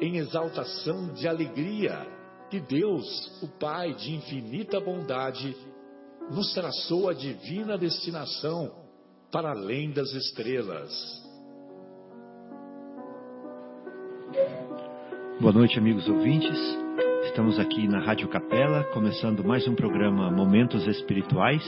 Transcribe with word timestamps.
em 0.00 0.16
exaltação 0.16 1.12
de 1.12 1.26
alegria 1.26 2.06
que 2.50 2.60
Deus, 2.60 3.42
o 3.42 3.48
Pai 3.58 3.92
de 3.94 4.14
infinita 4.14 4.80
bondade, 4.80 5.54
nos 6.30 6.52
traçou 6.54 7.08
a 7.08 7.14
divina 7.14 7.76
destinação 7.76 8.70
para 9.30 9.50
além 9.50 9.90
das 9.90 10.12
estrelas. 10.12 10.92
Boa 15.40 15.52
noite, 15.52 15.78
amigos 15.78 16.08
ouvintes. 16.08 16.58
Estamos 17.24 17.58
aqui 17.58 17.86
na 17.86 18.00
Rádio 18.00 18.28
Capela, 18.28 18.84
começando 18.92 19.44
mais 19.44 19.66
um 19.68 19.74
programa 19.74 20.30
Momentos 20.30 20.86
Espirituais, 20.86 21.62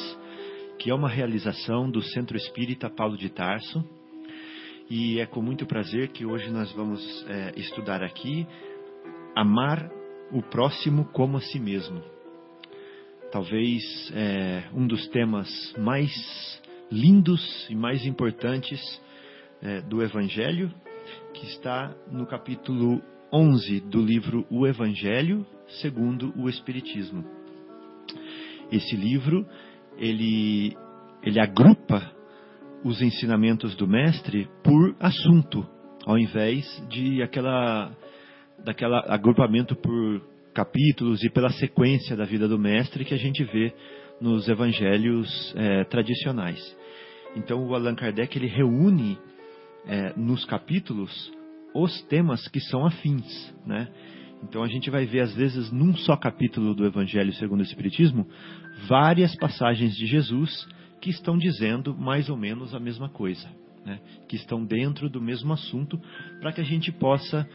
que 0.78 0.90
é 0.90 0.94
uma 0.94 1.08
realização 1.08 1.90
do 1.90 2.02
Centro 2.02 2.36
Espírita 2.36 2.88
Paulo 2.90 3.16
de 3.16 3.28
Tarso, 3.28 3.84
e 4.90 5.20
é 5.20 5.26
com 5.26 5.40
muito 5.40 5.64
prazer 5.66 6.08
que 6.08 6.26
hoje 6.26 6.50
nós 6.50 6.72
vamos 6.72 7.00
é, 7.28 7.52
estudar 7.56 8.02
aqui 8.02 8.44
amar 9.36 9.88
o 10.32 10.42
próximo 10.42 11.04
como 11.12 11.36
a 11.36 11.40
si 11.40 11.60
mesmo. 11.60 12.02
Talvez 13.30 13.82
é, 14.12 14.64
um 14.74 14.84
dos 14.88 15.06
temas 15.08 15.48
mais 15.78 16.10
lindos 16.90 17.68
e 17.70 17.76
mais 17.76 18.04
importantes 18.04 18.80
é, 19.62 19.80
do 19.82 20.02
Evangelho, 20.02 20.74
que 21.34 21.46
está 21.46 21.94
no 22.10 22.26
capítulo 22.26 23.00
11 23.32 23.82
do 23.82 24.02
livro 24.02 24.44
O 24.50 24.66
Evangelho 24.66 25.46
segundo 25.80 26.34
o 26.36 26.48
Espiritismo. 26.48 27.24
Esse 28.72 28.96
livro 28.96 29.46
ele 29.96 30.76
ele 31.22 31.38
agrupa 31.38 32.19
os 32.84 33.00
ensinamentos 33.02 33.74
do 33.76 33.86
mestre 33.86 34.48
por 34.62 34.94
assunto, 34.98 35.66
ao 36.06 36.18
invés 36.18 36.64
de 36.88 37.22
aquela 37.22 37.92
daquela 38.64 39.00
agrupamento 39.08 39.74
por 39.74 40.22
capítulos 40.54 41.22
e 41.22 41.30
pela 41.30 41.50
sequência 41.50 42.16
da 42.16 42.24
vida 42.24 42.46
do 42.46 42.58
mestre 42.58 43.04
que 43.04 43.14
a 43.14 43.18
gente 43.18 43.42
vê 43.44 43.72
nos 44.20 44.48
evangelhos 44.48 45.54
é, 45.56 45.84
tradicionais. 45.84 46.60
Então 47.36 47.66
o 47.66 47.74
Allan 47.74 47.94
Kardec 47.94 48.36
ele 48.36 48.48
reúne 48.48 49.18
é, 49.86 50.12
nos 50.16 50.44
capítulos 50.44 51.32
os 51.74 52.02
temas 52.02 52.46
que 52.48 52.60
são 52.60 52.84
afins, 52.84 53.54
né? 53.64 53.88
Então 54.42 54.62
a 54.62 54.66
gente 54.66 54.90
vai 54.90 55.06
ver 55.06 55.20
às 55.20 55.34
vezes 55.34 55.70
num 55.70 55.94
só 55.94 56.16
capítulo 56.16 56.74
do 56.74 56.84
Evangelho 56.86 57.32
segundo 57.34 57.60
o 57.60 57.64
Espiritismo 57.64 58.26
várias 58.88 59.34
passagens 59.36 59.94
de 59.94 60.06
Jesus 60.06 60.66
que 61.00 61.10
estão 61.10 61.38
dizendo 61.38 61.96
mais 61.96 62.28
ou 62.28 62.36
menos 62.36 62.74
a 62.74 62.80
mesma 62.80 63.08
coisa, 63.08 63.48
né? 63.84 64.00
que 64.28 64.36
estão 64.36 64.64
dentro 64.64 65.08
do 65.08 65.20
mesmo 65.20 65.52
assunto, 65.52 66.00
para 66.40 66.52
que 66.52 66.60
a 66.60 66.64
gente 66.64 66.92
possa 66.92 67.48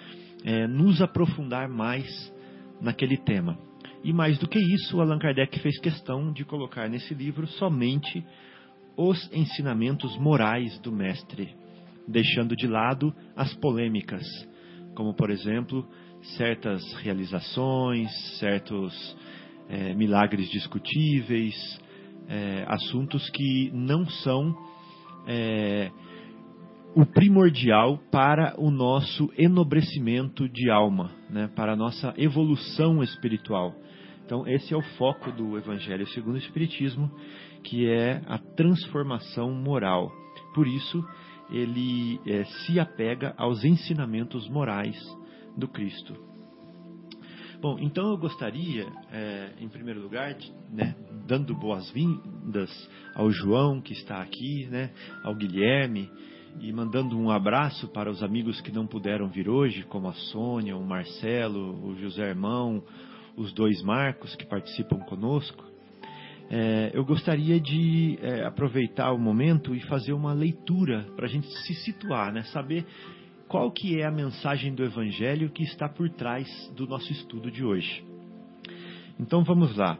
é, 0.44 0.68
nos 0.68 1.02
aprofundar 1.02 1.70
mais 1.70 2.34
naquele 2.82 3.18
tema. 3.18 3.58
E 4.04 4.14
mais 4.14 4.38
do 4.38 4.48
que 4.48 4.60
isso, 4.60 5.02
Allan 5.02 5.18
Kardec 5.18 5.60
fez 5.60 5.80
questão 5.80 6.32
de 6.32 6.46
colocar 6.46 6.88
nesse 6.88 7.14
livro 7.14 7.48
somente 7.48 8.24
os 8.98 9.30
ensinamentos 9.34 10.16
morais 10.18 10.78
do 10.80 10.92
Mestre, 10.92 11.56
deixando 12.08 12.56
de 12.56 12.68
lado 12.68 13.14
as 13.36 13.54
polêmicas, 13.56 14.24
como 14.94 15.14
por 15.14 15.30
exemplo 15.30 15.88
certas 16.38 16.82
realizações, 17.02 18.10
certos 18.40 19.18
é, 19.68 19.94
milagres 19.94 20.50
discutíveis, 20.50 21.56
é, 22.28 22.66
assuntos 22.68 23.30
que 23.30 23.72
não 23.74 24.06
são 24.06 24.56
é, 25.28 25.92
o 26.96 27.06
primordial 27.06 28.00
para 28.12 28.56
o 28.58 28.72
nosso 28.72 29.30
enobrecimento 29.38 30.48
de 30.48 30.70
alma, 30.70 31.12
né, 31.30 31.50
para 31.56 31.74
a 31.74 31.76
nossa 31.76 32.14
evolução 32.18 33.04
espiritual. 33.04 33.76
Então, 34.26 34.48
esse 34.48 34.74
é 34.74 34.78
o 34.78 34.82
foco 34.98 35.32
do 35.32 35.58
Evangelho 35.58 36.08
segundo 36.08 36.36
o 36.36 36.40
Espiritismo, 36.40 37.12
que 37.64 37.88
é 37.88 38.22
a 38.26 38.38
transformação 38.38 39.52
moral. 39.52 40.12
Por 40.54 40.68
isso, 40.68 41.06
ele 41.52 42.20
é, 42.26 42.44
se 42.44 42.80
apega 42.80 43.34
aos 43.38 43.64
ensinamentos 43.64 44.50
morais 44.50 44.98
do 45.56 45.68
Cristo. 45.68 46.16
Bom, 47.62 47.78
então 47.80 48.10
eu 48.10 48.18
gostaria, 48.18 48.86
é, 49.12 49.50
em 49.60 49.68
primeiro 49.70 50.02
lugar, 50.02 50.34
de, 50.34 50.52
né, 50.72 50.96
dando 51.26 51.56
boas-vindas 51.56 52.70
ao 53.16 53.32
João 53.32 53.82
que 53.82 53.94
está 53.94 54.22
aqui, 54.22 54.68
né, 54.68 54.92
ao 55.24 55.34
Guilherme, 55.34 56.10
e 56.60 56.72
mandando 56.72 57.18
um 57.18 57.30
abraço 57.30 57.88
para 57.90 58.10
os 58.10 58.22
amigos 58.22 58.62
que 58.62 58.72
não 58.72 58.86
puderam 58.86 59.28
vir 59.30 59.50
hoje, 59.50 59.84
como 59.84 60.08
a 60.08 60.14
Sônia, 60.14 60.76
o 60.76 60.86
Marcelo, 60.86 61.86
o 61.86 61.96
José 61.96 62.30
Irmão, 62.30 62.84
os 63.36 63.54
dois 63.54 63.82
Marcos 63.82 64.36
que 64.36 64.46
participam 64.46 65.00
conosco. 65.00 65.64
É, 66.50 66.92
eu 66.94 67.04
gostaria 67.04 67.60
de 67.60 68.20
é, 68.22 68.46
aproveitar 68.46 69.12
o 69.12 69.18
momento 69.18 69.74
e 69.74 69.80
fazer 69.82 70.14
uma 70.14 70.32
leitura 70.32 71.08
para 71.16 71.26
a 71.26 71.30
gente 71.30 71.48
se 71.48 71.74
situar, 71.74 72.32
né, 72.32 72.44
saber 72.44 72.86
qual 73.48 73.72
que 73.72 74.00
é 74.00 74.06
a 74.06 74.12
mensagem 74.12 74.74
do 74.74 74.84
Evangelho 74.84 75.50
que 75.50 75.64
está 75.64 75.88
por 75.88 76.10
trás 76.10 76.48
do 76.76 76.88
nosso 76.88 77.12
estudo 77.12 77.52
de 77.52 77.64
hoje. 77.64 78.04
Então 79.20 79.44
vamos 79.44 79.76
lá. 79.76 79.98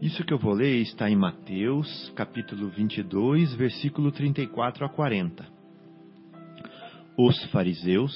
Isso 0.00 0.24
que 0.24 0.32
eu 0.32 0.38
vou 0.38 0.54
ler 0.54 0.80
está 0.80 1.10
em 1.10 1.16
Mateus, 1.16 2.12
capítulo 2.14 2.68
22, 2.68 3.54
versículo 3.54 4.12
34 4.12 4.84
a 4.84 4.88
40. 4.88 5.44
Os 7.16 7.44
fariseus, 7.50 8.14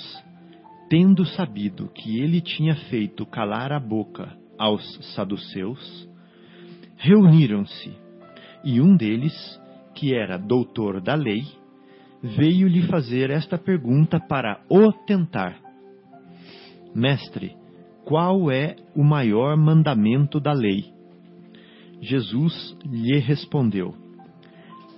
tendo 0.88 1.26
sabido 1.26 1.88
que 1.88 2.20
ele 2.20 2.40
tinha 2.40 2.76
feito 2.88 3.26
calar 3.26 3.72
a 3.72 3.80
boca 3.80 4.32
aos 4.56 4.82
saduceus, 5.14 6.08
reuniram-se, 6.96 7.92
e 8.64 8.80
um 8.80 8.96
deles, 8.96 9.34
que 9.92 10.14
era 10.14 10.38
doutor 10.38 11.00
da 11.00 11.16
lei, 11.16 11.42
veio 12.22 12.68
lhe 12.68 12.82
fazer 12.82 13.30
esta 13.30 13.58
pergunta 13.58 14.20
para 14.20 14.62
o 14.68 14.92
tentar: 14.92 15.58
Mestre, 16.94 17.56
qual 18.04 18.50
é 18.50 18.76
o 18.94 19.02
maior 19.02 19.56
mandamento 19.56 20.38
da 20.38 20.52
lei? 20.52 20.92
Jesus 22.00 22.76
lhe 22.84 23.18
respondeu: 23.18 23.94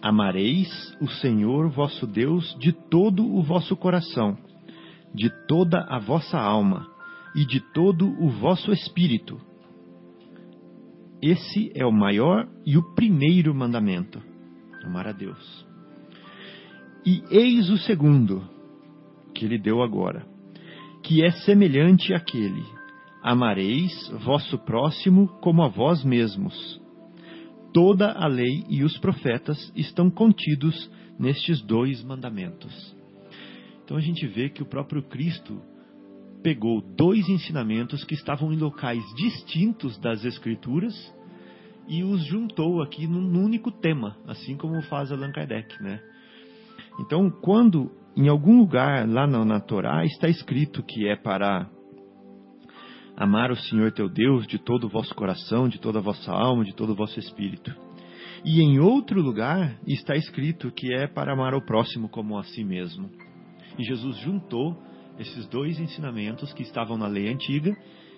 Amareis 0.03 0.97
o 1.01 1.09
Senhor 1.09 1.71
vosso 1.71 2.07
Deus 2.07 2.57
de 2.59 2.73
todo 2.73 3.25
o 3.25 3.43
vosso 3.43 3.77
coração, 3.77 4.37
de 5.15 5.31
toda 5.47 5.81
a 5.89 5.99
vossa 5.99 6.39
alma 6.39 6.87
e 7.35 7.45
de 7.47 7.61
todo 7.73 8.07
o 8.07 8.29
vosso 8.29 8.71
espírito. 8.73 9.41
Esse 11.23 11.73
é 11.75 11.87
o 11.87 11.93
maior 11.93 12.47
e 12.67 12.77
o 12.77 12.95
primeiro 12.95 13.55
mandamento: 13.55 14.23
amar 14.85 15.07
a 15.07 15.13
Deus. 15.13 15.64
E 17.07 17.23
eis 17.31 17.69
o 17.69 17.77
segundo, 17.77 18.43
que 19.35 19.45
ele 19.45 19.59
deu 19.59 19.83
agora, 19.83 20.27
que 21.03 21.23
é 21.23 21.31
semelhante 21.31 22.15
àquele: 22.15 22.65
Amareis 23.23 24.09
vosso 24.25 24.59
próximo 24.59 25.29
como 25.43 25.63
a 25.63 25.69
vós 25.69 26.03
mesmos. 26.03 26.81
Toda 27.75 28.13
a 28.13 28.27
lei 28.27 28.65
e 28.71 28.83
os 28.83 28.97
profetas 28.99 29.71
estão 29.77 30.09
contidos 30.09 30.91
nestes 31.19 31.61
dois 31.61 32.03
mandamentos. 32.03 32.97
Então 33.85 33.97
a 33.99 34.01
gente 34.01 34.27
vê 34.27 34.49
que 34.49 34.63
o 34.63 34.67
próprio 34.67 35.03
Cristo 35.03 35.61
pegou 36.43 36.81
dois 36.97 37.29
ensinamentos 37.29 38.03
que 38.05 38.15
estavam 38.15 38.53
em 38.53 38.57
locais 38.57 39.03
distintos 39.17 39.99
das 39.99 40.25
Escrituras 40.25 40.95
e 41.87 42.03
os 42.03 42.25
juntou 42.25 42.83
aqui 42.83 43.07
num 43.07 43.43
único 43.43 43.71
tema, 43.71 44.17
assim 44.27 44.57
como 44.57 44.81
faz 44.83 45.13
Allan 45.13 45.33
Kardec, 45.33 45.83
né? 45.83 46.01
Então, 46.99 47.31
quando 47.31 47.91
em 48.17 48.29
algum 48.29 48.59
lugar 48.59 49.09
lá 49.09 49.27
na, 49.27 49.45
na 49.45 49.61
Torá 49.61 50.05
está 50.05 50.29
escrito 50.29 50.83
que 50.83 51.09
é 51.09 51.17
para 51.17 51.69
amar 53.17 53.51
o 53.51 53.57
Senhor 53.57 53.93
teu 53.93 54.09
Deus 54.09 54.47
de 54.47 54.59
todo 54.59 54.85
o 54.85 54.89
vosso 54.89 55.15
coração, 55.15 55.69
de 55.69 55.81
toda 55.81 55.99
a 55.99 56.03
vossa 56.03 56.33
alma, 56.33 56.65
de 56.65 56.75
todo 56.75 56.91
o 56.91 56.97
vosso 56.97 57.19
espírito. 57.19 57.75
E 58.45 58.61
em 58.61 58.79
outro 58.79 59.21
lugar 59.23 59.79
está 59.87 60.15
escrito 60.15 60.71
que 60.71 60.93
é 60.93 61.07
para 61.07 61.33
amar 61.33 61.55
o 61.55 61.65
próximo 61.65 62.09
como 62.09 62.39
a 62.39 62.45
si 62.45 62.63
mesmo. 62.63 63.11
E 63.79 63.85
Jesus 63.85 64.19
juntou 64.19 64.77
esses 65.19 65.47
dois 65.49 65.79
ensinamentos 65.79 66.53
que 66.53 66.63
estavam 66.63 66.99
na 66.99 67.07
lei 67.07 67.29
antiga 67.29 67.75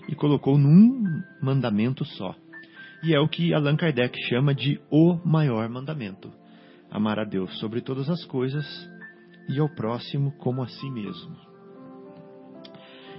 e 0.08 0.14
colocou 0.14 0.58
num 0.58 1.02
mandamento 1.42 2.04
só. 2.04 2.34
E 3.04 3.14
é 3.14 3.20
o 3.20 3.28
que 3.28 3.54
Allan 3.54 3.76
Kardec 3.76 4.18
chama 4.28 4.54
de 4.54 4.80
o 4.90 5.16
maior 5.24 5.68
mandamento: 5.68 6.32
amar 6.96 7.18
a 7.18 7.24
Deus 7.24 7.58
sobre 7.58 7.82
todas 7.82 8.08
as 8.08 8.24
coisas 8.24 8.64
e 9.50 9.60
ao 9.60 9.68
próximo 9.68 10.32
como 10.38 10.62
a 10.62 10.66
si 10.66 10.90
mesmo. 10.90 11.36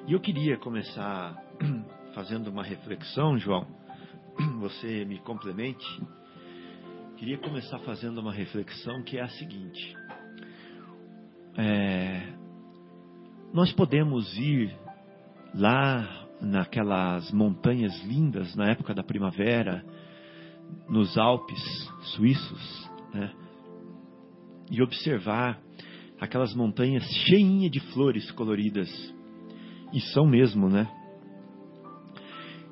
E 0.08 0.14
eu 0.14 0.20
queria 0.20 0.58
começar 0.58 1.38
fazendo 2.16 2.48
uma 2.48 2.64
reflexão, 2.64 3.38
João. 3.38 3.68
Você 4.62 5.06
me 5.06 5.20
complemente. 5.20 5.86
Queria 7.18 7.38
começar 7.38 7.78
fazendo 7.80 8.18
uma 8.18 8.34
reflexão 8.34 9.04
que 9.04 9.20
é 9.20 9.22
a 9.22 9.30
seguinte: 9.30 9.96
é, 11.56 12.34
nós 13.54 13.72
podemos 13.74 14.36
ir 14.40 14.76
lá 15.54 16.26
naquelas 16.42 17.32
montanhas 17.32 17.96
lindas 18.04 18.56
na 18.56 18.72
época 18.72 18.96
da 18.96 19.04
primavera, 19.04 19.86
nos 20.90 21.16
Alpes 21.16 21.62
suíços, 22.16 22.90
né? 23.14 23.32
E 24.70 24.82
observar 24.82 25.60
aquelas 26.20 26.54
montanhas 26.54 27.04
cheinhas 27.28 27.72
de 27.72 27.80
flores 27.92 28.30
coloridas. 28.32 28.90
E 29.94 30.02
são 30.02 30.26
mesmo, 30.26 30.70
né? 30.70 30.90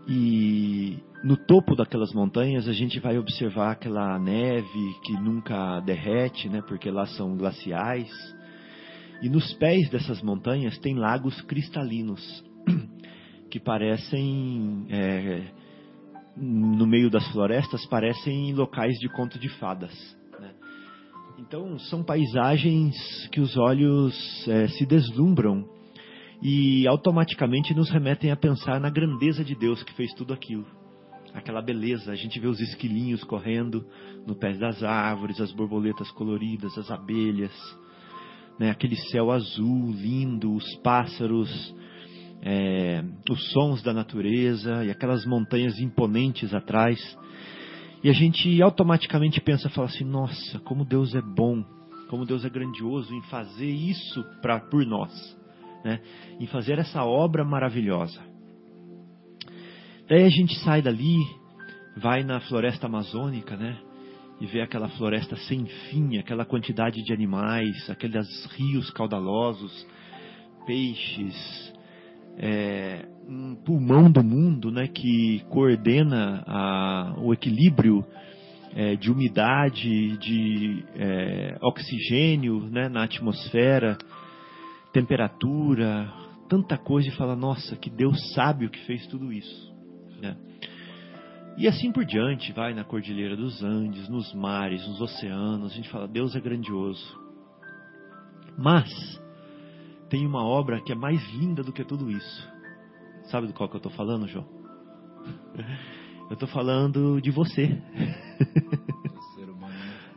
E 0.08 1.00
no 1.24 1.38
topo 1.38 1.76
daquelas 1.76 2.14
montanhas 2.14 2.68
a 2.68 2.74
gente 2.74 3.00
vai 3.00 3.18
observar 3.18 3.72
aquela 3.72 4.20
neve 4.20 4.94
que 5.04 5.14
nunca 5.14 5.80
derrete, 5.80 6.50
né? 6.50 6.62
Porque 6.68 6.92
lá 6.92 7.06
são 7.06 7.36
glaciais. 7.36 8.10
E 9.22 9.30
nos 9.30 9.54
pés 9.54 9.90
dessas 9.90 10.22
montanhas 10.22 10.78
tem 10.80 10.96
lagos 10.96 11.40
cristalinos 11.42 12.44
que 13.50 13.60
parecem 13.60 14.86
é, 14.90 15.44
no 16.36 16.86
meio 16.86 17.10
das 17.10 17.26
florestas 17.32 17.86
parecem 17.86 18.54
locais 18.54 18.98
de 19.00 19.08
conto 19.10 19.40
de 19.40 19.50
fadas. 19.58 19.94
Então 21.38 21.78
são 21.80 22.02
paisagens 22.02 22.96
que 23.32 23.42
os 23.42 23.58
olhos 23.58 24.48
é, 24.48 24.68
se 24.70 24.86
deslumbram 24.86 25.68
e 26.42 26.88
automaticamente 26.88 27.74
nos 27.74 27.90
remetem 27.90 28.32
a 28.32 28.38
pensar 28.38 28.80
na 28.80 28.90
grandeza 28.90 29.44
de 29.44 29.54
Deus 29.54 29.84
que 29.84 29.94
fez 29.94 30.14
tudo 30.14 30.34
aquilo. 30.34 30.66
Aquela 31.34 31.62
beleza, 31.62 32.12
a 32.12 32.16
gente 32.16 32.40
vê 32.40 32.48
os 32.48 32.62
esquilinhos 32.62 33.22
correndo 33.26 33.86
no 34.26 34.36
pé 34.36 34.54
das 34.54 34.82
árvores, 34.82 35.42
as 35.42 35.52
borboletas 35.52 36.10
coloridas, 36.12 36.78
as 36.78 36.90
abelhas, 36.90 37.52
né, 38.58 38.70
aquele 38.70 38.96
céu 38.96 39.32
azul 39.32 39.92
lindo, 39.92 40.54
os 40.54 40.76
pássaros, 40.78 41.76
é, 42.42 43.04
os 43.30 43.52
sons 43.52 43.84
da 43.84 43.94
natureza 43.94 44.86
e 44.86 44.90
aquelas 44.90 45.26
montanhas 45.26 45.78
imponentes 45.80 46.54
atrás. 46.54 46.98
E 48.06 48.10
a 48.10 48.14
gente 48.14 48.62
automaticamente 48.62 49.42
pensa, 49.42 49.68
fala 49.68 49.88
assim: 49.88 50.04
nossa, 50.04 50.60
como 50.60 50.86
Deus 50.86 51.16
é 51.16 51.22
bom, 51.24 51.66
como 52.08 52.24
Deus 52.24 52.46
é 52.46 52.50
grandioso 52.52 53.12
em 53.12 53.22
fazer 53.24 53.68
isso 53.68 54.24
pra, 54.44 54.60
por 54.60 54.86
nós, 54.86 55.12
né? 55.84 56.00
em 56.40 56.46
fazer 56.46 56.78
essa 56.78 57.04
obra 57.04 57.44
maravilhosa. 57.44 58.22
Daí 60.08 60.24
a 60.24 60.30
gente 60.30 60.54
sai 60.60 60.84
dali, 60.84 61.18
vai 61.98 62.24
na 62.24 62.40
floresta 62.42 62.86
amazônica, 62.86 63.58
né? 63.58 63.76
e 64.40 64.46
ver 64.46 64.62
aquela 64.62 64.88
floresta 64.90 65.36
sem 65.38 65.66
fim, 65.66 66.20
aquela 66.20 66.46
quantidade 66.46 67.02
de 67.02 67.12
animais, 67.12 67.90
aqueles 67.90 68.28
rios 68.52 68.88
caudalosos, 68.92 69.88
peixes, 70.68 71.74
é, 72.38 73.08
um 73.28 73.56
pulmão 73.56 74.12
do 74.12 74.24
mundo, 74.24 74.72
né, 74.72 74.88
que 74.88 75.44
coordena 75.50 76.44
a, 76.46 77.16
o 77.18 77.34
equilíbrio 77.34 78.06
é, 78.74 78.96
de 78.96 79.12
umidade, 79.12 80.18
de 80.18 80.84
é, 80.96 81.58
oxigênio, 81.62 82.62
né, 82.70 82.88
na 82.90 83.04
atmosfera, 83.04 83.98
temperatura, 84.94 86.12
tanta 86.48 86.78
coisa 86.78 87.10
e 87.10 87.12
fala, 87.12 87.36
nossa, 87.36 87.76
que 87.76 87.90
Deus 87.90 88.34
sabe 88.34 88.66
o 88.66 88.70
que 88.70 88.80
fez 88.86 89.08
tudo 89.08 89.32
isso, 89.34 89.74
né? 90.22 90.38
E 91.58 91.70
assim 91.70 91.90
por 91.90 92.04
diante, 92.04 92.52
vai 92.52 92.74
na 92.74 92.84
Cordilheira 92.84 93.36
dos 93.36 93.64
Andes, 93.64 94.10
nos 94.10 94.34
mares, 94.34 94.86
nos 94.86 95.00
oceanos, 95.00 95.72
a 95.72 95.76
gente 95.76 95.90
fala, 95.90 96.06
Deus 96.06 96.36
é 96.36 96.40
grandioso. 96.42 97.18
Mas 98.58 98.90
tem 100.10 100.26
uma 100.26 100.46
obra 100.46 100.82
que 100.82 100.92
é 100.92 100.96
mais 100.96 101.22
linda 101.34 101.64
do 101.64 101.72
que 101.72 101.86
tudo 101.86 102.12
isso. 102.12 102.55
Sabe 103.28 103.48
do 103.48 103.54
qual 103.54 103.70
que 103.70 103.76
eu 103.76 103.80
estou 103.80 103.92
falando, 103.92 104.28
João? 104.28 104.46
Eu 106.28 106.34
estou 106.34 106.50
falando 106.50 107.22
de 107.22 107.32
você. 107.32 107.78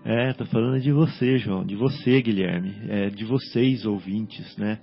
É, 0.05 0.31
estou 0.31 0.46
falando 0.46 0.81
de 0.81 0.90
você, 0.90 1.37
João, 1.37 1.66
de 1.66 1.76
você, 1.76 2.22
Guilherme, 2.22 2.75
é, 2.88 3.10
de 3.10 3.26
vocês, 3.26 3.84
ouvintes, 3.84 4.56
né? 4.56 4.81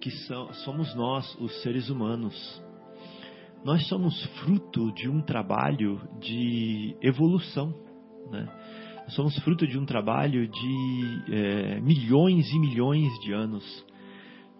Que 0.00 0.08
são, 0.08 0.52
somos 0.52 0.94
nós, 0.94 1.34
os 1.40 1.62
seres 1.62 1.88
humanos 1.88 2.62
nós 3.64 3.88
somos 3.88 4.22
fruto 4.40 4.92
de 4.92 5.08
um 5.08 5.22
trabalho 5.22 5.98
de 6.20 6.94
evolução, 7.00 7.74
né? 8.30 8.46
somos 9.08 9.34
fruto 9.38 9.66
de 9.66 9.78
um 9.78 9.86
trabalho 9.86 10.46
de 10.46 11.32
é, 11.32 11.80
milhões 11.80 12.46
e 12.52 12.58
milhões 12.58 13.10
de 13.20 13.32
anos. 13.32 13.64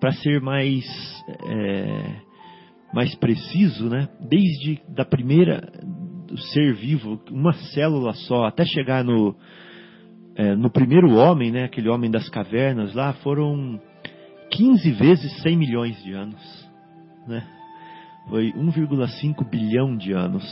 Para 0.01 0.13
ser 0.13 0.41
mais 0.41 0.85
é, 1.29 2.23
mais 2.95 3.15
preciso, 3.17 3.89
né? 3.89 4.09
Desde 4.21 4.81
da 4.89 5.05
primeira 5.05 5.69
do 6.27 6.39
ser 6.39 6.75
vivo, 6.75 7.21
uma 7.31 7.53
célula 7.53 8.13
só, 8.13 8.45
até 8.45 8.65
chegar 8.65 9.05
no 9.05 9.35
é, 10.37 10.55
no 10.55 10.71
primeiro 10.71 11.15
homem, 11.15 11.51
né? 11.51 11.65
Aquele 11.65 11.89
homem 11.89 12.11
das 12.11 12.29
cavernas 12.29 12.95
lá, 12.95 13.13
foram 13.15 13.81
15 14.51 14.91
vezes 14.93 15.43
100 15.43 15.57
milhões 15.57 16.03
de 16.03 16.13
anos, 16.13 16.71
né? 17.27 17.47
foi 18.29 18.53
1,5 18.53 19.49
bilhão 19.49 19.97
de 19.97 20.13
anos. 20.13 20.45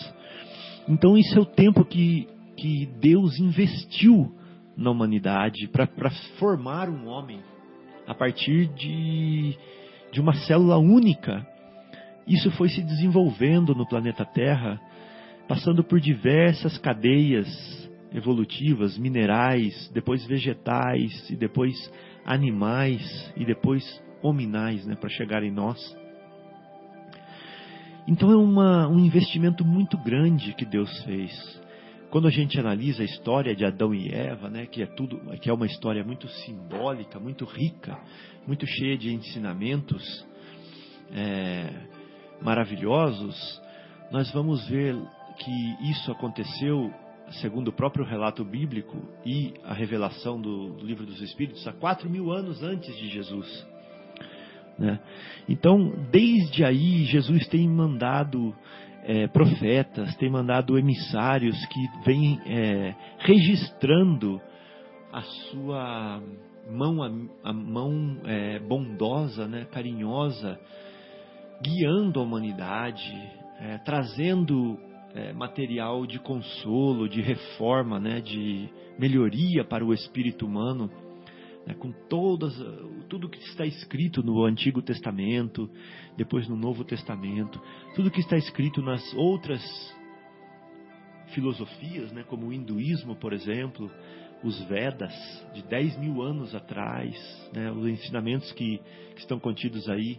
Então 0.88 1.16
isso 1.16 1.38
é 1.38 1.40
o 1.40 1.47
tempo 1.47 1.85
que, 1.85 2.28
que 2.57 2.87
Deus 3.00 3.38
investiu 3.38 4.33
na 4.76 4.90
humanidade 4.90 5.69
para 5.69 6.11
formar 6.38 6.88
um 6.88 7.07
homem 7.07 7.40
a 8.07 8.14
partir 8.14 8.66
de, 8.75 9.57
de 10.12 10.21
uma 10.21 10.35
célula 10.35 10.76
única. 10.78 11.47
Isso 12.26 12.50
foi 12.52 12.69
se 12.69 12.83
desenvolvendo 12.83 13.75
no 13.75 13.87
planeta 13.87 14.25
Terra, 14.25 14.81
passando 15.49 15.83
por 15.83 16.00
diversas 16.00 16.79
cadeias 16.79 17.49
evolutivas, 18.14 18.97
minerais, 18.99 19.91
depois 19.93 20.25
vegetais, 20.26 21.29
e 21.31 21.37
depois 21.37 21.75
animais, 22.25 23.33
e 23.37 23.45
depois 23.45 23.83
hominais, 24.23 24.87
né, 24.87 24.95
para 24.95 25.09
chegar 25.09 25.43
em 25.43 25.50
nós. 25.50 25.79
Então 28.07 28.31
é 28.31 28.37
uma, 28.37 28.88
um 28.88 28.99
investimento 28.99 29.64
muito 29.64 29.97
grande 29.99 30.55
que 30.55 30.64
Deus 30.64 31.02
fez. 31.05 31.61
Quando 32.11 32.29
a 32.29 32.31
gente 32.31 32.59
analisa 32.61 33.02
a 33.02 33.07
história 33.07 33.57
de 33.57 33.64
Adão 33.64 33.95
e 33.95 34.12
Eva, 34.12 34.50
né, 34.50 34.67
que 34.67 34.83
é 34.83 34.87
tudo, 34.87 35.19
que 35.38 35.49
é 35.49 35.52
uma 35.52 35.67
história 35.67 36.05
muito 36.05 36.29
simbólica, 36.29 37.19
muito 37.19 37.45
rica, 37.45 37.99
muito 38.47 38.67
cheia 38.67 38.99
de 38.99 39.14
ensinamentos 39.14 40.26
é, 41.11 41.71
maravilhosos, 42.42 43.61
nós 44.11 44.30
vamos 44.32 44.66
ver 44.68 44.96
que 45.38 45.90
isso 45.90 46.11
aconteceu 46.12 46.92
segundo 47.40 47.68
o 47.68 47.72
próprio 47.72 48.04
relato 48.04 48.44
bíblico 48.44 48.96
e 49.25 49.54
a 49.64 49.72
revelação 49.72 50.40
do, 50.40 50.75
do 50.75 50.84
livro 50.84 51.06
dos 51.06 51.20
Espíritos, 51.22 51.66
há 51.66 51.72
quatro 51.72 52.11
mil 52.11 52.30
anos 52.30 52.62
antes 52.62 52.94
de 52.96 53.08
Jesus. 53.08 53.66
Né? 54.78 55.00
Então, 55.49 55.92
desde 56.11 56.64
aí, 56.64 57.04
Jesus 57.04 57.46
tem 57.49 57.68
mandado 57.68 58.54
é, 59.04 59.26
profetas, 59.28 60.14
tem 60.16 60.30
mandado 60.30 60.78
emissários 60.78 61.56
que 61.66 61.80
vêm 62.04 62.40
é, 62.46 62.94
registrando 63.18 64.40
a 65.12 65.22
sua 65.22 66.22
mão, 66.70 67.02
a, 67.42 67.52
mão 67.52 68.18
é, 68.25 68.58
bondosa, 68.61 69.46
né, 69.46 69.66
carinhosa, 69.70 70.58
guiando 71.62 72.21
a 72.21 72.23
humanidade, 72.23 73.12
é, 73.61 73.78
trazendo 73.78 74.78
é, 75.14 75.33
material 75.33 76.07
de 76.07 76.19
consolo, 76.19 77.09
de 77.09 77.21
reforma, 77.21 78.00
né, 78.00 78.21
de 78.21 78.69
melhoria 78.99 79.64
para 79.64 79.85
o 79.85 79.92
espírito 79.92 80.47
humano, 80.47 80.90
né, 81.66 81.75
com 81.75 81.92
todas, 82.09 82.54
tudo 83.09 83.28
que 83.28 83.38
está 83.38 83.64
escrito 83.64 84.23
no 84.23 84.45
Antigo 84.45 84.83
Testamento, 84.83 85.71
depois 86.16 86.49
no 86.49 86.57
Novo 86.57 86.85
Testamento, 86.85 87.61
tudo 87.95 88.11
que 88.11 88.21
está 88.21 88.37
escrito 88.37 88.83
nas 88.83 89.02
outras 89.14 89.62
filosofias, 91.35 92.12
né, 92.12 92.25
como 92.25 92.47
o 92.47 92.52
hinduísmo, 92.52 93.16
por 93.16 93.33
exemplo, 93.33 93.90
os 94.42 94.61
Vedas 94.64 95.14
de 95.54 95.62
10 95.62 95.99
mil 95.99 96.23
anos 96.23 96.54
atrás, 96.54 97.14
né, 97.54 97.71
os 97.71 97.87
ensinamentos 97.87 98.50
que, 98.52 98.78
que 99.14 99.21
estão 99.21 99.38
contidos 99.38 99.88
aí, 99.88 100.19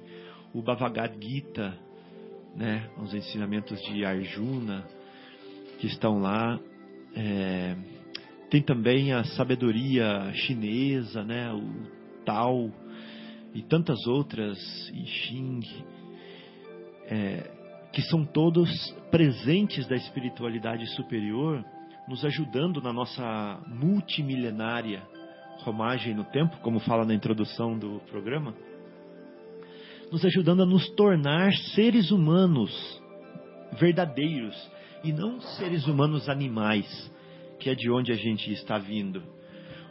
o 0.53 0.61
Bhagavad 0.61 1.15
Gita, 1.19 1.73
né, 2.55 2.87
os 3.01 3.13
ensinamentos 3.13 3.81
de 3.81 4.05
Arjuna 4.05 4.85
que 5.79 5.87
estão 5.87 6.19
lá. 6.19 6.59
É, 7.15 7.75
tem 8.49 8.61
também 8.61 9.11
a 9.13 9.23
sabedoria 9.23 10.31
chinesa, 10.33 11.23
né, 11.23 11.51
o 11.51 12.23
Tao 12.23 12.71
e 13.53 13.61
tantas 13.63 14.05
outras, 14.07 14.57
I 14.93 15.05
Ching, 15.05 15.61
é, 17.07 17.51
que 17.91 18.01
são 18.03 18.25
todos 18.25 18.69
presentes 19.11 19.87
da 19.87 19.95
espiritualidade 19.95 20.87
superior, 20.95 21.63
nos 22.07 22.23
ajudando 22.25 22.81
na 22.81 22.91
nossa 22.93 23.59
multimilenária 23.67 25.03
romagem 25.59 26.13
no 26.13 26.23
tempo, 26.25 26.57
como 26.61 26.79
fala 26.79 27.05
na 27.05 27.13
introdução 27.13 27.77
do 27.77 28.01
programa 28.09 28.53
nos 30.13 30.23
ajudando 30.25 30.61
a 30.61 30.65
nos 30.67 30.87
tornar 30.91 31.51
seres 31.73 32.11
humanos 32.11 32.71
verdadeiros 33.79 34.55
e 35.03 35.11
não 35.11 35.41
seres 35.41 35.87
humanos 35.87 36.29
animais, 36.29 36.85
que 37.59 37.67
é 37.67 37.73
de 37.73 37.89
onde 37.89 38.11
a 38.11 38.15
gente 38.15 38.53
está 38.53 38.77
vindo. 38.77 39.23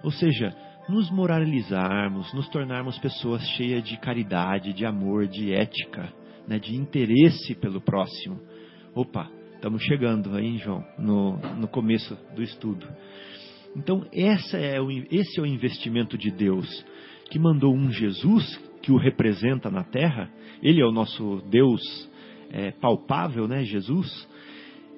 Ou 0.05 0.13
seja, 0.13 0.55
nos 0.89 1.11
moralizarmos, 1.11 2.33
nos 2.35 2.49
tornarmos 2.51 2.97
pessoas 3.01 3.43
cheias 3.57 3.83
de 3.83 3.97
caridade, 3.99 4.73
de 4.73 4.87
amor, 4.87 5.27
de 5.27 5.53
ética, 5.53 6.13
né, 6.47 6.57
de 6.57 6.77
interesse 6.77 7.57
pelo 7.57 7.81
próximo. 7.81 8.39
Opa, 8.95 9.29
estamos 9.57 9.83
chegando 9.83 10.37
aí, 10.37 10.57
João, 10.59 10.85
no, 11.01 11.37
no 11.57 11.67
começo 11.67 12.17
do 12.37 12.45
estudo. 12.45 12.87
Então, 13.75 14.07
essa 14.13 14.57
é 14.57 14.81
o, 14.81 14.89
esse 14.89 15.41
é 15.41 15.43
o 15.43 15.47
investimento 15.47 16.17
de 16.17 16.31
Deus, 16.31 16.69
que 17.29 17.41
mandou 17.41 17.75
um 17.75 17.91
Jesus 17.91 18.72
que 18.83 18.91
o 18.91 18.97
representa 18.97 19.71
na 19.71 19.85
terra, 19.85 20.29
ele 20.63 20.81
é 20.81 20.85
o 20.85 20.93
nosso 20.93 21.43
Deus 21.49 21.81
é, 22.51 22.73
palpável, 22.73 23.47
né, 23.47 23.65
Jesus. 23.65 24.29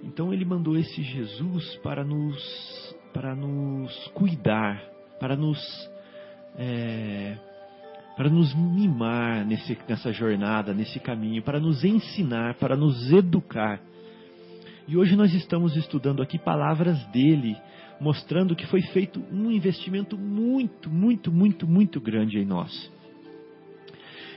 Então 0.03 0.33
ele 0.33 0.45
mandou 0.45 0.77
esse 0.77 1.03
Jesus 1.03 1.77
para 1.77 2.05
nos, 2.05 2.97
para 3.13 3.35
nos 3.35 3.93
cuidar, 4.09 4.83
para 5.21 5.37
nos, 5.37 5.59
é, 6.57 7.37
para 8.17 8.29
nos 8.29 8.55
mimar 8.55 9.47
nesse, 9.47 9.79
nessa 9.89 10.13
jornada, 10.13 10.75
nesse 10.75 10.99
caminho, 10.99 11.43
para 11.43 11.61
nos 11.61 11.85
ensinar, 11.85 12.55
para 12.55 12.77
nos 12.77 13.11
educar. 13.13 13.81
E 14.87 14.97
hoje 14.97 15.17
nós 15.17 15.33
estamos 15.33 15.77
estudando 15.77 16.23
aqui 16.23 16.39
palavras 16.39 17.03
dele, 17.07 17.57
mostrando 18.01 18.55
que 18.55 18.67
foi 18.67 18.83
feito 18.83 19.25
um 19.33 19.51
investimento 19.51 20.19
muito, 20.19 20.91
muito, 20.91 21.33
muito, 21.33 21.67
muito 21.67 22.01
grande 22.01 22.39
em 22.39 22.45
nós. 22.45 22.93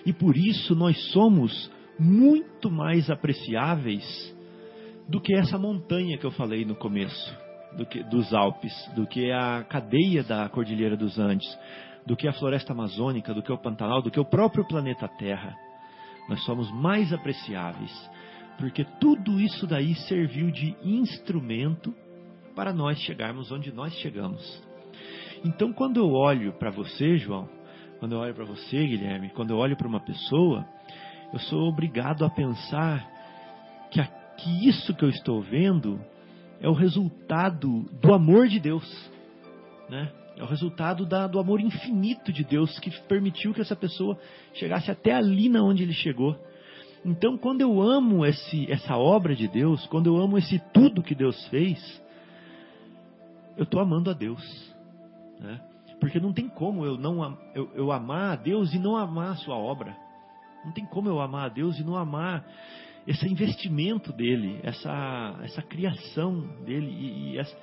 E 0.08 0.14
por 0.14 0.38
isso 0.38 0.74
nós 0.74 0.98
somos 1.12 1.70
muito 2.00 2.72
mais 2.72 3.10
apreciáveis 3.10 4.34
do 5.06 5.20
que 5.20 5.36
essa 5.36 5.58
montanha 5.58 6.18
que 6.18 6.26
eu 6.26 6.32
falei 6.32 6.64
no 6.64 6.78
começo, 6.78 7.38
do 7.78 7.86
que, 7.86 8.02
dos 8.04 8.34
Alpes, 8.34 8.74
do 8.96 9.06
que 9.06 9.30
a 9.34 9.66
cadeia 9.66 10.24
da 10.24 10.48
Cordilheira 10.48 10.96
dos 10.96 11.20
Andes, 11.20 11.46
do 12.06 12.16
que 12.16 12.26
a 12.26 12.32
floresta 12.32 12.72
amazônica, 12.72 13.34
do 13.34 13.44
que 13.44 13.52
o 13.52 13.58
Pantanal, 13.58 14.02
do 14.02 14.10
que 14.10 14.18
o 14.18 14.24
próprio 14.24 14.66
planeta 14.66 15.10
Terra. 15.10 15.54
Nós 16.30 16.42
somos 16.46 16.72
mais 16.72 17.12
apreciáveis, 17.12 17.92
porque 18.58 18.86
tudo 19.02 19.42
isso 19.42 19.68
daí 19.68 19.94
serviu 20.08 20.50
de 20.52 20.74
instrumento 20.86 21.94
para 22.56 22.72
nós 22.72 22.98
chegarmos 23.00 23.52
onde 23.52 23.74
nós 23.74 23.94
chegamos. 23.96 24.64
Então, 25.44 25.74
quando 25.74 25.98
eu 25.98 26.10
olho 26.14 26.54
para 26.54 26.72
você, 26.72 27.18
João, 27.18 27.57
quando 28.00 28.14
eu 28.14 28.20
olho 28.20 28.34
para 28.34 28.46
você, 28.46 28.86
Guilherme, 28.86 29.30
quando 29.30 29.52
eu 29.52 29.58
olho 29.58 29.76
para 29.76 29.88
uma 29.88 30.00
pessoa, 30.00 30.66
eu 31.34 31.40
sou 31.40 31.68
obrigado 31.68 32.24
a 32.24 32.30
pensar 32.30 33.08
que, 33.92 34.00
a, 34.00 34.06
que 34.06 34.68
isso 34.68 34.94
que 34.96 35.04
eu 35.04 35.10
estou 35.10 35.42
vendo 35.42 36.00
é 36.60 36.68
o 36.68 36.74
resultado 36.74 37.84
do 38.02 38.14
amor 38.14 38.48
de 38.48 38.60
Deus, 38.60 38.86
né? 39.90 40.12
É 40.38 40.44
o 40.44 40.46
resultado 40.46 41.04
da, 41.04 41.26
do 41.26 41.40
amor 41.40 41.60
infinito 41.60 42.32
de 42.32 42.44
Deus 42.44 42.78
que 42.80 42.92
permitiu 43.08 43.56
que 43.56 43.62
essa 43.62 43.76
pessoa 43.76 44.20
chegasse 44.54 44.92
até 44.92 45.14
ali 45.14 45.50
na 45.50 45.64
onde 45.64 45.82
ele 45.82 45.94
chegou. 45.94 46.38
Então, 47.04 47.38
quando 47.38 47.62
eu 47.62 47.82
amo 47.82 48.24
esse, 48.24 48.72
essa 48.72 48.96
obra 48.98 49.36
de 49.36 49.48
Deus, 49.48 49.88
quando 49.88 50.08
eu 50.08 50.18
amo 50.18 50.38
esse 50.38 50.60
tudo 50.72 51.02
que 51.02 51.16
Deus 51.16 51.48
fez, 51.48 51.80
eu 53.58 53.64
estou 53.64 53.82
amando 53.82 54.12
a 54.12 54.14
Deus. 54.14 54.42
Né? 55.40 55.60
Porque 56.00 56.20
não 56.20 56.32
tem 56.32 56.48
como 56.48 56.86
eu 56.86 56.98
não 56.98 57.38
eu, 57.56 57.72
eu 57.74 57.92
amar 57.92 58.34
a 58.34 58.36
Deus 58.36 58.74
e 58.74 58.80
não 58.80 58.96
amar 58.96 59.32
a 59.32 59.36
sua 59.36 59.56
obra. 59.56 59.96
Não 60.64 60.72
tem 60.72 60.86
como 60.86 61.10
eu 61.10 61.20
amar 61.20 61.46
a 61.46 61.50
Deus 61.50 61.80
e 61.80 61.84
não 61.84 61.96
amar 61.96 62.46
esse 63.08 63.26
investimento 63.26 64.12
dele, 64.12 64.60
essa, 64.64 65.40
essa 65.42 65.62
criação 65.62 66.42
dele, 66.66 66.92
e, 66.92 67.32
e 67.32 67.38
essa 67.38 67.58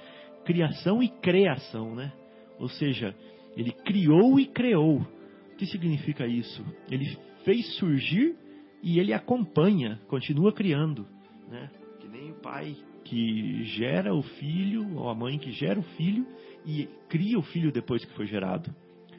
criação 0.45 1.03
e 1.03 1.09
criação, 1.09 1.95
né? 1.95 2.13
Ou 2.59 2.69
seja, 2.69 3.15
ele 3.57 3.71
criou 3.71 4.41
e 4.41 4.47
criou. 4.47 5.01
O 5.01 5.57
que 5.57 5.67
significa 5.67 6.27
isso? 6.27 6.65
Ele 6.91 7.17
fez 7.45 7.77
surgir 7.77 8.37
e 8.83 8.99
ele 8.99 9.13
acompanha, 9.13 10.01
continua 10.09 10.53
criando, 10.53 11.07
né? 11.49 11.71
Que 12.01 12.09
nem 12.09 12.31
o 12.33 12.41
pai 12.41 12.75
que 13.05 13.65
gera 13.65 14.15
o 14.15 14.23
filho, 14.23 14.97
ou 14.97 15.11
a 15.11 15.15
mãe 15.15 15.39
que 15.39 15.53
gera 15.53 15.79
o 15.79 15.83
filho 15.83 16.27
e 16.65 16.89
cria 17.09 17.39
o 17.39 17.43
filho 17.43 17.73
depois 17.73 18.05
que 18.05 18.15
foi 18.15 18.27
gerado. 18.27 18.75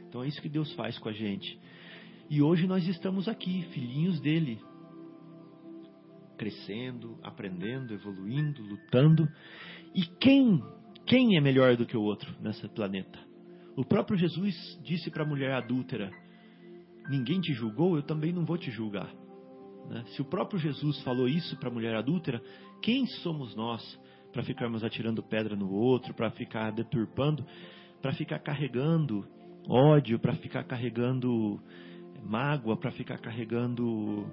Então 0.08 0.24
é 0.24 0.28
isso 0.28 0.42
que 0.42 0.50
Deus 0.50 0.72
faz 0.74 0.98
com 0.98 1.10
a 1.10 1.14
gente. 1.14 1.60
E 2.30 2.42
hoje 2.42 2.66
nós 2.66 2.88
estamos 2.88 3.28
aqui, 3.28 3.64
filhinhos 3.72 4.20
dele, 4.20 4.60
crescendo, 6.38 7.18
aprendendo, 7.22 7.94
evoluindo, 7.94 8.64
lutando. 8.64 9.28
E 9.94 10.06
quem, 10.20 10.64
quem 11.06 11.38
é 11.38 11.42
melhor 11.42 11.76
do 11.78 11.86
que 11.86 11.96
o 11.96 12.02
outro 12.02 12.34
nesse 12.42 12.68
planeta? 12.70 13.20
O 13.76 13.84
próprio 13.84 14.18
Jesus 14.18 14.56
disse 14.84 15.12
para 15.12 15.24
a 15.24 15.28
mulher 15.28 15.52
adúltera: 15.54 16.10
Ninguém 17.10 17.42
te 17.42 17.54
julgou, 17.54 17.96
eu 17.96 18.04
também 18.04 18.32
não 18.32 18.46
vou 18.46 18.58
te 18.58 18.72
julgar. 18.72 19.14
Né? 19.90 20.04
Se 20.16 20.22
o 20.22 20.26
próprio 20.26 20.60
Jesus 20.60 21.02
falou 21.04 21.28
isso 21.28 21.56
para 21.58 21.70
a 21.70 21.74
mulher 21.74 21.96
adúltera, 21.96 22.42
quem 22.82 23.06
somos 23.06 23.56
nós 23.56 23.84
para 24.36 24.44
ficarmos 24.44 24.84
atirando 24.84 25.24
pedra 25.24 25.56
no 25.56 25.72
outro, 25.72 26.14
para 26.14 26.30
ficar 26.32 26.70
deturpando, 26.74 27.46
para 28.02 28.12
ficar 28.12 28.38
carregando 28.40 29.26
ódio, 29.66 30.20
para 30.20 30.36
ficar 30.36 30.66
carregando 30.66 31.58
mágoa, 32.22 32.76
para 32.76 32.92
ficar 32.92 33.18
carregando 33.18 34.30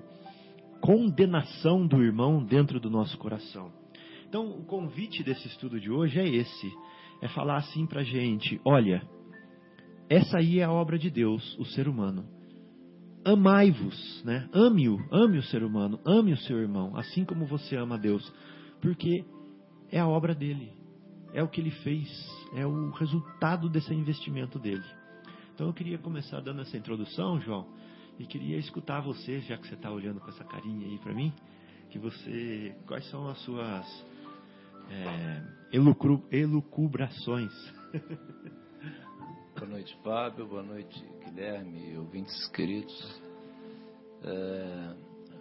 condenação 0.81 1.87
do 1.87 2.03
irmão 2.03 2.45
dentro 2.45 2.81
do 2.81 2.91
nosso 2.91 3.17
coração. 3.17 3.71
Então, 4.29 4.51
o 4.51 4.65
convite 4.65 5.23
desse 5.23 5.47
estudo 5.47 5.79
de 5.79 5.89
hoje 5.89 6.19
é 6.19 6.29
esse: 6.29 6.73
é 7.21 7.29
falar 7.29 7.59
assim 7.59 7.87
para 7.87 8.03
gente: 8.03 8.61
olha, 8.65 9.09
essa 10.11 10.39
aí 10.39 10.59
é 10.59 10.65
a 10.65 10.73
obra 10.73 10.99
de 10.99 11.11
Deus, 11.11 11.57
o 11.61 11.65
ser 11.65 11.87
humano. 11.87 12.25
Amai-vos, 13.25 14.25
né? 14.25 14.49
Ame-o, 14.53 14.99
ame 15.13 15.39
o 15.39 15.45
ser 15.45 15.63
humano, 15.63 16.01
ame 16.05 16.33
o 16.33 16.39
seu 16.39 16.59
irmão, 16.59 16.97
assim 16.97 17.25
como 17.25 17.47
você 17.47 17.77
ama 17.77 17.97
Deus, 17.97 18.29
porque 18.81 19.25
é 19.93 20.01
a 20.01 20.09
obra 20.09 20.35
dele, 20.35 20.73
é 21.35 21.43
o 21.43 21.49
que 21.49 21.61
ele 21.61 21.71
fez, 21.71 22.09
é 22.55 22.67
o 22.67 22.91
resultado 22.91 23.69
desse 23.69 23.93
investimento 23.93 24.59
dele. 24.59 24.85
Então 25.55 25.67
eu 25.67 25.75
queria 25.75 25.99
começar 25.99 26.41
dando 26.41 26.63
essa 26.63 26.77
introdução, 26.79 27.39
João, 27.39 27.67
e 28.19 28.25
queria 28.25 28.57
escutar 28.57 29.01
você, 29.01 29.41
já 29.41 29.59
que 29.59 29.69
você 29.69 29.75
está 29.75 29.91
olhando 29.91 30.19
com 30.19 30.31
essa 30.31 30.45
carinha 30.45 30.87
aí 30.87 30.99
para 30.99 31.13
mim, 31.13 31.31
que 31.91 31.99
você, 31.99 32.75
quais 32.87 33.09
são 33.11 33.29
as 33.29 33.39
suas 33.43 34.07
é, 34.89 35.43
elucru, 35.77 36.25
elucubrações? 36.33 37.53
Boa 39.55 39.71
noite, 39.71 39.95
Fábio. 40.03 40.47
Boa 40.47 40.63
noite, 40.63 41.05
Guilherme, 41.23 41.99
ouvintes 41.99 42.49
queridos. 42.49 43.21
É, 44.25 44.95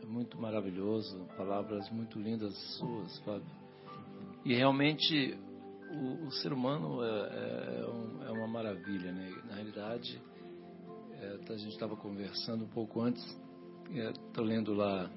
muito 0.07 0.39
maravilhoso, 0.39 1.25
palavras 1.37 1.89
muito 1.89 2.19
lindas 2.19 2.53
suas, 2.77 3.17
Fábio. 3.19 3.60
E 4.43 4.55
realmente 4.55 5.37
o, 5.91 6.25
o 6.27 6.31
ser 6.31 6.53
humano 6.53 7.03
é, 7.03 7.07
é, 7.07 7.87
um, 7.87 8.23
é, 8.23 8.31
uma 8.31 8.47
maravilha, 8.47 9.11
né? 9.11 9.29
Na 9.47 9.55
realidade, 9.55 10.19
é, 11.13 11.39
a 11.47 11.57
gente 11.57 11.73
estava 11.73 11.95
conversando 11.95 12.65
um 12.65 12.69
pouco 12.69 13.01
antes, 13.01 13.23
estou 13.89 14.45
é, 14.45 14.47
lendo 14.47 14.73
lá 14.73 15.09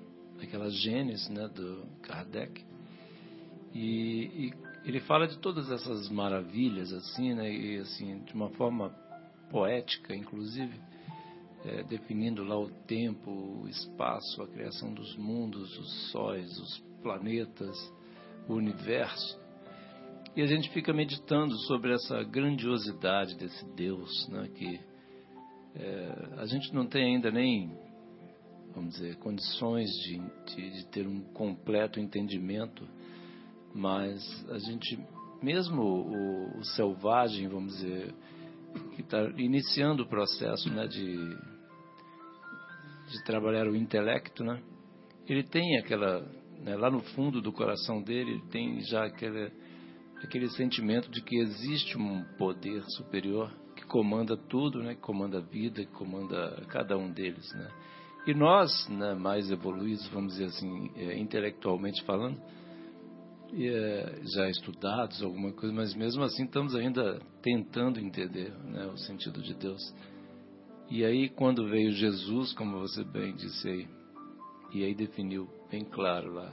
aquela 0.42 0.68
Gênesis 0.68 1.28
né, 1.28 1.48
do 1.48 1.86
Kardec. 2.02 2.64
E, 3.72 4.50
e, 4.50 4.52
ele 4.84 5.00
fala 5.00 5.26
de 5.26 5.38
todas 5.38 5.70
essas 5.70 6.08
maravilhas, 6.10 6.92
assim, 6.92 7.34
né, 7.34 7.50
e 7.50 7.78
assim, 7.78 8.18
de 8.24 8.34
uma 8.34 8.50
forma 8.50 8.90
poética, 9.50 10.14
inclusive, 10.14 10.78
é, 11.64 11.82
definindo 11.84 12.44
lá 12.44 12.58
o 12.58 12.68
tempo, 12.86 13.30
o 13.30 13.68
espaço, 13.68 14.42
a 14.42 14.48
criação 14.48 14.92
dos 14.92 15.16
mundos, 15.16 15.78
os 15.78 16.10
sóis, 16.10 16.58
os 16.58 16.78
planetas, 17.02 17.76
o 18.48 18.54
universo. 18.54 19.38
E 20.36 20.42
a 20.42 20.46
gente 20.46 20.68
fica 20.70 20.92
meditando 20.92 21.56
sobre 21.66 21.94
essa 21.94 22.22
grandiosidade 22.24 23.36
desse 23.36 23.64
Deus, 23.76 24.28
né, 24.28 24.48
que 24.54 24.80
é, 25.76 26.28
a 26.38 26.46
gente 26.46 26.74
não 26.74 26.86
tem 26.86 27.14
ainda 27.14 27.30
nem, 27.30 27.70
vamos 28.74 28.94
dizer, 28.94 29.16
condições 29.16 29.88
de, 29.90 30.18
de, 30.46 30.70
de 30.70 30.86
ter 30.86 31.06
um 31.06 31.20
completo 31.32 32.00
entendimento, 32.00 32.84
mas 33.72 34.20
a 34.50 34.58
gente, 34.58 34.98
mesmo 35.40 35.82
o, 35.82 36.58
o 36.58 36.64
selvagem, 36.64 37.48
vamos 37.48 37.74
dizer, 37.76 38.12
que 38.96 39.02
está 39.02 39.22
iniciando 39.36 40.02
o 40.02 40.08
processo 40.08 40.68
né, 40.68 40.88
de, 40.88 41.16
de 43.08 43.24
trabalhar 43.24 43.68
o 43.68 43.76
intelecto, 43.76 44.42
né, 44.42 44.60
ele 45.28 45.44
tem 45.44 45.78
aquela, 45.78 46.26
né, 46.64 46.76
lá 46.76 46.90
no 46.90 47.00
fundo 47.00 47.40
do 47.40 47.52
coração 47.52 48.02
dele, 48.02 48.32
ele 48.32 48.42
tem 48.50 48.80
já 48.80 49.04
aquele, 49.04 49.52
aquele 50.22 50.48
sentimento 50.50 51.10
de 51.10 51.22
que 51.22 51.36
existe 51.36 51.96
um 51.98 52.24
poder 52.38 52.82
superior 52.96 53.52
que 53.76 53.84
comanda 53.86 54.36
tudo, 54.36 54.82
né? 54.82 54.94
Que 54.94 55.00
comanda 55.00 55.38
a 55.38 55.40
vida, 55.40 55.84
que 55.84 55.92
comanda 55.92 56.64
cada 56.68 56.96
um 56.96 57.10
deles, 57.12 57.52
né? 57.54 57.68
E 58.26 58.32
nós, 58.32 58.88
né, 58.88 59.14
mais 59.14 59.50
evoluídos, 59.50 60.08
vamos 60.08 60.32
dizer 60.32 60.46
assim, 60.46 60.90
é, 60.96 61.18
intelectualmente 61.18 62.02
falando, 62.04 62.40
é, 63.52 64.20
já 64.34 64.48
estudados 64.48 65.22
alguma 65.22 65.52
coisa, 65.52 65.74
mas 65.74 65.94
mesmo 65.94 66.22
assim 66.22 66.44
estamos 66.44 66.74
ainda 66.74 67.20
tentando 67.42 68.00
entender 68.00 68.50
né, 68.64 68.86
o 68.86 68.96
sentido 68.96 69.42
de 69.42 69.52
Deus. 69.54 69.94
E 70.90 71.04
aí 71.04 71.28
quando 71.28 71.68
veio 71.68 71.92
Jesus, 71.92 72.54
como 72.54 72.80
você 72.80 73.04
bem 73.04 73.34
disse 73.34 73.68
aí, 73.68 73.88
e 74.74 74.84
aí 74.84 74.94
definiu 74.94 75.48
bem 75.70 75.84
claro 75.84 76.32
lá 76.32 76.52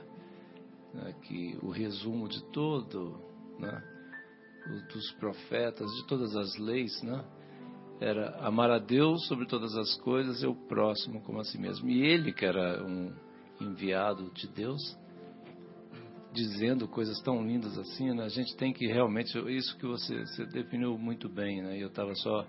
né, 0.94 1.14
que 1.24 1.58
o 1.62 1.70
resumo 1.70 2.28
de 2.28 2.44
todo, 2.52 3.20
né, 3.60 3.84
dos 4.94 5.12
profetas, 5.14 5.90
de 5.96 6.08
todas 6.08 6.36
as 6.36 6.58
leis, 6.58 7.02
né? 7.02 7.24
Era 8.00 8.36
amar 8.40 8.72
a 8.72 8.80
Deus 8.80 9.28
sobre 9.28 9.46
todas 9.46 9.76
as 9.76 9.96
coisas 10.02 10.42
e 10.42 10.48
o 10.48 10.56
próximo 10.56 11.22
como 11.22 11.40
a 11.40 11.44
si 11.44 11.58
mesmo. 11.58 11.88
E 11.90 12.02
ele, 12.02 12.34
que 12.34 12.46
era 12.46 12.84
um 12.84 13.14
enviado 13.60 14.32
de 14.34 14.48
Deus, 14.48 14.98
dizendo 16.34 16.88
coisas 16.88 17.20
tão 17.22 17.46
lindas 17.46 17.78
assim, 17.78 18.12
né? 18.14 18.24
A 18.24 18.30
gente 18.30 18.56
tem 18.56 18.74
que 18.74 18.88
realmente, 18.88 19.38
isso 19.52 19.78
que 19.78 19.86
você, 19.86 20.26
você 20.26 20.46
definiu 20.46 20.98
muito 20.98 21.30
bem, 21.30 21.62
né? 21.62 21.78
Eu 21.82 21.90
estava 21.90 22.16
só, 22.16 22.46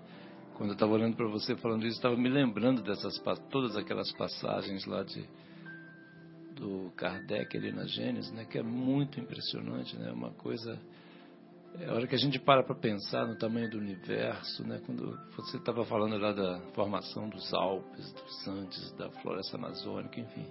quando 0.55 0.69
eu 0.69 0.73
estava 0.73 0.93
olhando 0.93 1.15
para 1.15 1.27
você 1.27 1.55
falando 1.55 1.85
isso, 1.85 1.97
estava 1.97 2.17
me 2.17 2.29
lembrando 2.29 2.81
dessas, 2.81 3.21
todas 3.51 3.75
aquelas 3.75 4.11
passagens 4.13 4.85
lá 4.85 5.03
de, 5.03 5.23
do 6.63 6.91
Kardec 6.95 7.57
ali 7.57 7.73
na 7.73 7.85
Gênesis, 7.85 8.31
né? 8.31 8.45
Que 8.45 8.59
é 8.59 8.63
muito 8.63 9.19
impressionante, 9.19 9.97
né? 9.97 10.11
Uma 10.11 10.31
coisa 10.31 10.79
é 11.79 11.89
a 11.89 11.93
hora 11.93 12.07
que 12.07 12.15
a 12.15 12.17
gente 12.17 12.39
para 12.39 12.63
para 12.63 12.75
pensar 12.75 13.27
no 13.27 13.35
tamanho 13.37 13.69
do 13.69 13.77
universo, 13.77 14.65
né? 14.65 14.79
Quando 14.85 15.19
você 15.35 15.57
estava 15.57 15.83
falando 15.85 16.17
lá 16.17 16.31
da 16.31 16.61
formação 16.73 17.27
dos 17.27 17.53
Alpes, 17.53 18.13
dos 18.13 18.47
Andes, 18.47 18.93
da 18.93 19.09
floresta 19.09 19.57
amazônica, 19.57 20.19
enfim. 20.19 20.45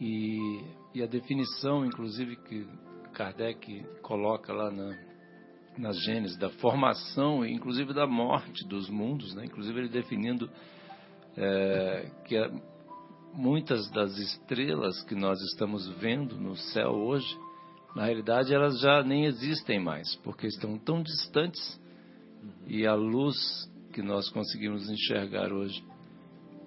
E, 0.00 0.62
e 0.94 1.02
a 1.02 1.06
definição, 1.06 1.84
inclusive, 1.84 2.36
que 2.36 2.68
Kardec 3.14 3.82
coloca 4.02 4.52
lá 4.52 4.70
na, 4.70 4.96
na 5.78 5.92
Gênesis, 5.92 6.38
da 6.38 6.50
formação, 6.50 7.44
inclusive 7.44 7.92
da 7.92 8.06
morte 8.06 8.68
dos 8.68 8.88
mundos, 8.88 9.34
né? 9.34 9.46
Inclusive 9.46 9.80
ele 9.80 9.88
definindo 9.88 10.48
é, 11.36 12.10
que 12.24 12.36
muitas 13.36 13.90
das 13.90 14.16
estrelas 14.16 15.02
que 15.04 15.14
nós 15.14 15.40
estamos 15.42 15.86
vendo 15.98 16.36
no 16.36 16.56
céu 16.56 16.90
hoje 16.90 17.36
na 17.94 18.04
realidade 18.04 18.54
elas 18.54 18.78
já 18.80 19.02
nem 19.02 19.24
existem 19.24 19.80
mais, 19.80 20.14
porque 20.16 20.46
estão 20.46 20.78
tão 20.78 21.02
distantes 21.02 21.80
e 22.66 22.86
a 22.86 22.94
luz 22.94 23.36
que 23.92 24.02
nós 24.02 24.28
conseguimos 24.30 24.88
enxergar 24.90 25.52
hoje 25.52 25.82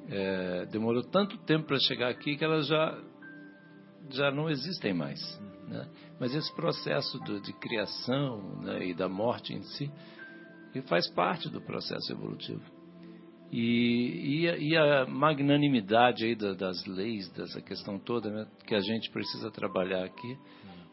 é, 0.10 0.66
demorou 0.68 1.04
tanto 1.04 1.38
tempo 1.40 1.68
para 1.68 1.80
chegar 1.80 2.10
aqui 2.10 2.36
que 2.36 2.44
elas 2.44 2.68
já 2.68 3.00
já 4.10 4.32
não 4.32 4.50
existem 4.50 4.92
mais. 4.92 5.20
Né? 5.68 5.88
Mas 6.20 6.34
esse 6.34 6.52
processo 6.56 7.20
do, 7.20 7.40
de 7.40 7.54
criação 7.54 8.60
né, 8.62 8.88
e 8.88 8.94
da 8.96 9.08
morte 9.08 9.54
em 9.54 9.62
si 9.62 9.92
ele 10.74 10.86
faz 10.88 11.08
parte 11.10 11.50
do 11.50 11.62
processo 11.62 12.12
evolutivo. 12.12 12.79
E, 13.52 14.42
e, 14.42 14.50
a, 14.50 14.58
e 14.58 14.78
a 14.78 15.06
magnanimidade 15.08 16.24
aí 16.24 16.36
da, 16.36 16.54
das 16.54 16.86
leis, 16.86 17.28
dessa 17.30 17.60
questão 17.62 17.98
toda 17.98 18.30
né, 18.30 18.48
que 18.68 18.76
a 18.76 18.80
gente 18.80 19.10
precisa 19.10 19.50
trabalhar 19.50 20.04
aqui, 20.04 20.38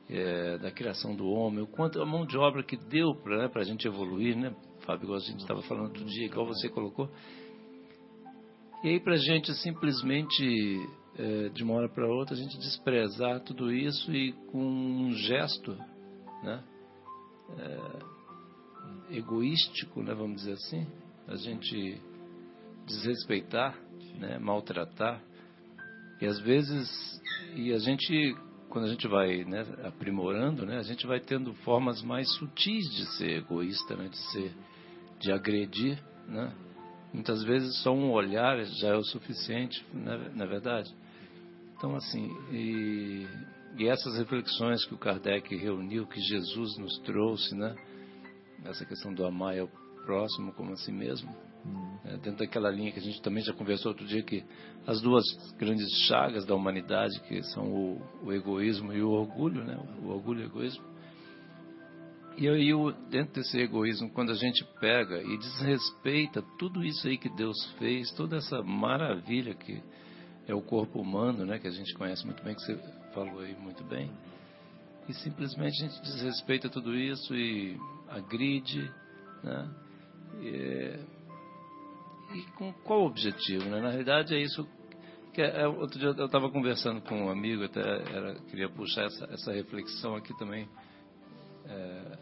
é, 0.09 0.59
da 0.59 0.71
criação 0.71 1.14
do 1.14 1.27
homem, 1.27 1.62
o 1.62 1.66
quanto 1.66 2.01
a 2.01 2.07
mão 2.07 2.25
de 2.25 2.38
obra 2.38 2.62
que 2.62 2.77
deu 2.77 3.14
para 3.14 3.38
né, 3.38 3.51
a 3.55 3.64
gente 3.64 3.87
evoluir, 3.87 4.37
né, 4.37 4.55
Fábio, 4.87 5.05
igual 5.05 5.19
a 5.19 5.23
gente 5.23 5.40
estava 5.40 5.61
falando 5.62 5.87
outro 5.87 6.05
dia, 6.05 6.27
igual 6.27 6.47
você 6.47 6.69
colocou. 6.69 7.11
E 8.85 8.88
aí 8.88 9.01
para 9.01 9.14
a 9.14 9.19
gente 9.19 9.53
simplesmente, 9.57 10.88
é, 11.19 11.49
de 11.49 11.62
uma 11.62 11.75
hora 11.75 11.88
para 11.88 12.07
outra, 12.07 12.35
a 12.35 12.38
gente 12.38 12.57
desprezar 12.57 13.40
tudo 13.40 13.73
isso 13.73 14.14
e 14.14 14.33
com 14.51 14.62
um 14.62 15.12
gesto 15.12 15.73
né, 16.42 16.64
é, 17.59 19.16
egoístico, 19.19 20.03
né, 20.03 20.14
vamos 20.14 20.37
dizer 20.37 20.53
assim, 20.53 20.87
a 21.27 21.35
gente 21.35 22.01
desrespeitar, 22.87 23.79
né, 24.18 24.38
maltratar. 24.38 25.20
E 26.20 26.27
às 26.27 26.40
vezes, 26.40 26.88
e 27.55 27.72
a 27.72 27.79
gente 27.79 28.35
quando 28.68 28.87
a 28.87 28.90
gente 28.90 29.09
vai 29.09 29.44
né, 29.44 29.64
aprimorando, 29.85 30.66
né, 30.66 30.77
a 30.77 30.83
gente 30.83 31.07
vai 31.07 31.18
tendo 31.18 31.55
formas 31.64 32.03
mais 32.03 32.31
sutis 32.35 32.85
de 32.94 33.07
ser 33.16 33.38
egoísta, 33.38 33.96
né, 33.96 34.09
de 34.09 34.18
ser, 34.33 34.55
de 35.18 35.33
agredir, 35.33 35.99
né? 36.29 36.53
Muitas 37.11 37.42
vezes 37.44 37.83
só 37.83 37.94
um 37.94 38.11
olhar 38.11 38.62
já 38.64 38.88
é 38.88 38.94
o 38.94 39.03
suficiente, 39.03 39.83
né, 39.94 40.31
na 40.35 40.44
verdade. 40.44 40.94
Então 41.75 41.94
assim, 41.94 42.29
e, 42.53 43.27
e 43.79 43.88
essas 43.88 44.18
reflexões 44.18 44.85
que 44.85 44.94
o 44.94 44.99
Kardec 44.99 45.57
reuniu, 45.57 46.07
que 46.07 46.20
Jesus 46.20 46.77
nos 46.77 46.99
trouxe, 46.99 47.55
né? 47.55 47.75
Essa 48.64 48.85
questão 48.85 49.14
do 49.14 49.25
amar 49.25 49.59
ao 49.59 49.70
próximo 50.07 50.53
como 50.53 50.73
a 50.73 50.77
si 50.77 50.92
mesmo, 50.92 51.35
é, 52.05 52.16
dentro 52.19 52.38
daquela 52.38 52.71
linha 52.71 52.92
que 52.92 53.01
a 53.01 53.03
gente 53.03 53.21
também 53.21 53.42
já 53.42 53.53
conversou 53.53 53.90
outro 53.90 54.07
dia, 54.07 54.23
que 54.23 54.45
as 54.87 55.01
duas 55.03 55.25
grandes 55.59 55.90
chagas 56.07 56.47
da 56.47 56.55
humanidade, 56.55 57.21
que 57.23 57.42
são 57.42 57.64
o, 57.64 58.01
o 58.23 58.33
egoísmo 58.33 58.92
e 58.92 59.03
o 59.03 59.11
orgulho, 59.11 59.64
né? 59.64 59.77
o 60.03 60.09
orgulho 60.09 60.42
e 60.42 60.45
o 60.45 60.47
egoísmo. 60.47 60.85
E 62.38 62.49
aí, 62.49 62.71
dentro 63.11 63.35
desse 63.35 63.59
egoísmo, 63.59 64.11
quando 64.11 64.31
a 64.31 64.35
gente 64.35 64.62
pega 64.79 65.23
e 65.23 65.38
desrespeita 65.38 66.42
tudo 66.59 66.85
isso 66.85 67.09
aí 67.09 67.16
que 67.16 67.31
Deus 67.31 67.57
fez, 67.79 68.12
toda 68.12 68.37
essa 68.37 68.62
maravilha 68.62 69.55
que 69.55 69.83
é 70.47 70.55
o 70.55 70.61
corpo 70.61 71.01
humano, 71.01 71.45
né, 71.45 71.59
que 71.59 71.66
a 71.66 71.71
gente 71.71 71.92
conhece 71.95 72.25
muito 72.25 72.45
bem, 72.45 72.55
que 72.55 72.61
você 72.61 72.77
falou 73.12 73.40
aí 73.40 73.57
muito 73.57 73.83
bem, 73.85 74.12
e 75.09 75.14
simplesmente 75.14 75.83
a 75.83 75.88
gente 75.88 76.03
desrespeita 76.03 76.69
tudo 76.69 76.95
isso 76.95 77.35
e 77.35 77.77
agride, 78.09 78.83
né, 79.42 79.86
e, 80.40 80.99
e 82.35 82.42
com 82.57 82.72
qual 82.85 83.05
objetivo? 83.05 83.64
Né? 83.64 83.81
Na 83.81 83.90
realidade 83.90 84.35
é 84.35 84.40
isso 84.40 84.66
que 85.33 85.42
é, 85.42 85.62
é 85.62 85.68
outro 85.68 85.99
dia 85.99 86.09
eu 86.09 86.27
estava 86.27 86.51
conversando 86.51 87.03
com 87.03 87.27
um 87.27 87.31
amigo, 87.31 87.64
até 87.64 87.81
era, 87.81 88.35
queria 88.49 88.68
puxar 88.70 89.05
essa, 89.05 89.25
essa 89.27 89.53
reflexão 89.53 90.14
aqui 90.14 90.37
também. 90.38 90.68
É, 91.66 92.18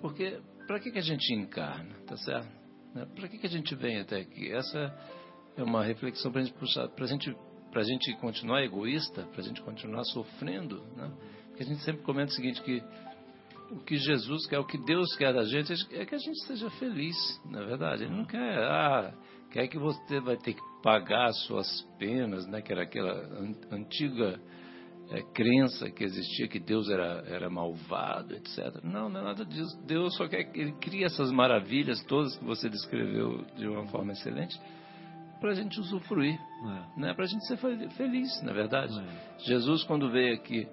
porque 0.00 0.40
para 0.66 0.78
que, 0.78 0.90
que 0.90 0.98
a 0.98 1.02
gente 1.02 1.32
encarna, 1.34 1.94
tá 2.06 2.16
certo? 2.18 2.48
Né? 2.94 3.06
Para 3.14 3.28
que, 3.28 3.38
que 3.38 3.46
a 3.46 3.50
gente 3.50 3.74
vem 3.74 4.00
até 4.00 4.20
aqui? 4.20 4.52
Essa 4.52 4.94
é 5.56 5.62
uma 5.62 5.84
reflexão 5.84 6.30
para 6.30 6.42
a 6.42 6.44
gente 6.44 6.56
puxar, 6.58 6.88
gente, 7.06 7.36
a 7.74 7.82
gente 7.82 8.16
continuar 8.16 8.62
egoísta, 8.62 9.22
para 9.32 9.40
a 9.40 9.44
gente 9.44 9.62
continuar 9.62 10.04
sofrendo, 10.04 10.82
né? 10.96 11.10
Porque 11.48 11.62
a 11.62 11.66
gente 11.66 11.82
sempre 11.82 12.02
comenta 12.02 12.32
o 12.32 12.34
seguinte 12.34 12.62
que 12.62 12.82
o 13.70 13.80
que 13.84 13.96
Jesus 13.96 14.46
quer, 14.46 14.58
o 14.58 14.64
que 14.66 14.78
Deus 14.78 15.14
quer 15.16 15.32
da 15.32 15.44
gente 15.44 15.72
é 15.92 16.04
que 16.04 16.14
a 16.14 16.18
gente 16.18 16.40
seja 16.46 16.68
feliz, 16.70 17.16
na 17.44 17.60
é 17.62 17.66
verdade. 17.66 18.04
Ele 18.04 18.14
não 18.16 18.24
quer, 18.24 18.58
ah, 18.58 19.12
quer 19.50 19.68
que 19.68 19.78
você 19.78 20.20
vai 20.20 20.36
ter 20.36 20.54
que 20.54 20.60
pagar 20.82 21.26
as 21.26 21.38
suas 21.44 21.82
penas, 21.98 22.46
né? 22.46 22.60
Que 22.62 22.72
era 22.72 22.82
aquela 22.82 23.12
antiga 23.70 24.40
é, 25.10 25.22
crença 25.34 25.90
que 25.90 26.04
existia 26.04 26.48
que 26.48 26.58
Deus 26.58 26.88
era, 26.88 27.24
era 27.26 27.50
malvado, 27.50 28.34
etc. 28.34 28.82
Não, 28.82 29.08
não 29.08 29.20
é 29.20 29.24
nada 29.24 29.44
disso. 29.44 29.76
Deus 29.86 30.16
só 30.16 30.26
quer 30.28 30.44
que 30.44 30.60
Ele 30.60 30.72
cria 30.80 31.06
essas 31.06 31.30
maravilhas 31.32 32.02
todas 32.04 32.36
que 32.38 32.44
você 32.44 32.68
descreveu 32.68 33.44
de 33.56 33.66
uma 33.66 33.86
forma 33.88 34.12
excelente 34.12 34.58
para 35.40 35.52
a 35.52 35.54
gente 35.54 35.80
usufruir, 35.80 36.34
É. 36.38 37.00
né? 37.00 37.14
para 37.14 37.24
a 37.24 37.28
gente 37.28 37.46
ser 37.46 37.56
fel- 37.56 37.90
feliz, 37.92 38.42
na 38.42 38.52
verdade. 38.52 38.92
É. 38.98 39.38
Jesus, 39.46 39.82
quando 39.84 40.10
veio 40.10 40.34
aqui 40.34 40.68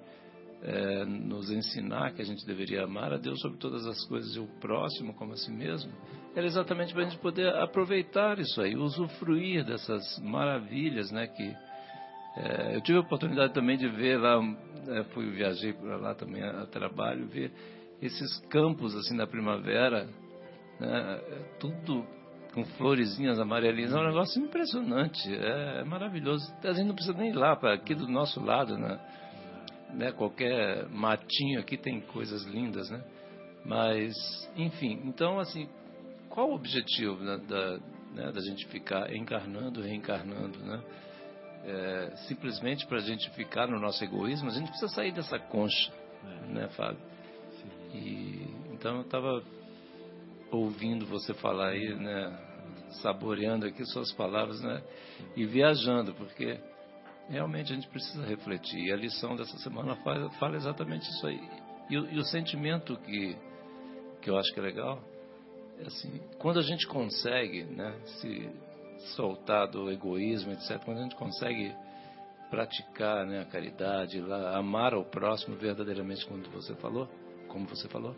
é, 0.62 1.04
nos 1.04 1.50
ensinar 1.50 2.12
que 2.12 2.22
a 2.22 2.24
gente 2.24 2.44
deveria 2.44 2.84
amar 2.84 3.12
a 3.12 3.16
Deus 3.16 3.40
sobre 3.40 3.58
todas 3.58 3.86
as 3.86 4.04
coisas 4.06 4.34
e 4.34 4.40
o 4.40 4.46
próximo 4.60 5.14
como 5.14 5.32
a 5.32 5.36
si 5.36 5.50
mesmo, 5.50 5.92
era 6.34 6.46
exatamente 6.46 6.92
para 6.92 7.02
a 7.02 7.08
gente 7.08 7.18
poder 7.18 7.54
aproveitar 7.56 8.38
isso 8.38 8.60
aí, 8.60 8.76
usufruir 8.76 9.64
dessas 9.64 10.18
maravilhas, 10.20 11.10
né? 11.10 11.26
Que 11.26 11.54
é, 12.36 12.76
eu 12.76 12.80
tive 12.80 12.98
a 12.98 13.02
oportunidade 13.02 13.52
também 13.52 13.76
de 13.76 13.88
ver 13.88 14.18
lá, 14.18 14.40
é, 14.88 15.04
fui 15.14 15.30
viajei 15.30 15.72
para 15.72 15.96
lá 15.96 16.14
também 16.14 16.42
a, 16.42 16.62
a 16.62 16.66
trabalho, 16.66 17.26
ver 17.26 17.52
esses 18.00 18.38
campos 18.48 18.94
assim 18.94 19.16
da 19.16 19.26
primavera, 19.26 20.08
né? 20.80 21.20
É 21.30 21.56
Tudo 21.58 22.04
com 22.52 22.64
florezinhas 22.64 23.38
amarelinhas, 23.38 23.92
é 23.92 23.96
um 23.96 24.06
negócio 24.06 24.42
impressionante, 24.42 25.32
é, 25.32 25.80
é 25.80 25.84
maravilhoso. 25.84 26.52
A 26.64 26.72
gente 26.72 26.86
não 26.86 26.94
precisa 26.94 27.16
nem 27.16 27.30
ir 27.30 27.36
lá, 27.36 27.54
para 27.54 27.74
aqui 27.74 27.94
do 27.94 28.08
nosso 28.08 28.42
lado, 28.42 28.76
né? 28.76 28.98
Né, 29.94 30.12
qualquer 30.12 30.88
matinho 30.88 31.60
aqui 31.60 31.76
tem 31.76 32.00
coisas 32.00 32.44
lindas, 32.44 32.90
né? 32.90 33.02
Mas, 33.64 34.14
enfim, 34.56 35.00
então 35.04 35.38
assim, 35.38 35.68
qual 36.28 36.50
o 36.50 36.54
objetivo 36.54 37.22
né, 37.22 37.38
da, 37.48 37.78
né, 38.14 38.32
da 38.32 38.40
gente 38.40 38.66
ficar 38.68 39.14
encarnando, 39.14 39.80
reencarnando, 39.82 40.58
né? 40.60 40.82
É, 41.64 42.16
simplesmente 42.28 42.86
para 42.86 42.98
a 42.98 43.02
gente 43.02 43.28
ficar 43.30 43.66
no 43.66 43.78
nosso 43.78 44.02
egoísmo, 44.02 44.48
a 44.48 44.52
gente 44.52 44.68
precisa 44.68 44.88
sair 44.92 45.12
dessa 45.12 45.38
concha, 45.38 45.92
né, 46.48 46.68
Fábio? 46.68 47.00
E 47.92 48.46
então 48.72 48.96
eu 48.96 49.02
estava 49.02 49.42
ouvindo 50.50 51.04
você 51.06 51.34
falar 51.34 51.70
aí, 51.70 51.94
né, 51.94 52.38
saboreando 53.02 53.66
aqui 53.66 53.84
suas 53.86 54.12
palavras, 54.12 54.60
né, 54.62 54.82
e 55.36 55.44
viajando, 55.44 56.14
porque 56.14 56.58
realmente 57.28 57.72
a 57.72 57.76
gente 57.76 57.88
precisa 57.88 58.24
refletir. 58.24 58.80
E 58.86 58.92
a 58.92 58.96
lição 58.96 59.36
dessa 59.36 59.56
semana 59.58 59.96
fala, 59.96 60.30
fala 60.32 60.56
exatamente 60.56 61.08
isso 61.08 61.26
aí. 61.26 61.40
E, 61.90 61.94
e 61.94 62.18
o 62.18 62.24
sentimento 62.24 62.96
que, 62.98 63.36
que 64.20 64.30
eu 64.30 64.36
acho 64.36 64.52
que 64.52 64.60
é 64.60 64.62
legal 64.62 65.02
é 65.78 65.86
assim, 65.86 66.20
quando 66.38 66.58
a 66.58 66.62
gente 66.62 66.86
consegue 66.86 67.64
né, 67.64 67.94
se 68.20 68.50
soltar 69.14 69.68
do 69.68 69.90
egoísmo, 69.90 70.52
etc., 70.52 70.82
quando 70.84 70.98
a 70.98 71.02
gente 71.02 71.14
consegue 71.14 71.72
praticar 72.50 73.26
né, 73.26 73.40
a 73.42 73.44
caridade, 73.44 74.20
lá, 74.20 74.56
amar 74.56 74.94
ao 74.94 75.04
próximo 75.04 75.56
verdadeiramente, 75.56 76.26
como 76.26 76.42
você 76.50 76.74
falou, 76.76 77.08
como 77.46 77.66
você 77.66 77.88
falou, 77.88 78.16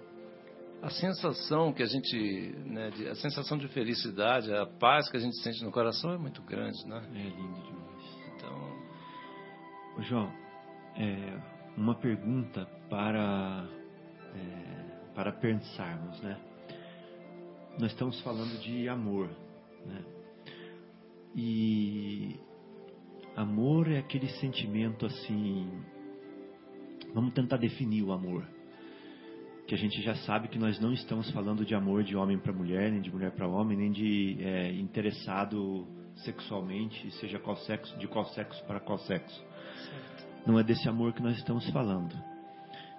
a 0.82 0.88
sensação 0.88 1.72
que 1.72 1.82
a 1.82 1.86
gente, 1.86 2.54
né, 2.64 2.90
de- 2.90 3.08
a 3.08 3.14
sensação 3.16 3.58
de 3.58 3.68
felicidade, 3.68 4.54
a 4.54 4.64
paz 4.64 5.10
que 5.10 5.16
a 5.16 5.20
gente 5.20 5.36
sente 5.42 5.62
no 5.62 5.70
coração 5.70 6.12
é 6.12 6.18
muito 6.18 6.40
grande, 6.42 6.86
né? 6.88 7.02
É 7.14 7.18
lindo 7.28 7.62
demais. 7.62 7.79
João, 10.02 10.32
é, 10.96 11.38
uma 11.76 11.94
pergunta 11.94 12.66
para, 12.88 13.68
é, 14.34 15.12
para 15.14 15.32
pensarmos, 15.32 16.20
né? 16.22 16.38
Nós 17.78 17.92
estamos 17.92 18.20
falando 18.22 18.58
de 18.60 18.88
amor, 18.88 19.30
né? 19.86 20.04
E 21.34 22.36
amor 23.36 23.88
é 23.90 23.98
aquele 23.98 24.28
sentimento 24.40 25.06
assim. 25.06 25.70
Vamos 27.14 27.32
tentar 27.32 27.56
definir 27.56 28.02
o 28.02 28.12
amor. 28.12 28.46
Que 29.66 29.74
a 29.74 29.78
gente 29.78 30.02
já 30.02 30.16
sabe 30.16 30.48
que 30.48 30.58
nós 30.58 30.80
não 30.80 30.92
estamos 30.92 31.30
falando 31.30 31.64
de 31.64 31.74
amor 31.74 32.02
de 32.02 32.16
homem 32.16 32.38
para 32.38 32.52
mulher, 32.52 32.90
nem 32.90 33.00
de 33.00 33.10
mulher 33.10 33.30
para 33.32 33.46
homem, 33.46 33.78
nem 33.78 33.92
de 33.92 34.36
é, 34.40 34.72
interessado 34.72 35.86
sexualmente, 36.16 37.10
seja 37.12 37.38
qual 37.38 37.56
sexo, 37.56 37.96
de 37.98 38.06
qual 38.06 38.24
sexo 38.26 38.62
para 38.64 38.80
qual 38.80 38.98
sexo. 38.98 39.44
Não 40.46 40.58
é 40.58 40.62
desse 40.62 40.88
amor 40.88 41.12
que 41.12 41.22
nós 41.22 41.36
estamos 41.36 41.68
falando. 41.70 42.14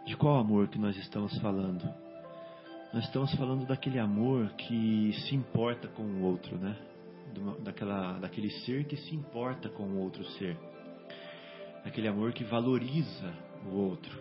De 0.05 0.15
qual 0.15 0.37
amor 0.37 0.67
que 0.67 0.79
nós 0.79 0.95
estamos 0.97 1.37
falando? 1.39 1.83
Nós 2.93 3.05
estamos 3.05 3.33
falando 3.35 3.65
daquele 3.65 3.99
amor 3.99 4.49
que 4.53 5.13
se 5.13 5.35
importa 5.35 5.87
com 5.87 6.03
o 6.03 6.23
outro, 6.23 6.57
né? 6.57 6.75
Daquela, 7.63 8.19
daquele 8.19 8.49
ser 8.49 8.85
que 8.85 8.97
se 8.97 9.15
importa 9.15 9.69
com 9.69 9.83
o 9.83 9.99
outro 9.99 10.23
ser. 10.31 10.57
Aquele 11.85 12.07
amor 12.07 12.33
que 12.33 12.43
valoriza 12.43 13.33
o 13.65 13.75
outro. 13.75 14.19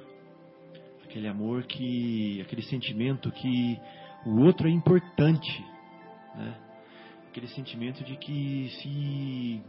Aquele 1.04 1.26
amor 1.26 1.64
que. 1.64 2.40
aquele 2.40 2.62
sentimento 2.62 3.30
que 3.32 3.78
o 4.24 4.42
outro 4.42 4.68
é 4.68 4.70
importante. 4.70 5.64
Né? 6.36 6.69
Aquele 7.30 7.46
sentimento 7.46 8.02
de 8.02 8.16
que 8.16 8.68
se 8.82 9.62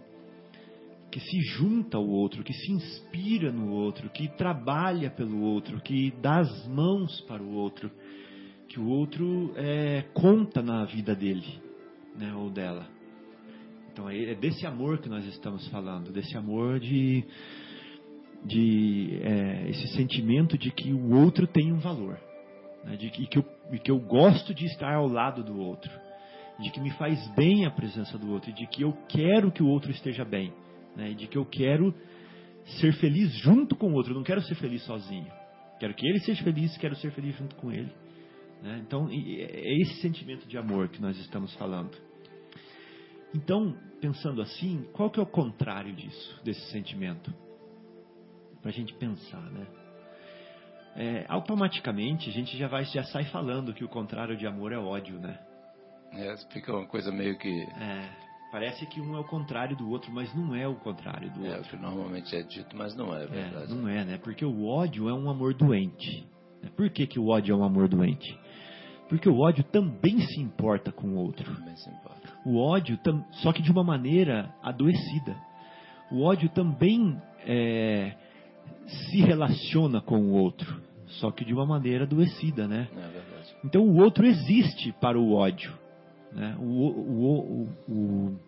que 1.11 1.19
se 1.19 1.41
junta 1.41 1.97
ao 1.97 2.07
outro, 2.07 2.43
que 2.43 2.53
se 2.53 2.71
inspira 2.71 3.51
no 3.51 3.69
outro, 3.71 4.09
que 4.09 4.29
trabalha 4.29 5.11
pelo 5.11 5.41
outro, 5.41 5.79
que 5.81 6.11
dá 6.21 6.39
as 6.39 6.67
mãos 6.67 7.21
para 7.27 7.43
o 7.43 7.53
outro, 7.53 7.91
que 8.67 8.79
o 8.79 8.87
outro 8.87 9.53
é, 9.57 10.03
conta 10.13 10.63
na 10.63 10.85
vida 10.85 11.13
dele, 11.13 11.61
né, 12.17 12.33
ou 12.33 12.49
dela. 12.49 12.87
Então 13.91 14.09
é 14.09 14.31
é 14.31 14.33
desse 14.33 14.65
amor 14.65 14.97
que 14.99 15.09
nós 15.09 15.23
estamos 15.27 15.67
falando, 15.67 16.11
desse 16.11 16.35
amor 16.35 16.79
de, 16.79 17.23
de 18.43 19.19
é, 19.21 19.69
esse 19.69 19.87
sentimento 19.89 20.57
de 20.57 20.71
que 20.71 20.91
o 20.91 21.13
outro 21.13 21.45
tem 21.45 21.71
um 21.71 21.79
valor, 21.79 22.17
né, 22.85 22.95
de 22.95 23.11
que, 23.11 23.27
que, 23.27 23.37
eu, 23.37 23.43
que 23.83 23.91
eu 23.91 23.99
gosto 23.99 24.51
de 24.51 24.65
estar 24.65 24.95
ao 24.95 25.07
lado 25.07 25.43
do 25.43 25.59
outro, 25.59 25.91
de 26.61 26.71
que 26.71 26.79
me 26.79 26.91
faz 26.91 27.27
bem 27.35 27.65
a 27.65 27.71
presença 27.71 28.17
do 28.17 28.31
outro, 28.31 28.51
de 28.53 28.67
que 28.67 28.83
eu 28.83 28.93
quero 29.07 29.51
que 29.51 29.63
o 29.63 29.67
outro 29.67 29.91
esteja 29.91 30.23
bem 30.23 30.53
né, 30.95 31.13
de 31.13 31.27
que 31.27 31.37
eu 31.37 31.45
quero 31.45 31.93
ser 32.79 32.93
feliz 32.93 33.31
junto 33.37 33.75
com 33.75 33.91
o 33.91 33.93
outro, 33.93 34.13
não 34.13 34.23
quero 34.23 34.41
ser 34.41 34.55
feliz 34.55 34.83
sozinho. 34.83 35.31
Quero 35.79 35.93
que 35.93 36.05
ele 36.05 36.19
seja 36.19 36.43
feliz, 36.43 36.77
quero 36.77 36.95
ser 36.95 37.11
feliz 37.11 37.35
junto 37.35 37.55
com 37.55 37.71
ele. 37.71 37.91
né? 38.61 38.81
Então, 38.85 39.09
é 39.09 39.81
esse 39.81 40.01
sentimento 40.01 40.47
de 40.47 40.57
amor 40.57 40.89
que 40.89 41.01
nós 41.01 41.17
estamos 41.17 41.53
falando. 41.55 41.97
Então, 43.33 43.75
pensando 43.99 44.41
assim, 44.41 44.85
qual 44.93 45.09
que 45.09 45.19
é 45.19 45.23
o 45.23 45.27
contrário 45.27 45.93
disso, 45.95 46.39
desse 46.43 46.69
sentimento? 46.71 47.33
Para 48.61 48.69
a 48.69 48.73
gente 48.73 48.93
pensar, 48.95 49.41
né? 49.51 49.67
É, 50.93 51.25
automaticamente 51.29 52.29
a 52.29 52.33
gente 52.33 52.57
já 52.57 52.67
vai 52.67 52.83
já 52.83 53.03
sai 53.05 53.23
falando 53.25 53.73
que 53.73 53.83
o 53.83 53.87
contrário 53.87 54.35
de 54.35 54.45
amor 54.45 54.73
é 54.73 54.77
ódio, 54.77 55.17
né? 55.19 55.39
É, 56.13 56.35
fica 56.51 56.75
uma 56.75 56.85
coisa 56.85 57.11
meio 57.11 57.37
que 57.37 57.49
É, 57.49 58.09
parece 58.51 58.85
que 58.85 58.99
um 59.01 59.15
é 59.15 59.19
o 59.19 59.23
contrário 59.23 59.75
do 59.75 59.89
outro, 59.89 60.11
mas 60.11 60.33
não 60.35 60.53
é 60.55 60.67
o 60.67 60.75
contrário 60.75 61.29
do 61.31 61.45
é, 61.45 61.57
outro. 61.57 61.69
que 61.77 61.81
normalmente 61.81 62.35
é 62.35 62.43
dito, 62.43 62.75
mas 62.75 62.95
não 62.95 63.15
é 63.15 63.23
É, 63.23 63.27
verdade. 63.27 63.73
não 63.73 63.87
é, 63.87 64.03
né? 64.05 64.17
Porque 64.17 64.45
o 64.45 64.65
ódio 64.65 65.07
é 65.09 65.13
um 65.13 65.29
amor 65.29 65.53
doente. 65.53 66.27
né? 66.61 66.69
Por 66.75 66.89
que, 66.89 67.07
que 67.07 67.19
o 67.19 67.27
ódio 67.27 67.53
é 67.53 67.57
um 67.57 67.63
amor 67.63 67.87
doente? 67.87 68.37
Porque 69.09 69.27
o 69.27 69.39
ódio 69.39 69.63
também 69.65 70.19
se 70.21 70.39
importa 70.39 70.91
com 70.91 71.07
o 71.07 71.15
outro. 71.17 71.53
Também 71.55 71.75
se 71.75 71.89
importa. 71.89 72.29
O 72.45 72.57
ódio, 72.57 72.97
só 73.43 73.51
que 73.51 73.61
de 73.61 73.69
uma 73.71 73.83
maneira 73.83 74.53
adoecida. 74.63 75.35
O 76.09 76.23
ódio 76.23 76.47
também 76.49 77.21
é, 77.45 78.15
se 78.87 79.21
relaciona 79.21 80.01
com 80.01 80.17
o 80.17 80.31
outro, 80.31 80.81
só 81.19 81.29
que 81.31 81.43
de 81.43 81.53
uma 81.53 81.65
maneira 81.65 82.03
adoecida, 82.05 82.67
né? 82.67 82.87
É 82.91 82.95
verdade. 82.95 83.55
Então 83.65 83.81
o 83.81 83.97
outro 84.01 84.25
existe 84.25 84.93
para 85.01 85.19
o 85.19 85.33
ódio. 85.33 85.73
Né? 86.33 86.55
O, 86.59 86.63
o, 86.63 87.69
o, 87.89 88.39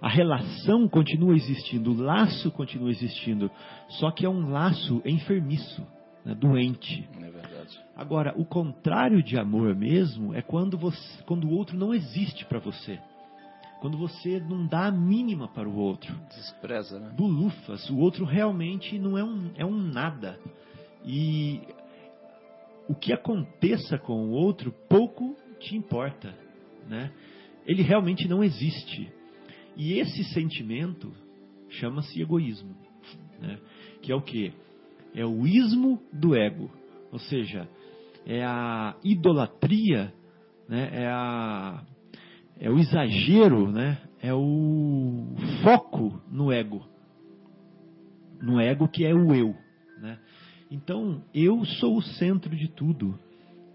a 0.00 0.08
relação 0.08 0.88
continua 0.88 1.34
existindo, 1.34 1.92
o 1.92 2.02
laço 2.02 2.50
continua 2.50 2.90
existindo, 2.90 3.50
só 3.88 4.10
que 4.10 4.26
é 4.26 4.28
um 4.28 4.50
laço 4.50 5.00
enfermiço, 5.04 5.86
né? 6.24 6.34
doente. 6.34 7.08
É 7.18 7.30
verdade. 7.30 7.80
Agora, 7.96 8.34
o 8.36 8.44
contrário 8.44 9.22
de 9.22 9.38
amor 9.38 9.74
mesmo 9.74 10.34
é 10.34 10.42
quando, 10.42 10.76
você, 10.76 11.22
quando 11.24 11.44
o 11.44 11.52
outro 11.52 11.76
não 11.76 11.94
existe 11.94 12.44
para 12.44 12.58
você. 12.58 12.98
Quando 13.80 13.96
você 13.96 14.38
não 14.40 14.66
dá 14.66 14.86
a 14.86 14.92
mínima 14.92 15.48
para 15.48 15.66
o 15.66 15.74
outro. 15.74 16.14
Despreza, 16.28 17.00
né? 17.00 17.14
Bulufas, 17.16 17.88
o 17.88 17.98
outro 17.98 18.26
realmente 18.26 18.98
não 18.98 19.16
é 19.16 19.24
um, 19.24 19.50
é 19.56 19.64
um 19.64 19.76
nada. 19.76 20.38
E 21.02 21.62
o 22.86 22.94
que 22.94 23.12
aconteça 23.12 23.98
com 23.98 24.26
o 24.26 24.32
outro 24.32 24.70
pouco 24.86 25.34
te 25.58 25.76
importa. 25.76 26.34
Né? 26.88 27.10
Ele 27.66 27.82
realmente 27.82 28.26
não 28.28 28.42
existe. 28.42 29.10
E 29.76 29.98
esse 29.98 30.24
sentimento 30.24 31.12
chama-se 31.68 32.20
egoísmo. 32.20 32.74
Né? 33.40 33.58
Que 34.02 34.12
é 34.12 34.14
o 34.14 34.22
que? 34.22 34.52
É 35.14 35.24
o 35.24 35.46
ismo 35.46 36.00
do 36.12 36.34
ego. 36.34 36.70
Ou 37.12 37.18
seja, 37.18 37.68
é 38.26 38.44
a 38.44 38.96
idolatria, 39.02 40.12
né? 40.68 40.90
é, 40.92 41.06
a, 41.06 41.82
é 42.58 42.70
o 42.70 42.78
exagero, 42.78 43.70
né? 43.70 43.98
é 44.22 44.32
o 44.34 45.34
foco 45.62 46.20
no 46.30 46.52
ego. 46.52 46.86
No 48.40 48.60
ego 48.60 48.88
que 48.88 49.04
é 49.04 49.14
o 49.14 49.34
eu. 49.34 49.54
Né? 50.00 50.18
Então, 50.70 51.22
eu 51.34 51.64
sou 51.64 51.96
o 51.96 52.02
centro 52.02 52.54
de 52.54 52.68
tudo. 52.68 53.18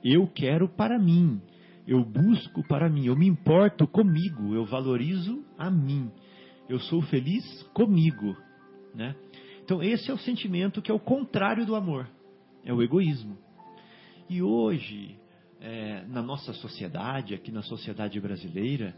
Eu 0.04 0.28
quero 0.28 0.70
para 0.70 0.98
mim. 1.00 1.42
Eu 1.88 2.04
busco 2.04 2.64
para 2.68 2.90
mim. 2.90 3.06
Eu 3.06 3.16
me 3.16 3.28
importo 3.28 3.88
comigo. 3.88 4.54
Eu 4.56 4.66
valorizo 4.66 5.44
a 5.58 5.70
mim. 5.70 6.12
Eu 6.68 6.80
sou 6.80 7.02
feliz 7.04 7.64
comigo, 7.74 8.36
né? 8.94 9.16
Então 9.64 9.82
esse 9.82 10.10
é 10.10 10.14
o 10.14 10.18
sentimento 10.18 10.82
que 10.82 10.92
é 10.92 10.94
o 10.94 11.00
contrário 11.00 11.66
do 11.66 11.76
amor, 11.76 12.08
é 12.64 12.74
o 12.74 12.82
egoísmo. 12.82 13.38
E 14.30 14.42
hoje, 14.42 15.20
é, 15.60 16.04
na 16.08 16.22
nossa 16.22 16.54
sociedade, 16.54 17.34
aqui 17.34 17.52
na 17.52 17.62
sociedade 17.62 18.20
brasileira, 18.20 18.96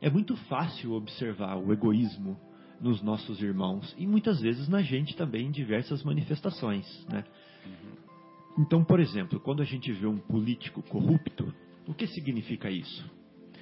é 0.00 0.10
muito 0.10 0.36
fácil 0.48 0.92
observar 0.92 1.56
o 1.56 1.72
egoísmo 1.72 2.38
nos 2.80 3.02
nossos 3.02 3.42
irmãos 3.42 3.94
e 3.98 4.06
muitas 4.06 4.40
vezes 4.40 4.68
na 4.68 4.82
gente 4.82 5.16
também 5.16 5.46
em 5.46 5.50
diversas 5.50 6.02
manifestações, 6.02 6.86
né? 7.10 7.24
Então, 8.58 8.84
por 8.84 9.00
exemplo, 9.00 9.38
quando 9.40 9.62
a 9.62 9.64
gente 9.64 9.92
vê 9.92 10.06
um 10.06 10.18
político 10.18 10.82
corrupto, 10.82 11.52
o 11.88 11.94
que 11.94 12.06
significa 12.06 12.70
isso? 12.70 13.10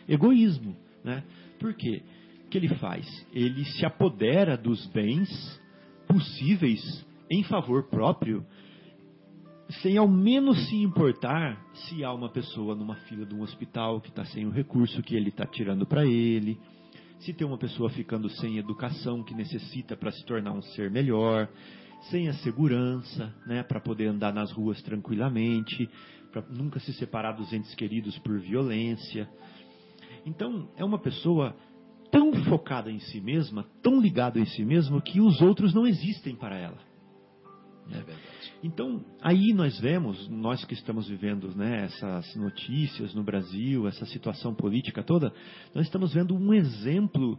Egoísmo, 0.08 0.76
né? 1.04 1.22
Por 1.60 1.72
quê? 1.74 2.02
O 2.44 2.48
que 2.48 2.58
ele 2.58 2.68
faz? 2.74 3.06
Ele 3.32 3.64
se 3.64 3.86
apodera 3.86 4.56
dos 4.56 4.84
bens 4.88 5.28
possíveis 6.08 7.06
em 7.30 7.44
favor 7.44 7.84
próprio, 7.88 8.44
sem 9.82 9.96
ao 9.96 10.08
menos 10.08 10.68
se 10.68 10.76
importar 10.76 11.60
se 11.72 12.04
há 12.04 12.12
uma 12.12 12.28
pessoa 12.28 12.74
numa 12.74 12.96
fila 12.96 13.24
de 13.24 13.34
um 13.34 13.42
hospital 13.42 14.00
que 14.00 14.08
está 14.08 14.24
sem 14.24 14.44
o 14.44 14.50
recurso 14.50 15.02
que 15.02 15.14
ele 15.14 15.28
está 15.28 15.46
tirando 15.46 15.86
para 15.86 16.04
ele, 16.04 16.58
se 17.20 17.32
tem 17.32 17.46
uma 17.46 17.58
pessoa 17.58 17.90
ficando 17.90 18.28
sem 18.28 18.58
educação 18.58 19.22
que 19.22 19.34
necessita 19.34 19.96
para 19.96 20.10
se 20.10 20.24
tornar 20.24 20.52
um 20.52 20.62
ser 20.62 20.90
melhor, 20.90 21.48
sem 22.10 22.28
a 22.28 22.34
segurança, 22.34 23.34
né, 23.46 23.62
para 23.62 23.80
poder 23.80 24.06
andar 24.06 24.32
nas 24.32 24.52
ruas 24.52 24.80
tranquilamente, 24.82 25.88
para 26.42 26.54
nunca 26.54 26.78
se 26.80 26.92
separar 26.94 27.32
dos 27.32 27.52
entes 27.52 27.74
queridos 27.74 28.18
por 28.18 28.38
violência. 28.38 29.28
Então, 30.24 30.68
é 30.76 30.84
uma 30.84 30.98
pessoa 30.98 31.56
tão 32.10 32.32
focada 32.44 32.90
em 32.90 32.98
si 32.98 33.20
mesma, 33.20 33.64
tão 33.82 34.00
ligada 34.00 34.38
em 34.38 34.44
si 34.44 34.64
mesma, 34.64 35.00
que 35.00 35.20
os 35.20 35.40
outros 35.40 35.72
não 35.72 35.86
existem 35.86 36.34
para 36.34 36.56
ela. 36.56 36.78
É. 37.90 38.02
Então, 38.62 39.04
aí 39.22 39.52
nós 39.54 39.78
vemos, 39.78 40.28
nós 40.28 40.64
que 40.64 40.74
estamos 40.74 41.08
vivendo 41.08 41.54
né, 41.54 41.84
essas 41.84 42.34
notícias 42.34 43.14
no 43.14 43.22
Brasil, 43.22 43.86
essa 43.86 44.04
situação 44.06 44.54
política 44.54 45.02
toda, 45.02 45.32
nós 45.74 45.86
estamos 45.86 46.12
vendo 46.12 46.34
um 46.34 46.52
exemplo 46.52 47.38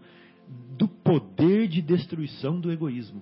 do 0.77 0.87
poder 0.87 1.67
de 1.67 1.81
destruição 1.81 2.59
do 2.59 2.71
egoísmo. 2.71 3.21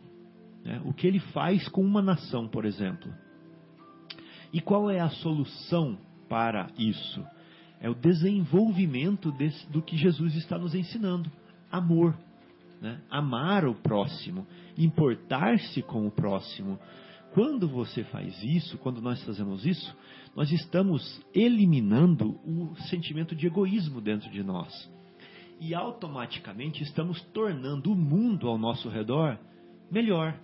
Né? 0.63 0.81
O 0.85 0.93
que 0.93 1.07
ele 1.07 1.19
faz 1.19 1.67
com 1.67 1.81
uma 1.81 2.01
nação, 2.01 2.47
por 2.47 2.63
exemplo. 2.63 3.11
E 4.55 4.61
qual 4.61 4.89
é 4.89 5.01
a 5.01 5.09
solução 5.09 5.97
para 6.29 6.67
isso? 6.77 7.21
É 7.81 7.89
o 7.89 7.93
desenvolvimento 7.93 9.29
desse, 9.33 9.69
do 9.69 9.81
que 9.81 9.97
Jesus 9.97 10.33
está 10.33 10.57
nos 10.57 10.73
ensinando: 10.73 11.29
amor. 11.69 12.17
Né? 12.81 13.01
Amar 13.09 13.65
o 13.65 13.75
próximo, 13.75 14.47
importar-se 14.77 15.81
com 15.81 16.07
o 16.07 16.11
próximo. 16.11 16.79
Quando 17.33 17.67
você 17.67 18.05
faz 18.05 18.41
isso, 18.41 18.77
quando 18.77 19.01
nós 19.01 19.21
fazemos 19.25 19.65
isso, 19.65 19.93
nós 20.33 20.49
estamos 20.49 21.21
eliminando 21.33 22.39
o 22.45 22.73
sentimento 22.87 23.35
de 23.35 23.47
egoísmo 23.47 23.99
dentro 23.99 24.31
de 24.31 24.41
nós. 24.41 24.89
E 25.59 25.75
automaticamente 25.75 26.81
estamos 26.81 27.21
tornando 27.33 27.91
o 27.91 27.95
mundo 27.95 28.47
ao 28.47 28.57
nosso 28.57 28.87
redor 28.87 29.37
melhor. 29.91 30.39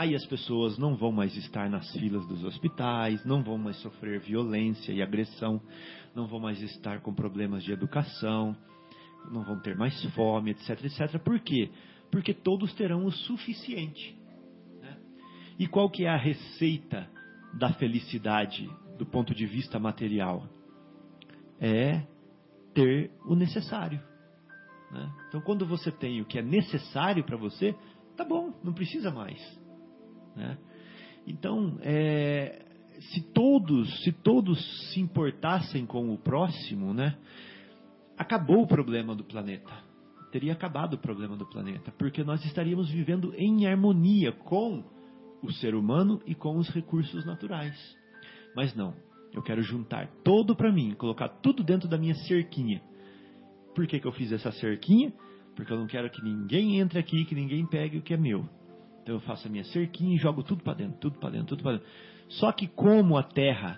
Aí 0.00 0.14
as 0.14 0.24
pessoas 0.24 0.78
não 0.78 0.96
vão 0.96 1.12
mais 1.12 1.36
estar 1.36 1.68
nas 1.68 1.92
filas 1.92 2.26
dos 2.26 2.42
hospitais, 2.42 3.22
não 3.22 3.42
vão 3.42 3.58
mais 3.58 3.76
sofrer 3.82 4.18
violência 4.18 4.92
e 4.92 5.02
agressão, 5.02 5.60
não 6.14 6.26
vão 6.26 6.40
mais 6.40 6.58
estar 6.62 7.02
com 7.02 7.12
problemas 7.12 7.62
de 7.62 7.70
educação, 7.70 8.56
não 9.30 9.44
vão 9.44 9.60
ter 9.60 9.76
mais 9.76 10.02
fome, 10.14 10.52
etc, 10.52 10.70
etc. 10.86 11.18
Por 11.22 11.38
quê? 11.40 11.70
Porque 12.10 12.32
todos 12.32 12.72
terão 12.72 13.04
o 13.04 13.12
suficiente. 13.12 14.18
E 15.58 15.66
qual 15.66 15.90
que 15.90 16.06
é 16.06 16.08
a 16.08 16.16
receita 16.16 17.06
da 17.58 17.70
felicidade 17.74 18.66
do 18.96 19.04
ponto 19.04 19.34
de 19.34 19.44
vista 19.44 19.78
material? 19.78 20.48
É 21.60 22.06
ter 22.72 23.10
o 23.26 23.34
necessário. 23.34 24.00
Né? 24.90 25.12
Então, 25.28 25.42
quando 25.42 25.66
você 25.66 25.92
tem 25.92 26.22
o 26.22 26.24
que 26.24 26.38
é 26.38 26.42
necessário 26.42 27.22
para 27.22 27.36
você, 27.36 27.76
tá 28.16 28.24
bom, 28.24 28.58
não 28.64 28.72
precisa 28.72 29.10
mais. 29.10 29.60
Né? 30.40 30.58
Então, 31.26 31.78
é, 31.82 32.64
se 33.12 33.20
todos, 33.32 34.02
se 34.02 34.12
todos 34.12 34.58
se 34.92 35.00
importassem 35.00 35.84
com 35.86 36.12
o 36.12 36.18
próximo, 36.18 36.94
né, 36.94 37.16
acabou 38.16 38.62
o 38.62 38.66
problema 38.66 39.14
do 39.14 39.24
planeta. 39.24 39.72
Teria 40.32 40.52
acabado 40.52 40.94
o 40.94 40.98
problema 40.98 41.36
do 41.36 41.46
planeta, 41.46 41.92
porque 41.98 42.22
nós 42.22 42.44
estaríamos 42.44 42.88
vivendo 42.90 43.34
em 43.36 43.66
harmonia 43.66 44.32
com 44.32 44.84
o 45.42 45.52
ser 45.52 45.74
humano 45.74 46.20
e 46.24 46.34
com 46.34 46.56
os 46.56 46.68
recursos 46.68 47.24
naturais. 47.26 47.76
Mas 48.54 48.74
não, 48.74 48.94
eu 49.32 49.42
quero 49.42 49.62
juntar 49.62 50.08
todo 50.24 50.54
para 50.54 50.72
mim, 50.72 50.94
colocar 50.94 51.28
tudo 51.28 51.64
dentro 51.64 51.88
da 51.88 51.98
minha 51.98 52.14
cerquinha. 52.14 52.80
Por 53.74 53.86
que, 53.86 53.98
que 53.98 54.06
eu 54.06 54.12
fiz 54.12 54.30
essa 54.32 54.52
cerquinha? 54.52 55.12
Porque 55.56 55.72
eu 55.72 55.78
não 55.78 55.86
quero 55.86 56.10
que 56.10 56.22
ninguém 56.22 56.78
entre 56.78 56.98
aqui, 56.98 57.24
que 57.24 57.34
ninguém 57.34 57.66
pegue 57.66 57.98
o 57.98 58.02
que 58.02 58.14
é 58.14 58.16
meu. 58.16 58.48
Então 59.10 59.18
eu 59.18 59.26
faço 59.26 59.48
a 59.48 59.50
minha 59.50 59.64
cerquinha 59.64 60.14
e 60.14 60.18
jogo 60.18 60.44
tudo 60.44 60.62
para 60.62 60.74
dentro, 60.74 61.00
tudo 61.00 61.18
para 61.18 61.30
dentro, 61.30 61.48
tudo 61.48 61.64
para 61.64 61.72
dentro. 61.72 61.88
Só 62.28 62.52
que 62.52 62.68
como 62.68 63.16
a 63.18 63.24
Terra 63.24 63.76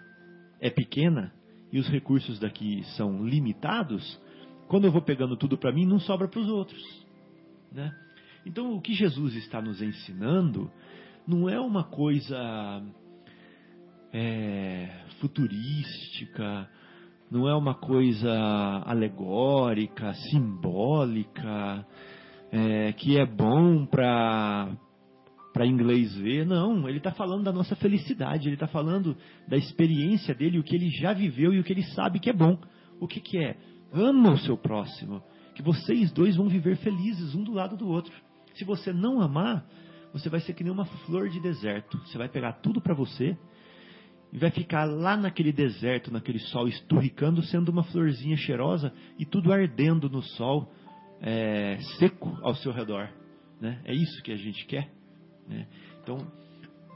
é 0.61 0.69
pequena 0.69 1.33
e 1.73 1.79
os 1.79 1.89
recursos 1.89 2.39
daqui 2.39 2.85
são 2.99 3.25
limitados, 3.25 4.21
quando 4.69 4.85
eu 4.85 4.93
vou 4.93 5.01
pegando 5.01 5.35
tudo 5.35 5.57
para 5.57 5.73
mim, 5.73 5.87
não 5.87 5.99
sobra 5.99 6.29
para 6.29 6.39
os 6.39 6.49
outros, 6.51 6.83
né? 7.73 7.97
Então 8.45 8.75
o 8.75 8.81
que 8.83 8.93
Jesus 8.93 9.35
está 9.37 9.63
nos 9.63 9.81
ensinando 9.81 10.71
não 11.27 11.49
é 11.49 11.59
uma 11.59 11.85
coisa 11.85 12.83
é, 14.13 15.07
futurística, 15.19 16.69
não 17.31 17.49
é 17.49 17.57
uma 17.57 17.75
coisa 17.75 18.31
alegórica, 18.85 20.13
simbólica, 20.31 21.87
é, 22.51 22.93
que 22.93 23.19
é 23.19 23.25
bom 23.25 23.87
para 23.87 24.77
para 25.53 25.67
inglês 25.67 26.15
ver. 26.17 26.47
Não, 26.47 26.89
ele 26.89 26.99
está 26.99 27.13
falando 27.13 27.45
da 27.45 27.53
nossa 27.53 27.77
felicidade, 27.77 28.49
ele 28.49 28.55
está 28.55 28.67
falando 28.67 29.17
da 29.47 29.57
experiência 29.57 30.35
dele, 30.35 30.59
o 30.59 30.63
que 30.63 30.75
ele 30.75 30.91
já 30.91 31.13
viveu 31.13 31.53
e 31.53 31.61
o 31.61 31.65
que 31.65 31.73
ele 31.73 31.85
sabe 31.95 32.19
que 32.19 32.31
é 32.31 32.33
bom. 32.33 32.59
O 33.01 33.07
que, 33.07 33.21
que 33.21 33.39
é? 33.39 33.57
Ama 33.93 34.33
o 34.33 34.39
seu 34.39 34.57
próximo, 34.57 35.23
que 35.55 35.63
vocês 35.63 36.11
dois 36.13 36.37
vão 36.37 36.49
viver 36.49 36.77
felizes 36.77 37.35
um 37.35 37.43
do 37.43 37.53
lado 37.53 37.77
do 37.77 37.89
outro. 37.89 38.13
Se 38.55 38.65
você 38.65 38.93
não 38.93 39.21
amar, 39.21 39.67
você 40.13 40.29
vai 40.29 40.41
ser 40.41 40.55
que 40.55 40.63
nem 40.63 40.73
uma 40.73 40.85
flor 40.85 41.29
de 41.29 41.41
deserto. 41.41 41.99
Você 41.99 42.17
vai 42.17 42.29
pegar 42.29 42.55
tudo 42.55 42.81
para 42.81 42.95
você 42.95 43.37
e 44.33 44.39
vai 44.39 44.51
ficar 44.51 44.85
lá 44.85 45.17
naquele 45.17 45.53
deserto, 45.53 46.11
naquele 46.11 46.39
sol 46.39 46.67
esturricando, 46.67 47.43
sendo 47.43 47.71
uma 47.71 47.83
florzinha 47.85 48.37
cheirosa 48.37 48.93
e 49.19 49.27
tudo 49.27 49.53
ardendo 49.53 50.09
no 50.09 50.23
sol 50.23 50.73
é, 51.21 51.79
seco 51.99 52.39
ao 52.43 52.55
seu 52.55 52.73
redor. 52.73 53.11
Né? 53.61 53.81
É 53.85 53.95
isso 53.95 54.23
que 54.23 54.33
a 54.33 54.37
gente 54.37 54.67
quer. 54.67 54.91
Né? 55.53 55.69
Então, 56.03 56.19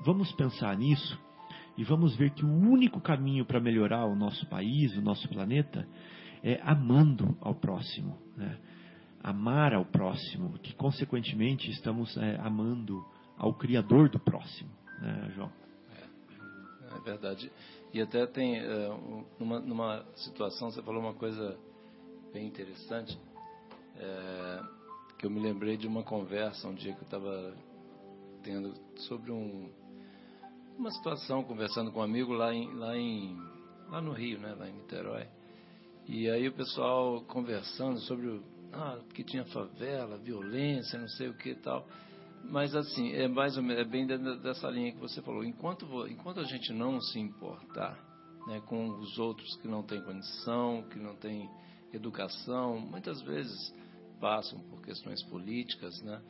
vamos 0.04 0.32
pensar 0.32 0.76
nisso 0.76 1.18
e 1.76 1.84
vamos 1.84 2.16
ver 2.16 2.30
que 2.30 2.44
o 2.44 2.48
único 2.48 3.00
caminho 3.00 3.44
para 3.44 3.60
melhorar 3.60 4.06
o 4.06 4.16
nosso 4.16 4.46
país, 4.46 4.96
o 4.96 5.02
nosso 5.02 5.28
planeta, 5.28 5.86
é 6.42 6.60
amando 6.62 7.36
ao 7.40 7.54
próximo. 7.54 8.18
Né? 8.36 8.58
amar 9.26 9.74
ao 9.74 9.84
próximo, 9.84 10.56
que 10.60 10.72
consequentemente 10.74 11.68
estamos 11.68 12.16
é, 12.16 12.36
amando 12.36 13.04
ao 13.36 13.52
Criador 13.54 14.08
do 14.08 14.20
próximo, 14.20 14.70
né, 15.00 15.32
João? 15.34 15.50
É, 15.96 16.96
é 16.96 17.00
verdade. 17.00 17.50
E 17.92 18.00
até 18.00 18.24
tem, 18.28 18.56
é, 18.56 18.88
numa, 19.40 19.58
numa, 19.58 20.06
situação, 20.14 20.70
você 20.70 20.80
falou 20.80 21.02
uma 21.02 21.14
coisa 21.14 21.58
bem 22.32 22.46
interessante, 22.46 23.18
é, 23.96 24.62
que 25.18 25.26
eu 25.26 25.30
me 25.30 25.40
lembrei 25.40 25.76
de 25.76 25.88
uma 25.88 26.04
conversa 26.04 26.68
um 26.68 26.74
dia 26.74 26.92
que 26.92 27.00
eu 27.00 27.04
estava 27.04 27.52
sobre 29.08 29.32
um, 29.32 29.70
uma 30.78 30.90
situação, 30.90 31.42
conversando 31.42 31.90
com 31.92 32.00
um 32.00 32.02
amigo 32.02 32.32
lá, 32.32 32.54
em, 32.54 32.72
lá, 32.74 32.96
em, 32.96 33.36
lá 33.88 34.00
no 34.00 34.12
Rio, 34.12 34.38
né, 34.38 34.54
lá 34.54 34.68
em 34.68 34.74
Niterói. 34.74 35.26
E 36.08 36.30
aí 36.30 36.46
o 36.48 36.52
pessoal 36.52 37.22
conversando 37.22 37.98
sobre 38.00 38.28
o 38.28 38.42
ah, 38.72 39.00
que 39.14 39.24
tinha 39.24 39.44
favela, 39.46 40.18
violência, 40.18 40.98
não 40.98 41.08
sei 41.08 41.28
o 41.28 41.34
que 41.34 41.50
e 41.50 41.54
tal. 41.56 41.86
Mas 42.44 42.74
assim, 42.76 43.12
é 43.12 43.26
mais 43.26 43.56
ou 43.56 43.62
menos, 43.62 43.82
é 43.82 43.84
bem 43.84 44.06
dessa 44.06 44.68
linha 44.70 44.92
que 44.92 45.00
você 45.00 45.20
falou. 45.22 45.44
Enquanto, 45.44 46.06
enquanto 46.08 46.40
a 46.40 46.44
gente 46.44 46.72
não 46.72 47.00
se 47.00 47.18
importar 47.18 47.98
né, 48.46 48.60
com 48.66 48.88
os 49.00 49.18
outros 49.18 49.56
que 49.56 49.66
não 49.66 49.82
têm 49.82 50.00
condição, 50.02 50.84
que 50.90 50.98
não 50.98 51.16
têm 51.16 51.50
educação, 51.92 52.78
muitas 52.78 53.20
vezes 53.22 53.74
passam 54.20 54.60
por 54.70 54.80
questões 54.82 55.22
políticas, 55.24 56.00
né? 56.02 56.22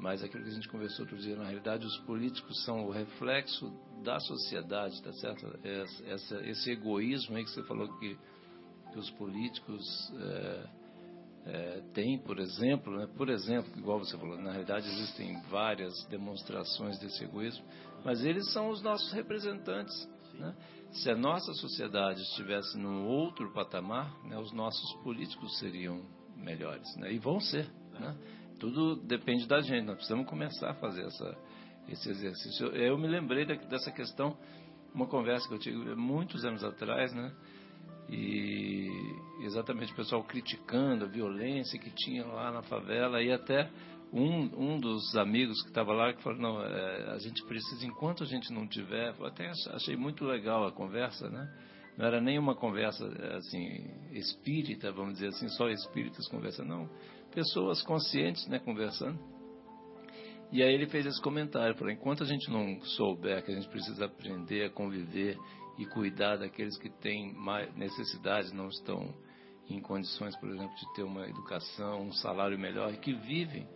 Mas 0.00 0.22
aquilo 0.22 0.42
que 0.42 0.50
a 0.50 0.54
gente 0.54 0.68
conversou 0.68 1.04
outro 1.04 1.16
dia, 1.18 1.36
na 1.36 1.44
realidade, 1.44 1.86
os 1.86 1.96
políticos 1.98 2.64
são 2.64 2.86
o 2.86 2.90
reflexo 2.90 3.72
da 4.02 4.18
sociedade, 4.18 5.00
tá 5.02 5.12
certo? 5.12 5.46
Esse 6.44 6.70
egoísmo 6.70 7.36
aí 7.36 7.44
que 7.44 7.50
você 7.50 7.62
falou 7.62 7.88
que, 7.98 8.18
que 8.92 8.98
os 8.98 9.10
políticos 9.10 10.12
é, 10.16 10.68
é, 11.44 11.82
tem, 11.92 12.18
por 12.18 12.38
exemplo, 12.38 12.96
né, 12.96 13.08
por 13.16 13.28
exemplo, 13.28 13.70
igual 13.76 13.98
você 13.98 14.16
falou, 14.16 14.36
na 14.38 14.52
realidade 14.52 14.88
existem 14.88 15.40
várias 15.42 15.92
demonstrações 16.06 16.98
desse 16.98 17.24
egoísmo, 17.24 17.64
mas 18.04 18.24
eles 18.24 18.50
são 18.52 18.70
os 18.70 18.82
nossos 18.82 19.12
representantes. 19.12 20.08
Né? 20.34 20.54
Se 20.92 21.10
a 21.10 21.16
nossa 21.16 21.52
sociedade 21.54 22.20
estivesse 22.22 22.78
num 22.78 23.06
outro 23.06 23.52
patamar, 23.52 24.12
né, 24.24 24.38
os 24.38 24.52
nossos 24.52 24.92
políticos 25.02 25.58
seriam 25.58 26.04
melhores, 26.36 26.96
né? 26.96 27.12
e 27.12 27.18
vão 27.18 27.40
ser. 27.40 27.68
Né? 27.92 28.16
Tudo 28.62 28.94
depende 28.94 29.48
da 29.48 29.60
gente, 29.60 29.86
nós 29.86 29.96
precisamos 29.96 30.24
começar 30.28 30.70
a 30.70 30.74
fazer 30.74 31.02
essa, 31.02 31.36
esse 31.88 32.08
exercício. 32.08 32.68
Eu, 32.68 32.96
me 32.96 33.08
lembrei 33.08 33.44
dessa 33.44 33.90
questão, 33.90 34.38
uma 34.94 35.08
conversa 35.08 35.48
que 35.48 35.54
eu 35.54 35.58
tive 35.58 35.96
muitos 35.96 36.44
anos 36.44 36.62
atrás, 36.62 37.12
né? 37.12 37.34
e 38.08 38.88
exatamente 39.40 39.92
o 39.92 39.96
pessoal 39.96 40.22
criticando 40.22 41.06
a 41.06 41.08
violência 41.08 41.76
que 41.76 41.90
tinha 41.90 42.24
lá 42.24 42.52
na 42.52 42.62
favela. 42.62 43.20
E 43.20 43.32
até 43.32 43.68
um, 44.12 44.74
um 44.74 44.78
dos 44.78 45.16
amigos 45.16 45.60
que 45.62 45.68
estava 45.68 45.92
lá 45.92 46.12
que 46.12 46.22
falou 46.22 46.38
não 46.38 46.62
é, 46.62 47.10
a 47.10 47.18
gente 47.18 47.42
precisa 47.44 47.84
enquanto 47.84 48.22
a 48.22 48.26
gente 48.26 48.52
não 48.52 48.68
tiver. 48.68 49.12
Até 49.24 49.50
achei 49.72 49.96
muito 49.96 50.24
legal 50.24 50.64
a 50.68 50.70
conversa 50.70 51.28
né? 51.28 51.52
Não 51.98 52.06
era 52.06 52.20
nem 52.20 52.38
uma 52.38 52.54
conversa 52.54 53.04
assim 53.36 53.90
espírita 54.12 54.92
vamos 54.92 55.14
dizer 55.14 55.28
assim 55.28 55.48
só 55.48 55.68
espíritas 55.68 56.28
conversando 56.28 56.68
não 56.68 56.90
pessoas 57.32 57.82
conscientes 57.82 58.46
né 58.46 58.58
conversando 58.58 59.18
e 60.52 60.62
aí 60.62 60.72
ele 60.72 60.86
fez 60.86 61.06
esse 61.06 61.20
comentário 61.20 61.74
falou 61.74 61.92
enquanto 61.92 62.22
a 62.22 62.26
gente 62.26 62.50
não 62.50 62.80
souber 62.82 63.42
que 63.44 63.50
a 63.50 63.54
gente 63.54 63.68
precisa 63.68 64.04
aprender 64.04 64.66
a 64.66 64.70
conviver 64.70 65.38
e 65.78 65.86
cuidar 65.86 66.36
daqueles 66.36 66.78
que 66.78 66.90
têm 66.90 67.32
mais 67.34 67.74
necessidades, 67.74 68.52
não 68.52 68.68
estão 68.68 69.14
em 69.68 69.80
condições, 69.80 70.36
por 70.36 70.48
exemplo, 70.50 70.74
de 70.74 70.94
ter 70.94 71.02
uma 71.02 71.26
educação, 71.26 72.02
um 72.02 72.12
salário 72.12 72.58
melhor, 72.58 72.92
e 72.92 72.98
que 72.98 73.14
vivem 73.14 73.66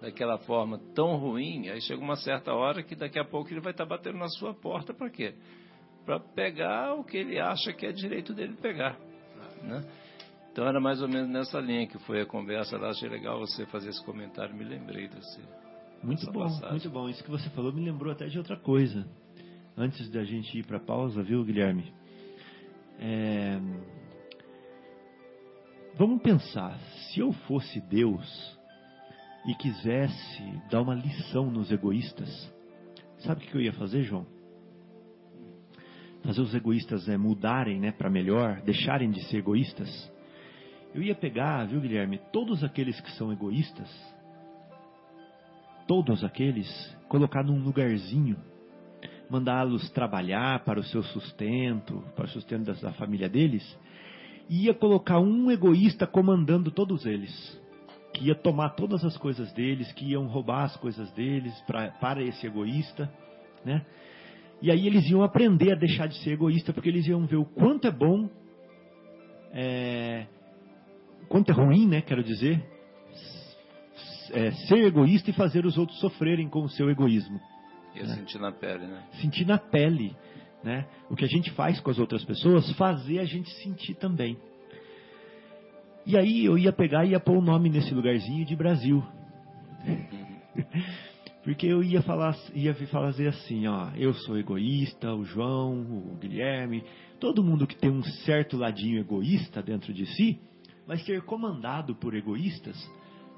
daquela 0.00 0.38
forma 0.38 0.78
tão 0.94 1.16
ruim, 1.16 1.68
aí 1.68 1.80
chega 1.80 2.00
uma 2.00 2.16
certa 2.16 2.52
hora 2.52 2.82
que 2.82 2.94
daqui 2.94 3.18
a 3.18 3.24
pouco 3.24 3.50
ele 3.50 3.60
vai 3.60 3.72
estar 3.72 3.86
batendo 3.86 4.18
na 4.18 4.28
sua 4.28 4.52
porta 4.52 4.92
para 4.92 5.08
quê? 5.08 5.34
Para 6.04 6.18
pegar 6.20 6.94
o 6.94 7.04
que 7.04 7.16
ele 7.16 7.38
acha 7.38 7.72
que 7.72 7.86
é 7.86 7.92
direito 7.92 8.34
dele 8.34 8.56
pegar. 8.60 8.98
Né? 9.62 9.82
Então 10.54 10.68
era 10.68 10.78
mais 10.78 11.02
ou 11.02 11.08
menos 11.08 11.28
nessa 11.28 11.58
linha 11.58 11.84
que 11.84 11.98
foi 11.98 12.20
a 12.20 12.26
conversa 12.26 12.78
lá. 12.78 12.90
Achei 12.90 13.08
legal 13.08 13.40
você 13.40 13.66
fazer 13.66 13.88
esse 13.88 14.00
comentário, 14.04 14.54
me 14.54 14.62
lembrei 14.62 15.08
desse. 15.08 15.40
Muito 16.00 16.30
bom, 16.30 16.44
passagem. 16.44 16.70
muito 16.70 16.90
bom. 16.90 17.08
Isso 17.08 17.24
que 17.24 17.30
você 17.30 17.50
falou 17.50 17.72
me 17.72 17.84
lembrou 17.84 18.12
até 18.12 18.28
de 18.28 18.38
outra 18.38 18.56
coisa 18.56 19.04
antes 19.76 20.08
da 20.10 20.22
gente 20.22 20.56
ir 20.56 20.64
para 20.64 20.76
a 20.76 20.80
pausa, 20.80 21.24
viu, 21.24 21.42
Guilherme? 21.44 21.92
É... 23.00 23.58
Vamos 25.96 26.22
pensar, 26.22 26.78
se 26.78 27.18
eu 27.18 27.32
fosse 27.32 27.80
Deus 27.80 28.56
e 29.48 29.56
quisesse 29.56 30.62
dar 30.70 30.82
uma 30.82 30.94
lição 30.94 31.50
nos 31.50 31.72
egoístas, 31.72 32.30
sabe 33.18 33.44
o 33.44 33.48
que 33.48 33.56
eu 33.56 33.60
ia 33.60 33.72
fazer, 33.72 34.04
João? 34.04 34.24
Fazer 36.22 36.40
os 36.40 36.54
egoístas 36.54 37.08
é, 37.08 37.16
mudarem 37.16 37.80
né, 37.80 37.90
para 37.90 38.08
melhor, 38.08 38.62
deixarem 38.62 39.10
de 39.10 39.20
ser 39.24 39.38
egoístas. 39.38 40.13
Eu 40.94 41.02
ia 41.02 41.14
pegar, 41.14 41.66
viu, 41.66 41.80
Guilherme, 41.80 42.20
todos 42.32 42.62
aqueles 42.62 43.00
que 43.00 43.10
são 43.12 43.32
egoístas, 43.32 43.90
todos 45.88 46.22
aqueles, 46.22 46.68
colocar 47.08 47.42
num 47.42 47.58
lugarzinho 47.62 48.36
mandá-los 49.28 49.90
trabalhar 49.90 50.64
para 50.64 50.78
o 50.78 50.84
seu 50.84 51.02
sustento, 51.02 52.02
para 52.14 52.26
o 52.26 52.28
sustento 52.28 52.72
da 52.80 52.92
família 52.92 53.28
deles, 53.28 53.64
e 54.48 54.66
ia 54.66 54.74
colocar 54.74 55.18
um 55.18 55.50
egoísta 55.50 56.06
comandando 56.06 56.70
todos 56.70 57.06
eles, 57.06 57.60
que 58.12 58.26
ia 58.26 58.34
tomar 58.34 58.70
todas 58.70 59.04
as 59.04 59.16
coisas 59.16 59.52
deles, 59.52 59.92
que 59.92 60.04
iam 60.10 60.26
roubar 60.26 60.64
as 60.64 60.76
coisas 60.76 61.10
deles 61.12 61.52
pra, 61.66 61.90
para 61.92 62.22
esse 62.22 62.46
egoísta, 62.46 63.10
né? 63.64 63.84
E 64.62 64.70
aí 64.70 64.86
eles 64.86 65.08
iam 65.10 65.22
aprender 65.22 65.72
a 65.72 65.76
deixar 65.76 66.06
de 66.06 66.16
ser 66.18 66.32
egoísta, 66.32 66.72
porque 66.72 66.88
eles 66.88 67.06
iam 67.06 67.26
ver 67.26 67.36
o 67.36 67.44
quanto 67.44 67.88
é 67.88 67.90
bom, 67.90 68.30
é, 69.52 70.26
quanto 71.28 71.50
é 71.50 71.54
ruim, 71.54 71.86
né? 71.86 72.00
Quero 72.00 72.22
dizer, 72.22 72.64
é, 74.32 74.50
ser 74.52 74.84
egoísta 74.84 75.30
e 75.30 75.32
fazer 75.32 75.64
os 75.64 75.78
outros 75.78 75.98
sofrerem 76.00 76.48
com 76.48 76.62
o 76.62 76.68
seu 76.68 76.90
egoísmo. 76.90 77.40
Ia 77.94 78.04
né? 78.04 78.14
sentir 78.16 78.38
na 78.38 78.52
pele, 78.52 78.86
né? 78.86 79.02
Sentir 79.20 79.46
na 79.46 79.58
pele. 79.58 80.16
Né? 80.62 80.86
O 81.10 81.16
que 81.16 81.24
a 81.24 81.28
gente 81.28 81.50
faz 81.52 81.78
com 81.80 81.90
as 81.90 81.98
outras 81.98 82.24
pessoas, 82.24 82.70
fazer 82.72 83.18
a 83.18 83.24
gente 83.24 83.50
sentir 83.62 83.94
também. 83.94 84.36
E 86.06 86.16
aí 86.16 86.44
eu 86.44 86.58
ia 86.58 86.72
pegar 86.72 87.04
e 87.04 87.10
ia 87.10 87.20
pôr 87.20 87.36
o 87.36 87.42
nome 87.42 87.68
nesse 87.68 87.94
lugarzinho 87.94 88.44
de 88.44 88.56
Brasil. 88.56 89.02
Porque 91.44 91.66
eu 91.66 91.82
ia 91.82 92.00
falar, 92.00 92.34
ia 92.54 92.74
fazer 92.86 93.28
assim, 93.28 93.66
ó, 93.66 93.90
eu 93.94 94.14
sou 94.14 94.38
egoísta, 94.38 95.14
o 95.14 95.24
João, 95.24 95.82
o 95.82 96.16
Guilherme, 96.18 96.82
todo 97.20 97.44
mundo 97.44 97.66
que 97.66 97.76
tem 97.76 97.90
um 97.90 98.02
certo 98.02 98.56
ladinho 98.56 98.98
egoísta 98.98 99.62
dentro 99.62 99.92
de 99.92 100.06
si, 100.06 100.40
vai 100.86 100.98
ser 100.98 101.22
comandado 101.22 101.94
por 101.94 102.14
egoístas 102.14 102.76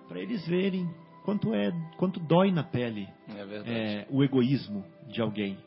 para 0.09 0.21
eles 0.21 0.47
verem 0.47 0.89
quanto 1.25 1.55
é 1.55 1.73
quanto 1.97 2.21
dói 2.21 2.53
na 2.53 2.63
pele 2.63 3.09
é 3.29 3.63
é, 3.67 4.07
o 4.11 4.23
egoísmo 4.23 4.85
de 5.09 5.21
alguém, 5.21 5.59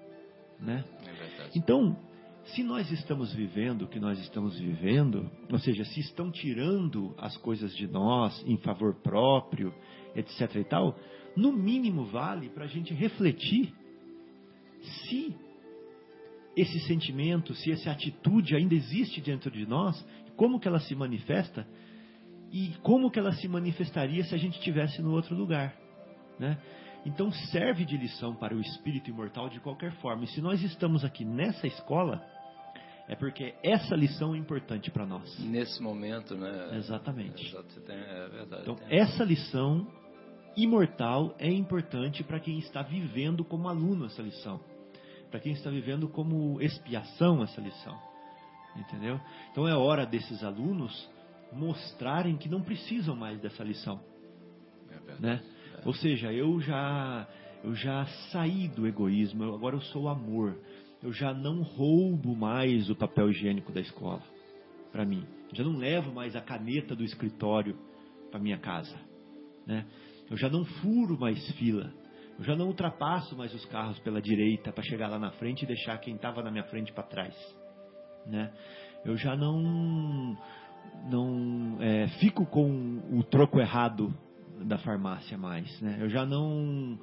né? 0.60 0.84
É 1.06 1.50
então, 1.56 1.98
se 2.46 2.64
nós 2.64 2.90
estamos 2.92 3.34
vivendo 3.34 3.84
o 3.84 3.88
que 3.88 4.00
nós 4.00 4.20
estamos 4.20 4.58
vivendo, 4.58 5.30
ou 5.52 5.60
seja, 5.60 5.84
se 5.86 6.00
estão 6.00 6.32
tirando 6.32 7.14
as 7.18 7.36
coisas 7.38 7.76
de 7.76 7.88
nós 7.88 8.44
em 8.46 8.58
favor 8.58 8.96
próprio, 9.02 9.74
etc. 10.16 10.56
e 10.56 10.64
tal, 10.64 10.98
no 11.36 11.52
mínimo 11.52 12.06
vale 12.06 12.50
para 12.50 12.66
a 12.66 12.68
gente 12.68 12.94
refletir 12.94 13.74
se 14.82 15.36
esse 16.56 16.80
sentimento, 16.82 17.54
se 17.54 17.72
essa 17.72 17.92
atitude 17.92 18.56
ainda 18.56 18.74
existe 18.74 19.22
dentro 19.22 19.52
de 19.52 19.66
nós, 19.66 20.04
como 20.40 20.58
que 20.58 20.70
ela 20.70 20.80
se 20.80 20.96
manifesta 20.96 21.68
e 22.50 22.70
como 22.82 23.12
que 23.12 23.20
ela 23.20 23.34
se 23.34 23.46
manifestaria 23.50 24.24
se 24.24 24.34
a 24.34 24.38
gente 24.38 24.58
estivesse 24.58 25.02
no 25.02 25.12
outro 25.12 25.36
lugar, 25.36 25.76
né? 26.40 26.58
Então 27.06 27.30
serve 27.52 27.84
de 27.84 27.98
lição 27.98 28.34
para 28.34 28.56
o 28.56 28.62
espírito 28.62 29.10
imortal 29.10 29.50
de 29.50 29.60
qualquer 29.60 29.92
forma. 29.98 30.24
E 30.24 30.28
se 30.28 30.40
nós 30.40 30.64
estamos 30.64 31.04
aqui 31.04 31.26
nessa 31.26 31.68
escola, 31.68 32.26
é 33.10 33.16
porque 33.16 33.54
essa 33.62 33.98
lição 33.98 34.34
é 34.34 34.38
importante 34.38 34.90
para 34.90 35.06
nós. 35.06 35.38
Nesse 35.40 35.84
momento, 35.84 36.36
né? 36.36 36.78
Exatamente. 36.78 37.54
É, 37.90 37.94
é 37.94 38.30
verdade. 38.30 38.62
Então 38.62 38.78
essa 38.90 39.26
lição 39.26 39.86
imortal 40.56 41.36
é 41.38 41.52
importante 41.52 42.24
para 42.24 42.40
quem 42.40 42.60
está 42.60 42.82
vivendo 42.82 43.44
como 43.44 43.68
aluno 43.68 44.06
essa 44.06 44.22
lição, 44.22 44.62
para 45.30 45.42
quem 45.42 45.52
está 45.52 45.70
vivendo 45.70 46.08
como 46.08 46.62
expiação 46.62 47.44
essa 47.44 47.60
lição, 47.60 48.09
entendeu? 48.76 49.20
Então 49.52 49.68
é 49.68 49.76
hora 49.76 50.06
desses 50.06 50.44
alunos 50.44 51.10
mostrarem 51.52 52.38
que 52.38 52.50
não 52.50 52.62
precisam 52.62 53.16
mais 53.16 53.40
dessa 53.40 53.64
lição. 53.64 54.00
É 54.90 55.22
né? 55.22 55.44
É. 55.78 55.88
Ou 55.88 55.94
seja, 55.94 56.32
eu 56.32 56.60
já 56.62 57.28
eu 57.64 57.76
já 57.76 58.06
saí 58.32 58.68
do 58.68 58.88
egoísmo, 58.88 59.44
eu, 59.44 59.54
agora 59.54 59.76
eu 59.76 59.82
sou 59.82 60.08
amor. 60.08 60.58
Eu 61.02 61.14
já 61.14 61.34
não 61.34 61.62
roubo 61.62 62.36
mais 62.36 62.90
o 62.90 62.96
papel 62.96 63.30
higiênico 63.30 63.72
da 63.72 63.80
escola 63.80 64.22
para 64.92 65.06
mim. 65.06 65.26
Eu 65.50 65.56
já 65.56 65.64
não 65.64 65.78
levo 65.78 66.14
mais 66.14 66.36
a 66.36 66.42
caneta 66.42 66.96
do 66.96 67.04
escritório 67.04 67.78
para 68.30 68.40
minha 68.40 68.58
casa, 68.58 68.98
né? 69.66 69.86
Eu 70.30 70.38
já 70.38 70.50
não 70.50 70.64
furo 70.66 71.18
mais 71.18 71.40
fila. 71.54 71.92
Eu 72.38 72.46
já 72.46 72.56
não 72.56 72.68
ultrapasso 72.68 73.36
mais 73.36 73.54
os 73.54 73.66
carros 73.66 74.00
pela 74.00 74.22
direita 74.22 74.72
para 74.72 74.84
chegar 74.84 75.10
lá 75.10 75.20
na 75.20 75.32
frente 75.32 75.64
e 75.64 75.68
deixar 75.68 75.98
quem 75.98 76.16
estava 76.16 76.42
na 76.42 76.52
minha 76.52 76.64
frente 76.66 76.94
para 76.94 77.04
trás, 77.04 77.36
né? 78.30 78.52
Eu 79.04 79.18
já 79.18 79.36
não 79.36 80.38
não 81.10 81.78
é, 81.80 82.08
fico 82.20 82.46
com 82.46 83.02
o 83.12 83.24
troco 83.24 83.60
errado 83.60 84.14
da 84.64 84.78
farmácia 84.78 85.38
mais, 85.38 85.80
né? 85.82 85.98
Eu 86.00 86.10
já 86.10 86.26
não 86.26 87.00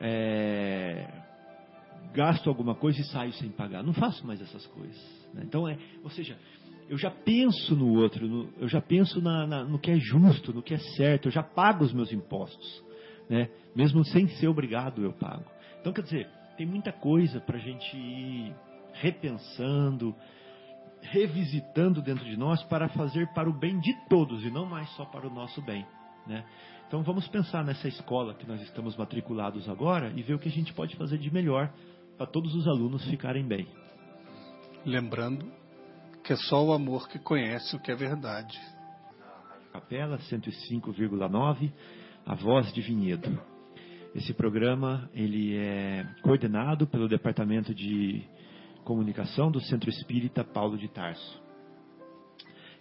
é, 0.00 1.06
gasto 2.14 2.48
alguma 2.48 2.74
coisa 2.74 3.00
e 3.00 3.04
saio 3.04 3.32
sem 3.34 3.50
pagar. 3.50 3.82
Não 3.82 3.92
faço 3.92 4.26
mais 4.26 4.40
essas 4.40 4.66
coisas. 4.68 5.28
Né? 5.34 5.42
Então 5.44 5.68
é, 5.68 5.78
ou 6.02 6.10
seja, 6.10 6.36
eu 6.88 6.96
já 6.98 7.10
penso 7.10 7.76
no 7.76 7.94
outro, 7.94 8.26
no, 8.26 8.48
eu 8.58 8.68
já 8.68 8.80
penso 8.80 9.20
na, 9.20 9.46
na, 9.46 9.64
no 9.64 9.78
que 9.78 9.90
é 9.90 9.96
justo, 9.96 10.52
no 10.52 10.62
que 10.62 10.74
é 10.74 10.78
certo. 10.78 11.28
Eu 11.28 11.32
já 11.32 11.42
pago 11.42 11.84
os 11.84 11.92
meus 11.92 12.12
impostos, 12.12 12.84
né? 13.28 13.48
Mesmo 13.74 14.04
sem 14.04 14.28
ser 14.28 14.48
obrigado, 14.48 15.02
eu 15.02 15.12
pago. 15.12 15.44
Então 15.80 15.92
quer 15.92 16.02
dizer, 16.02 16.28
tem 16.56 16.66
muita 16.66 16.92
coisa 16.92 17.40
para 17.40 17.56
a 17.56 17.60
gente 17.60 17.96
ir 17.96 18.54
repensando 18.94 20.14
revisitando 21.02 22.00
dentro 22.00 22.24
de 22.24 22.36
nós 22.36 22.62
para 22.64 22.88
fazer 22.90 23.26
para 23.34 23.50
o 23.50 23.52
bem 23.52 23.78
de 23.80 23.92
todos 24.08 24.44
e 24.44 24.50
não 24.50 24.64
mais 24.64 24.88
só 24.90 25.04
para 25.04 25.26
o 25.26 25.30
nosso 25.30 25.60
bem. 25.62 25.84
Né? 26.26 26.44
Então 26.86 27.02
vamos 27.02 27.26
pensar 27.28 27.64
nessa 27.64 27.88
escola 27.88 28.34
que 28.34 28.46
nós 28.46 28.60
estamos 28.62 28.96
matriculados 28.96 29.68
agora 29.68 30.12
e 30.14 30.22
ver 30.22 30.34
o 30.34 30.38
que 30.38 30.48
a 30.48 30.52
gente 30.52 30.72
pode 30.72 30.94
fazer 30.96 31.18
de 31.18 31.32
melhor 31.32 31.72
para 32.16 32.26
todos 32.26 32.54
os 32.54 32.68
alunos 32.68 33.04
ficarem 33.08 33.46
bem. 33.46 33.66
Lembrando 34.84 35.50
que 36.22 36.32
é 36.32 36.36
só 36.36 36.64
o 36.64 36.72
amor 36.72 37.08
que 37.08 37.18
conhece 37.18 37.74
o 37.74 37.80
que 37.80 37.90
é 37.90 37.96
verdade. 37.96 38.58
Capela 39.72 40.18
105,9, 40.18 41.72
A 42.26 42.34
Voz 42.34 42.72
de 42.72 42.80
Vinhedo. 42.82 43.40
Esse 44.14 44.34
programa 44.34 45.10
ele 45.14 45.56
é 45.56 46.06
coordenado 46.22 46.86
pelo 46.86 47.08
Departamento 47.08 47.74
de 47.74 48.22
Comunicação 48.84 49.50
do 49.50 49.60
Centro 49.60 49.88
Espírita 49.88 50.42
Paulo 50.42 50.76
de 50.76 50.88
Tarso. 50.88 51.40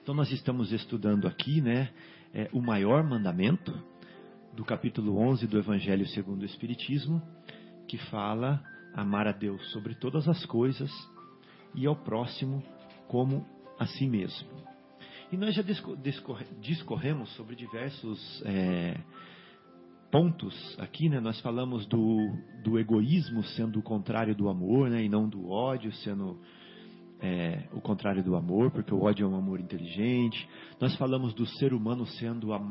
Então 0.02 0.16
nós 0.16 0.32
estamos 0.32 0.72
estudando 0.72 1.28
aqui, 1.28 1.62
né, 1.62 1.90
é, 2.34 2.50
o 2.52 2.60
maior 2.60 3.04
mandamento 3.04 3.72
do 4.54 4.66
capítulo 4.66 5.18
11 5.18 5.46
do 5.46 5.60
Evangelho 5.60 6.08
segundo 6.08 6.42
o 6.42 6.46
Espiritismo, 6.46 7.22
que 7.88 7.98
fala 8.10 8.64
amar 8.96 9.28
a 9.28 9.32
Deus 9.32 9.64
sobre 9.72 9.94
todas 9.94 10.28
as 10.28 10.44
coisas 10.48 10.92
e 11.76 11.86
ao 11.86 11.96
próximo 11.96 12.64
como 13.08 13.46
a 13.80 13.86
si 13.86 14.08
mesmo. 14.08 14.50
E 15.32 15.38
nós 15.38 15.54
já 15.54 15.64
discorremos 16.60 17.30
sobre 17.36 17.56
diversos 17.56 18.42
é, 18.44 19.00
pontos 20.12 20.78
aqui, 20.78 21.08
né? 21.08 21.20
Nós 21.20 21.40
falamos 21.40 21.86
do, 21.88 22.30
do 22.64 22.78
egoísmo 22.78 23.44
sendo 23.44 23.80
o 23.80 23.82
contrário 23.82 24.36
do 24.36 24.50
amor, 24.50 24.90
né? 24.90 25.04
E 25.04 25.10
não 25.10 25.28
do 25.28 25.50
ódio 25.50 25.92
sendo 25.94 26.38
é, 27.22 27.64
o 27.72 27.80
contrário 27.80 28.22
do 28.22 28.36
amor, 28.36 28.72
porque 28.72 28.94
o 28.94 29.04
ódio 29.04 29.26
é 29.26 29.30
um 29.30 29.36
amor 29.36 29.60
inteligente. 29.60 30.48
Nós 30.80 30.96
falamos 30.98 31.34
do 31.34 31.46
ser 31.46 31.74
humano 31.74 32.06
sendo 32.06 32.54
a, 32.54 32.62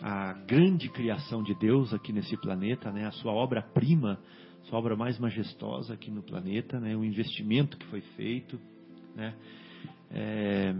a 0.00 0.32
grande 0.44 0.88
criação 0.88 1.42
de 1.42 1.54
Deus 1.54 1.94
aqui 1.94 2.12
nesse 2.12 2.36
planeta, 2.36 2.90
né? 2.90 3.06
A 3.06 3.12
sua 3.12 3.32
obra-prima, 3.32 4.18
sua 4.64 4.78
obra 4.78 4.96
mais 4.96 5.18
majestosa 5.18 5.94
aqui 5.94 6.10
no 6.10 6.22
planeta, 6.22 6.80
né? 6.80 6.96
O 6.96 7.04
investimento 7.04 7.76
que 7.76 7.86
foi 7.86 8.00
feito, 8.16 8.58
né? 9.14 9.34
É, 10.10 10.74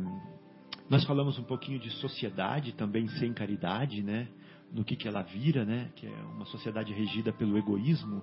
nós 0.90 1.04
falamos 1.04 1.38
um 1.38 1.44
pouquinho 1.44 1.78
de 1.78 1.90
sociedade 1.92 2.72
também 2.72 3.06
sem 3.08 3.32
caridade, 3.32 4.02
né? 4.02 4.26
No 4.72 4.84
que, 4.84 4.96
que 4.96 5.06
ela 5.06 5.22
vira, 5.22 5.64
né? 5.64 5.90
Que 5.96 6.06
é 6.06 6.22
uma 6.34 6.46
sociedade 6.46 6.92
regida 6.92 7.32
pelo 7.32 7.58
egoísmo, 7.58 8.22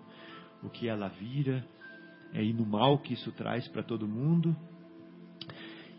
o 0.63 0.69
que 0.69 0.87
ela 0.87 1.07
vira, 1.07 1.63
é, 2.33 2.43
e 2.43 2.53
no 2.53 2.65
mal 2.65 2.97
que 2.99 3.13
isso 3.13 3.31
traz 3.33 3.67
para 3.67 3.83
todo 3.83 4.07
mundo. 4.07 4.55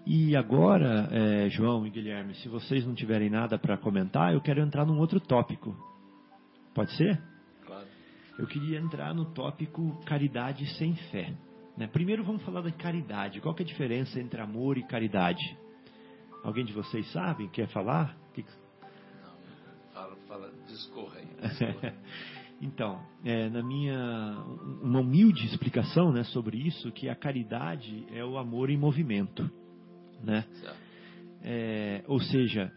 E 0.07 0.34
agora, 0.34 1.09
é, 1.12 1.51
João 1.51 1.86
e 1.86 1.90
Guilherme, 1.90 2.34
se 2.36 2.48
vocês 2.48 2.86
não 2.86 2.94
tiverem 2.94 3.30
nada 3.30 3.59
para 3.59 3.76
comentar, 3.76 4.32
eu 4.32 4.40
quero 4.40 4.61
entrar 4.61 4.84
num 4.84 4.98
outro 4.98 5.20
tópico. 5.20 5.76
Pode 6.74 6.92
ser? 6.96 7.20
Claro. 7.66 7.86
Eu 8.38 8.46
queria 8.46 8.78
entrar 8.78 9.14
no 9.14 9.26
tópico 9.26 10.01
caridade 10.07 10.66
sem 10.78 10.94
fé. 11.11 11.34
Né? 11.76 11.86
Primeiro 11.86 12.24
vamos 12.24 12.42
falar 12.42 12.62
da 12.62 12.70
caridade. 12.70 13.40
Qual 13.40 13.55
é 13.59 13.62
a 13.62 13.64
diferença 13.64 14.18
entre 14.20 14.40
amor 14.40 14.78
e 14.78 14.82
caridade? 14.82 15.42
Alguém 16.42 16.64
de 16.64 16.72
vocês 16.72 17.11
sabe? 17.12 17.48
Quer 17.48 17.68
falar? 17.68 18.16
Que... 18.34 18.44
Fala, 20.31 20.49
discorra 20.68 21.16
aí. 21.18 21.93
então, 22.62 23.01
é, 23.24 23.49
na 23.49 23.64
minha 23.64 24.37
uma 24.81 25.01
humilde 25.01 25.45
explicação, 25.45 26.12
né, 26.12 26.22
sobre 26.22 26.57
isso, 26.57 26.93
que 26.93 27.09
a 27.09 27.16
caridade 27.16 28.07
é 28.12 28.24
o 28.24 28.39
amor 28.39 28.70
em 28.70 28.76
movimento, 28.76 29.51
né? 30.22 30.45
É, 31.43 32.05
ou 32.07 32.20
seja, 32.20 32.70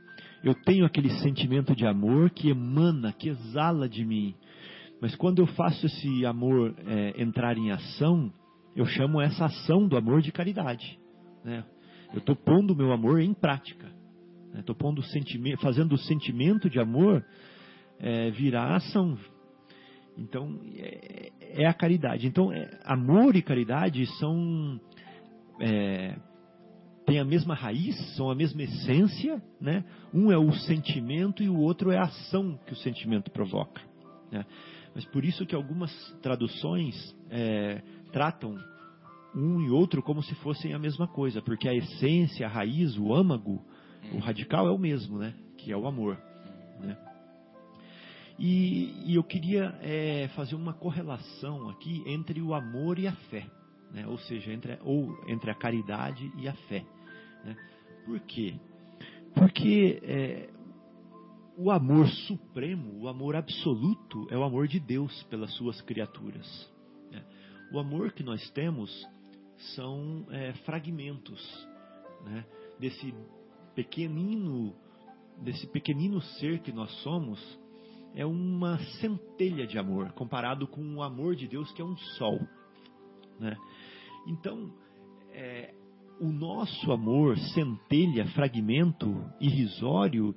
eu 0.44 0.56
tenho 0.64 0.84
aquele 0.84 1.12
sentimento 1.20 1.76
de 1.76 1.86
amor 1.86 2.32
que 2.32 2.50
emana, 2.50 3.14
que 3.14 3.30
exala 3.30 3.88
de 3.88 4.04
mim, 4.04 4.34
mas 5.00 5.16
quando 5.16 5.38
eu 5.38 5.46
faço 5.46 5.86
esse 5.86 6.26
amor 6.26 6.74
é, 6.88 7.22
entrar 7.22 7.56
em 7.56 7.70
ação, 7.70 8.34
eu 8.76 8.88
chamo 8.88 9.22
essa 9.22 9.46
ação 9.46 9.88
do 9.88 9.96
amor 9.96 10.24
de 10.24 10.32
caridade, 10.32 11.00
né? 11.46 11.64
Eu 12.12 12.18
estou 12.18 12.36
pondo 12.36 12.74
o 12.74 12.76
meu 12.76 12.92
amor 12.92 13.22
em 13.22 13.32
prática. 13.32 13.93
Estou 14.60 14.76
né? 14.76 14.80
pondo 14.80 15.02
sentimento, 15.04 15.62
fazendo 15.62 15.94
o 15.94 15.98
sentimento 15.98 16.70
de 16.70 16.80
amor 16.80 17.26
é, 18.00 18.30
virar 18.32 18.76
ação. 18.76 19.18
Então, 20.18 20.60
é, 20.76 21.32
é 21.64 21.66
a 21.66 21.74
caridade. 21.74 22.28
Então, 22.28 22.52
é, 22.52 22.70
amor 22.86 23.36
e 23.36 23.42
caridade 23.42 24.06
são. 24.18 24.80
É, 25.60 26.16
têm 27.06 27.20
a 27.20 27.26
mesma 27.26 27.54
raiz, 27.54 27.96
são 28.16 28.30
a 28.30 28.36
mesma 28.36 28.62
essência. 28.62 29.42
Né? 29.60 29.84
Um 30.14 30.32
é 30.32 30.38
o 30.38 30.52
sentimento 30.52 31.42
e 31.42 31.50
o 31.50 31.58
outro 31.58 31.92
é 31.92 31.98
a 31.98 32.04
ação 32.04 32.60
que 32.66 32.74
o 32.74 32.78
sentimento 32.78 33.32
provoca. 33.32 33.82
Né? 34.32 34.46
Mas 34.94 35.06
por 35.06 35.26
isso 35.26 35.46
que 35.46 35.56
algumas 35.56 35.92
traduções 36.22 36.96
é, 37.30 37.82
tratam 38.12 38.56
um 39.36 39.62
e 39.62 39.72
outro 39.72 40.04
como 40.04 40.22
se 40.22 40.36
fossem 40.36 40.74
a 40.74 40.80
mesma 40.80 41.08
coisa, 41.08 41.42
porque 41.42 41.68
a 41.68 41.74
essência, 41.74 42.46
a 42.46 42.50
raiz, 42.50 42.96
o 42.98 43.14
âmago, 43.14 43.66
o 44.12 44.20
radical 44.20 44.68
é 44.68 44.72
o 44.72 44.78
mesmo, 44.78 45.18
né? 45.18 45.34
Que 45.58 45.72
é 45.72 45.78
o 45.78 45.88
amor, 45.88 46.18
né? 46.80 46.98
E, 48.38 49.12
e 49.12 49.16
eu 49.16 49.24
queria 49.24 49.78
é, 49.82 50.28
fazer 50.30 50.56
uma 50.56 50.74
correlação 50.74 51.70
aqui 51.70 52.04
entre 52.06 52.42
o 52.42 52.54
amor 52.54 52.98
e 52.98 53.08
a 53.08 53.14
fé, 53.30 53.46
né? 53.92 54.08
Ou 54.08 54.18
seja, 54.18 54.52
entre, 54.52 54.78
ou 54.84 55.18
entre 55.28 55.52
a 55.52 55.56
caridade 55.56 56.32
e 56.38 56.48
a 56.48 56.54
fé. 56.54 56.84
Né? 57.46 57.56
Por 58.06 58.20
quê? 58.22 58.56
Porque 59.36 60.00
é, 60.04 60.50
o 61.58 61.72
amor 61.72 62.08
supremo, 62.08 63.04
o 63.04 63.08
amor 63.08 63.36
absoluto, 63.36 64.28
é 64.30 64.38
o 64.38 64.44
amor 64.44 64.68
de 64.68 64.80
Deus 64.80 65.24
pelas 65.24 65.54
suas 65.54 65.80
criaturas. 65.82 66.72
Né? 67.12 67.24
O 67.72 67.80
amor 67.80 68.12
que 68.12 68.24
nós 68.24 68.50
temos 68.52 68.92
são 69.76 70.26
é, 70.30 70.54
fragmentos 70.66 71.68
né, 72.26 72.46
desse 72.80 73.14
pequenino 73.76 74.74
desse 75.42 75.68
pequenino 75.68 76.22
ser 76.22 76.60
que 76.60 76.72
nós 76.72 76.92
somos 77.02 77.40
é 78.16 78.26
uma 78.26 78.78
centelha 79.02 79.66
de 79.66 79.78
amor 79.78 80.12
comparado 80.12 80.68
com 80.68 80.82
o 80.96 81.02
amor 81.02 81.36
de 81.36 81.48
Deus 81.48 81.72
que 81.72 81.82
é 81.82 81.86
um 81.86 81.98
sol 81.98 82.40
né? 83.40 83.58
então 84.28 84.72
é, 85.32 85.74
o 86.20 86.28
nosso 86.28 86.92
amor 86.92 87.38
centelha 87.38 88.28
fragmento 88.28 89.24
irrisório 89.42 90.36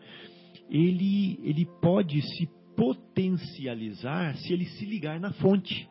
ele 0.70 1.38
ele 1.42 1.66
pode 1.80 2.22
se 2.22 2.46
potencializar 2.74 4.36
se 4.36 4.52
ele 4.52 4.64
se 4.64 4.84
ligar 4.86 5.20
na 5.20 5.32
fonte 5.34 5.88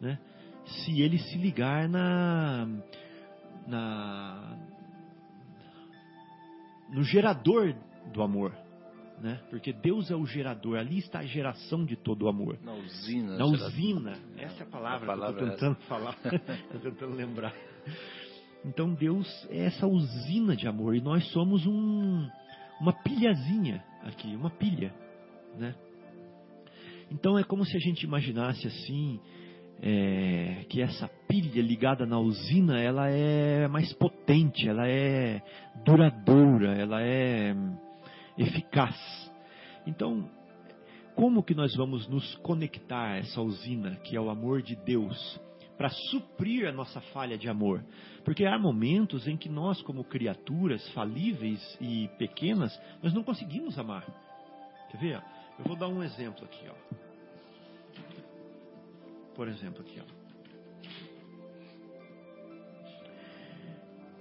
né? 0.00 0.18
se 0.66 1.00
ele 1.00 1.18
se 1.18 1.38
ligar 1.38 1.88
na, 1.88 2.66
na 3.66 4.65
no 6.90 7.02
gerador 7.02 7.74
do 8.12 8.22
amor, 8.22 8.52
né? 9.20 9.40
Porque 9.50 9.72
Deus 9.72 10.10
é 10.10 10.16
o 10.16 10.26
gerador, 10.26 10.78
ali 10.78 10.98
está 10.98 11.20
a 11.20 11.26
geração 11.26 11.84
de 11.84 11.96
todo 11.96 12.22
o 12.22 12.28
amor. 12.28 12.58
Na 12.62 12.74
usina. 12.74 13.38
Na 13.38 13.46
usina, 13.46 14.18
essa 14.36 14.62
é 14.62 14.66
a 14.66 14.70
palavra, 14.70 15.04
a 15.04 15.16
palavra 15.16 15.36
que 15.36 15.42
eu 15.42 15.48
estou 15.48 15.70
tentando 15.70 15.78
é 15.80 15.86
falar, 15.86 16.16
estou 16.74 16.80
tentando 16.80 17.14
lembrar. 17.14 17.54
Então 18.64 18.92
Deus 18.94 19.26
é 19.50 19.66
essa 19.66 19.86
usina 19.86 20.56
de 20.56 20.66
amor 20.66 20.96
e 20.96 21.00
nós 21.00 21.24
somos 21.30 21.64
um, 21.66 22.28
uma 22.80 22.92
pilhazinha 22.92 23.82
aqui, 24.02 24.34
uma 24.34 24.50
pilha, 24.50 24.92
né? 25.56 25.74
Então 27.10 27.38
é 27.38 27.44
como 27.44 27.64
se 27.64 27.76
a 27.76 27.80
gente 27.80 28.02
imaginasse 28.02 28.66
assim, 28.66 29.20
é, 29.80 30.64
que 30.68 30.80
essa 30.80 31.08
pilha 31.28 31.62
ligada 31.62 32.06
na 32.06 32.18
usina 32.18 32.80
ela 32.80 33.08
é 33.08 33.68
mais 33.68 33.92
potente, 33.94 34.68
ela 34.68 34.88
é 34.88 35.42
duradoura, 35.84 36.74
ela 36.74 37.02
é 37.02 37.54
eficaz. 38.38 38.96
Então, 39.86 40.28
como 41.14 41.42
que 41.42 41.54
nós 41.54 41.74
vamos 41.74 42.06
nos 42.08 42.34
conectar 42.36 43.12
a 43.12 43.16
essa 43.16 43.40
usina 43.40 43.96
que 43.96 44.16
é 44.16 44.20
o 44.20 44.30
amor 44.30 44.62
de 44.62 44.76
Deus 44.76 45.40
para 45.76 45.90
suprir 46.10 46.66
a 46.66 46.72
nossa 46.72 47.00
falha 47.12 47.38
de 47.38 47.48
amor? 47.48 47.84
Porque 48.24 48.44
há 48.44 48.58
momentos 48.58 49.26
em 49.26 49.36
que 49.36 49.48
nós, 49.48 49.80
como 49.82 50.04
criaturas 50.04 50.86
falíveis 50.90 51.78
e 51.80 52.08
pequenas, 52.18 52.78
nós 53.02 53.12
não 53.14 53.22
conseguimos 53.22 53.78
amar. 53.78 54.04
Quer 54.90 54.98
ver? 54.98 55.22
Eu 55.58 55.64
vou 55.64 55.76
dar 55.76 55.88
um 55.88 56.02
exemplo 56.02 56.44
aqui, 56.44 56.66
ó. 56.68 56.74
Por 59.34 59.48
exemplo, 59.48 59.80
aqui, 59.80 60.00
ó. 60.00 60.15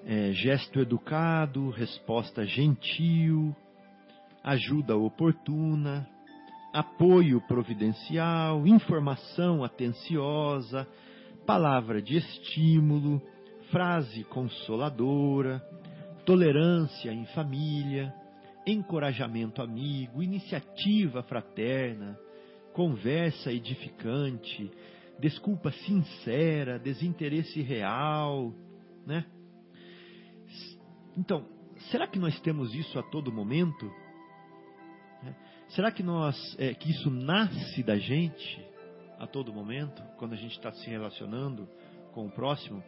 É, 0.07 0.31
gesto 0.33 0.79
educado, 0.79 1.71
resposta 1.71 2.45
gentil, 2.45 3.55
ajuda 4.43 4.95
oportuna, 4.95 6.07
apoio 6.71 7.41
providencial, 7.47 8.67
informação 8.67 9.63
atenciosa, 9.63 10.87
palavra 11.43 12.03
de 12.03 12.17
estímulo, 12.17 13.19
frase 13.71 14.23
consoladora, 14.25 15.59
tolerância 16.23 17.11
em 17.11 17.25
família, 17.27 18.13
encorajamento 18.67 19.59
amigo, 19.59 20.21
iniciativa 20.21 21.23
fraterna, 21.23 22.15
conversa 22.73 23.51
edificante, 23.51 24.69
desculpa 25.19 25.71
sincera, 25.71 26.77
desinteresse 26.77 27.61
real, 27.61 28.53
né? 29.03 29.25
Então, 31.17 31.45
será 31.91 32.07
que 32.07 32.19
nós 32.19 32.39
temos 32.41 32.73
isso 32.73 32.97
a 32.99 33.03
todo 33.03 33.31
momento? 33.31 33.91
Será 35.69 35.91
que 35.91 36.03
nós 36.03 36.35
é, 36.59 36.73
que 36.73 36.89
isso 36.91 37.09
nasce 37.09 37.83
da 37.83 37.97
gente 37.97 38.63
a 39.17 39.25
todo 39.25 39.53
momento, 39.53 40.03
quando 40.17 40.33
a 40.33 40.37
gente 40.37 40.51
está 40.51 40.71
se 40.71 40.89
relacionando 40.89 41.67
com 42.13 42.27
o 42.27 42.31
próximo? 42.31 42.83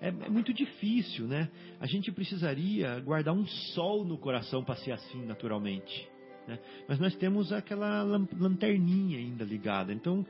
É, 0.00 0.08
é, 0.08 0.28
muito 0.28 0.52
difícil, 0.52 1.26
né? 1.26 1.50
A 1.80 1.86
gente 1.86 2.12
precisaria 2.12 3.00
guardar 3.00 3.34
um 3.34 3.46
sol 3.46 4.04
no 4.04 4.18
coração 4.18 4.62
para 4.62 4.76
ser 4.76 4.92
assim 4.92 5.24
naturalmente. 5.24 6.08
Né? 6.46 6.58
Mas 6.88 6.98
nós 6.98 7.14
temos 7.16 7.52
aquela 7.52 8.02
lanterninha 8.02 9.18
ainda 9.18 9.44
ligada. 9.44 9.92
Então, 9.92 10.26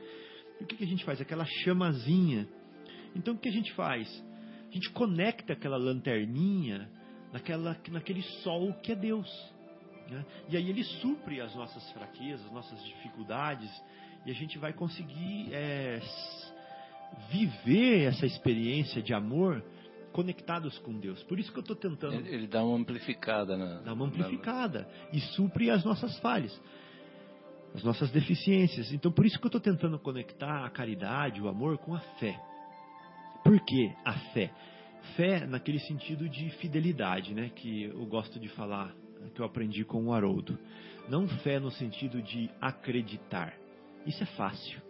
o 0.61 0.65
que, 0.65 0.77
que 0.77 0.83
a 0.83 0.87
gente 0.87 1.03
faz? 1.03 1.19
Aquela 1.19 1.45
chamazinha. 1.63 2.47
Então, 3.15 3.33
o 3.33 3.37
que 3.37 3.49
a 3.49 3.51
gente 3.51 3.73
faz? 3.73 4.07
A 4.69 4.73
gente 4.73 4.89
conecta 4.91 5.53
aquela 5.53 5.77
lanterninha 5.77 6.89
naquela, 7.35 7.77
naquele 7.89 8.21
sol 8.43 8.73
que 8.81 8.93
é 8.93 8.95
Deus. 8.95 9.29
Né? 10.09 10.25
E 10.47 10.55
aí 10.55 10.69
ele 10.69 10.85
supre 10.85 11.41
as 11.41 11.53
nossas 11.53 11.91
fraquezas, 11.91 12.45
as 12.45 12.51
nossas 12.53 12.81
dificuldades, 12.85 13.69
e 14.25 14.31
a 14.31 14.33
gente 14.33 14.57
vai 14.57 14.71
conseguir 14.71 15.49
é, 15.51 15.99
viver 17.29 18.05
essa 18.05 18.25
experiência 18.25 19.01
de 19.01 19.13
amor 19.13 19.61
conectados 20.13 20.77
com 20.79 20.97
Deus. 20.97 21.21
Por 21.23 21.37
isso 21.37 21.51
que 21.51 21.57
eu 21.57 21.61
estou 21.61 21.75
tentando. 21.75 22.13
Ele, 22.13 22.33
ele, 22.33 22.47
dá 22.47 22.63
uma 22.63 22.77
amplificada, 22.77 23.57
né? 23.57 23.81
Dá 23.83 23.91
uma 23.91 24.05
amplificada 24.05 24.87
e 25.11 25.19
supre 25.19 25.69
as 25.69 25.83
nossas 25.83 26.17
falhas, 26.19 26.57
as 27.73 27.83
nossas 27.83 28.09
deficiências. 28.11 28.93
Então, 28.93 29.11
por 29.11 29.25
isso 29.25 29.37
que 29.37 29.45
eu 29.45 29.49
estou 29.49 29.61
tentando 29.61 29.99
conectar 29.99 30.65
a 30.65 30.69
caridade, 30.69 31.41
o 31.41 31.49
amor 31.49 31.77
com 31.79 31.93
a 31.93 31.99
fé. 32.17 32.39
Por 33.43 33.59
que 33.59 33.93
a 34.05 34.13
fé? 34.31 34.53
Fé 35.15 35.45
naquele 35.45 35.79
sentido 35.79 36.27
de 36.27 36.49
fidelidade, 36.51 37.33
né? 37.33 37.51
Que 37.55 37.83
eu 37.83 38.05
gosto 38.05 38.39
de 38.39 38.49
falar, 38.49 38.93
que 39.33 39.41
eu 39.41 39.45
aprendi 39.45 39.83
com 39.83 40.05
o 40.05 40.13
Haroldo. 40.13 40.57
Não 41.09 41.27
fé 41.27 41.59
no 41.59 41.71
sentido 41.71 42.21
de 42.21 42.49
acreditar. 42.59 43.53
Isso 44.05 44.23
é 44.23 44.25
fácil. 44.25 44.81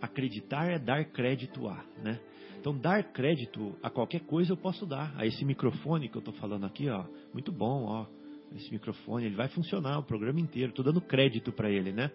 Acreditar 0.00 0.66
é 0.66 0.78
dar 0.78 1.04
crédito 1.06 1.66
a, 1.68 1.84
né? 2.02 2.20
Então, 2.58 2.76
dar 2.76 3.02
crédito 3.12 3.76
a 3.82 3.88
qualquer 3.88 4.20
coisa 4.20 4.52
eu 4.52 4.56
posso 4.56 4.84
dar. 4.84 5.14
A 5.16 5.24
esse 5.24 5.44
microfone 5.44 6.08
que 6.08 6.16
eu 6.16 6.20
estou 6.20 6.34
falando 6.34 6.66
aqui, 6.66 6.88
ó, 6.88 7.04
muito 7.32 7.52
bom, 7.52 7.84
ó. 7.84 8.06
Esse 8.54 8.70
microfone, 8.72 9.26
ele 9.26 9.36
vai 9.36 9.48
funcionar 9.48 9.98
o 9.98 10.02
programa 10.02 10.40
inteiro. 10.40 10.70
Estou 10.70 10.84
dando 10.84 11.00
crédito 11.00 11.52
para 11.52 11.70
ele, 11.70 11.92
né? 11.92 12.10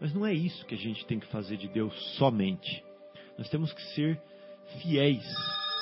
Mas 0.00 0.12
não 0.12 0.26
é 0.26 0.32
isso 0.32 0.64
que 0.66 0.74
a 0.74 0.78
gente 0.78 1.04
tem 1.06 1.18
que 1.18 1.26
fazer 1.28 1.56
de 1.56 1.68
Deus 1.68 1.94
somente. 2.16 2.84
Nós 3.38 3.48
temos 3.48 3.72
que 3.72 3.82
ser 3.94 4.20
fiéis 4.82 5.24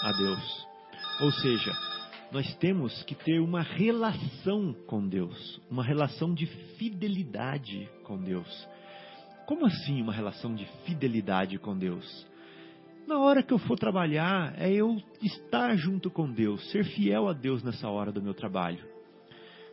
a 0.03 0.13
Deus. 0.13 0.74
Ou 1.21 1.31
seja, 1.31 1.73
nós 2.33 2.53
temos 2.57 3.03
que 3.05 3.15
ter 3.15 3.39
uma 3.39 3.63
relação 3.63 4.75
com 4.87 5.07
Deus, 5.07 5.61
uma 5.71 5.85
relação 5.85 6.35
de 6.35 6.47
fidelidade 6.77 7.89
com 8.03 8.21
Deus. 8.21 8.69
Como 9.47 9.65
assim 9.67 10.03
uma 10.03 10.13
relação 10.13 10.55
de 10.55 10.65
fidelidade 10.85 11.59
com 11.59 11.79
Deus? 11.79 12.27
Na 13.07 13.19
hora 13.19 13.43
que 13.43 13.53
eu 13.53 13.59
for 13.59 13.79
trabalhar, 13.79 14.55
é 14.59 14.73
eu 14.73 15.01
estar 15.23 15.77
junto 15.77 16.11
com 16.11 16.31
Deus, 16.31 16.69
ser 16.71 16.85
fiel 16.85 17.29
a 17.29 17.33
Deus 17.33 17.63
nessa 17.63 17.89
hora 17.89 18.11
do 18.11 18.23
meu 18.23 18.35
trabalho. 18.35 18.85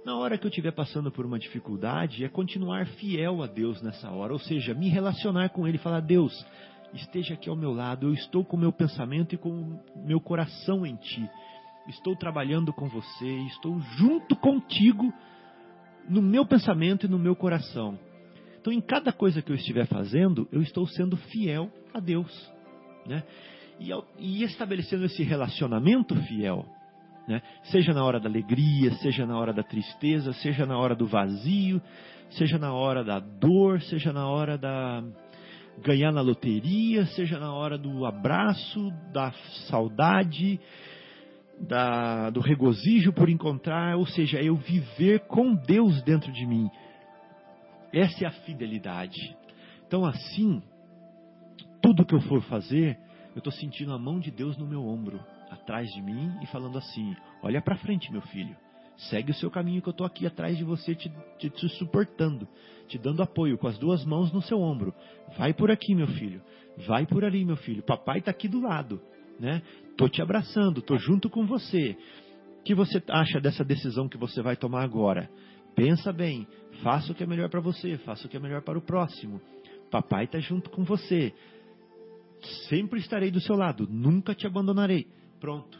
Na 0.05 0.15
hora 0.17 0.37
que 0.37 0.45
eu 0.45 0.49
estiver 0.49 0.71
passando 0.71 1.11
por 1.11 1.25
uma 1.25 1.39
dificuldade, 1.39 2.25
é 2.25 2.29
continuar 2.29 2.87
fiel 2.87 3.41
a 3.41 3.47
Deus 3.47 3.81
nessa 3.81 4.09
hora, 4.11 4.33
ou 4.33 4.39
seja, 4.39 4.73
me 4.73 4.89
relacionar 4.89 5.49
com 5.49 5.67
Ele 5.67 5.77
e 5.77 5.79
falar: 5.79 6.01
Deus, 6.01 6.33
esteja 6.93 7.33
aqui 7.33 7.49
ao 7.49 7.55
meu 7.55 7.73
lado, 7.73 8.07
eu 8.07 8.13
estou 8.13 8.43
com 8.43 8.57
o 8.57 8.59
meu 8.59 8.71
pensamento 8.71 9.35
e 9.35 9.37
com 9.37 9.49
o 9.49 10.05
meu 10.05 10.19
coração 10.19 10.85
em 10.85 10.95
Ti. 10.95 11.29
Estou 11.87 12.15
trabalhando 12.15 12.71
com 12.71 12.87
você, 12.87 13.37
estou 13.47 13.79
junto 13.97 14.35
contigo 14.35 15.11
no 16.07 16.21
meu 16.21 16.45
pensamento 16.45 17.05
e 17.05 17.09
no 17.09 17.17
meu 17.17 17.35
coração. 17.35 17.97
Então, 18.59 18.71
em 18.71 18.81
cada 18.81 19.11
coisa 19.11 19.41
que 19.41 19.51
eu 19.51 19.55
estiver 19.55 19.87
fazendo, 19.87 20.47
eu 20.51 20.61
estou 20.61 20.85
sendo 20.85 21.17
fiel 21.17 21.71
a 21.93 21.99
Deus 21.99 22.51
né? 23.05 23.23
E, 23.79 23.89
e 24.19 24.43
estabelecendo 24.43 25.05
esse 25.05 25.23
relacionamento 25.23 26.15
fiel, 26.23 26.65
né? 27.27 27.41
seja 27.63 27.93
na 27.93 28.03
hora 28.03 28.19
da 28.19 28.29
alegria, 28.29 28.91
seja 28.95 29.25
na 29.25 29.37
hora 29.37 29.53
da 29.53 29.63
tristeza, 29.63 30.33
seja 30.33 30.65
na 30.65 30.77
hora 30.77 30.95
do 30.95 31.07
vazio, 31.07 31.81
seja 32.31 32.57
na 32.57 32.73
hora 32.73 33.03
da 33.03 33.19
dor, 33.19 33.81
seja 33.81 34.13
na 34.13 34.27
hora 34.27 34.57
da 34.57 35.03
ganhar 35.79 36.11
na 36.11 36.21
loteria, 36.21 37.05
seja 37.07 37.39
na 37.39 37.53
hora 37.53 37.77
do 37.77 38.05
abraço, 38.05 38.91
da 39.11 39.31
saudade, 39.69 40.59
da, 41.59 42.29
do 42.29 42.39
regozijo 42.39 43.13
por 43.13 43.29
encontrar, 43.29 43.97
ou 43.97 44.05
seja, 44.05 44.41
eu 44.41 44.55
viver 44.55 45.21
com 45.21 45.53
Deus 45.55 46.01
dentro 46.03 46.31
de 46.31 46.45
mim. 46.45 46.69
Essa 47.93 48.25
é 48.25 48.27
a 48.27 48.31
fidelidade. 48.31 49.35
Então, 49.85 50.05
assim, 50.05 50.61
tudo 51.81 52.05
que 52.05 52.15
eu 52.15 52.21
for 52.21 52.41
fazer, 52.43 52.97
eu 53.35 53.39
estou 53.39 53.51
sentindo 53.51 53.93
a 53.93 53.99
mão 53.99 54.19
de 54.19 54.31
Deus 54.31 54.57
no 54.57 54.65
meu 54.65 54.85
ombro, 54.85 55.19
atrás 55.49 55.89
de 55.89 56.01
mim 56.01 56.31
e 56.41 56.47
falando 56.47 56.77
assim: 56.77 57.15
Olha 57.41 57.61
para 57.61 57.77
frente, 57.77 58.11
meu 58.11 58.21
filho. 58.21 58.55
Segue 59.09 59.31
o 59.31 59.35
seu 59.35 59.49
caminho 59.49 59.81
que 59.81 59.89
eu 59.89 59.91
estou 59.91 60.05
aqui 60.05 60.25
atrás 60.27 60.57
de 60.57 60.63
você, 60.63 60.93
te, 60.93 61.11
te, 61.39 61.49
te, 61.49 61.69
suportando, 61.77 62.47
te 62.87 62.97
dando 62.97 63.23
apoio 63.23 63.57
com 63.57 63.67
as 63.67 63.77
duas 63.77 64.05
mãos 64.05 64.31
no 64.31 64.41
seu 64.41 64.59
ombro. 64.59 64.93
Vai 65.37 65.53
por 65.53 65.71
aqui, 65.71 65.95
meu 65.95 66.07
filho. 66.07 66.41
Vai 66.87 67.05
por 67.05 67.25
ali, 67.25 67.43
meu 67.43 67.57
filho. 67.57 67.83
Papai 67.83 68.19
está 68.19 68.31
aqui 68.31 68.47
do 68.47 68.61
lado, 68.61 69.01
né? 69.39 69.61
Tô 69.97 70.07
te 70.07 70.21
abraçando, 70.21 70.81
tô 70.81 70.97
junto 70.97 71.29
com 71.29 71.45
você. 71.45 71.97
O 72.59 72.63
que 72.63 72.75
você 72.75 73.01
acha 73.09 73.39
dessa 73.39 73.63
decisão 73.63 74.07
que 74.07 74.17
você 74.17 74.41
vai 74.41 74.55
tomar 74.55 74.83
agora? 74.83 75.29
Pensa 75.75 76.13
bem, 76.13 76.47
faça 76.83 77.11
o 77.11 77.15
que 77.15 77.23
é 77.23 77.27
melhor 77.27 77.49
para 77.49 77.59
você, 77.59 77.97
faça 77.99 78.27
o 78.27 78.29
que 78.29 78.37
é 78.37 78.39
melhor 78.39 78.61
para 78.61 78.77
o 78.77 78.81
próximo. 78.81 79.41
Papai 79.89 80.25
está 80.25 80.39
junto 80.39 80.69
com 80.69 80.83
você 80.83 81.33
sempre 82.69 82.99
estarei 82.99 83.31
do 83.31 83.41
seu 83.41 83.55
lado, 83.55 83.87
nunca 83.89 84.33
te 84.33 84.47
abandonarei. 84.47 85.07
Pronto. 85.39 85.79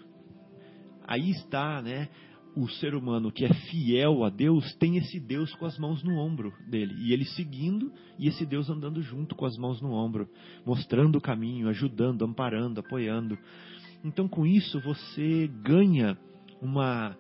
Aí 1.06 1.30
está, 1.32 1.82
né? 1.82 2.10
O 2.56 2.68
ser 2.68 2.94
humano 2.96 3.32
que 3.32 3.46
é 3.46 3.54
fiel 3.54 4.24
a 4.24 4.30
Deus 4.30 4.74
tem 4.76 4.98
esse 4.98 5.20
Deus 5.20 5.54
com 5.56 5.66
as 5.66 5.78
mãos 5.78 6.04
no 6.04 6.18
ombro 6.18 6.54
dele. 6.70 6.94
E 7.00 7.14
ele 7.14 7.26
seguindo 7.26 7.92
e 8.20 8.28
esse 8.28 8.46
Deus 8.46 8.70
andando 8.70 9.02
junto 9.02 9.36
com 9.36 9.46
as 9.46 9.58
mãos 9.58 9.82
no 9.82 9.94
ombro, 9.94 10.30
mostrando 10.66 11.18
o 11.18 11.22
caminho, 11.22 11.70
ajudando, 11.70 12.26
amparando, 12.26 12.80
apoiando. 12.80 13.38
Então, 14.04 14.28
com 14.28 14.46
isso, 14.46 14.82
você 14.82 15.48
ganha 15.64 16.18
uma 16.62 17.16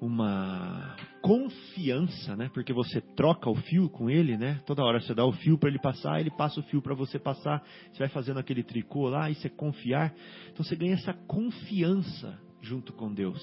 uma 0.00 0.96
confiança, 1.22 2.36
né? 2.36 2.50
Porque 2.52 2.72
você 2.72 3.00
troca 3.00 3.48
o 3.48 3.54
fio 3.54 3.88
com 3.88 4.10
ele, 4.10 4.36
né? 4.36 4.60
Toda 4.66 4.84
hora 4.84 5.00
você 5.00 5.14
dá 5.14 5.24
o 5.24 5.32
fio 5.32 5.56
para 5.56 5.70
ele 5.70 5.78
passar, 5.78 6.20
ele 6.20 6.30
passa 6.30 6.60
o 6.60 6.62
fio 6.64 6.82
para 6.82 6.94
você 6.94 7.18
passar. 7.18 7.64
Você 7.90 8.00
vai 8.00 8.08
fazendo 8.08 8.38
aquele 8.38 8.62
tricô 8.62 9.08
lá, 9.08 9.30
isso 9.30 9.46
é 9.46 9.50
confiar. 9.50 10.14
Então 10.52 10.64
você 10.64 10.76
ganha 10.76 10.94
essa 10.94 11.14
confiança 11.14 12.38
junto 12.60 12.92
com 12.92 13.12
Deus, 13.12 13.40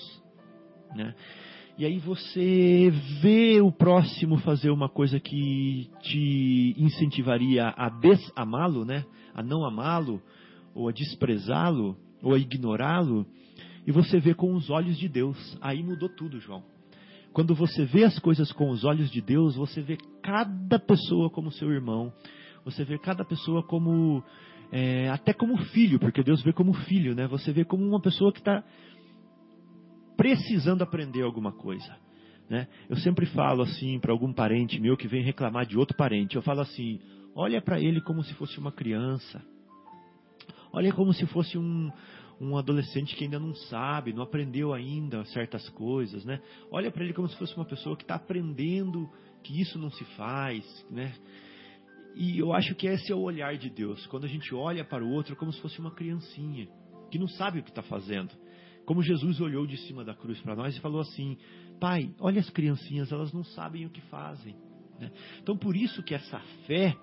né? 0.96 1.14
E 1.78 1.86
aí 1.86 1.98
você 2.00 2.92
vê 3.22 3.62
o 3.62 3.72
próximo 3.72 4.38
fazer 4.40 4.70
uma 4.70 4.90
coisa 4.90 5.20
que 5.20 5.90
te 6.02 6.76
incentivaria 6.78 7.70
a 7.70 7.90
desamá-lo, 7.90 8.86
né? 8.86 9.06
A 9.34 9.42
não 9.42 9.66
amá-lo, 9.66 10.22
ou 10.76 10.90
a 10.90 10.92
desprezá-lo, 10.92 11.98
ou 12.22 12.34
a 12.34 12.38
ignorá-lo 12.38 13.26
e 13.86 13.92
você 13.92 14.20
vê 14.20 14.34
com 14.34 14.54
os 14.54 14.70
olhos 14.70 14.98
de 14.98 15.08
Deus. 15.08 15.58
Aí 15.62 15.82
mudou 15.84 16.10
tudo, 16.10 16.40
João. 16.40 16.64
Quando 17.34 17.56
você 17.56 17.86
vê 17.86 18.04
as 18.04 18.20
coisas 18.20 18.52
com 18.52 18.70
os 18.70 18.84
olhos 18.84 19.10
de 19.10 19.22
Deus, 19.22 19.56
você 19.56 19.82
vê 19.82 19.98
cada 20.22 20.78
pessoa 20.78 21.30
como 21.30 21.52
seu 21.52 21.72
irmão, 21.72 22.12
você 22.66 22.84
vê 22.84 22.98
cada 22.98 23.24
pessoa 23.24 23.64
como 23.64 24.22
é, 24.72 25.10
até 25.10 25.34
como 25.34 25.58
filho, 25.58 26.00
porque 26.00 26.24
Deus 26.24 26.44
vê 26.44 26.52
como 26.52 26.74
filho, 26.74 27.16
né? 27.16 27.28
Você 27.28 27.52
vê 27.52 27.64
como 27.64 27.86
uma 27.88 28.02
pessoa 28.02 28.32
que 28.32 28.40
está 28.40 28.64
precisando 30.22 30.84
aprender 30.84 31.24
alguma 31.24 31.52
coisa. 31.52 31.98
Né? 32.48 32.68
Eu 32.88 32.96
sempre 32.98 33.26
falo 33.26 33.64
assim 33.64 33.98
para 34.00 34.12
algum 34.12 34.32
parente 34.32 34.80
meu 34.80 34.96
que 34.96 35.08
vem 35.08 35.24
reclamar 35.24 35.66
de 35.66 35.76
outro 35.76 35.98
parente, 35.98 36.36
eu 36.36 36.44
falo 36.44 36.62
assim: 36.62 37.00
olha 37.34 37.60
para 37.60 37.80
ele 37.80 38.00
como 38.02 38.24
se 38.24 38.32
fosse 38.36 38.60
uma 38.60 38.72
criança, 38.72 39.42
olha 40.72 40.94
como 40.94 41.12
se 41.12 41.26
fosse 41.26 41.58
um, 41.58 41.92
um 42.40 42.56
adolescente 42.56 43.16
que 43.16 43.24
ainda 43.24 43.40
não 43.40 43.56
sabe, 43.56 44.14
não 44.14 44.22
aprendeu 44.22 44.76
ainda 44.76 45.26
certas 45.26 45.68
coisas, 45.70 46.24
né? 46.24 46.40
Olha 46.70 46.92
para 46.92 47.04
ele 47.04 47.14
como 47.14 47.28
se 47.28 47.36
fosse 47.38 47.56
uma 47.56 47.66
pessoa 47.66 47.98
que 47.98 48.04
está 48.04 48.14
aprendendo 48.14 49.10
que 49.44 49.60
isso 49.60 49.80
não 49.80 49.90
se 49.90 50.04
faz, 50.16 50.64
né? 50.92 51.16
E 52.14 52.38
eu 52.38 52.54
acho 52.54 52.76
que 52.76 52.86
esse 52.86 53.12
é 53.12 53.16
o 53.16 53.22
olhar 53.22 53.58
de 53.58 53.72
Deus, 53.72 54.06
quando 54.06 54.26
a 54.26 54.30
gente 54.30 54.54
olha 54.54 54.86
para 54.86 55.04
o 55.04 55.10
outro 55.10 55.36
como 55.36 55.52
se 55.52 55.60
fosse 55.62 55.80
uma 55.80 55.90
criancinha 55.90 56.68
que 57.10 57.18
não 57.18 57.28
sabe 57.28 57.60
o 57.60 57.64
que 57.64 57.72
está 57.72 57.82
fazendo. 57.82 58.32
Como 58.86 59.02
Jesus 59.02 59.40
olhou 59.40 59.66
de 59.66 59.78
cima 59.78 60.04
da 60.04 60.14
cruz 60.14 60.40
para 60.42 60.56
nós 60.56 60.76
e 60.76 60.82
falou 60.82 61.02
assim: 61.02 61.38
Pai, 61.80 62.14
olha 62.20 62.40
as 62.40 62.50
criancinhas, 62.50 63.12
elas 63.12 63.34
não 63.34 63.44
sabem 63.44 63.86
o 63.86 63.90
que 63.90 64.02
fazem. 64.02 64.56
Né? 65.00 65.12
Então, 65.42 65.58
por 65.58 65.76
isso 65.76 66.04
que 66.04 66.14
essa 66.14 66.40
fé, 66.66 66.96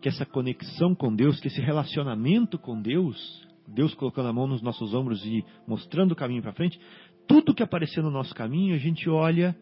que 0.00 0.08
essa 0.08 0.26
conexão 0.26 0.94
com 0.94 1.14
Deus, 1.14 1.40
que 1.40 1.48
esse 1.48 1.60
relacionamento 1.60 2.58
com 2.58 2.80
Deus, 2.80 3.46
Deus 3.66 3.94
colocando 3.94 4.28
a 4.28 4.32
mão 4.32 4.46
nos 4.46 4.62
nossos 4.62 4.94
ombros 4.94 5.24
e 5.24 5.44
mostrando 5.66 6.12
o 6.12 6.16
caminho 6.16 6.42
para 6.42 6.52
frente, 6.52 6.80
tudo 7.26 7.54
que 7.54 7.62
aparecer 7.62 8.02
no 8.02 8.10
nosso 8.10 8.34
caminho, 8.34 8.74
a 8.74 8.78
gente 8.78 9.08
olha 9.08 9.56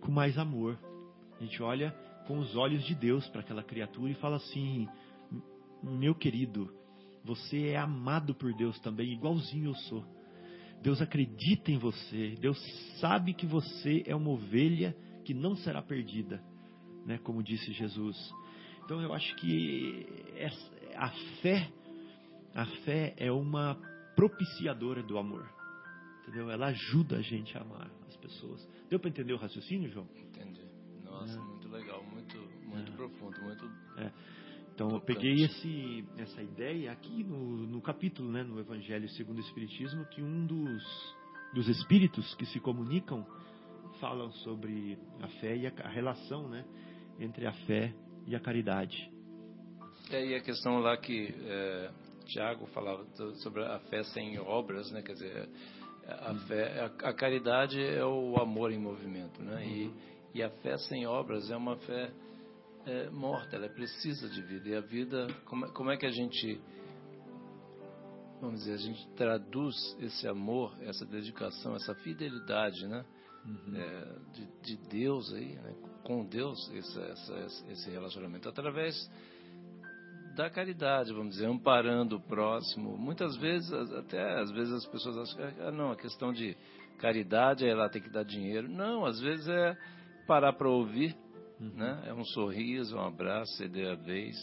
com 0.00 0.12
mais 0.12 0.36
amor. 0.38 0.78
A 1.40 1.42
gente 1.42 1.62
olha 1.62 1.90
com 2.26 2.38
os 2.38 2.54
olhos 2.56 2.84
de 2.84 2.94
Deus 2.94 3.26
para 3.28 3.40
aquela 3.40 3.62
criatura 3.62 4.10
e 4.10 4.14
fala 4.14 4.36
assim: 4.36 4.86
Meu 5.82 6.14
querido, 6.14 6.70
você 7.24 7.68
é 7.68 7.76
amado 7.76 8.34
por 8.34 8.52
Deus 8.54 8.78
também, 8.80 9.12
igualzinho 9.12 9.70
eu 9.70 9.74
sou. 9.74 10.13
Deus 10.82 11.00
acredita 11.00 11.70
em 11.70 11.78
você. 11.78 12.36
Deus 12.40 12.58
sabe 13.00 13.34
que 13.34 13.46
você 13.46 14.02
é 14.06 14.14
uma 14.14 14.30
ovelha 14.30 14.96
que 15.24 15.32
não 15.32 15.56
será 15.56 15.80
perdida, 15.80 16.42
né? 17.06 17.18
Como 17.18 17.42
disse 17.42 17.72
Jesus. 17.72 18.16
Então 18.84 19.00
eu 19.00 19.12
acho 19.14 19.34
que 19.36 20.06
a 20.94 21.10
fé, 21.40 21.70
a 22.54 22.66
fé 22.84 23.14
é 23.16 23.32
uma 23.32 23.76
propiciadora 24.14 25.02
do 25.02 25.18
amor. 25.18 25.48
Entendeu? 26.22 26.50
Ela 26.50 26.66
ajuda 26.66 27.18
a 27.18 27.22
gente 27.22 27.56
a 27.56 27.60
amar 27.60 27.90
as 28.08 28.16
pessoas. 28.16 28.66
Deu 28.88 28.98
para 28.98 29.10
entender 29.10 29.32
o 29.32 29.36
raciocínio, 29.36 29.90
João? 29.90 30.08
Entendi. 30.16 30.62
Nossa, 31.04 31.38
é. 31.38 31.42
muito 31.42 31.68
legal, 31.68 32.02
muito, 32.04 32.36
muito 32.66 32.92
é. 32.92 32.96
profundo, 32.96 33.40
muito. 33.42 33.64
É. 33.98 34.10
Então 34.74 34.90
eu 34.90 35.00
peguei 35.00 35.44
esse, 35.44 36.04
essa 36.18 36.42
ideia 36.42 36.90
aqui 36.90 37.22
no, 37.22 37.58
no 37.64 37.80
capítulo, 37.80 38.28
né, 38.28 38.42
no 38.42 38.58
Evangelho 38.58 39.08
segundo 39.10 39.38
o 39.38 39.40
Espiritismo, 39.40 40.04
que 40.06 40.20
um 40.20 40.46
dos, 40.46 41.16
dos 41.54 41.68
espíritos 41.68 42.34
que 42.34 42.44
se 42.46 42.58
comunicam 42.58 43.24
falam 44.00 44.32
sobre 44.32 44.98
a 45.22 45.28
fé 45.40 45.56
e 45.56 45.68
a, 45.68 45.72
a 45.84 45.88
relação, 45.88 46.48
né, 46.48 46.64
entre 47.20 47.46
a 47.46 47.52
fé 47.52 47.94
e 48.26 48.34
a 48.34 48.40
caridade. 48.40 49.08
É, 50.10 50.26
e 50.26 50.34
a 50.34 50.40
questão 50.40 50.80
lá 50.80 50.96
que 50.96 51.32
é, 51.44 51.90
Tiago 52.26 52.66
falava 52.66 53.06
sobre 53.44 53.62
a 53.62 53.78
fé 53.78 54.02
sem 54.02 54.40
obras, 54.40 54.90
né, 54.90 55.02
quer 55.02 55.12
dizer, 55.12 55.48
a 56.04 56.34
fé, 56.48 56.80
a, 56.80 57.10
a 57.10 57.14
caridade 57.14 57.80
é 57.80 58.04
o 58.04 58.36
amor 58.42 58.72
em 58.72 58.78
movimento, 58.78 59.40
né, 59.40 59.54
uhum. 59.54 59.62
e, 59.62 59.94
e 60.34 60.42
a 60.42 60.50
fé 60.50 60.76
sem 60.78 61.06
obras 61.06 61.48
é 61.48 61.56
uma 61.56 61.76
fé 61.76 62.10
é, 62.86 63.10
morta, 63.10 63.56
ela 63.56 63.68
precisa 63.68 64.28
de 64.28 64.42
vida. 64.42 64.68
E 64.68 64.76
a 64.76 64.80
vida, 64.80 65.26
como, 65.46 65.70
como 65.72 65.90
é 65.90 65.96
que 65.96 66.06
a 66.06 66.10
gente, 66.10 66.60
vamos 68.40 68.60
dizer, 68.60 68.74
a 68.74 68.78
gente 68.78 69.08
traduz 69.14 69.76
esse 70.00 70.26
amor, 70.28 70.76
essa 70.82 71.04
dedicação, 71.06 71.74
essa 71.76 71.94
fidelidade, 71.96 72.86
né? 72.86 73.04
Uhum. 73.46 73.76
É, 73.76 74.18
de, 74.32 74.46
de, 74.62 74.88
Deus 74.88 75.32
aí, 75.34 75.54
né? 75.54 75.74
com 76.02 76.24
Deus, 76.24 76.70
esse, 76.72 76.98
essa, 76.98 77.34
esse 77.70 77.90
relacionamento, 77.90 78.48
através 78.48 78.94
da 80.34 80.50
caridade, 80.50 81.12
vamos 81.12 81.34
dizer, 81.34 81.46
amparando 81.46 82.16
o 82.16 82.20
próximo. 82.20 82.96
Muitas 82.96 83.36
vezes, 83.36 83.72
até 83.92 84.40
às 84.40 84.50
vezes 84.50 84.72
as 84.72 84.86
pessoas 84.86 85.16
acham 85.18 85.52
que 85.52 85.62
ah, 85.62 85.70
não, 85.70 85.92
a 85.92 85.96
questão 85.96 86.32
de 86.32 86.56
caridade 86.98 87.66
é 87.66 87.74
lá 87.74 87.88
ter 87.88 88.00
que 88.00 88.10
dar 88.10 88.24
dinheiro. 88.24 88.68
Não, 88.68 89.04
às 89.04 89.20
vezes 89.20 89.46
é 89.46 89.76
parar 90.26 90.54
para 90.54 90.68
ouvir, 90.68 91.14
Uhum. 91.64 91.76
Né? 91.76 92.04
É 92.06 92.14
um 92.14 92.24
sorriso, 92.24 92.96
um 92.96 93.06
abraço, 93.06 93.56
ceder 93.56 93.90
a 93.90 93.94
vez, 93.94 94.36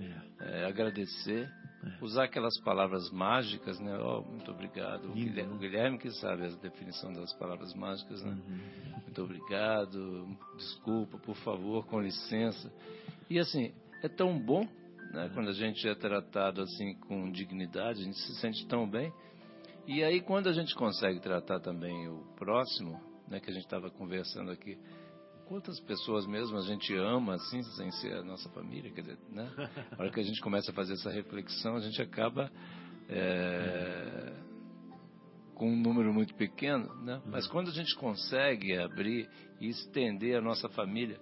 é. 0.00 0.62
É, 0.62 0.64
agradecer, 0.64 1.48
é. 1.84 2.04
usar 2.04 2.24
aquelas 2.24 2.58
palavras 2.60 3.10
mágicas, 3.10 3.78
né? 3.78 3.96
Oh, 3.98 4.22
muito 4.22 4.50
obrigado. 4.50 5.10
O 5.10 5.12
Guilherme, 5.12 5.54
o 5.54 5.58
Guilherme, 5.58 5.98
que 5.98 6.10
sabe 6.12 6.46
a 6.46 6.48
definição 6.48 7.12
das 7.12 7.32
palavras 7.34 7.74
mágicas, 7.74 8.22
né? 8.22 8.32
Uhum. 8.32 9.02
Muito 9.02 9.22
obrigado, 9.22 10.36
desculpa, 10.56 11.18
por 11.18 11.36
favor, 11.36 11.86
com 11.86 12.00
licença. 12.00 12.72
E 13.28 13.38
assim, 13.38 13.72
é 14.02 14.08
tão 14.08 14.38
bom, 14.38 14.66
né? 15.12 15.30
Quando 15.34 15.50
a 15.50 15.54
gente 15.54 15.86
é 15.86 15.94
tratado 15.94 16.62
assim 16.62 16.94
com 16.94 17.30
dignidade, 17.30 18.00
a 18.00 18.04
gente 18.04 18.18
se 18.18 18.34
sente 18.40 18.66
tão 18.66 18.88
bem. 18.88 19.12
E 19.86 20.02
aí 20.02 20.20
quando 20.20 20.48
a 20.48 20.52
gente 20.52 20.74
consegue 20.74 21.20
tratar 21.20 21.60
também 21.60 22.08
o 22.08 22.24
próximo, 22.36 23.00
né? 23.28 23.40
Que 23.40 23.50
a 23.50 23.52
gente 23.52 23.64
estava 23.64 23.90
conversando 23.90 24.50
aqui 24.50 24.78
quantas 25.46 25.78
pessoas 25.80 26.26
mesmo 26.26 26.56
a 26.58 26.62
gente 26.62 26.94
ama 26.94 27.34
assim, 27.34 27.62
sem 27.62 27.90
ser 27.92 28.14
a 28.14 28.22
nossa 28.22 28.48
família, 28.50 28.90
quer 28.90 29.02
dizer, 29.02 29.18
né? 29.30 29.50
A 29.92 30.02
hora 30.02 30.10
que 30.10 30.20
a 30.20 30.22
gente 30.22 30.40
começa 30.40 30.70
a 30.70 30.74
fazer 30.74 30.94
essa 30.94 31.10
reflexão, 31.10 31.76
a 31.76 31.80
gente 31.80 32.00
acaba 32.00 32.50
é, 33.08 34.32
com 35.54 35.70
um 35.70 35.76
número 35.76 36.12
muito 36.12 36.34
pequeno, 36.34 36.94
né? 37.02 37.20
Mas 37.26 37.46
quando 37.46 37.68
a 37.68 37.72
gente 37.72 37.94
consegue 37.96 38.76
abrir 38.78 39.28
e 39.60 39.68
estender 39.68 40.36
a 40.36 40.40
nossa 40.40 40.68
família 40.68 41.20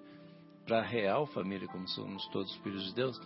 para 0.65 0.79
a 0.79 0.83
real 0.83 1.27
família, 1.27 1.67
como 1.69 1.89
somos 1.89 2.27
todos 2.29 2.55
filhos 2.57 2.85
de 2.87 2.95
Deus, 2.95 3.21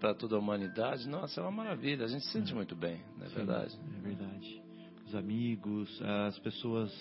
para 0.00 0.14
toda 0.14 0.36
a 0.36 0.38
humanidade, 0.38 1.08
nossa, 1.08 1.40
é 1.40 1.42
uma 1.42 1.52
maravilha. 1.52 2.04
A 2.04 2.08
gente 2.08 2.24
se 2.26 2.32
sente 2.32 2.54
muito 2.54 2.76
bem, 2.76 3.00
não 3.16 3.26
é 3.26 3.28
Sim, 3.28 3.36
verdade? 3.36 3.78
É 3.96 4.00
verdade. 4.00 4.62
Os 5.06 5.14
amigos, 5.14 6.02
as 6.02 6.38
pessoas 6.40 6.92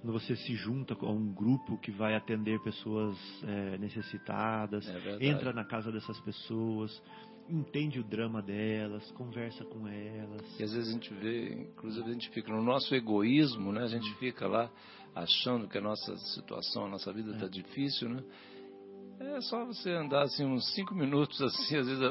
quando 0.00 0.12
você 0.12 0.36
se 0.36 0.54
junta 0.54 0.94
com 0.94 1.06
um 1.06 1.32
grupo 1.32 1.78
que 1.78 1.90
vai 1.90 2.14
atender 2.14 2.60
pessoas 2.62 3.16
é, 3.44 3.78
necessitadas, 3.78 4.86
é 4.88 5.26
entra 5.26 5.52
na 5.52 5.64
casa 5.64 5.90
dessas 5.90 6.18
pessoas, 6.20 7.02
entende 7.48 8.00
o 8.00 8.04
drama 8.04 8.42
delas, 8.42 9.10
conversa 9.12 9.64
com 9.64 9.86
elas. 9.88 10.60
E 10.60 10.62
às 10.62 10.72
vezes 10.72 10.88
a 10.88 10.92
gente 10.92 11.12
vê, 11.14 11.54
inclusive 11.54 12.08
a 12.08 12.12
gente 12.12 12.30
fica 12.30 12.52
no 12.52 12.62
nosso 12.62 12.94
egoísmo, 12.94 13.72
né? 13.72 13.82
A 13.82 13.88
gente 13.88 14.12
fica 14.16 14.46
lá 14.46 14.70
achando 15.14 15.68
que 15.68 15.78
a 15.78 15.80
nossa 15.80 16.16
situação, 16.34 16.86
a 16.86 16.88
nossa 16.88 17.12
vida 17.12 17.32
está 17.32 17.46
é. 17.46 17.48
difícil, 17.48 18.08
né? 18.08 18.22
É 19.18 19.40
só 19.40 19.64
você 19.64 19.90
andar 19.92 20.24
assim 20.24 20.44
uns 20.44 20.74
cinco 20.74 20.94
minutos 20.94 21.40
assim, 21.40 21.76
às 21.76 21.86
vezes 21.86 22.02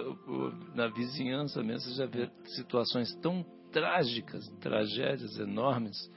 na 0.74 0.88
vizinhança 0.88 1.62
mesmo, 1.62 1.92
você 1.92 1.98
já 1.98 2.06
vê 2.08 2.30
situações 2.56 3.14
tão 3.22 3.46
trágicas, 3.72 4.48
tragédias 4.60 5.38
enormes 5.38 6.10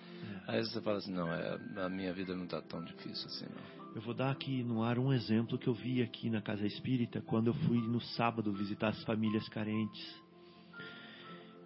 Aí 0.47 0.64
você 0.64 0.81
fala 0.81 0.99
assim, 0.99 1.12
não, 1.12 1.33
é, 1.33 1.59
a 1.76 1.89
minha 1.89 2.12
vida 2.12 2.35
não 2.35 2.45
está 2.45 2.61
tão 2.62 2.83
difícil 2.85 3.26
assim, 3.26 3.47
não. 3.47 3.79
Eu 3.95 4.03
vou 4.03 4.14
dar 4.14 4.31
aqui 4.31 4.62
no 4.62 4.83
ar 4.83 4.99
um 4.99 5.12
exemplo 5.12 5.59
que 5.59 5.66
eu 5.66 5.74
vi 5.74 6.03
aqui 6.03 6.31
na 6.31 6.43
Casa 6.43 6.66
Espírita 6.66 7.20
quando 7.22 7.49
eu 7.49 7.55
fui 7.55 7.79
no 7.79 8.01
sábado 8.01 8.53
visitar 8.53 8.89
as 8.89 9.03
famílias 9.05 9.49
carentes. 9.49 10.22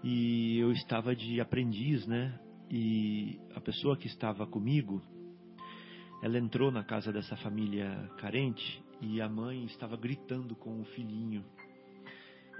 E 0.02 0.58
eu 0.58 0.72
estava 0.72 1.14
de 1.14 1.40
aprendiz, 1.40 2.06
né? 2.06 2.38
E 2.70 3.38
a 3.54 3.60
pessoa 3.60 3.96
que 3.96 4.06
estava 4.06 4.46
comigo, 4.46 5.02
ela 6.22 6.38
entrou 6.38 6.70
na 6.70 6.82
casa 6.82 7.12
dessa 7.12 7.36
família 7.36 8.10
carente 8.18 8.82
e 9.00 9.20
a 9.20 9.28
mãe 9.28 9.64
estava 9.64 9.96
gritando 9.96 10.54
com 10.56 10.80
o 10.80 10.84
filhinho 10.84 11.44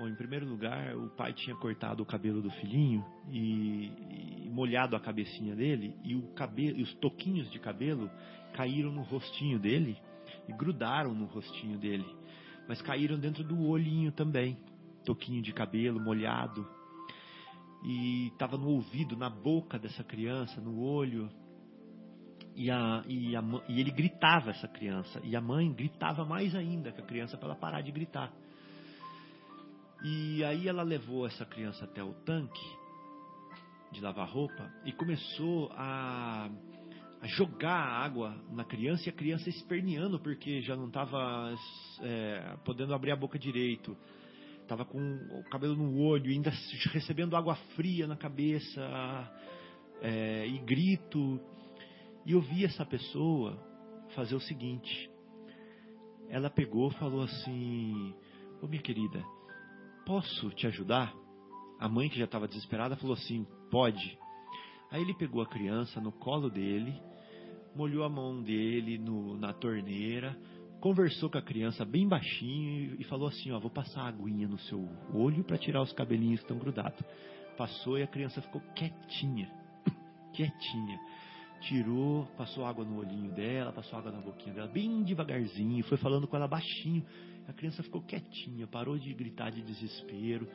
Bom, 0.03 0.09
em 0.09 0.17
primeiro 0.17 0.45
lugar, 0.45 0.97
o 0.97 1.11
pai 1.11 1.33
tinha 1.33 1.55
cortado 1.55 2.03
o 2.03 2.05
cabelo 2.05 2.43
do 2.43 2.51
filhinho 2.51 3.07
e, 3.31 4.47
e 4.47 4.51
molhado 4.51 4.97
a 4.97 5.01
cabecinha 5.01 5.55
dele 5.55 5.97
e, 6.03 6.17
o 6.17 6.23
cabelo, 6.35 6.77
e 6.77 6.83
os 6.83 6.93
toquinhos 6.95 7.49
de 7.53 7.61
cabelo 7.61 8.11
caíram 8.53 8.91
no 8.91 9.03
rostinho 9.03 9.61
dele 9.61 9.97
e 10.49 10.53
grudaram 10.55 11.15
no 11.15 11.27
rostinho 11.27 11.79
dele, 11.79 12.05
mas 12.67 12.83
caíram 12.83 13.17
dentro 13.17 13.45
do 13.45 13.65
olhinho 13.65 14.11
também, 14.11 14.59
toquinho 15.05 15.41
de 15.41 15.53
cabelo 15.53 16.01
molhado 16.01 16.69
e 17.85 18.27
estava 18.27 18.59
no 18.59 18.71
ouvido, 18.71 19.17
na 19.17 19.31
boca 19.31 19.79
dessa 19.79 20.03
criança, 20.03 20.61
no 20.61 20.81
olho. 20.81 21.31
E, 22.57 22.73
a, 22.73 23.05
e, 23.07 23.37
a, 23.37 23.43
e 23.69 23.81
ele 23.81 23.93
gritava 23.93 24.51
essa 24.51 24.67
criança 24.67 25.21
e 25.23 25.37
a 25.37 25.41
mãe 25.41 25.73
gritava 25.73 26.25
mais 26.25 26.57
ainda 26.57 26.91
com 26.91 27.03
a 27.03 27.07
criança 27.07 27.37
para 27.37 27.51
ela 27.51 27.57
parar 27.57 27.83
de 27.83 27.93
gritar. 27.93 28.42
E 30.05 30.43
aí 30.43 30.67
ela 30.67 30.83
levou 30.83 31.27
essa 31.27 31.45
criança 31.45 31.85
até 31.85 32.03
o 32.03 32.13
tanque 32.13 32.83
de 33.93 34.01
lavar 34.01 34.29
roupa 34.29 34.69
e 34.85 34.93
começou 34.93 35.71
a, 35.75 36.51
a 37.21 37.27
jogar 37.29 37.77
água 37.77 38.35
na 38.51 38.65
criança 38.65 39.09
e 39.09 39.11
a 39.11 39.15
criança 39.15 39.49
esperneando 39.49 40.19
porque 40.19 40.61
já 40.63 40.75
não 40.75 40.89
estava 40.89 41.55
é, 42.01 42.57
podendo 42.65 42.95
abrir 42.95 43.13
a 43.13 43.17
boca 43.17 43.39
direito. 43.39 43.97
Estava 44.63 44.85
com 44.85 44.99
o 44.99 45.45
cabelo 45.51 45.77
no 45.77 46.01
olho, 46.01 46.31
ainda 46.31 46.51
recebendo 46.93 47.37
água 47.37 47.55
fria 47.77 48.07
na 48.07 48.17
cabeça 48.17 48.81
é, 50.01 50.49
e 50.49 50.59
grito. 50.61 51.41
E 52.27 52.33
eu 52.33 52.41
vi 52.41 52.65
essa 52.65 52.85
pessoa 52.85 53.57
fazer 54.15 54.35
o 54.35 54.41
seguinte: 54.41 55.11
ela 56.29 56.49
pegou 56.49 56.91
falou 56.93 57.23
assim: 57.23 58.15
Ô 58.63 58.67
minha 58.67 58.81
querida, 58.81 59.23
Posso 60.05 60.51
te 60.51 60.67
ajudar? 60.67 61.15
A 61.79 61.89
mãe, 61.89 62.09
que 62.09 62.19
já 62.19 62.25
estava 62.25 62.49
desesperada, 62.49 62.97
falou 62.97 63.15
assim: 63.15 63.47
Pode. 63.71 64.19
Aí 64.91 65.01
ele 65.01 65.15
pegou 65.15 65.41
a 65.41 65.47
criança 65.47 66.01
no 66.01 66.13
colo 66.13 66.51
dele, 66.51 66.95
molhou 67.75 68.05
a 68.05 68.09
mão 68.09 68.43
dele 68.43 68.99
no, 68.99 69.39
na 69.39 69.53
torneira, 69.53 70.37
conversou 70.81 71.31
com 71.31 71.39
a 71.39 71.43
criança 71.43 71.85
bem 71.85 72.07
baixinho 72.07 72.97
e 72.99 73.05
falou 73.05 73.29
assim: 73.29 73.53
Ó, 73.53 73.59
vou 73.59 73.71
passar 73.71 74.03
a 74.03 74.09
aguinha 74.09 74.47
no 74.49 74.59
seu 74.59 74.89
olho 75.15 75.45
para 75.45 75.57
tirar 75.57 75.83
os 75.83 75.93
cabelinhos 75.93 76.41
que 76.41 76.45
estão 76.45 76.59
grudados. 76.59 77.01
Passou 77.57 77.99
e 77.99 78.03
a 78.03 78.07
criança 78.07 78.43
ficou 78.43 78.61
quietinha, 78.75 79.51
quietinha. 80.35 81.01
Tirou, 81.63 82.27
passou 82.37 82.65
água 82.65 82.85
no 82.85 82.99
olhinho 82.99 83.31
dela, 83.31 83.73
passou 83.73 83.99
água 83.99 84.11
na 84.11 84.21
boquinha 84.21 84.55
dela, 84.55 84.67
bem 84.67 85.03
devagarzinho, 85.03 85.85
foi 85.85 85.97
falando 85.97 86.27
com 86.27 86.37
ela 86.37 86.49
baixinho. 86.49 87.05
A 87.47 87.53
criança 87.53 87.83
ficou 87.83 88.03
quietinha, 88.03 88.67
parou 88.67 88.99
de 88.99 89.13
gritar 89.15 89.51
de 89.51 89.63
desespero. 89.63 90.49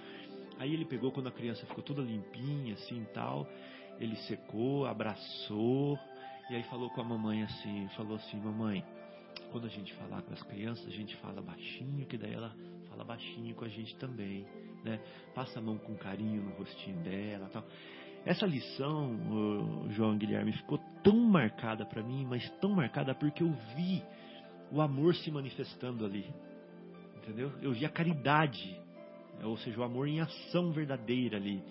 Aí 0.60 0.74
ele 0.74 0.86
pegou 0.86 1.12
quando 1.12 1.28
a 1.28 1.32
criança 1.32 1.66
ficou 1.66 1.84
toda 1.84 2.02
limpinha, 2.02 2.74
assim 2.74 3.06
tal. 3.14 3.48
Ele 4.00 4.16
secou, 4.28 4.86
abraçou 4.86 5.98
e 6.50 6.56
aí 6.56 6.64
falou 6.64 6.90
com 6.90 7.02
a 7.02 7.04
mamãe 7.04 7.44
assim, 7.44 7.88
falou 7.96 8.16
assim, 8.16 8.38
mamãe, 8.38 8.84
quando 9.52 9.66
a 9.66 9.70
gente 9.70 9.94
falar 9.96 10.22
com 10.22 10.34
as 10.34 10.42
crianças, 10.44 10.86
a 10.88 10.92
gente 10.92 11.16
fala 11.18 11.42
baixinho, 11.42 12.06
que 12.06 12.18
daí 12.18 12.34
ela 12.34 12.56
fala 12.90 13.04
baixinho 13.04 13.54
com 13.56 13.66
a 13.66 13.70
gente 13.70 13.96
também, 13.98 14.46
né? 14.84 15.00
Passa 15.36 15.60
a 15.60 15.62
mão 15.62 15.78
com 15.78 15.96
carinho 15.96 16.42
no 16.42 16.52
rostinho 16.52 16.98
dela, 17.04 17.50
tal. 17.52 17.66
Essa 18.28 18.46
lição, 18.46 19.88
João 19.92 20.18
Guilherme, 20.18 20.52
ficou 20.52 20.78
tão 21.02 21.16
marcada 21.16 21.86
para 21.86 22.04
mim, 22.04 22.26
mas 22.26 22.50
tão 22.60 22.72
marcada 22.72 23.16
porque 23.16 23.42
eu 23.42 23.54
vi 23.74 24.04
o 24.70 24.82
amor 24.82 25.16
se 25.16 25.32
manifestando 25.32 26.06
ali. 26.06 26.30
Entendeu? 27.16 27.54
Eu 27.62 27.72
vi 27.72 27.86
a 27.86 27.90
caridade, 27.90 28.78
ou 29.42 29.56
seja, 29.60 29.80
o 29.80 29.84
amor 29.84 30.10
em 30.10 30.20
ação 30.20 30.74
verdadeira 30.74 31.38
ali. 31.38 31.64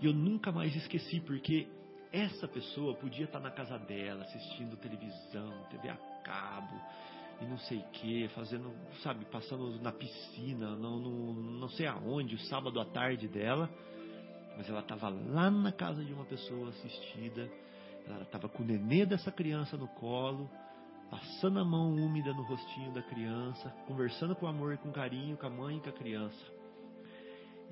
E 0.00 0.06
eu 0.06 0.12
nunca 0.12 0.52
mais 0.52 0.72
esqueci, 0.76 1.18
porque 1.18 1.66
essa 2.12 2.46
pessoa 2.46 2.94
podia 2.94 3.24
estar 3.24 3.40
na 3.40 3.50
casa 3.50 3.76
dela, 3.76 4.22
assistindo 4.22 4.76
televisão, 4.76 5.52
TV 5.68 5.88
a 5.88 5.96
cabo, 6.22 6.80
e 7.40 7.44
não 7.44 7.58
sei 7.58 7.78
o 7.78 7.84
que, 7.90 8.28
fazendo, 8.36 8.72
sabe, 9.02 9.24
passando 9.24 9.80
na 9.80 9.90
piscina, 9.90 10.76
não, 10.76 11.00
não, 11.00 11.32
não 11.32 11.68
sei 11.70 11.88
aonde, 11.88 12.36
o 12.36 12.38
sábado 12.38 12.78
à 12.80 12.84
tarde 12.84 13.26
dela, 13.26 13.68
mas 14.62 14.70
ela 14.70 14.78
estava 14.78 15.08
lá 15.08 15.50
na 15.50 15.72
casa 15.72 16.04
de 16.04 16.12
uma 16.12 16.24
pessoa 16.24 16.68
assistida, 16.68 17.50
ela 18.06 18.22
estava 18.22 18.48
com 18.48 18.62
o 18.62 18.66
nenê 18.66 19.04
dessa 19.04 19.32
criança 19.32 19.76
no 19.76 19.88
colo, 19.88 20.48
passando 21.10 21.58
a 21.58 21.64
mão 21.64 21.92
úmida 21.92 22.32
no 22.32 22.44
rostinho 22.44 22.92
da 22.92 23.02
criança, 23.02 23.70
conversando 23.88 24.36
com 24.36 24.46
amor 24.46 24.74
e 24.74 24.76
com 24.76 24.92
carinho 24.92 25.36
com 25.36 25.46
a 25.48 25.50
mãe 25.50 25.78
e 25.78 25.80
com 25.80 25.88
a 25.88 25.92
criança. 25.92 26.46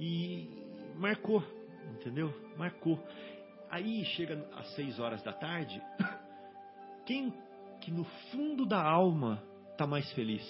E 0.01 0.49
marcou, 0.97 1.45
entendeu? 1.95 2.35
Marcou. 2.57 2.99
Aí 3.71 4.05
chega 4.17 4.45
às 4.57 4.75
seis 4.75 4.99
horas 4.99 5.23
da 5.23 5.33
tarde, 5.33 5.81
quem 7.07 7.33
que 7.81 7.93
no 7.93 8.03
fundo 8.33 8.67
da 8.67 8.83
alma 8.83 9.41
está 9.71 9.87
mais 9.87 10.11
feliz? 10.15 10.43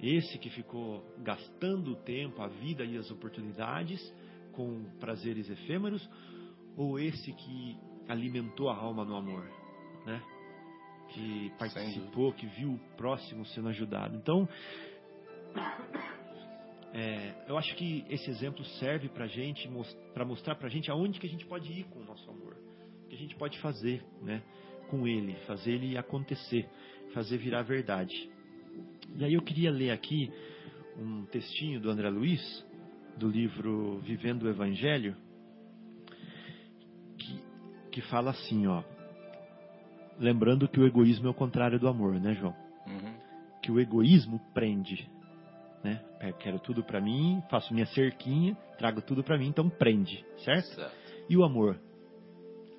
Esse 0.00 0.38
que 0.38 0.50
ficou 0.50 1.04
gastando 1.18 1.94
o 1.94 1.96
tempo, 1.96 2.40
a 2.42 2.46
vida 2.46 2.84
e 2.84 2.96
as 2.96 3.10
oportunidades 3.10 4.00
com 4.52 4.84
prazeres 5.00 5.48
efêmeros, 5.50 6.08
ou 6.76 6.98
esse 6.98 7.32
que 7.32 7.76
alimentou 8.08 8.68
a 8.68 8.76
alma 8.76 9.04
no 9.04 9.16
amor, 9.16 9.44
né? 10.06 10.22
Que 11.10 11.52
participou, 11.58 12.32
que 12.32 12.46
viu 12.46 12.72
o 12.72 12.96
próximo 12.96 13.44
sendo 13.46 13.68
ajudado. 13.68 14.16
Então, 14.16 14.48
é, 16.94 17.34
eu 17.48 17.56
acho 17.56 17.74
que 17.76 18.04
esse 18.08 18.30
exemplo 18.30 18.64
serve 18.78 19.08
para 19.08 19.26
gente, 19.26 19.68
para 20.14 20.24
mostrar 20.24 20.54
para 20.54 20.68
gente 20.68 20.90
aonde 20.90 21.18
que 21.18 21.26
a 21.26 21.30
gente 21.30 21.46
pode 21.46 21.70
ir 21.72 21.84
com 21.84 22.00
o 22.00 22.04
nosso 22.04 22.28
amor, 22.30 22.56
o 23.04 23.08
que 23.08 23.14
a 23.14 23.18
gente 23.18 23.34
pode 23.36 23.58
fazer, 23.60 24.02
né, 24.22 24.42
com 24.90 25.06
ele, 25.06 25.34
fazer 25.46 25.72
ele 25.72 25.96
acontecer, 25.96 26.68
fazer 27.14 27.38
virar 27.38 27.62
verdade. 27.62 28.30
E 29.16 29.24
aí 29.24 29.34
eu 29.34 29.42
queria 29.42 29.70
ler 29.70 29.90
aqui 29.90 30.30
um 30.98 31.24
textinho 31.26 31.80
do 31.80 31.90
André 31.90 32.08
Luiz, 32.10 32.64
do 33.16 33.28
livro 33.28 33.98
Vivendo 33.98 34.44
o 34.44 34.48
Evangelho, 34.48 35.16
que, 37.18 37.44
que 37.90 38.00
fala 38.02 38.30
assim, 38.30 38.66
ó. 38.66 38.82
Lembrando 40.18 40.68
que 40.68 40.78
o 40.78 40.86
egoísmo 40.86 41.26
é 41.26 41.30
o 41.30 41.34
contrário 41.34 41.78
do 41.78 41.88
amor, 41.88 42.14
né, 42.20 42.34
João? 42.34 42.54
Uhum. 42.86 43.14
Que 43.62 43.72
o 43.72 43.80
egoísmo 43.80 44.40
prende, 44.52 45.08
né? 45.82 46.00
Quero 46.40 46.58
tudo 46.58 46.84
para 46.84 47.00
mim, 47.00 47.42
faço 47.50 47.72
minha 47.72 47.86
cerquinha, 47.86 48.56
trago 48.78 49.00
tudo 49.02 49.24
para 49.24 49.38
mim, 49.38 49.48
então 49.48 49.68
prende, 49.68 50.24
certo? 50.44 50.66
certo? 50.74 50.94
E 51.28 51.36
o 51.36 51.44
amor 51.44 51.78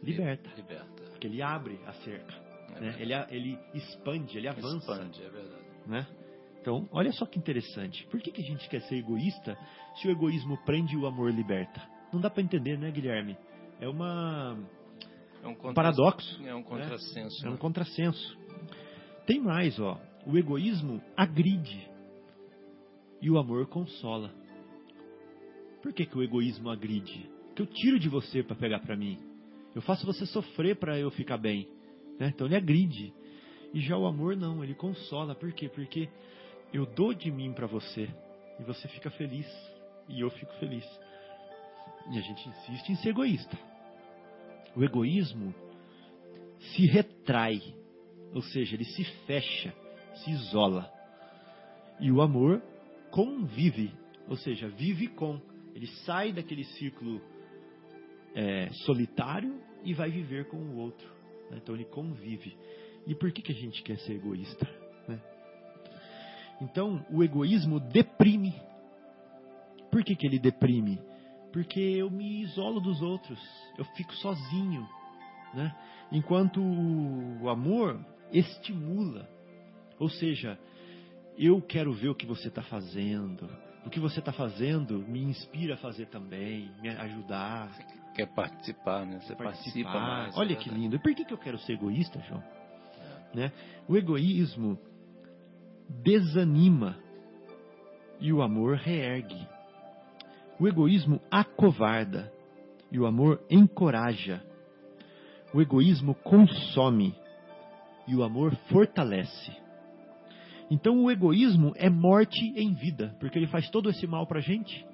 liberta, 0.01 0.49
liberta, 0.55 1.03
porque 1.09 1.27
ele 1.27 1.41
abre 1.41 1.79
a 1.85 1.93
cerca, 1.93 2.33
é 2.75 2.79
né? 2.79 2.95
Ele 2.99 3.13
ele 3.29 3.59
expande, 3.73 4.37
ele 4.37 4.47
avança, 4.47 4.91
expande, 4.91 5.23
é 5.23 5.29
verdade, 5.29 5.63
né? 5.87 6.07
Então, 6.63 6.87
olha 6.93 7.11
só 7.11 7.25
que 7.25 7.37
interessante. 7.37 8.07
Por 8.07 8.21
que, 8.21 8.31
que 8.31 8.41
a 8.41 8.45
gente 8.45 8.69
quer 8.69 8.79
ser 8.83 8.95
egoísta 8.95 9.57
se 9.97 10.07
o 10.07 10.11
egoísmo 10.11 10.57
prende 10.63 10.93
e 10.93 10.97
o 10.97 11.05
amor 11.05 11.29
liberta? 11.29 11.85
Não 12.13 12.21
dá 12.21 12.29
para 12.29 12.41
entender, 12.41 12.77
né, 12.77 12.89
Guilherme? 12.89 13.37
É 13.81 13.89
uma 13.89 14.57
é 15.43 15.47
um, 15.47 15.51
um 15.51 15.73
paradoxo. 15.73 16.41
É 16.41 16.55
um 16.55 16.63
contrassenso. 16.63 17.43
Né? 17.43 17.51
É 17.51 17.53
um 17.53 17.57
contrassenso. 17.57 18.37
Tem 19.27 19.41
mais, 19.41 19.77
ó. 19.77 19.99
O 20.25 20.37
egoísmo 20.37 21.01
agride 21.17 21.85
e 23.21 23.29
o 23.29 23.37
amor 23.37 23.67
consola. 23.67 24.33
Por 25.81 25.91
que, 25.91 26.05
que 26.05 26.17
o 26.17 26.23
egoísmo 26.23 26.69
agride? 26.69 27.29
Que 27.57 27.61
eu 27.61 27.67
tiro 27.67 27.99
de 27.99 28.07
você 28.07 28.41
para 28.41 28.55
pegar 28.55 28.79
para 28.79 28.95
mim. 28.95 29.19
Eu 29.75 29.81
faço 29.81 30.05
você 30.05 30.25
sofrer 30.27 30.77
para 30.77 30.97
eu 30.97 31.11
ficar 31.11 31.37
bem. 31.37 31.67
Né? 32.17 32.31
Então 32.33 32.47
ele 32.47 32.55
agride. 32.55 33.13
E 33.73 33.81
já 33.81 33.97
o 33.97 34.05
amor 34.05 34.37
não, 34.37 34.63
ele 34.63 34.75
consola. 34.75 35.35
Por 35.35 35.51
quê? 35.51 35.67
Porque 35.67 36.07
eu 36.73 36.85
dou 36.85 37.13
de 37.13 37.31
mim 37.31 37.53
para 37.53 37.67
você 37.67 38.09
e 38.59 38.63
você 38.63 38.87
fica 38.87 39.09
feliz 39.11 39.47
e 40.09 40.19
eu 40.19 40.29
fico 40.31 40.53
feliz. 40.55 40.85
E 42.11 42.17
a 42.17 42.21
gente 42.21 42.49
insiste 42.49 42.89
em 42.89 42.95
ser 42.95 43.09
egoísta. 43.09 43.57
O 44.75 44.83
egoísmo 44.83 45.53
se 46.59 46.85
retrai, 46.85 47.61
ou 48.33 48.41
seja, 48.41 48.75
ele 48.75 48.85
se 48.85 49.03
fecha, 49.25 49.73
se 50.15 50.31
isola. 50.31 50.91
E 51.99 52.11
o 52.11 52.21
amor 52.21 52.61
convive, 53.11 53.93
ou 54.27 54.35
seja, 54.35 54.67
vive 54.67 55.07
com. 55.09 55.39
Ele 55.75 55.87
sai 56.05 56.31
daquele 56.31 56.63
ciclo 56.63 57.21
é, 58.33 58.69
solitário 58.85 59.61
e 59.83 59.93
vai 59.93 60.09
viver 60.09 60.47
com 60.47 60.57
o 60.57 60.77
outro. 60.77 61.07
Né? 61.51 61.59
Então 61.61 61.75
ele 61.75 61.85
convive. 61.85 62.57
E 63.05 63.13
por 63.13 63.31
que, 63.31 63.41
que 63.41 63.51
a 63.51 63.55
gente 63.55 63.83
quer 63.83 63.97
ser 63.99 64.13
egoísta? 64.13 64.67
Né? 65.07 65.21
Então, 66.63 67.05
o 67.11 67.21
egoísmo 67.21 67.79
deprime. 67.79 68.55
Por 69.91 70.03
que, 70.03 70.15
que 70.15 70.25
ele 70.25 70.39
deprime? 70.39 70.99
Porque 71.51 71.79
eu 71.79 72.09
me 72.09 72.41
isolo 72.41 72.79
dos 72.79 73.01
outros, 73.01 73.39
eu 73.77 73.85
fico 73.95 74.13
sozinho. 74.15 74.87
Né? 75.53 75.75
Enquanto 76.11 76.61
o 76.61 77.49
amor 77.49 77.99
estimula. 78.31 79.29
Ou 79.99 80.09
seja, 80.09 80.57
eu 81.37 81.61
quero 81.61 81.91
ver 81.91 82.09
o 82.09 82.15
que 82.15 82.25
você 82.25 82.47
está 82.47 82.63
fazendo. 82.63 83.47
O 83.85 83.89
que 83.89 83.99
você 83.99 84.19
está 84.19 84.31
fazendo 84.31 84.99
me 84.99 85.21
inspira 85.21 85.73
a 85.73 85.77
fazer 85.77 86.07
também, 86.07 86.71
me 86.81 86.89
ajudar. 86.89 87.67
Você 87.73 87.83
quer 88.15 88.27
participar, 88.33 89.05
né? 89.05 89.19
Você 89.19 89.35
participar. 89.35 89.43
participa 89.43 89.99
mais. 89.99 90.37
Olha 90.37 90.53
é 90.53 90.55
que 90.55 90.69
lindo. 90.69 90.95
E 90.95 90.99
por 90.99 91.13
que, 91.13 91.25
que 91.25 91.33
eu 91.33 91.37
quero 91.37 91.59
ser 91.59 91.73
egoísta, 91.73 92.19
João? 92.21 92.41
É. 93.33 93.37
Né? 93.37 93.51
O 93.87 93.97
egoísmo 93.97 94.79
desanima 95.89 96.97
e 98.19 98.31
o 98.31 98.41
amor 98.41 98.75
reergue. 98.77 99.47
O 100.59 100.67
egoísmo 100.67 101.19
acovarda 101.29 102.31
e 102.91 102.99
o 102.99 103.05
amor 103.05 103.43
encoraja. 103.49 104.41
O 105.53 105.61
egoísmo 105.61 106.15
consome 106.15 107.15
e 108.07 108.15
o 108.15 108.23
amor 108.23 108.55
fortalece. 108.69 109.51
Então 110.69 111.03
o 111.03 111.11
egoísmo 111.11 111.73
é 111.75 111.89
morte 111.89 112.53
em 112.55 112.73
vida, 112.73 113.15
porque 113.19 113.37
ele 113.37 113.47
faz 113.47 113.69
todo 113.69 113.89
esse 113.89 114.07
mal 114.07 114.25
para 114.25 114.39
a 114.39 114.41
gente. 114.41 114.85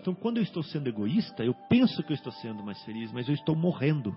Então 0.00 0.14
quando 0.14 0.36
eu 0.36 0.42
estou 0.42 0.62
sendo 0.62 0.88
egoísta, 0.88 1.44
eu 1.44 1.54
penso 1.68 2.02
que 2.02 2.12
eu 2.12 2.16
estou 2.16 2.32
sendo 2.32 2.62
mais 2.62 2.82
feliz, 2.84 3.10
mas 3.12 3.28
eu 3.28 3.34
estou 3.34 3.56
morrendo. 3.56 4.16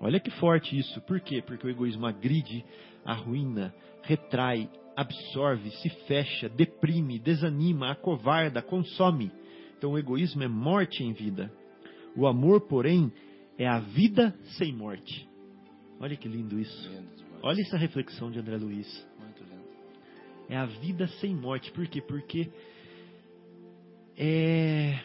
Olha 0.00 0.20
que 0.20 0.30
forte 0.32 0.76
isso. 0.78 1.00
Por 1.02 1.20
quê? 1.20 1.42
Porque 1.42 1.66
o 1.66 1.70
egoísmo 1.70 2.06
agride, 2.06 2.64
arruína, 3.04 3.74
retrai, 4.02 4.68
absorve, 4.96 5.70
se 5.70 5.88
fecha, 6.06 6.48
deprime, 6.48 7.18
desanima, 7.18 7.90
acovarda, 7.90 8.62
consome. 8.62 9.30
Então 9.76 9.92
o 9.92 9.98
egoísmo 9.98 10.42
é 10.42 10.48
morte 10.48 11.02
em 11.02 11.12
vida. 11.12 11.52
O 12.16 12.26
amor, 12.26 12.62
porém, 12.62 13.12
é 13.58 13.66
a 13.66 13.78
vida 13.78 14.34
sem 14.58 14.72
morte. 14.72 15.28
Olha 16.00 16.16
que 16.16 16.28
lindo 16.28 16.58
isso. 16.58 16.90
Olha 17.42 17.60
essa 17.60 17.76
reflexão 17.76 18.30
de 18.30 18.38
André 18.38 18.56
Luiz. 18.56 19.06
Muito 19.18 19.42
lindo. 19.44 19.64
É 20.48 20.56
a 20.56 20.66
vida 20.66 21.06
sem 21.20 21.34
morte. 21.34 21.70
Por 21.72 21.86
quê? 21.86 22.00
Porque 22.00 22.50
é 24.16 24.98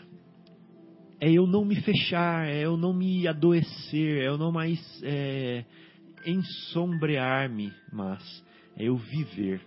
é 1.22 1.32
eu 1.32 1.46
não 1.46 1.64
me 1.64 1.76
fechar, 1.76 2.48
é 2.48 2.66
eu 2.66 2.76
não 2.76 2.92
me 2.92 3.28
adoecer, 3.28 4.24
é 4.24 4.28
eu 4.28 4.40
não 4.40 4.52
mais 4.52 4.80
é, 5.04 5.64
ensombrear-me, 6.26 7.72
mas 7.94 8.44
é 8.76 8.86
eu 8.86 8.98
viver. 8.98 9.62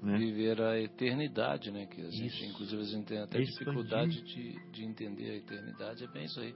Né? 0.00 0.16
Viver 0.16 0.62
a 0.62 0.80
eternidade, 0.80 1.72
né? 1.72 1.86
Que 1.86 2.00
a 2.00 2.10
gente, 2.10 2.26
isso. 2.26 2.44
inclusive, 2.44 2.80
a 2.80 2.84
gente 2.84 3.06
tem 3.06 3.18
até 3.18 3.40
dificuldade 3.40 4.22
de, 4.22 4.54
de 4.70 4.84
entender 4.84 5.30
a 5.32 5.36
eternidade. 5.36 6.04
É 6.04 6.06
bem 6.06 6.24
isso 6.24 6.40
aí. 6.40 6.54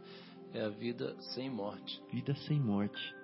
É 0.55 0.65
a 0.65 0.69
vida 0.69 1.17
sem 1.35 1.51
morte. 1.51 2.01
Vida 2.13 2.33
sem 2.47 2.61
morte. 2.61 3.15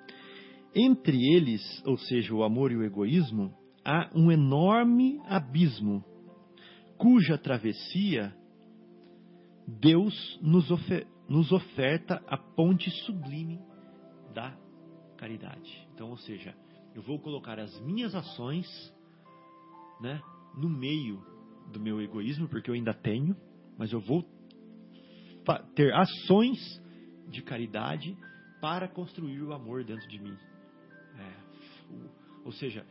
Entre 0.74 1.16
eles, 1.32 1.62
ou 1.86 1.96
seja, 1.96 2.34
o 2.34 2.42
amor 2.42 2.72
e 2.72 2.76
o 2.76 2.82
egoísmo, 2.82 3.54
há 3.84 4.10
um 4.14 4.32
enorme 4.32 5.20
abismo, 5.26 6.04
cuja 6.98 7.38
travessia 7.38 8.34
Deus 9.66 10.38
nos, 10.42 10.70
ofer 10.70 11.06
nos 11.30 11.52
oferta 11.52 12.20
a 12.26 12.36
ponte 12.36 12.90
sublime 13.06 13.60
da 14.34 14.52
caridade. 15.16 15.88
Então, 15.94 16.10
ou 16.10 16.18
seja, 16.18 16.54
Eu 16.92 17.02
vou 17.02 17.20
colocar 17.20 17.56
as 17.56 17.80
minhas 17.82 18.16
ações, 18.16 18.66
né, 20.00 20.20
no 20.56 20.68
meio 20.68 21.24
do 21.72 21.78
meu 21.78 22.00
egoísmo, 22.02 22.48
porque 22.48 22.68
eu 22.68 22.74
ainda 22.74 22.92
tenho, 22.92 23.36
mas 23.78 23.92
eu 23.92 24.00
vou 24.00 24.28
ter 25.76 25.94
ações 25.94 26.58
de 27.28 27.42
caridade 27.42 28.18
para 28.60 28.88
construir 28.88 29.40
o 29.40 29.52
amor 29.52 29.84
dentro 29.84 30.08
de 30.08 30.18
mim. 30.18 30.36
É, 31.16 31.32
ou 32.44 32.50
seja, 32.50 32.84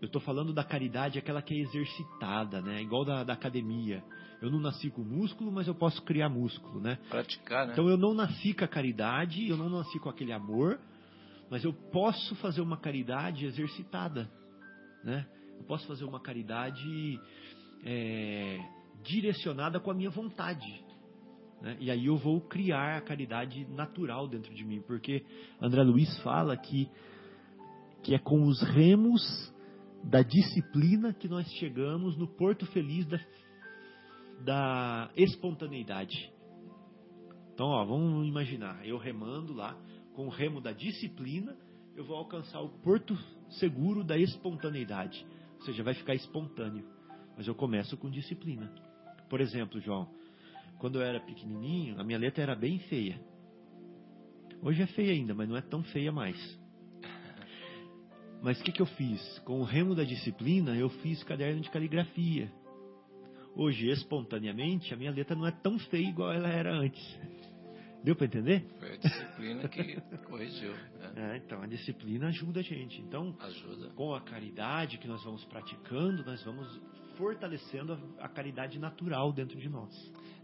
eu 0.00 0.06
estou 0.06 0.20
falando 0.20 0.52
da 0.52 0.64
caridade, 0.64 1.18
aquela 1.18 1.42
que 1.42 1.54
é 1.54 1.58
exercitada, 1.58 2.60
né? 2.60 2.82
Igual 2.82 3.04
da, 3.04 3.22
da, 3.22 3.34
academia. 3.34 4.02
Eu 4.40 4.50
não 4.50 4.58
nasci 4.58 4.90
com 4.90 5.02
músculo, 5.02 5.52
mas 5.52 5.68
eu 5.68 5.74
posso 5.74 6.02
criar 6.02 6.28
músculo, 6.28 6.80
né? 6.80 6.98
Praticar, 7.10 7.66
né? 7.66 7.72
Então 7.72 7.88
eu 7.88 7.96
não 7.96 8.14
nasci 8.14 8.54
com 8.54 8.64
a 8.64 8.68
caridade, 8.68 9.48
eu 9.48 9.56
não 9.56 9.68
nasci 9.68 9.98
com 9.98 10.08
aquele 10.08 10.32
amor, 10.32 10.78
mas 11.50 11.62
eu 11.62 11.72
posso 11.72 12.34
fazer 12.36 12.62
uma 12.62 12.78
caridade 12.78 13.44
exercitada, 13.44 14.30
né? 15.04 15.26
Eu 15.58 15.64
posso 15.64 15.86
fazer 15.86 16.04
uma 16.04 16.20
caridade 16.20 17.20
é, 17.84 18.58
direcionada 19.02 19.78
com 19.78 19.90
a 19.90 19.94
minha 19.94 20.10
vontade. 20.10 20.84
Né? 21.60 21.76
E 21.78 21.90
aí 21.90 22.06
eu 22.06 22.16
vou 22.16 22.40
criar 22.40 22.96
a 22.96 23.00
caridade 23.02 23.66
natural 23.66 24.26
dentro 24.26 24.54
de 24.54 24.64
mim, 24.64 24.80
porque 24.80 25.24
André 25.60 25.82
Luiz 25.82 26.18
fala 26.22 26.56
que, 26.56 26.88
que 28.02 28.14
é 28.14 28.18
com 28.18 28.44
os 28.44 28.62
remos 28.62 29.52
da 30.02 30.22
disciplina 30.22 31.12
que 31.12 31.28
nós 31.28 31.46
chegamos 31.58 32.16
no 32.16 32.26
porto 32.26 32.64
feliz 32.66 33.04
da, 33.06 33.20
da 34.44 35.10
espontaneidade. 35.16 36.32
Então, 37.52 37.66
ó, 37.66 37.84
vamos 37.84 38.26
imaginar, 38.26 38.86
eu 38.86 38.96
remando 38.96 39.52
lá, 39.52 39.76
com 40.14 40.26
o 40.26 40.30
remo 40.30 40.60
da 40.60 40.72
disciplina, 40.72 41.56
eu 41.94 42.04
vou 42.04 42.16
alcançar 42.16 42.60
o 42.60 42.68
porto 42.68 43.16
seguro 43.50 44.02
da 44.02 44.16
espontaneidade. 44.16 45.26
Ou 45.58 45.66
seja, 45.66 45.82
vai 45.82 45.94
ficar 45.94 46.14
espontâneo. 46.14 46.86
Mas 47.36 47.46
eu 47.46 47.54
começo 47.54 47.96
com 47.96 48.10
disciplina. 48.10 48.72
Por 49.28 49.40
exemplo, 49.40 49.80
João, 49.80 50.08
quando 50.78 50.96
eu 50.96 51.02
era 51.02 51.20
pequenininho, 51.20 52.00
a 52.00 52.04
minha 52.04 52.18
letra 52.18 52.42
era 52.42 52.54
bem 52.54 52.78
feia. 52.78 53.20
Hoje 54.62 54.82
é 54.82 54.86
feia 54.86 55.12
ainda, 55.12 55.34
mas 55.34 55.48
não 55.48 55.56
é 55.56 55.60
tão 55.60 55.82
feia 55.82 56.10
mais. 56.10 56.58
Mas 58.42 58.58
o 58.60 58.64
que, 58.64 58.72
que 58.72 58.80
eu 58.80 58.86
fiz? 58.86 59.38
Com 59.40 59.60
o 59.60 59.64
remo 59.64 59.94
da 59.94 60.04
disciplina, 60.04 60.74
eu 60.74 60.88
fiz 60.88 61.22
caderno 61.24 61.60
de 61.60 61.70
caligrafia. 61.70 62.50
Hoje, 63.60 63.90
espontaneamente, 63.90 64.94
a 64.94 64.96
minha 64.96 65.10
letra 65.10 65.36
não 65.36 65.46
é 65.46 65.50
tão 65.50 65.78
feia 65.78 66.08
igual 66.08 66.32
ela 66.32 66.48
era 66.48 66.74
antes. 66.74 67.20
Deu 68.02 68.16
para 68.16 68.24
entender? 68.24 68.64
Foi 68.78 68.94
a 68.94 68.96
disciplina 68.96 69.68
que 69.68 70.00
corrigiu. 70.24 70.72
Né? 70.72 71.34
É, 71.34 71.36
então, 71.36 71.60
a 71.60 71.66
disciplina 71.66 72.28
ajuda 72.28 72.60
a 72.60 72.62
gente. 72.62 73.02
Então, 73.02 73.36
ajuda. 73.38 73.90
com 73.90 74.14
a 74.14 74.22
caridade 74.22 74.96
que 74.96 75.06
nós 75.06 75.22
vamos 75.22 75.44
praticando, 75.44 76.24
nós 76.24 76.42
vamos 76.42 76.80
fortalecendo 77.18 77.92
a, 78.18 78.24
a 78.24 78.28
caridade 78.30 78.78
natural 78.78 79.30
dentro 79.30 79.58
de 79.58 79.68
nós. 79.68 79.92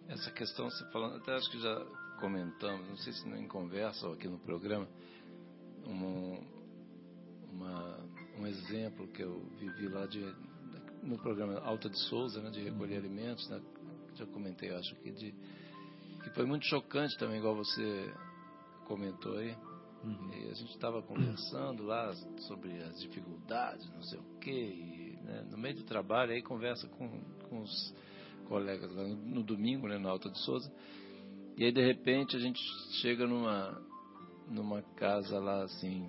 Essa 0.09 0.31
questão, 0.33 0.69
você 0.69 0.85
falando, 0.93 1.17
até 1.17 1.33
acho 1.37 1.51
que 1.51 1.59
já 1.59 1.87
comentamos, 2.21 2.87
não 2.87 2.99
sei 2.99 3.15
se 3.15 3.27
em 3.31 3.49
conversa 3.49 4.09
ou 4.09 4.13
aqui 4.13 4.29
no 4.29 4.39
programa, 4.41 4.87
um, 5.87 6.39
uma, 7.51 7.99
um 8.39 8.47
exemplo 8.47 9.09
que 9.09 9.23
eu 9.23 9.41
vivi 9.59 9.89
lá 9.89 10.05
de, 10.05 10.21
no 11.07 11.19
programa 11.19 11.59
Alta 11.61 11.89
de 11.89 11.99
Souza, 12.09 12.41
né, 12.43 12.51
de 12.51 12.63
recolher 12.63 12.99
alimentos, 12.99 13.49
né, 13.49 13.61
já 14.15 14.27
comentei, 14.27 14.71
acho 14.75 14.95
que 14.97 15.11
de 15.13 15.35
que 16.23 16.31
foi 16.31 16.45
muito 16.45 16.67
chocante 16.67 17.17
também, 17.19 17.39
igual 17.39 17.55
você 17.55 18.13
comentou 18.87 19.39
aí. 19.39 19.57
Uhum. 20.03 20.31
E 20.35 20.51
a 20.51 20.55
gente 20.55 20.73
estava 20.73 21.01
conversando 21.01 21.85
lá 21.85 22.13
sobre 22.49 22.83
as 22.83 23.01
dificuldades, 23.01 23.89
não 23.91 24.03
sei 24.03 24.19
o 24.19 24.39
quê, 24.41 24.51
e, 24.51 25.19
né, 25.23 25.47
no 25.51 25.57
meio 25.57 25.77
do 25.77 25.85
trabalho 25.85 26.33
aí 26.33 26.43
conversa 26.43 26.89
com, 26.89 27.09
com 27.49 27.63
os 27.63 27.95
colegas 28.49 28.93
lá 28.93 29.05
no, 29.05 29.17
no 29.17 29.43
domingo, 29.43 29.87
né, 29.89 29.99
no 29.99 30.09
Alta 30.09 30.29
de 30.29 30.39
Souza. 30.41 30.73
E 31.57 31.65
aí 31.65 31.73
de 31.73 31.85
repente 31.85 32.37
a 32.37 32.41
gente 32.41 32.61
chega 33.01 33.27
numa 33.27 33.81
numa 34.49 34.81
casa 34.95 35.39
lá 35.41 35.65
assim 35.65 36.09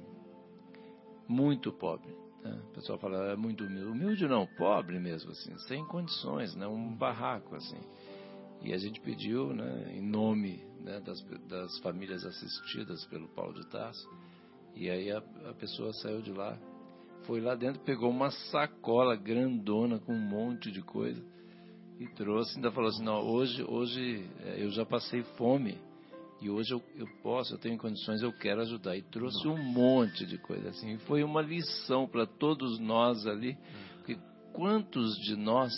muito 1.27 1.71
pobre. 1.71 2.13
Né? 2.43 2.59
O 2.69 2.73
pessoal 2.73 2.97
fala 2.99 3.31
é 3.31 3.35
muito 3.35 3.63
humilde, 3.63 3.89
humilde 3.89 4.27
não, 4.27 4.45
pobre 4.57 4.99
mesmo 4.99 5.31
assim, 5.31 5.57
sem 5.67 5.85
condições, 5.85 6.55
né, 6.55 6.67
um 6.67 6.95
barraco 6.95 7.55
assim. 7.55 7.79
E 8.61 8.73
a 8.73 8.77
gente 8.77 8.99
pediu, 9.01 9.53
né, 9.53 9.93
em 9.95 10.01
nome 10.01 10.63
né, 10.81 10.99
das, 10.99 11.21
das 11.47 11.77
famílias 11.79 12.25
assistidas 12.25 13.05
pelo 13.05 13.27
Paulo 13.29 13.53
de 13.53 13.67
Tarso. 13.67 14.07
E 14.75 14.89
aí 14.89 15.11
a, 15.11 15.19
a 15.49 15.53
pessoa 15.53 15.91
saiu 15.93 16.21
de 16.21 16.31
lá, 16.31 16.57
foi 17.25 17.41
lá 17.41 17.55
dentro, 17.55 17.81
pegou 17.81 18.09
uma 18.09 18.31
sacola 18.31 19.15
grandona 19.15 19.99
com 19.99 20.13
um 20.13 20.19
monte 20.19 20.71
de 20.71 20.81
coisa 20.81 21.23
e 21.99 22.07
trouxe, 22.09 22.55
ainda 22.55 22.71
falou 22.71 22.89
assim, 22.89 23.03
não, 23.03 23.19
hoje, 23.21 23.63
hoje 23.63 24.29
é, 24.41 24.63
eu 24.63 24.69
já 24.69 24.85
passei 24.85 25.23
fome 25.37 25.77
e 26.39 26.49
hoje 26.49 26.73
eu, 26.73 26.81
eu 26.95 27.07
posso, 27.23 27.53
eu 27.53 27.57
tenho 27.57 27.77
condições, 27.77 28.21
eu 28.21 28.31
quero 28.31 28.61
ajudar. 28.61 28.95
E 28.95 29.01
trouxe 29.01 29.47
um 29.47 29.57
monte 29.57 30.25
de 30.25 30.37
coisa 30.37 30.69
assim. 30.69 30.93
E 30.93 30.97
foi 30.99 31.23
uma 31.23 31.41
lição 31.41 32.07
para 32.07 32.25
todos 32.25 32.79
nós 32.79 33.25
ali, 33.25 33.51
hum. 33.51 33.97
porque 33.97 34.17
quantos 34.53 35.17
de 35.19 35.35
nós 35.35 35.73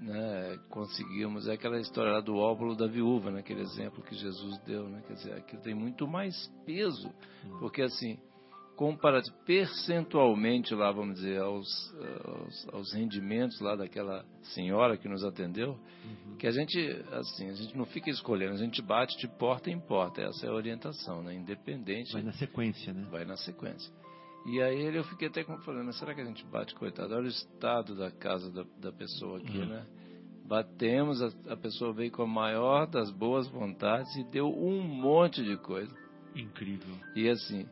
né, 0.00 0.58
conseguimos, 0.70 1.46
é 1.46 1.52
aquela 1.52 1.78
história 1.78 2.12
lá 2.12 2.20
do 2.20 2.34
óvulo 2.36 2.74
da 2.74 2.86
viúva, 2.86 3.30
naquele 3.30 3.60
né, 3.60 3.66
exemplo 3.66 4.02
que 4.02 4.14
Jesus 4.14 4.58
deu, 4.64 4.88
né? 4.88 5.02
Quer 5.06 5.14
dizer, 5.14 5.32
aquilo 5.34 5.62
tem 5.62 5.74
muito 5.74 6.08
mais 6.08 6.34
peso, 6.64 7.08
hum. 7.44 7.58
porque 7.60 7.82
assim, 7.82 8.18
percentualmente 9.44 10.74
lá, 10.74 10.90
vamos 10.90 11.16
dizer, 11.16 11.38
aos, 11.40 11.68
aos, 12.24 12.68
aos, 12.72 12.94
rendimentos 12.94 13.60
lá 13.60 13.76
daquela 13.76 14.24
senhora 14.54 14.96
que 14.96 15.06
nos 15.06 15.22
atendeu, 15.22 15.78
uhum. 16.04 16.36
que 16.38 16.46
a 16.46 16.50
gente, 16.50 16.78
assim, 17.12 17.50
a 17.50 17.52
gente 17.52 17.76
não 17.76 17.84
fica 17.84 18.08
escolhendo, 18.08 18.54
a 18.54 18.64
gente 18.64 18.80
bate 18.80 19.18
de 19.18 19.28
porta 19.36 19.70
em 19.70 19.78
porta, 19.78 20.22
essa 20.22 20.46
é 20.46 20.48
a 20.48 20.54
orientação, 20.54 21.22
né? 21.22 21.34
Independente. 21.34 22.10
Vai 22.12 22.22
na 22.22 22.32
sequência, 22.32 22.92
né? 22.94 23.06
Vai 23.10 23.26
na 23.26 23.36
sequência. 23.36 23.92
E 24.46 24.62
aí 24.62 24.96
eu 24.96 25.04
fiquei 25.04 25.28
até 25.28 25.44
falando, 25.44 25.92
será 25.92 26.14
que 26.14 26.22
a 26.22 26.24
gente 26.24 26.42
bate, 26.46 26.74
coitado? 26.74 27.14
Olha 27.14 27.24
o 27.24 27.28
estado 27.28 27.94
da 27.94 28.10
casa 28.10 28.50
da, 28.50 28.64
da 28.78 28.92
pessoa 28.92 29.38
aqui, 29.38 29.58
uhum. 29.58 29.66
né? 29.66 29.86
Batemos, 30.46 31.22
a, 31.22 31.28
a 31.52 31.56
pessoa 31.56 31.92
veio 31.92 32.10
com 32.10 32.22
a 32.22 32.26
maior 32.26 32.86
das 32.86 33.10
boas 33.10 33.46
vontades 33.48 34.14
e 34.16 34.24
deu 34.24 34.48
um 34.48 34.80
monte 34.80 35.44
de 35.44 35.58
coisa. 35.58 35.94
Incrível. 36.34 36.96
E 37.14 37.28
assim, 37.28 37.68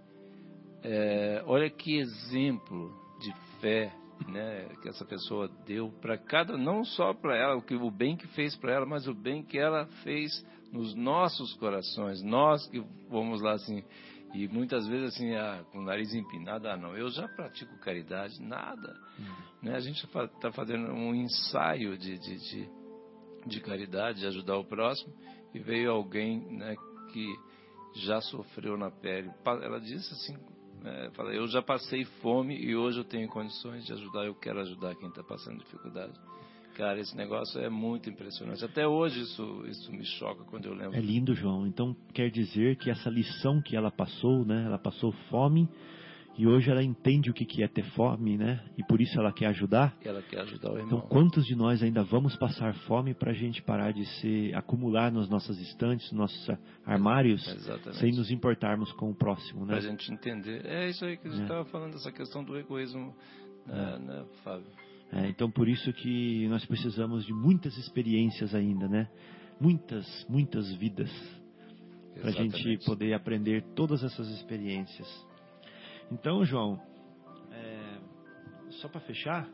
é, 0.82 1.42
olha 1.46 1.68
que 1.70 1.98
exemplo 1.98 2.92
de 3.20 3.32
fé 3.60 3.92
né, 4.26 4.68
que 4.82 4.88
essa 4.88 5.04
pessoa 5.04 5.48
deu 5.66 5.90
para 6.00 6.18
cada, 6.18 6.56
não 6.56 6.84
só 6.84 7.14
para 7.14 7.36
ela, 7.36 7.56
o, 7.56 7.62
que, 7.62 7.74
o 7.74 7.90
bem 7.90 8.16
que 8.16 8.26
fez 8.28 8.56
para 8.56 8.72
ela, 8.72 8.86
mas 8.86 9.06
o 9.06 9.14
bem 9.14 9.42
que 9.42 9.58
ela 9.58 9.86
fez 10.02 10.44
nos 10.72 10.94
nossos 10.94 11.54
corações. 11.54 12.22
Nós 12.22 12.66
que 12.66 12.82
vamos 13.08 13.40
lá 13.40 13.52
assim, 13.52 13.82
e 14.34 14.46
muitas 14.48 14.86
vezes 14.86 15.14
assim, 15.14 15.34
ah, 15.34 15.64
com 15.70 15.78
o 15.78 15.82
nariz 15.82 16.12
empinado, 16.14 16.68
ah 16.68 16.76
não, 16.76 16.96
eu 16.96 17.08
já 17.10 17.28
pratico 17.28 17.78
caridade, 17.78 18.40
nada. 18.42 18.94
Uhum. 19.18 19.34
Né? 19.62 19.76
A 19.76 19.80
gente 19.80 20.04
está 20.04 20.52
fazendo 20.52 20.92
um 20.92 21.14
ensaio 21.14 21.96
de, 21.96 22.18
de, 22.18 22.36
de, 22.36 22.68
de, 23.46 23.60
caridade, 23.60 24.20
de 24.20 24.26
ajudar 24.26 24.58
o 24.58 24.64
próximo, 24.64 25.12
e 25.54 25.58
veio 25.58 25.90
alguém 25.90 26.40
né, 26.52 26.76
que 27.12 27.26
já 27.96 28.20
sofreu 28.20 28.76
na 28.76 28.90
pele. 28.90 29.30
Ela 29.44 29.80
disse 29.80 30.12
assim, 30.12 30.36
é, 30.84 31.10
fala, 31.10 31.32
eu 31.32 31.46
já 31.48 31.62
passei 31.62 32.04
fome 32.22 32.56
e 32.56 32.76
hoje 32.76 32.98
eu 32.98 33.04
tenho 33.04 33.28
condições 33.28 33.84
de 33.84 33.92
ajudar, 33.92 34.24
eu 34.24 34.34
quero 34.34 34.60
ajudar 34.60 34.94
quem 34.96 35.08
está 35.08 35.22
passando 35.22 35.58
dificuldade. 35.58 36.12
Cara, 36.74 37.00
esse 37.00 37.16
negócio 37.16 37.60
é 37.60 37.68
muito 37.68 38.08
impressionante. 38.08 38.64
Até 38.64 38.86
hoje 38.86 39.22
isso, 39.22 39.64
isso 39.66 39.90
me 39.90 40.04
choca 40.04 40.44
quando 40.44 40.66
eu 40.66 40.74
lembro. 40.74 40.96
É 40.96 41.00
lindo, 41.00 41.34
João. 41.34 41.66
Então 41.66 41.96
quer 42.14 42.30
dizer 42.30 42.76
que 42.76 42.88
essa 42.88 43.10
lição 43.10 43.60
que 43.60 43.76
ela 43.76 43.90
passou, 43.90 44.44
né? 44.44 44.62
Ela 44.64 44.78
passou 44.78 45.10
fome 45.28 45.68
e 46.39 46.47
hoje 46.47 46.70
ela 46.70 46.84
entende 46.84 47.28
o 47.30 47.34
que 47.34 47.64
é 47.64 47.66
ter 47.66 47.84
fome, 47.97 48.39
né? 48.39 48.64
E 48.78 48.84
por 48.84 49.01
isso 49.01 49.18
ela 49.18 49.32
quer 49.32 49.47
ajudar. 49.47 49.97
Ela 50.05 50.22
quer 50.22 50.41
ajudar 50.43 50.70
o 50.70 50.78
irmão. 50.78 50.86
Então, 50.86 51.01
quantos 51.09 51.45
de 51.45 51.57
nós 51.57 51.82
ainda 51.82 52.05
vamos 52.05 52.36
passar 52.36 52.72
fome 52.86 53.12
para 53.12 53.32
a 53.32 53.34
gente 53.34 53.61
parar 53.61 53.93
de 53.93 54.07
se 54.20 54.55
acumular 54.55 55.11
nas 55.11 55.28
nossas 55.28 55.59
estantes, 55.59 56.12
nos 56.12 56.20
nossos 56.20 56.59
armários, 56.86 57.45
Exatamente. 57.45 57.99
sem 57.99 58.12
nos 58.12 58.30
importarmos 58.30 58.93
com 58.93 59.11
o 59.11 59.14
próximo, 59.16 59.62
né? 59.62 59.66
Para 59.66 59.78
a 59.78 59.80
gente 59.80 60.12
entender. 60.12 60.64
É 60.64 60.89
isso 60.89 61.05
aí 61.05 61.16
que 61.16 61.26
a 61.26 61.30
gente 61.32 61.43
estava 61.43 61.62
é. 61.62 61.72
falando, 61.72 61.97
essa 61.97 62.12
questão 62.12 62.45
do 62.45 62.57
egoísmo, 62.57 63.12
né, 63.66 63.97
é. 63.97 63.99
né, 63.99 64.24
Fábio? 64.45 64.70
É, 65.11 65.28
então, 65.28 65.51
por 65.51 65.68
isso 65.68 65.93
que 65.93 66.47
nós 66.47 66.64
precisamos 66.66 67.26
de 67.26 67.32
muitas 67.32 67.76
experiências 67.76 68.55
ainda, 68.55 68.86
né? 68.86 69.09
Muitas, 69.61 70.07
muitas 70.28 70.72
vidas 70.76 71.11
para 72.20 72.30
a 72.30 72.32
gente 72.32 72.78
poder 72.84 73.12
aprender 73.12 73.64
todas 73.74 74.05
essas 74.05 74.28
experiências. 74.28 75.27
Então, 76.11 76.42
João, 76.42 76.80
é, 77.50 77.98
só 78.80 78.88
para 78.88 79.00
fechar, 79.02 79.46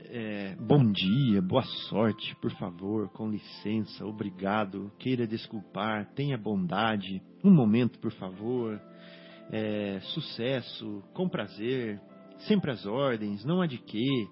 é, 0.00 0.56
bom 0.56 0.90
dia, 0.90 1.42
boa 1.42 1.62
sorte, 1.90 2.34
por 2.36 2.50
favor, 2.52 3.10
com 3.10 3.28
licença, 3.28 4.06
obrigado, 4.06 4.90
queira 4.98 5.26
desculpar, 5.26 6.06
tenha 6.14 6.38
bondade, 6.38 7.22
um 7.44 7.52
momento, 7.52 7.98
por 7.98 8.12
favor. 8.12 8.80
é, 9.50 10.00
sucesso, 10.14 11.04
com 11.12 11.28
prazer, 11.28 12.00
sempre 12.48 12.70
às 12.70 12.84
ordens, 12.86 13.44
não 13.44 13.60
há 13.60 13.66
de 13.66 13.78
quê, 13.78 14.26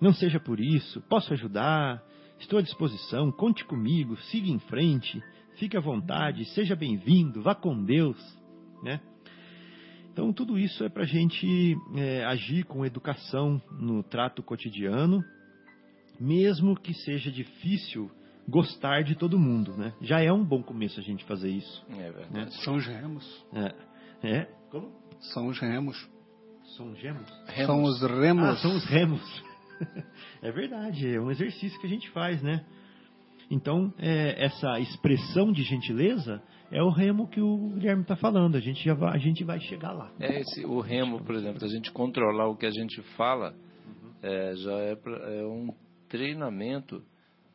não 0.00 0.12
seja 0.12 0.40
por 0.40 0.60
isso, 0.60 1.00
posso 1.08 1.32
ajudar, 1.32 2.02
estou 2.40 2.58
à 2.58 2.62
disposição, 2.62 3.30
conte 3.32 3.64
comigo, 3.64 4.16
siga 4.32 4.50
em 4.50 4.58
frente, 4.58 5.22
fique 5.54 5.76
à 5.76 5.80
vontade, 5.80 6.44
seja 6.46 6.74
bem-vindo, 6.74 7.40
vá 7.40 7.54
com 7.54 7.84
Deus, 7.84 8.18
né? 8.82 9.00
Então, 10.20 10.34
tudo 10.34 10.58
isso 10.58 10.84
é 10.84 10.90
para 10.90 11.04
a 11.04 11.06
gente 11.06 11.74
é, 11.96 12.22
agir 12.26 12.64
com 12.64 12.84
educação 12.84 13.58
no 13.80 14.02
trato 14.02 14.42
cotidiano, 14.42 15.24
mesmo 16.20 16.78
que 16.78 16.92
seja 16.92 17.30
difícil 17.30 18.10
gostar 18.46 19.02
de 19.02 19.14
todo 19.14 19.38
mundo, 19.38 19.74
né? 19.78 19.94
Já 20.02 20.20
é 20.20 20.30
um 20.30 20.44
bom 20.44 20.62
começo 20.62 21.00
a 21.00 21.02
gente 21.02 21.24
fazer 21.24 21.48
isso. 21.48 21.86
É 21.92 22.12
verdade. 22.12 22.34
Né? 22.34 22.50
São 22.62 22.76
os 22.76 22.86
remos. 22.86 23.46
É. 23.54 24.28
é. 24.28 24.44
Como? 24.70 24.92
São 25.32 25.46
os 25.46 25.58
remos. 25.58 25.96
São 26.76 26.94
gemos? 26.96 27.26
Remos. 27.46 27.66
São 27.66 27.82
os 27.82 28.02
remos. 28.02 28.44
Ah, 28.44 28.56
são 28.56 28.76
os 28.76 28.84
remos. 28.84 29.42
é 30.42 30.52
verdade, 30.52 31.14
é 31.14 31.18
um 31.18 31.30
exercício 31.30 31.80
que 31.80 31.86
a 31.86 31.90
gente 31.90 32.10
faz, 32.10 32.42
né? 32.42 32.62
Então, 33.50 33.92
é, 33.98 34.44
essa 34.44 34.78
expressão 34.78 35.50
de 35.52 35.64
gentileza 35.64 36.40
é 36.70 36.80
o 36.80 36.88
remo 36.88 37.28
que 37.28 37.40
o 37.40 37.70
Guilherme 37.70 38.02
está 38.02 38.14
falando. 38.14 38.54
A 38.54 38.60
gente, 38.60 38.82
já 38.84 38.94
vai, 38.94 39.16
a 39.16 39.18
gente 39.18 39.42
vai 39.42 39.58
chegar 39.58 39.90
lá. 39.90 40.12
É 40.20 40.40
esse, 40.40 40.64
o 40.64 40.80
remo, 40.80 41.22
por 41.24 41.34
exemplo, 41.34 41.64
a 41.64 41.68
gente 41.68 41.90
controlar 41.90 42.48
o 42.48 42.56
que 42.56 42.64
a 42.64 42.70
gente 42.70 43.02
fala, 43.16 43.52
uhum. 43.52 44.12
é, 44.22 44.54
já 44.54 44.78
é, 44.78 44.92
é, 44.92 45.46
um 45.46 45.74
treinamento 46.08 47.02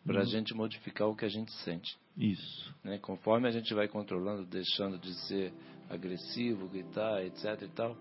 para 0.05 0.19
a 0.19 0.23
uhum. 0.23 0.29
gente 0.29 0.53
modificar 0.53 1.07
o 1.07 1.15
que 1.15 1.23
a 1.23 1.29
gente 1.29 1.51
sente. 1.63 1.97
Isso. 2.17 2.75
Né? 2.83 2.97
Conforme 2.97 3.47
a 3.47 3.51
gente 3.51 3.73
vai 3.73 3.87
controlando, 3.87 4.45
deixando 4.45 4.99
de 4.99 5.13
ser 5.27 5.53
agressivo, 5.89 6.67
gritar, 6.67 7.23
etc 7.23 7.61
e 7.61 7.67
tal, 7.69 7.97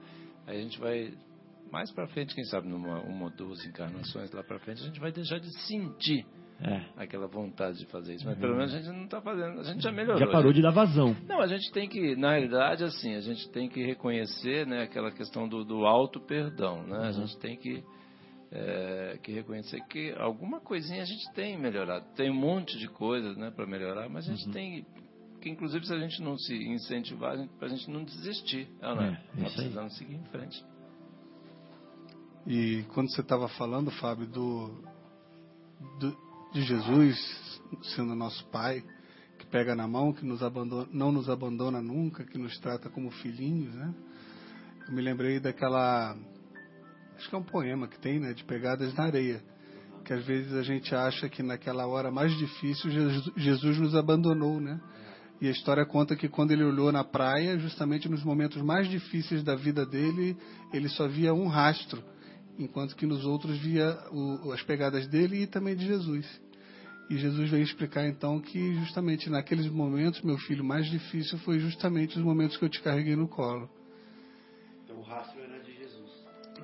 a 0.47 0.53
gente 0.53 0.81
vai 0.81 1.15
mais 1.71 1.91
para 1.93 2.07
frente, 2.09 2.35
quem 2.35 2.45
sabe 2.45 2.69
numa 2.69 3.01
uma 3.01 3.25
ou 3.25 3.31
duas 3.31 3.65
encarnações 3.67 4.31
lá 4.33 4.43
para 4.43 4.59
frente, 4.61 4.83
a 4.83 4.87
gente 4.87 5.01
vai 5.01 5.13
deixar 5.13 5.39
de 5.39 5.51
sentir 5.67 6.27
é. 6.65 6.83
aquela 6.97 7.27
vontade 7.27 7.79
de 7.79 7.87
fazer 7.87 8.15
isso. 8.15 8.25
Mas 8.25 8.39
pelo 8.39 8.57
menos 8.57 8.73
a 8.73 8.79
gente 8.79 8.89
não 8.89 9.05
está 9.05 9.21
fazendo, 9.21 9.61
a 9.61 9.65
gente 9.65 9.83
já 9.83 9.93
melhorou. 9.93 10.19
Já 10.19 10.27
parou 10.27 10.47
gente, 10.47 10.57
de 10.57 10.63
dar 10.63 10.71
vazão. 10.71 11.15
Não, 11.29 11.41
a 11.41 11.47
gente 11.47 11.71
tem 11.73 11.89
que, 11.89 12.17
na 12.17 12.33
realidade, 12.33 12.85
assim, 12.85 13.15
a 13.15 13.21
gente 13.21 13.51
tem 13.51 13.69
que 13.69 13.85
reconhecer, 13.85 14.67
né, 14.67 14.83
aquela 14.83 15.11
questão 15.11 15.47
do, 15.47 15.65
do 15.65 15.85
auto 15.85 16.21
perdão, 16.21 16.83
né? 16.87 16.99
Uhum. 16.99 17.05
A 17.05 17.13
gente 17.13 17.39
tem 17.39 17.57
que 17.57 17.85
é, 18.51 19.19
que 19.23 19.33
reconhecer 19.33 19.81
que 19.89 20.13
alguma 20.13 20.61
coisinha 20.61 21.03
a 21.03 21.07
gente 21.07 21.33
tem 21.35 21.59
melhorado. 21.59 22.07
Tem 22.15 22.31
um 22.31 22.35
monte 22.35 22.79
de 22.79 22.89
coisas, 22.89 23.37
né, 23.37 23.51
para 23.51 23.67
melhorar, 23.67 24.09
mas 24.09 24.27
a 24.27 24.33
gente 24.33 24.47
uhum. 24.47 24.53
tem 24.53 24.87
que 25.41 25.51
inclusive 25.51 25.87
se 25.87 25.93
a 25.93 25.99
gente 25.99 26.23
não 26.23 26.39
se 26.39 26.55
incentivar, 26.55 27.37
para 27.59 27.67
a 27.67 27.71
gente 27.71 27.91
não 27.91 28.03
desistir, 28.03 28.67
não, 28.81 28.99
é, 28.99 29.23
nós 29.37 29.53
precisamos 29.53 29.95
seguir 29.99 30.15
em 30.15 30.25
frente. 30.25 30.65
E 32.47 32.85
quando 32.95 33.11
você 33.11 33.21
estava 33.21 33.47
falando, 33.49 33.91
Fábio, 33.91 34.27
do, 34.27 34.83
do, 35.99 36.17
de 36.55 36.63
Jesus 36.63 37.61
sendo 37.97 38.15
nosso 38.15 38.47
Pai, 38.47 38.83
que 39.39 39.47
pega 39.47 39.75
na 39.75 39.89
mão, 39.89 40.13
que 40.13 40.25
nos 40.25 40.41
abandona, 40.41 40.89
não 40.93 41.11
nos 41.11 41.29
abandona 41.29 41.83
nunca, 41.83 42.23
que 42.23 42.39
nos 42.39 42.57
trata 42.61 42.89
como 42.89 43.11
filhinhos, 43.11 43.75
né? 43.75 43.93
Eu 44.87 44.95
me 44.95 45.03
lembrei 45.03 45.41
daquela, 45.41 46.17
acho 47.17 47.29
que 47.29 47.35
é 47.35 47.39
um 47.39 47.43
poema 47.43 47.89
que 47.89 47.99
tem, 47.99 48.21
né, 48.21 48.33
de 48.33 48.45
pegadas 48.45 48.95
na 48.95 49.05
areia, 49.05 49.43
que 50.05 50.13
às 50.13 50.25
vezes 50.25 50.53
a 50.53 50.63
gente 50.63 50.95
acha 50.95 51.29
que 51.29 51.43
naquela 51.43 51.89
hora 51.89 52.13
mais 52.13 52.33
difícil 52.39 52.89
Jesus 53.37 53.79
nos 53.79 53.97
abandonou, 53.97 54.61
né? 54.61 54.81
E 55.41 55.49
a 55.49 55.51
história 55.51 55.85
conta 55.85 56.15
que 56.15 56.29
quando 56.29 56.53
ele 56.53 56.63
olhou 56.63 56.93
na 56.93 57.03
praia, 57.03 57.59
justamente 57.59 58.09
nos 58.09 58.23
momentos 58.23 58.63
mais 58.63 58.89
difíceis 58.89 59.43
da 59.43 59.57
vida 59.57 59.85
dele, 59.85 60.37
ele 60.73 60.89
só 60.89 61.09
via 61.09 61.35
um 61.35 61.49
rastro 61.49 62.01
enquanto 62.57 62.95
que 62.95 63.07
nos 63.07 63.25
outros 63.25 63.59
via 63.59 63.99
o, 64.13 64.53
as 64.53 64.63
pegadas 64.63 65.09
dele 65.09 65.43
e 65.43 65.47
também 65.49 65.75
de 65.75 65.85
Jesus. 65.85 66.44
E 67.11 67.19
Jesus 67.19 67.51
veio 67.51 67.63
explicar 67.63 68.07
então 68.07 68.41
que 68.41 68.75
justamente 68.77 69.29
naqueles 69.29 69.67
momentos, 69.69 70.23
meu 70.23 70.39
filho, 70.39 70.65
mais 70.65 70.87
difícil 70.87 71.39
foi 71.39 71.59
justamente 71.59 72.19
os 72.19 72.25
momentos 72.25 72.57
que 72.57 72.65
eu 72.65 72.69
te 72.69 72.81
carreguei 72.81 73.15
no 73.15 73.29
colo. 73.29 73.69
Então 74.85 74.99
o 74.99 75.03
rastro 75.03 75.41
era 75.41 75.63
de 75.63 75.73
Jesus. 75.75 76.11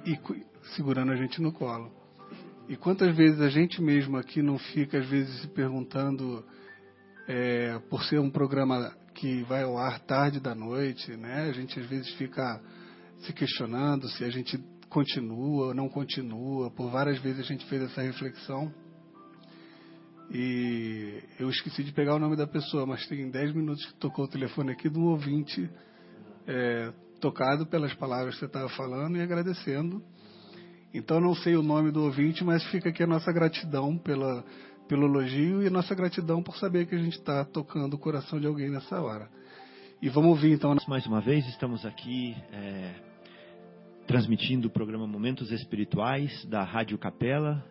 E 0.06 0.18
segurando 0.74 1.12
a 1.12 1.16
gente 1.16 1.42
no 1.42 1.52
colo. 1.52 1.92
E 2.68 2.76
quantas 2.76 3.14
vezes 3.16 3.40
a 3.40 3.48
gente 3.48 3.82
mesmo 3.82 4.16
aqui 4.16 4.40
não 4.40 4.56
fica 4.56 4.98
às 4.98 5.06
vezes 5.06 5.42
se 5.42 5.48
perguntando, 5.48 6.44
é, 7.28 7.78
por 7.90 8.02
ser 8.04 8.18
um 8.18 8.30
programa 8.30 8.96
que 9.14 9.42
vai 9.42 9.64
ao 9.64 9.76
ar 9.76 10.00
tarde 10.00 10.40
da 10.40 10.54
noite, 10.54 11.16
né? 11.16 11.48
A 11.48 11.52
gente 11.52 11.78
às 11.78 11.86
vezes 11.86 12.08
fica 12.14 12.60
se 13.18 13.32
questionando 13.32 14.08
se 14.08 14.24
a 14.24 14.30
gente 14.30 14.58
continua 14.88 15.66
ou 15.66 15.74
não 15.74 15.88
continua. 15.88 16.70
Por 16.70 16.90
várias 16.90 17.18
vezes 17.18 17.40
a 17.40 17.44
gente 17.44 17.66
fez 17.66 17.82
essa 17.82 18.02
reflexão. 18.02 18.72
E 20.32 21.22
eu 21.40 21.50
esqueci 21.50 21.82
de 21.82 21.92
pegar 21.92 22.14
o 22.14 22.18
nome 22.18 22.36
da 22.36 22.46
pessoa, 22.46 22.86
mas 22.86 23.06
tem 23.08 23.28
10 23.28 23.52
minutos 23.52 23.84
que 23.84 23.94
tocou 23.94 24.26
o 24.26 24.28
telefone 24.28 24.70
aqui 24.70 24.88
do 24.88 25.02
ouvinte, 25.02 25.68
é, 26.46 26.92
tocado 27.20 27.66
pelas 27.66 27.92
palavras 27.94 28.34
que 28.34 28.40
você 28.40 28.46
estava 28.46 28.68
falando 28.68 29.16
e 29.16 29.20
agradecendo. 29.20 30.00
Então 30.94 31.20
não 31.20 31.34
sei 31.34 31.56
o 31.56 31.62
nome 31.62 31.90
do 31.90 32.04
ouvinte, 32.04 32.44
mas 32.44 32.64
fica 32.70 32.90
aqui 32.90 33.02
a 33.02 33.06
nossa 33.08 33.32
gratidão 33.32 33.98
pela, 33.98 34.44
pelo 34.88 35.06
elogio 35.06 35.62
e 35.62 35.66
a 35.66 35.70
nossa 35.70 35.94
gratidão 35.94 36.42
por 36.42 36.56
saber 36.56 36.86
que 36.86 36.94
a 36.94 36.98
gente 36.98 37.18
está 37.18 37.44
tocando 37.44 37.94
o 37.94 37.98
coração 37.98 38.38
de 38.38 38.46
alguém 38.46 38.70
nessa 38.70 39.00
hora. 39.00 39.28
E 40.00 40.08
vamos 40.08 40.30
ouvir 40.30 40.52
então. 40.52 40.76
Mais 40.88 41.06
uma 41.06 41.20
vez, 41.20 41.46
estamos 41.48 41.84
aqui 41.84 42.36
é, 42.52 42.94
transmitindo 44.06 44.68
o 44.68 44.70
programa 44.70 45.06
Momentos 45.06 45.50
Espirituais 45.52 46.44
da 46.46 46.64
Rádio 46.64 46.96
Capela, 46.98 47.64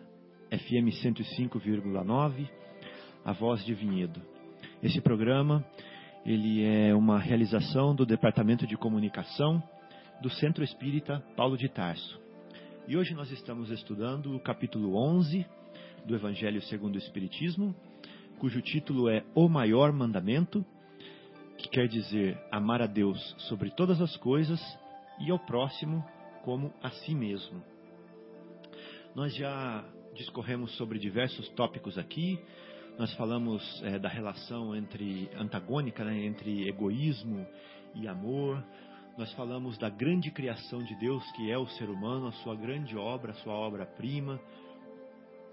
FM 0.50 0.90
105,9, 1.04 2.48
A 3.24 3.32
Voz 3.32 3.64
de 3.64 3.72
Vinhedo. 3.72 4.20
Esse 4.82 5.00
programa 5.00 5.64
ele 6.26 6.64
é 6.64 6.92
uma 6.92 7.20
realização 7.20 7.94
do 7.94 8.04
Departamento 8.04 8.66
de 8.66 8.76
Comunicação 8.76 9.62
do 10.20 10.28
Centro 10.28 10.64
Espírita 10.64 11.22
Paulo 11.36 11.56
de 11.56 11.68
Tarso. 11.68 12.20
E 12.88 12.96
hoje 12.96 13.14
nós 13.14 13.30
estamos 13.30 13.70
estudando 13.70 14.34
o 14.34 14.40
capítulo 14.40 14.96
11 14.96 15.46
do 16.04 16.16
Evangelho 16.16 16.60
segundo 16.62 16.96
o 16.96 16.98
Espiritismo, 16.98 17.72
cujo 18.40 18.60
título 18.60 19.08
é 19.08 19.22
O 19.36 19.48
Maior 19.48 19.92
Mandamento, 19.92 20.66
que 21.58 21.68
quer 21.68 21.86
dizer 21.86 22.36
amar 22.50 22.82
a 22.82 22.86
Deus 22.86 23.36
sobre 23.48 23.70
todas 23.70 24.00
as 24.00 24.16
coisas 24.16 24.60
e 25.20 25.30
ao 25.30 25.38
próximo 25.38 26.04
como 26.42 26.74
a 26.82 26.90
si 26.90 27.14
mesmo. 27.14 27.62
Nós 29.14 29.32
já 29.34 29.84
discorremos 30.20 30.76
sobre 30.76 30.98
diversos 30.98 31.48
tópicos 31.50 31.96
aqui. 31.96 32.38
Nós 32.98 33.10
falamos 33.14 33.62
é, 33.82 33.98
da 33.98 34.08
relação 34.08 34.76
entre 34.76 35.30
antagônica, 35.34 36.04
né, 36.04 36.26
entre 36.26 36.68
egoísmo 36.68 37.46
e 37.94 38.06
amor. 38.06 38.62
Nós 39.16 39.32
falamos 39.32 39.78
da 39.78 39.88
grande 39.88 40.30
criação 40.30 40.82
de 40.84 40.94
Deus 40.96 41.24
que 41.32 41.50
é 41.50 41.56
o 41.56 41.66
ser 41.68 41.88
humano, 41.88 42.26
a 42.26 42.32
sua 42.32 42.54
grande 42.54 42.98
obra, 42.98 43.32
a 43.32 43.34
sua 43.36 43.54
obra-prima. 43.54 44.38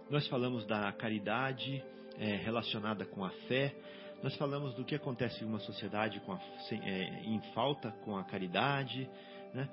Nós 0.09 0.27
falamos 0.27 0.65
da 0.65 0.91
caridade 0.91 1.81
é, 2.17 2.35
relacionada 2.35 3.05
com 3.05 3.23
a 3.23 3.29
fé. 3.47 3.73
Nós 4.21 4.35
falamos 4.35 4.73
do 4.75 4.83
que 4.83 4.95
acontece 4.95 5.45
em 5.45 5.47
uma 5.47 5.59
sociedade 5.59 6.21
a, 6.27 6.39
sem, 6.67 6.81
é, 6.81 7.21
em 7.23 7.39
falta 7.53 7.91
com 8.03 8.17
a 8.17 8.23
caridade. 8.25 9.09
Né? 9.53 9.69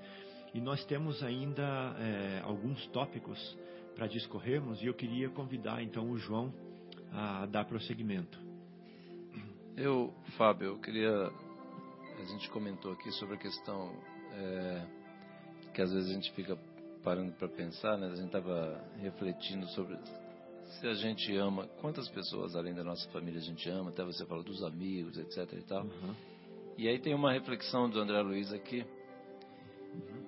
E 0.55 0.61
nós 0.61 0.85
temos 0.85 1.21
ainda 1.25 1.97
é, 1.99 2.43
alguns 2.45 2.87
tópicos 2.89 3.59
para 3.95 4.07
discorrermos 4.07 4.83
e 4.83 4.87
eu 4.87 4.95
queria 4.95 5.29
convidar 5.31 5.83
então 5.83 6.11
o 6.11 6.19
João 6.19 6.53
a 7.13 7.47
dar 7.47 7.65
prosseguimento. 7.65 8.39
Eu, 9.77 10.13
Fábio, 10.37 10.69
eu 10.69 10.79
queria. 10.79 11.11
A 11.11 12.25
gente 12.25 12.49
comentou 12.51 12.93
aqui 12.93 13.11
sobre 13.13 13.35
a 13.35 13.39
questão 13.39 13.93
é, 14.33 14.87
que 15.73 15.83
às 15.83 15.93
vezes 15.93 16.11
a 16.11 16.15
gente 16.15 16.33
fica 16.33 16.57
parando 17.03 17.33
para 17.33 17.49
pensar, 17.49 17.99
né? 17.99 18.07
A 18.07 18.15
gente 18.15 18.27
estava 18.27 18.83
refletindo 18.99 19.67
sobre 19.71 19.99
se 20.81 20.87
a 20.87 20.95
gente 20.95 21.37
ama, 21.37 21.67
quantas 21.81 22.09
pessoas 22.09 22.57
além 22.57 22.75
da 22.75 22.83
nossa 22.83 23.09
família 23.11 23.39
a 23.39 23.43
gente 23.43 23.69
ama, 23.69 23.91
até 23.91 24.05
você 24.05 24.25
falou 24.27 24.43
dos 24.43 24.63
amigos, 24.63 25.19
etc 25.19 25.53
e 25.53 25.63
tal. 25.63 25.85
Uhum. 25.85 26.15
E 26.77 26.89
aí 26.89 26.99
tem 26.99 27.15
uma 27.15 27.33
reflexão 27.33 27.89
do 27.89 28.01
André 28.01 28.21
Luiz 28.23 28.53
aqui, 28.53 28.85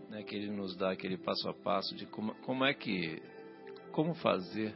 né, 0.08 0.22
que 0.22 0.36
ele 0.36 0.50
nos 0.50 0.76
dá 0.76 0.92
aquele 0.92 1.16
passo 1.16 1.48
a 1.48 1.54
passo 1.54 1.94
de 1.94 2.06
como, 2.06 2.34
como 2.42 2.64
é 2.64 2.72
que, 2.72 3.20
como 3.97 4.12
fazer 4.12 4.74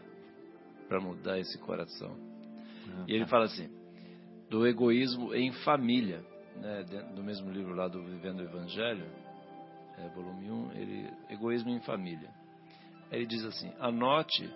para 0.89 0.99
mudar 0.99 1.39
esse 1.39 1.59
coração. 1.59 2.17
Ah, 2.89 3.05
e 3.07 3.13
ele 3.13 3.25
tá. 3.25 3.31
fala 3.31 3.45
assim, 3.45 3.69
do 4.49 4.67
egoísmo 4.67 5.35
em 5.35 5.53
família, 5.63 6.25
né, 6.57 6.83
do 7.15 7.23
mesmo 7.23 7.51
livro 7.51 7.75
lá 7.75 7.87
do 7.87 8.03
Vivendo 8.03 8.41
o 8.41 8.45
Evangelho, 8.45 9.05
é, 9.99 10.09
volume 10.15 10.51
1, 10.51 10.73
ele, 10.73 11.11
egoísmo 11.29 11.69
em 11.69 11.81
família. 11.81 12.31
Ele 13.13 13.27
diz 13.27 13.45
assim, 13.45 13.71
anote 13.79 14.51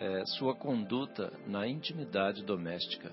é, 0.00 0.24
sua 0.38 0.54
conduta 0.54 1.30
na 1.46 1.68
intimidade 1.68 2.42
doméstica 2.42 3.12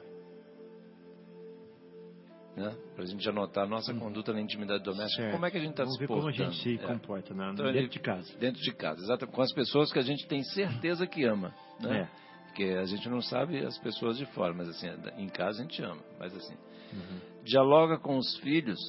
né? 2.58 2.76
Para 2.96 3.04
a 3.04 3.08
gente 3.08 3.30
anotar 3.30 3.64
a 3.66 3.68
nossa 3.68 3.94
conduta 3.94 4.34
na 4.34 4.42
intimidade 4.42 4.84
doméstica. 4.84 5.22
Certo. 5.22 5.34
Como 5.34 5.46
é 5.46 5.52
que 5.52 5.58
a 5.58 5.62
gente 5.62 5.70
está 5.72 5.86
se 5.86 5.98
ver 6.00 6.08
portando? 6.08 6.34
como 6.36 6.48
a 6.50 6.52
gente 6.52 6.62
se 6.64 6.74
É. 6.74 6.78
comporta 6.80 7.32
Então, 7.34 7.54
dentro 7.54 7.68
ele- 7.70 7.88
de 7.88 8.00
casa. 8.00 8.38
Dentro 8.40 8.62
de 8.62 8.72
casa, 8.74 9.02
exato. 9.04 9.28
Com 9.28 9.42
as 9.42 9.54
pessoas 9.54 9.94
que 9.94 10.00
a 10.00 10.02
gente 10.02 10.28
tem 10.28 10.44
certeza 10.44 11.06
que 11.06 11.24
ama, 11.24 11.54
né? 11.80 12.10
É. 12.12 12.28
Porque 12.48 12.64
a 12.64 12.86
gente 12.86 13.08
não 13.08 13.22
sabe 13.22 13.60
as 13.64 13.78
pessoas 13.78 14.18
de 14.18 14.26
fora, 14.34 14.52
mas 14.54 14.68
assim, 14.70 14.88
em 15.18 15.30
casa 15.30 15.60
a 15.60 15.62
gente 15.62 15.80
ama. 15.84 16.02
Mas 16.20 16.36
assim, 16.36 16.56
Uhum. 16.92 17.20
dialoga 17.44 18.00
com 18.00 18.18
os 18.18 18.36
filhos, 18.40 18.80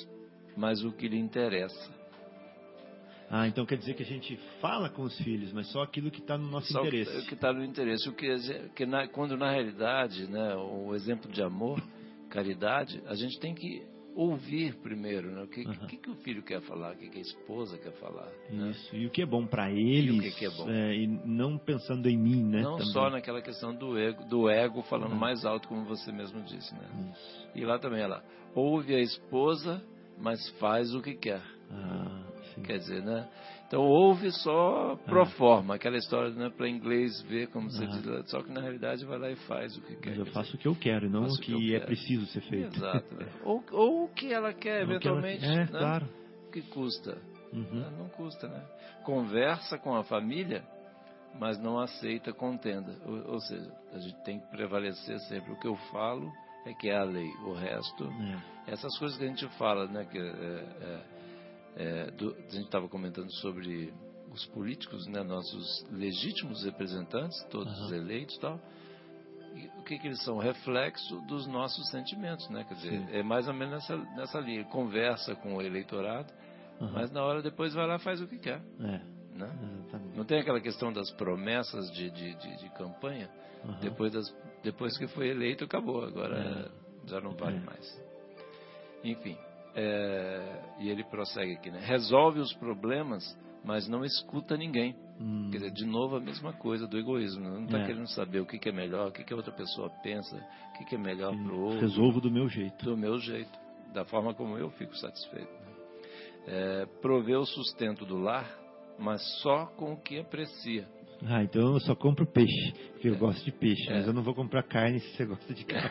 mas 0.57 0.83
o 0.83 0.91
que 0.91 1.07
lhe 1.07 1.19
interessa. 1.19 1.97
Ah, 3.31 3.47
então 3.47 3.67
quer 3.67 3.77
dizer 3.77 3.93
que 3.93 4.03
a 4.03 4.07
gente 4.07 4.37
fala 4.59 4.89
com 4.89 5.03
os 5.03 5.15
filhos, 5.21 5.53
mas 5.53 5.67
só 5.71 5.83
aquilo 5.83 6.11
que 6.11 6.21
está 6.21 6.39
no 6.39 6.49
nosso 6.49 6.73
Só 6.73 6.81
o 6.83 6.87
interesse. 6.87 7.27
que 7.27 7.35
está 7.35 7.53
no 7.53 7.63
interesse. 7.63 8.09
O 8.09 8.15
que, 8.15 8.27
que 8.75 8.87
na- 8.87 9.07
quando 9.07 9.37
na 9.37 9.51
realidade, 9.51 10.27
né, 10.27 10.55
o 10.57 10.95
exemplo 10.95 11.31
de 11.31 11.43
amor, 11.43 11.79
caridade, 12.29 13.03
a 13.07 13.15
gente 13.15 13.39
tem 13.41 13.55
que 13.55 13.83
ouvir 14.15 14.75
primeiro, 14.77 15.31
né? 15.31 15.43
O 15.45 15.47
que, 15.49 15.63
Aham. 15.63 15.87
que, 15.87 15.97
que 15.97 16.11
o 16.11 16.15
filho 16.17 16.43
quer 16.43 16.61
falar, 16.63 16.95
o 16.95 16.97
que, 16.97 17.09
que 17.09 17.19
a 17.19 17.23
esposa 17.23 17.79
quer 17.79 17.93
falar. 17.93 18.29
né? 18.51 18.71
Isso. 18.71 18.97
E 18.97 19.07
o 19.07 19.11
que 19.11 19.23
é 19.23 19.27
bom 19.27 19.47
para 19.47 19.71
eles, 19.71 20.35
que 20.35 20.41
que 20.41 20.47
é 20.47 20.51
bom. 20.51 20.69
é, 20.69 20.97
e 20.97 21.07
não 21.07 21.57
pensando 21.57 22.09
em 22.09 22.17
mim, 22.17 22.43
né? 22.43 22.63
Não 22.63 22.79
também. 22.79 22.93
só 22.93 23.11
naquela 23.11 23.41
questão 23.41 23.73
do 23.75 23.97
ego, 23.97 24.25
do 24.25 24.49
ego 24.51 24.83
falando 24.83 25.13
Uhum. 25.13 25.19
mais 25.19 25.45
alto, 25.45 25.69
como 25.69 25.85
você 25.85 26.11
mesmo 26.11 26.43
disse, 26.43 26.75
né? 26.75 27.13
Isso. 27.13 27.49
E 27.55 27.65
lá 27.65 27.79
também 27.79 28.01
ela 28.01 28.25
ouve 28.55 28.93
a 28.95 29.01
esposa, 29.01 29.81
mas 30.21 30.49
faz 30.59 30.93
o 30.95 31.01
que 31.01 31.15
quer. 31.15 31.43
Ah. 31.71 32.25
Quer 32.65 32.79
dizer, 32.79 33.05
né? 33.05 33.29
Então 33.69 33.83
ouve 33.83 34.31
só 34.33 34.97
pro 35.05 35.27
forma, 35.27 35.75
aquela 35.75 35.99
história 35.99 36.31
né, 36.31 36.49
para 36.49 36.67
inglês 36.69 37.21
ver 37.29 37.49
como 37.49 37.71
você 37.71 37.85
Ah. 37.85 37.87
diz, 37.89 38.31
só 38.31 38.43
que 38.43 38.51
na 38.51 38.63
realidade 38.63 39.05
vai 39.05 39.19
lá 39.19 39.31
e 39.31 39.37
faz 39.37 39.77
o 39.77 39.83
que 39.83 39.95
quer. 39.97 40.11
Mas 40.11 40.19
eu 40.21 40.27
faço 40.33 40.57
o 40.57 40.59
que 40.59 40.67
eu 40.67 40.75
quero, 40.75 41.05
e 41.07 41.11
não 41.11 41.25
o 41.25 41.37
que, 41.39 41.55
que 41.55 41.75
é 41.75 41.79
quero. 41.79 41.87
preciso 41.87 42.27
ser 42.29 42.41
feito. 42.43 42.75
Exato. 42.77 43.15
né? 43.15 43.27
ou, 43.45 43.63
ou 43.73 44.05
o 44.05 44.09
que 44.09 44.33
ela 44.33 44.55
quer, 44.55 44.85
O 44.85 44.99
que 44.99 45.07
ela- 45.09 45.19
eventualmente. 45.19 45.45
É, 45.45 45.55
né? 45.57 45.67
claro. 45.67 46.09
O 46.49 46.51
que 46.51 46.63
custa? 46.63 47.19
Uhum. 47.53 47.81
Né? 47.81 47.93
Não 47.99 48.09
custa, 48.09 48.49
né? 48.49 48.63
Conversa 49.05 49.77
com 49.79 49.95
a 49.95 50.03
família, 50.03 50.65
mas 51.39 51.59
não 51.63 51.79
aceita 51.79 52.33
contenda. 52.33 52.95
Ou, 53.07 53.33
ou 53.35 53.41
seja, 53.41 53.71
a 53.93 53.99
gente 53.99 54.17
tem 54.25 54.41
que 54.41 54.47
prevalecer 54.51 55.19
sempre. 55.29 55.53
O 55.53 55.57
que 55.61 55.69
eu 55.69 55.77
falo 55.93 56.33
é 56.67 56.73
que 56.73 56.89
é 56.89 56.97
a 56.97 57.05
lei. 57.05 57.29
O 57.45 57.53
resto, 57.53 58.05
É. 58.67 58.73
essas 58.73 58.97
coisas 58.99 59.19
que 59.19 59.25
a 59.25 59.29
gente 59.29 59.47
fala, 59.59 59.87
né? 59.89 60.07
Que, 60.11 60.19
é, 60.19 60.23
é, 60.23 61.01
é, 61.79 62.11
do- 62.11 62.35
a 62.37 62.51
gente 62.53 62.65
estava 62.67 62.89
comentando 62.89 63.31
sobre 63.37 63.95
os 64.33 64.45
políticos, 64.47 65.07
né? 65.07 65.23
Nossos 65.23 65.87
legítimos 65.91 66.65
representantes, 66.65 67.41
todos 67.51 67.73
Aham. 67.73 67.95
eleitos 67.97 68.35
e 68.37 68.41
tal. 68.41 68.61
E 69.55 69.67
o 69.81 69.83
que, 69.85 69.99
que 69.99 70.07
eles 70.09 70.23
são? 70.25 70.39
Reflexo 70.39 71.21
dos 71.27 71.47
nossos 71.47 71.89
sentimentos, 71.91 72.49
né? 72.51 72.65
Quer 72.69 72.75
dizer, 72.75 72.91
Sim. 72.91 73.07
é 73.13 73.23
mais 73.23 73.49
ou 73.49 73.55
menos 73.55 73.75
nessa, 73.75 73.97
nessa 74.17 74.41
linha. 74.41 74.65
Conversa 74.65 75.35
com 75.37 75.55
o 75.57 75.63
eleitorado, 75.63 76.33
Aham. 76.81 76.91
mas 76.93 77.11
na 77.11 77.23
hora 77.25 77.41
depois 77.43 77.73
vai 77.73 77.87
lá 77.87 77.97
e 77.97 78.01
faz 78.01 78.21
o 78.21 78.27
que 78.27 78.39
quer. 78.39 78.61
É, 78.81 79.01
Né? 79.35 79.51
Não 80.15 80.25
tem 80.25 80.41
aquela 80.41 80.61
questão 80.61 80.93
das 80.93 81.11
promessas 81.13 81.91
de, 81.93 82.11
de, 82.11 82.35
de, 82.35 82.57
de 82.59 82.69
campanha? 82.71 83.31
Aham. 83.65 83.79
Depois, 83.81 84.13
das, 84.13 84.35
depois 84.63 84.97
que 84.99 85.07
foi 85.09 85.29
eleito, 85.29 85.65
acabou. 85.65 86.05
Agora 86.05 86.71
já 87.07 87.21
não 87.21 87.33
vale 87.35 87.57
É. 87.57 87.61
mais. 87.61 88.03
Enfim, 89.03 89.37
é, 89.83 90.61
e 90.81 90.89
ele 90.91 91.05
prossegue 91.05 91.53
aqui, 91.55 91.71
né? 91.71 91.79
Resolve 91.83 92.41
os 92.41 92.53
problemas, 92.55 93.23
mas 93.65 93.89
não 93.89 94.05
escuta 94.05 94.57
ninguém. 94.57 94.97
Hum, 95.21 95.49
Quer 95.51 95.59
dizer, 95.59 95.71
de 95.73 95.85
novo 95.85 96.17
a 96.17 96.21
mesma 96.21 96.53
coisa 96.53 96.87
do 96.87 96.99
egoísmo. 96.99 97.43
né? 97.45 97.51
Não 97.51 97.65
está 97.65 97.79
É. 97.79 97.87
querendo 97.87 98.09
saber 98.09 98.41
o 98.41 98.47
que, 98.47 98.59
que 98.59 98.69
é 98.69 98.73
melhor, 98.73 99.09
o 99.09 99.13
que, 99.13 99.23
que 99.25 99.33
a 99.33 99.37
outra 99.37 99.53
pessoa 99.53 99.91
pensa, 100.03 100.37
o 100.37 100.79
que, 100.79 100.85
que 100.85 100.95
é 100.95 100.99
melhor 100.99 101.33
para 101.37 101.55
o 101.55 101.61
outro 101.61 101.81
Resolvo 101.81 102.21
do 102.21 102.31
meu 102.31 102.49
jeito. 102.49 102.85
do 102.85 102.97
meu 102.97 103.19
jeito, 103.19 103.57
da 103.93 104.05
forma 104.05 104.35
como 104.35 104.57
eu 104.59 104.71
fico 104.71 104.97
satisfeito. 104.97 105.51
né? 105.53 105.69
É, 106.51 106.87
prover 107.03 107.39
o 107.39 107.45
sustento 107.47 108.05
do 108.07 108.17
lar, 108.17 108.49
mas 108.99 109.21
só 109.43 109.67
com 109.77 109.93
o 109.93 110.01
que 110.01 110.19
aprecia. 110.19 110.89
Ah, 111.27 111.43
então 111.43 111.75
eu 111.75 111.81
só 111.81 111.95
compro 111.97 112.25
peixe, 112.27 112.73
porque 112.93 113.09
eu 113.09 113.19
gosto 113.19 113.45
de 113.45 113.51
peixe, 113.53 113.91
É. 113.91 113.95
mas 113.97 114.07
eu 114.07 114.13
não 114.13 114.23
vou 114.23 114.35
comprar 114.35 114.63
carne 114.63 115.01
se 115.01 115.17
você 115.17 115.27
gosta 115.27 115.53
de 115.53 115.65
carne. 115.67 115.91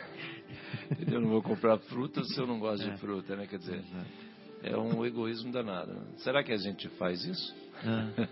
Eu 1.12 1.22
não 1.22 1.30
vou 1.30 1.42
comprar 1.42 1.78
fruta 1.80 2.24
se 2.24 2.40
eu 2.40 2.48
não 2.48 2.60
gosto 2.60 2.86
É. 2.86 2.90
de 2.92 2.98
fruta, 3.00 3.36
né? 3.36 3.48
Quer 3.48 3.60
dizer, 3.60 3.76
Exato. 3.80 4.27
É 4.64 4.76
um 4.78 5.06
egoísmo 5.06 5.52
danado. 5.52 5.94
né? 5.94 6.02
Será 6.18 6.44
que 6.44 6.52
a 6.52 6.58
gente 6.58 6.88
faz 6.98 7.24
isso? 7.26 7.56
Ah, 7.86 8.10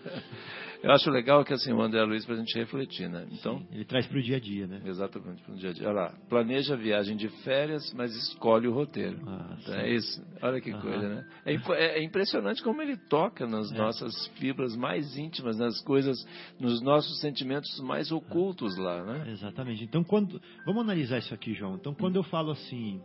Eu 0.83 0.91
acho 0.91 1.09
legal 1.09 1.43
que 1.43 1.53
assim, 1.53 1.71
o 1.71 1.81
André 1.81 2.03
Luiz 2.03 2.25
para 2.25 2.35
a 2.35 2.37
gente 2.37 2.55
refletir, 2.57 3.09
né? 3.09 3.25
Então, 3.31 3.59
sim, 3.59 3.67
ele 3.71 3.85
traz 3.85 4.05
para 4.05 4.17
o 4.19 4.21
dia 4.21 4.37
a 4.37 4.39
dia, 4.39 4.67
né? 4.67 4.81
exatamente, 4.85 5.41
para 5.41 5.53
o 5.53 5.57
dia 5.57 5.69
a 5.69 5.73
dia. 5.73 5.87
Olha 5.87 5.95
lá, 6.01 6.13
planeja 6.29 6.73
a 6.73 6.77
viagem 6.77 7.15
de 7.17 7.27
férias, 7.43 7.91
mas 7.93 8.15
escolhe 8.15 8.67
o 8.67 8.73
roteiro. 8.73 9.17
Ah, 9.25 9.55
Então, 9.59 9.73
é 9.75 9.89
isso. 9.91 10.23
Olha 10.41 10.61
que 10.61 10.71
Aham. 10.71 10.81
coisa, 10.81 11.09
né? 11.09 11.25
É, 11.45 11.53
é- 11.55 11.99
é 11.99 12.03
impressionante 12.03 12.61
como 12.61 12.81
ele 12.83 12.97
toca 12.97 13.47
nas 13.47 13.71
É. 13.71 13.77
nossas 13.77 14.27
fibras 14.37 14.75
mais 14.75 15.17
íntimas, 15.17 15.57
nas 15.57 15.79
coisas, 15.81 16.17
nos 16.59 16.81
nossos 16.81 17.19
sentimentos 17.19 17.79
mais 17.79 18.11
ocultos 18.11 18.77
lá, 18.77 19.03
né? 19.03 19.31
Exatamente. 19.31 19.83
Então, 19.83 20.03
quando. 20.03 20.39
Vamos 20.65 20.83
analisar 20.83 21.17
isso 21.17 21.33
aqui, 21.33 21.53
João. 21.53 21.75
Então, 21.75 21.93
quando 21.95 22.15
eu 22.17 22.23
falo 22.23 22.51
assim. 22.51 23.01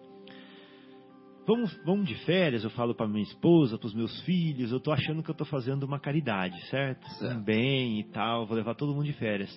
Vamos, 1.51 1.77
vamos 1.85 2.07
de 2.07 2.15
férias, 2.27 2.63
eu 2.63 2.71
falo 2.71 2.95
para 2.95 3.09
minha 3.09 3.25
esposa, 3.25 3.77
para 3.77 3.89
os 3.89 3.93
meus 3.93 4.21
filhos, 4.21 4.71
eu 4.71 4.79
estou 4.79 4.93
achando 4.93 5.21
que 5.21 5.31
eu 5.31 5.33
estou 5.33 5.47
fazendo 5.49 5.83
uma 5.83 5.99
caridade, 5.99 6.57
certo? 6.69 7.05
Certo. 7.15 7.39
Um 7.39 7.43
bem 7.43 7.99
e 7.99 8.05
tal, 8.05 8.47
vou 8.47 8.57
levar 8.57 8.77
todo 8.77 8.95
mundo 8.95 9.07
de 9.07 9.13
férias. 9.15 9.51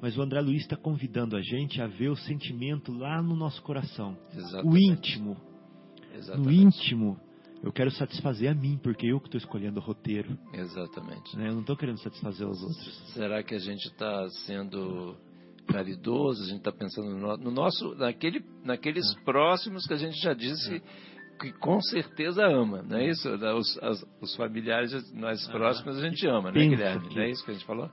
Mas 0.00 0.16
o 0.16 0.22
André 0.22 0.40
Luiz 0.40 0.62
está 0.62 0.76
convidando 0.76 1.36
a 1.36 1.42
gente 1.42 1.82
a 1.82 1.88
ver 1.88 2.08
o 2.08 2.14
sentimento 2.14 2.92
lá 2.92 3.20
no 3.20 3.34
nosso 3.34 3.60
coração. 3.64 4.16
O 4.32 4.38
Exatamente. 4.38 4.78
íntimo. 4.78 5.36
No 6.12 6.18
Exatamente. 6.18 6.54
íntimo, 6.54 7.20
eu 7.64 7.72
quero 7.72 7.90
satisfazer 7.90 8.48
a 8.48 8.54
mim, 8.54 8.78
porque 8.80 9.08
eu 9.08 9.18
que 9.18 9.26
estou 9.26 9.38
escolhendo 9.38 9.80
o 9.80 9.82
roteiro. 9.82 10.38
Exatamente. 10.52 11.36
né? 11.36 11.48
Eu 11.48 11.54
não 11.54 11.62
estou 11.62 11.76
querendo 11.76 11.98
satisfazer 11.98 12.46
os 12.46 12.62
outros. 12.62 13.12
Será 13.12 13.42
que 13.42 13.56
a 13.56 13.58
gente 13.58 13.88
está 13.88 14.28
sendo 14.46 15.16
caridoso? 15.66 16.42
A 16.42 16.46
gente 16.46 16.58
está 16.58 16.72
pensando 16.72 17.08
no, 17.16 17.36
no 17.36 17.50
nosso, 17.50 17.94
naquele, 17.96 18.42
naqueles 18.64 19.04
Ah. 19.16 19.20
próximos 19.24 19.86
que 19.86 19.94
a 19.94 19.96
gente 19.98 20.20
já 20.22 20.32
disse 20.34 20.82
que 21.40 21.52
com 21.52 21.80
certeza 21.82 22.46
ama, 22.46 22.82
não 22.82 22.96
é 22.96 23.10
isso? 23.10 23.28
Os, 23.30 23.78
as- 23.82 24.04
os 24.22 24.34
familiares 24.36 24.92
mais 25.12 25.46
próximos 25.48 25.98
a 25.98 26.08
gente 26.08 26.26
ama, 26.26 26.50
né, 26.50 26.66
Guilherme? 26.66 27.14
Não 27.14 27.22
é 27.22 27.30
isso 27.30 27.44
que 27.44 27.50
a 27.50 27.54
gente 27.54 27.66
falou? 27.66 27.90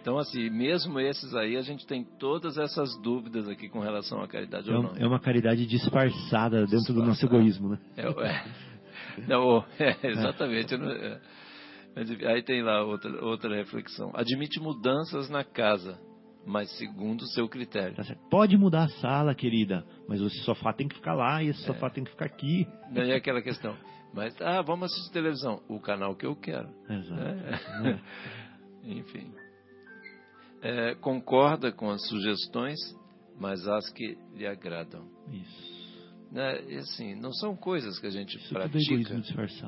Então, 0.00 0.16
assim, 0.16 0.48
mesmo 0.48 0.98
esses 0.98 1.34
aí, 1.34 1.58
a 1.58 1.60
gente 1.60 1.86
tem 1.86 2.02
todas 2.18 2.56
essas 2.56 2.88
dúvidas 3.02 3.46
aqui 3.46 3.68
com 3.68 3.80
relação 3.80 4.22
à 4.22 4.26
caridade 4.26 4.70
É, 4.70 4.74
ou 4.74 4.82
não. 4.82 4.92
é 4.96 5.06
uma 5.06 5.20
caridade 5.20 5.66
disfarçada 5.66 6.64
dentro 6.66 6.94
do 6.94 7.00
nosso 7.00 7.20
Disfarçada. 7.20 7.36
egoísmo, 7.36 7.68
né? 7.68 7.78
É, 7.98 8.06
é. 9.20 9.26
Não, 9.28 9.62
é, 9.78 9.98
exatamente. 10.08 10.74
não- 10.78 10.90
é. 10.90 11.20
Aí 12.32 12.42
tem 12.42 12.62
lá 12.62 12.82
outra, 12.82 13.22
outra 13.22 13.54
reflexão. 13.54 14.10
Admite 14.14 14.58
mudanças 14.60 15.28
na 15.28 15.44
casa, 15.44 15.98
mas 16.46 16.70
segundo 16.78 17.22
o 17.22 17.26
seu 17.28 17.48
critério. 17.48 17.94
Tá 17.96 18.04
certo. 18.04 18.20
Pode 18.30 18.56
mudar 18.56 18.84
a 18.84 18.88
sala, 18.88 19.34
querida, 19.34 19.84
mas 20.08 20.20
esse 20.20 20.38
sofá 20.44 20.72
tem 20.72 20.88
que 20.88 20.94
ficar 20.96 21.14
lá 21.14 21.42
e 21.42 21.48
esse 21.48 21.62
É. 21.62 21.66
sofá 21.66 21.90
tem 21.90 22.04
que 22.04 22.10
ficar 22.10 22.26
aqui. 22.26 22.66
Daí 22.92 23.10
é 23.10 23.16
aquela 23.16 23.42
questão. 23.42 23.76
Mas, 24.12 24.34
ah, 24.40 24.60
vamos 24.62 24.90
assistir 24.90 25.12
televisão. 25.12 25.62
O 25.68 25.78
canal 25.80 26.16
que 26.16 26.26
eu 26.26 26.34
quero. 26.34 26.68
Exato. 26.88 27.22
Enfim. 28.82 29.32
É, 30.62 30.94
concorda 30.96 31.70
com 31.72 31.90
as 31.90 32.06
sugestões, 32.08 32.78
mas 33.38 33.66
as 33.68 33.88
que 33.90 34.18
lhe 34.34 34.46
agradam. 34.46 35.06
Isso. 35.30 35.79
Né? 36.30 36.62
E, 36.68 36.76
assim, 36.76 37.14
não 37.16 37.32
são 37.32 37.56
coisas 37.56 37.98
que 37.98 38.06
a 38.06 38.10
gente 38.10 38.36
Isso 38.36 38.56
é 38.56 38.60
pratica. 38.60 38.78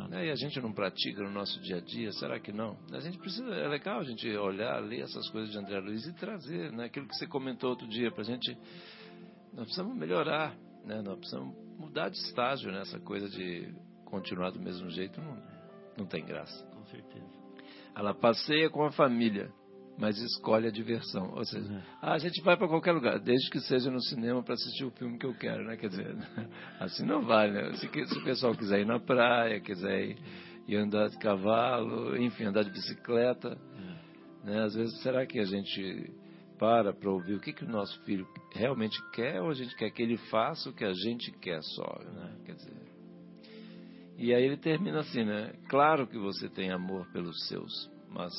né, 0.08 0.26
E 0.26 0.30
a 0.30 0.34
gente 0.36 0.60
não 0.60 0.72
pratica 0.72 1.22
no 1.22 1.30
nosso 1.30 1.60
dia 1.60 1.78
a 1.78 1.80
dia, 1.80 2.12
será 2.12 2.38
que 2.38 2.52
não? 2.52 2.78
A 2.92 3.00
gente 3.00 3.18
precisa, 3.18 3.52
é 3.52 3.66
legal 3.66 3.98
a 3.98 4.04
gente 4.04 4.28
olhar, 4.36 4.78
ler 4.80 5.00
essas 5.00 5.28
coisas 5.30 5.50
de 5.50 5.58
André 5.58 5.80
Luiz 5.80 6.06
e 6.06 6.12
trazer, 6.14 6.70
né? 6.72 6.84
Aquilo 6.84 7.08
que 7.08 7.16
você 7.16 7.26
comentou 7.26 7.70
outro 7.70 7.88
dia, 7.88 8.12
para 8.12 8.20
a 8.22 8.24
gente, 8.24 8.56
nós 9.52 9.64
precisamos 9.64 9.96
melhorar, 9.96 10.56
né? 10.84 11.02
Nós 11.02 11.18
precisamos 11.18 11.52
mudar 11.78 12.08
de 12.10 12.16
estágio 12.18 12.70
nessa 12.70 13.00
coisa 13.00 13.28
de 13.28 13.74
continuar 14.04 14.50
do 14.50 14.60
mesmo 14.60 14.88
jeito, 14.90 15.20
não, 15.20 15.42
não 15.98 16.06
tem 16.06 16.24
graça. 16.24 16.64
Com 16.66 16.84
certeza. 16.86 17.26
Ela 17.96 18.14
passeia 18.14 18.70
com 18.70 18.84
a 18.84 18.92
família, 18.92 19.50
mas 19.98 20.18
escolhe 20.18 20.66
a 20.66 20.70
diversão. 20.70 21.32
Ou 21.34 21.44
seja, 21.44 21.72
É. 21.72 21.82
ah, 22.00 22.12
a 22.14 22.18
gente 22.18 22.42
vai 22.42 22.56
para 22.56 22.68
qualquer 22.68 22.92
lugar, 22.92 23.18
desde 23.20 23.50
que 23.50 23.60
seja 23.60 23.90
no 23.90 24.00
cinema 24.02 24.42
para 24.42 24.54
assistir 24.54 24.84
o 24.84 24.90
filme 24.92 25.18
que 25.18 25.26
eu 25.26 25.34
quero, 25.34 25.64
né? 25.64 25.76
Quer 25.76 25.88
dizer, 25.88 26.16
assim 26.80 27.04
não 27.04 27.22
vale, 27.22 27.52
né? 27.52 27.72
Se, 27.74 27.88
se 27.88 28.18
o 28.18 28.24
pessoal 28.24 28.54
quiser 28.54 28.80
ir 28.80 28.86
na 28.86 28.98
praia, 28.98 29.60
quiser 29.60 30.04
ir, 30.10 30.18
ir 30.66 30.76
andar 30.76 31.08
de 31.08 31.18
cavalo, 31.18 32.16
enfim, 32.16 32.44
andar 32.44 32.64
de 32.64 32.70
bicicleta, 32.70 33.56
né? 34.44 34.62
Às 34.64 34.74
vezes, 34.74 35.00
será 35.02 35.24
que 35.26 35.38
a 35.38 35.44
gente 35.44 36.12
para 36.58 36.92
para 36.92 37.10
ouvir 37.10 37.34
o 37.34 37.40
que, 37.40 37.52
que 37.52 37.64
o 37.64 37.68
nosso 37.68 38.00
filho 38.04 38.24
realmente 38.54 38.96
quer 39.10 39.40
ou 39.40 39.50
a 39.50 39.54
gente 39.54 39.74
quer 39.74 39.90
que 39.90 40.00
ele 40.00 40.16
faça 40.30 40.70
o 40.70 40.72
que 40.72 40.84
a 40.84 40.92
gente 40.92 41.32
quer 41.40 41.60
só, 41.62 41.98
né? 42.14 42.36
Quer 42.46 42.54
dizer... 42.54 42.72
E 44.16 44.32
aí 44.32 44.44
ele 44.44 44.56
termina 44.56 45.00
assim, 45.00 45.24
né? 45.24 45.52
Claro 45.68 46.06
que 46.06 46.16
você 46.16 46.48
tem 46.48 46.70
amor 46.70 47.10
pelos 47.12 47.48
seus, 47.48 47.90
mas 48.10 48.32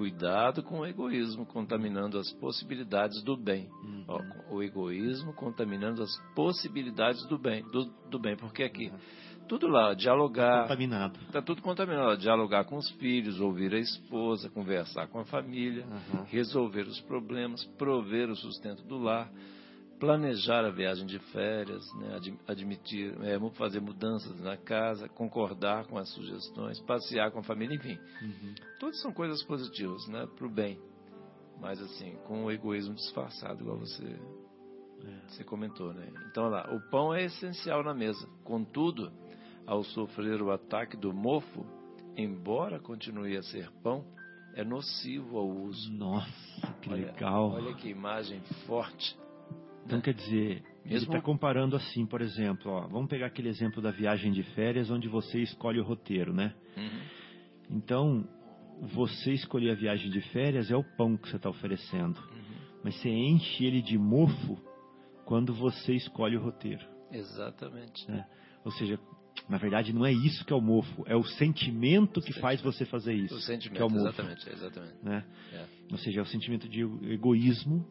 cuidado 0.00 0.62
com 0.62 0.78
o 0.80 0.86
egoísmo 0.86 1.44
contaminando 1.44 2.18
as 2.18 2.32
possibilidades 2.32 3.22
do 3.22 3.36
bem. 3.36 3.68
Uhum. 3.84 4.04
Ó, 4.08 4.54
o 4.56 4.62
egoísmo 4.62 5.34
contaminando 5.34 6.02
as 6.02 6.10
possibilidades 6.34 7.22
do 7.28 7.38
bem, 7.38 7.62
do, 7.64 7.84
do 8.08 8.18
bem, 8.18 8.34
porque 8.34 8.62
aqui 8.62 8.90
tudo 9.46 9.66
lá, 9.68 9.92
dialogar, 9.92 10.62
Contaminado. 10.62 11.18
Está 11.26 11.42
tudo 11.42 11.60
contaminado. 11.60 12.16
Dialogar 12.16 12.64
com 12.64 12.76
os 12.76 12.88
filhos, 12.92 13.40
ouvir 13.40 13.74
a 13.74 13.78
esposa, 13.78 14.48
conversar 14.48 15.06
com 15.08 15.18
a 15.18 15.24
família, 15.26 15.84
Uhum. 15.84 16.24
resolver 16.28 16.86
os 16.86 16.98
problemas, 17.02 17.62
prover 17.76 18.30
o 18.30 18.36
sustento 18.36 18.82
do 18.84 18.96
lar, 18.96 19.30
planejar 20.00 20.64
a 20.64 20.70
viagem 20.70 21.06
de 21.06 21.18
férias, 21.18 21.84
né, 21.96 22.16
ad- 22.16 22.38
admitir, 22.48 23.14
é, 23.22 23.38
fazer 23.50 23.80
mudanças 23.80 24.40
na 24.40 24.56
casa, 24.56 25.08
concordar 25.10 25.86
com 25.86 25.98
as 25.98 26.08
sugestões, 26.14 26.80
passear 26.80 27.30
com 27.30 27.40
a 27.40 27.42
família, 27.42 27.76
enfim. 27.76 27.98
Uhum. 28.22 28.54
Todas 28.80 29.00
são 29.02 29.12
coisas 29.12 29.42
positivas, 29.44 30.06
né, 30.08 30.26
para 30.36 30.46
o 30.46 30.50
bem. 30.50 30.80
Mas 31.60 31.80
assim, 31.82 32.16
com 32.26 32.44
o 32.46 32.50
egoísmo 32.50 32.94
disfarçado, 32.94 33.60
igual 33.62 33.78
você, 33.78 34.02
É. 35.04 35.28
você 35.28 35.44
comentou, 35.44 35.92
né? 35.92 36.08
Então, 36.30 36.44
olha 36.44 36.62
lá, 36.66 36.74
o 36.74 36.80
pão 36.90 37.12
é 37.14 37.24
essencial 37.24 37.84
na 37.84 37.92
mesa. 37.92 38.26
Contudo, 38.44 39.12
ao 39.66 39.84
sofrer 39.84 40.40
o 40.40 40.50
ataque 40.50 40.96
do 40.96 41.12
mofo, 41.12 41.66
embora 42.16 42.80
continue 42.80 43.36
a 43.36 43.42
ser 43.42 43.70
pão, 43.82 44.04
é 44.54 44.64
nocivo 44.64 45.36
ao 45.38 45.48
uso. 45.48 45.92
Nossa, 45.92 46.72
que 46.80 46.90
Olha- 46.90 47.12
legal. 47.12 47.50
Olha 47.50 47.74
que 47.74 47.88
imagem 47.90 48.40
forte. 48.66 49.14
Então 49.86 50.00
quer 50.00 50.14
dizer, 50.14 50.62
ele 50.84 50.94
Mesmo- 50.94 51.06
está 51.12 51.20
comparando 51.20 51.74
assim, 51.76 52.06
por 52.06 52.20
exemplo, 52.20 52.70
ó, 52.70 52.86
vamos 52.86 53.08
pegar 53.08 53.26
aquele 53.26 53.48
exemplo 53.48 53.82
da 53.82 53.90
viagem 53.90 54.32
de 54.32 54.42
férias 54.54 54.90
onde 54.90 55.08
você 55.08 55.40
escolhe 55.40 55.80
o 55.80 55.84
roteiro, 55.84 56.32
né? 56.32 56.54
Uhum. 56.76 57.00
Então, 57.70 58.28
você 58.80 59.32
escolher 59.32 59.70
a 59.72 59.74
viagem 59.74 60.10
de 60.10 60.20
férias 60.32 60.70
é 60.70 60.76
o 60.76 60.84
pão 60.96 61.16
que 61.16 61.28
você 61.28 61.36
está 61.36 61.48
oferecendo. 61.50 62.18
Uhum. 62.18 62.80
Mas 62.84 62.94
você 63.00 63.08
enche 63.10 63.64
ele 63.64 63.82
de 63.82 63.98
mofo 63.98 64.58
quando 65.24 65.52
você 65.54 65.94
escolhe 65.94 66.36
o 66.36 66.40
roteiro. 66.42 66.84
Exatamente. 67.12 68.08
né? 68.10 68.24
Ou 68.64 68.70
seja, 68.72 68.98
na 69.48 69.58
verdade 69.58 69.92
não 69.92 70.04
é 70.06 70.12
isso 70.12 70.44
que 70.44 70.52
é 70.52 70.56
o 70.56 70.60
mofo, 70.60 71.02
é 71.06 71.16
o 71.16 71.24
sentimento 71.24 72.20
que 72.20 72.32
faz 72.34 72.60
você 72.60 72.84
fazer 72.84 73.14
isso. 73.14 73.34
O 73.34 73.38
que 73.38 73.44
sentimento, 73.44 73.82
é 73.82 73.84
o 73.84 73.90
mofo, 73.90 74.08
exatamente, 74.08 74.48
exatamente. 74.50 74.94
né? 75.04 75.24
É. 75.52 75.64
Ou 75.90 75.98
seja, 75.98 76.20
é 76.20 76.22
o 76.22 76.26
sentimento 76.26 76.68
de 76.68 76.82
egoísmo 77.12 77.84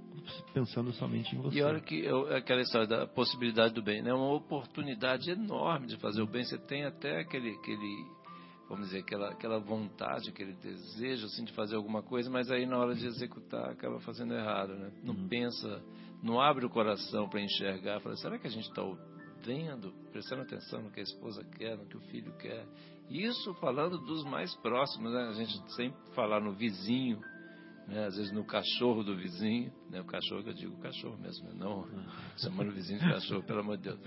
pensando 0.54 0.92
somente 0.94 1.36
em 1.36 1.40
você. 1.42 1.58
E 1.58 1.62
olha 1.64 1.80
que 1.80 2.00
eu- 2.00 2.34
aquela 2.36 2.62
história 2.62 2.88
da 2.88 3.08
possibilidade 3.08 3.74
do 3.74 3.82
bem, 3.82 4.02
né? 4.02 4.14
Uma 4.14 4.34
oportunidade 4.34 5.30
enorme 5.32 5.88
de 5.88 5.98
fazer 5.98 6.22
o 6.22 6.28
bem. 6.28 6.44
Você 6.44 6.58
tem 6.58 6.86
até 6.86 7.20
aquele, 7.20 7.52
aquele 7.52 8.06
vamos 8.70 8.86
dizer, 8.90 9.00
aquela, 9.00 9.30
aquela 9.32 9.60
vontade, 9.60 10.30
aquele 10.30 10.54
desejo 10.54 11.26
assim 11.26 11.44
de 11.44 11.52
fazer 11.54 11.76
alguma 11.76 12.04
coisa, 12.04 12.30
mas 12.30 12.52
aí 12.52 12.68
na 12.68 12.78
hora 12.78 12.94
de 12.94 13.04
executar 13.08 13.72
acaba 13.72 14.00
fazendo 14.02 14.34
errado, 14.36 14.76
né? 14.76 14.92
Não 15.04 15.16
Uhum. 15.16 15.28
pensa, 15.28 15.82
não 16.22 16.40
abre 16.40 16.64
o 16.66 16.70
coração 16.70 17.28
para 17.28 17.42
enxergar, 17.42 18.00
fala, 18.00 18.16
será 18.18 18.38
que 18.38 18.46
a 18.46 18.50
gente 18.52 18.70
está 18.70 18.84
vendo, 19.44 19.94
prestando 20.12 20.44
atenção 20.44 20.82
no 20.82 20.92
que 20.92 21.00
a 21.00 21.04
esposa 21.04 21.44
quer, 21.58 21.78
no 21.78 21.86
que 21.86 21.98
o 21.98 22.02
filho 22.02 22.32
quer? 22.38 22.66
Isso 23.10 23.54
falando 23.56 23.98
dos 23.98 24.24
mais 24.24 24.54
próximos, 24.56 25.12
né? 25.12 25.30
A 25.30 25.34
gente 25.34 25.74
sempre 25.74 26.00
falar 26.14 26.40
no 26.40 26.54
vizinho, 26.54 27.20
né? 27.88 28.06
às 28.06 28.16
vezes 28.16 28.32
no 28.32 28.46
cachorro 28.46 29.04
do 29.04 29.16
vizinho, 29.16 29.74
né? 29.90 30.00
o 30.00 30.06
cachorro 30.06 30.44
que 30.44 30.50
eu 30.50 30.54
digo 30.54 30.78
cachorro 30.78 31.18
mesmo, 31.18 31.48
né? 31.50 31.56
não 31.58 31.88
chamando 32.38 32.70
o 32.70 32.74
vizinho 32.74 33.00
de 33.00 33.10
cachorro, 33.10 33.44
pelo 33.44 33.62
amor 33.62 33.78
de 33.78 33.84
Deus. 33.84 34.00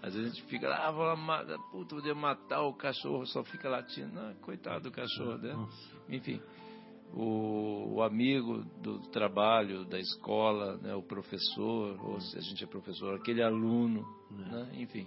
Às 0.00 0.14
vezes 0.14 0.30
a 0.30 0.34
gente 0.34 0.46
fica 0.46 0.68
lá, 0.68 0.86
ah, 0.86 0.92
vou 0.92 1.04
lá, 1.04 1.58
puta, 1.72 1.96
vou 1.96 2.14
matar 2.14 2.62
o 2.62 2.72
cachorro, 2.74 3.26
só 3.26 3.42
fica 3.42 3.68
latindo, 3.68 4.12
não, 4.12 4.32
coitado 4.36 4.84
do 4.84 4.92
cachorro, 4.92 5.38
né? 5.38 5.68
Enfim, 6.08 6.40
o, 7.14 7.94
o 7.96 8.02
amigo 8.02 8.64
do 8.82 8.98
trabalho, 9.10 9.84
da 9.84 9.98
escola, 9.98 10.76
né? 10.78 10.94
o 10.94 11.02
professor, 11.02 11.98
ou 12.04 12.20
se 12.20 12.36
a 12.38 12.40
gente 12.40 12.62
é 12.62 12.66
professor, 12.66 13.14
aquele 13.14 13.42
aluno, 13.42 14.04
né? 14.30 14.70
enfim. 14.74 15.06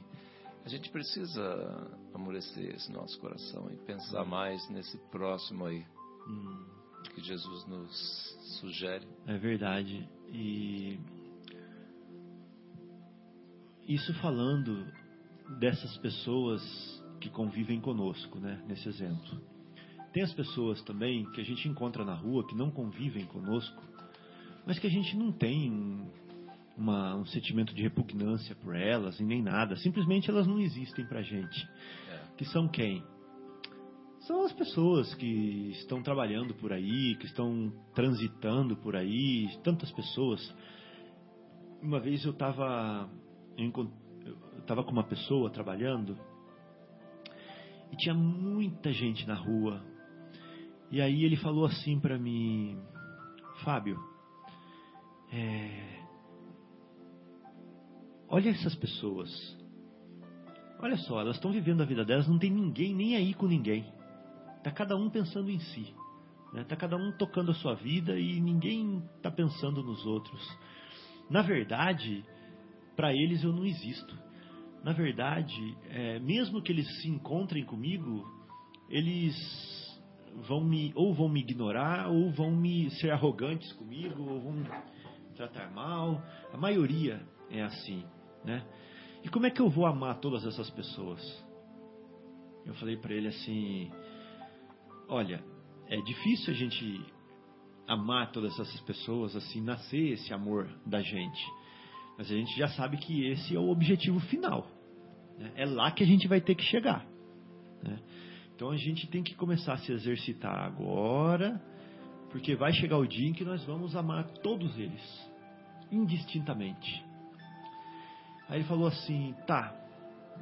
A 0.63 0.69
gente 0.69 0.91
precisa 0.91 1.97
amolecer 2.13 2.75
esse 2.75 2.91
nosso 2.91 3.19
coração 3.19 3.69
e 3.71 3.77
pensar 3.85 4.23
mais 4.25 4.67
nesse 4.69 4.97
próximo 5.09 5.65
aí 5.65 5.83
Hum, 6.27 6.65
que 7.15 7.21
Jesus 7.21 7.65
nos 7.65 8.59
sugere. 8.59 9.07
é 9.25 9.35
verdade. 9.37 10.07
E 10.31 10.99
isso 13.87 14.13
falando 14.21 14.85
dessas 15.59 15.97
pessoas 15.97 16.61
que 17.19 17.29
convivem 17.29 17.81
conosco, 17.81 18.39
né? 18.39 18.63
Nesse 18.67 18.87
exemplo. 18.87 19.41
Tem 20.13 20.23
as 20.23 20.33
pessoas 20.33 20.81
também 20.83 21.25
que 21.31 21.39
a 21.41 21.43
gente 21.43 21.67
encontra 21.67 22.03
na 22.03 22.13
rua 22.13 22.45
que 22.45 22.55
não 22.55 22.69
convivem 22.69 23.25
conosco, 23.25 23.81
mas 24.65 24.77
que 24.77 24.87
a 24.87 24.89
gente 24.89 25.15
não 25.15 25.31
tem 25.31 25.71
um, 25.71 26.05
uma- 26.77 27.15
um 27.15 27.25
sentimento 27.25 27.73
de 27.73 27.81
repugnância 27.81 28.55
por 28.55 28.75
elas 28.75 29.19
e 29.19 29.23
nem 29.23 29.41
nada. 29.41 29.75
Simplesmente 29.77 30.29
elas 30.29 30.45
não 30.47 30.59
existem 30.59 31.05
pra 31.05 31.21
gente. 31.21 31.65
É. 32.09 32.19
Que 32.37 32.45
são 32.45 32.67
quem? 32.67 33.03
São 34.27 34.45
as 34.45 34.53
pessoas 34.53 35.13
que 35.15 35.71
estão 35.79 36.03
trabalhando 36.03 36.53
por 36.55 36.71
aí, 36.71 37.15
que 37.15 37.25
estão 37.25 37.71
transitando 37.95 38.75
por 38.77 38.95
aí, 38.95 39.47
tantas 39.63 39.91
pessoas. 39.91 40.39
Uma 41.81 41.99
vez 41.99 42.23
eu 42.23 42.31
estava 42.31 43.09
eu 43.57 43.89
estava 44.59 44.83
com 44.83 44.91
uma 44.91 45.03
pessoa 45.03 45.49
trabalhando 45.49 46.17
e 47.91 47.95
tinha 47.97 48.13
muita 48.13 48.91
gente 48.93 49.27
na 49.27 49.33
rua. 49.35 49.81
E 50.91 50.99
aí 50.99 51.23
ele 51.23 51.37
falou 51.37 51.65
assim 51.65 51.97
para 51.99 52.19
mim, 52.19 52.77
Fábio, 53.63 53.97
é, 55.31 56.03
olha 58.27 58.49
essas 58.49 58.75
pessoas. 58.75 59.29
Olha 60.79 60.97
só, 60.97 61.21
elas 61.21 61.37
estão 61.37 61.51
vivendo 61.51 61.81
a 61.81 61.85
vida 61.85 62.03
delas, 62.03 62.27
não 62.27 62.37
tem 62.37 62.51
ninguém 62.51 62.93
nem 62.93 63.15
aí 63.15 63.33
com 63.33 63.47
ninguém. 63.47 63.85
Tá 64.63 64.69
cada 64.69 64.97
um 64.97 65.09
pensando 65.09 65.49
em 65.49 65.59
si. 65.59 65.95
Né? 66.51 66.65
Tá 66.65 66.75
cada 66.75 66.97
um 66.97 67.13
tocando 67.13 67.51
a 67.51 67.55
sua 67.55 67.73
vida 67.75 68.19
e 68.19 68.41
ninguém 68.41 69.01
tá 69.21 69.31
pensando 69.31 69.81
nos 69.81 70.05
outros. 70.05 70.57
Na 71.29 71.41
verdade, 71.41 72.25
para 72.97 73.13
eles 73.13 73.43
eu 73.43 73.53
não 73.53 73.65
existo. 73.65 74.13
Na 74.83 74.91
verdade, 74.91 75.77
é, 75.89 76.19
mesmo 76.19 76.61
que 76.61 76.71
eles 76.71 77.01
se 77.01 77.07
encontrem 77.07 77.63
comigo, 77.63 78.27
eles 78.89 79.33
vão 80.47 80.63
me 80.63 80.91
ou 80.95 81.13
vão 81.13 81.29
me 81.29 81.41
ignorar 81.41 82.09
ou 82.09 82.31
vão 82.31 82.51
me 82.51 82.89
ser 82.91 83.11
arrogantes 83.11 83.71
comigo 83.73 84.21
ou 84.21 84.41
vão 84.41 84.53
me 84.53 84.65
tratar 85.35 85.71
mal. 85.71 86.21
A 86.53 86.57
maioria 86.57 87.21
é 87.49 87.61
assim, 87.61 88.03
né? 88.43 88.65
E 89.23 89.29
como 89.29 89.45
é 89.45 89.51
que 89.51 89.61
eu 89.61 89.69
vou 89.69 89.85
amar 89.85 90.19
todas 90.19 90.45
essas 90.45 90.69
pessoas? 90.69 91.21
Eu 92.65 92.73
falei 92.75 92.97
para 92.97 93.13
ele 93.13 93.27
assim: 93.27 93.91
Olha, 95.07 95.43
é 95.87 95.97
difícil 96.01 96.53
a 96.53 96.55
gente 96.55 97.05
amar 97.87 98.31
todas 98.31 98.57
essas 98.59 98.79
pessoas, 98.81 99.35
assim, 99.35 99.61
nascer 99.61 100.13
esse 100.13 100.33
amor 100.33 100.69
da 100.85 101.01
gente. 101.01 101.45
Mas 102.17 102.31
a 102.31 102.35
gente 102.35 102.55
já 102.57 102.69
sabe 102.69 102.97
que 102.97 103.25
esse 103.25 103.55
é 103.55 103.59
o 103.59 103.69
objetivo 103.69 104.19
final. 104.21 104.67
né? 105.37 105.51
É 105.55 105.65
lá 105.65 105.91
que 105.91 106.03
a 106.03 106.05
gente 106.07 106.27
vai 106.27 106.39
ter 106.39 106.55
que 106.55 106.63
chegar. 106.63 107.05
né? 107.83 107.99
Então 108.61 108.69
a 108.69 108.77
gente 108.77 109.07
tem 109.07 109.23
que 109.23 109.33
começar 109.33 109.73
a 109.73 109.77
se 109.79 109.91
exercitar 109.91 110.55
agora, 110.55 111.59
porque 112.29 112.55
vai 112.55 112.71
chegar 112.71 112.95
o 112.99 113.07
dia 113.07 113.27
em 113.27 113.33
que 113.33 113.43
nós 113.43 113.63
vamos 113.63 113.95
amar 113.95 114.23
todos 114.43 114.77
eles, 114.77 115.01
indistintamente. 115.91 117.03
Aí 118.47 118.59
ele 118.59 118.67
falou 118.67 118.85
assim: 118.85 119.33
tá, 119.47 119.73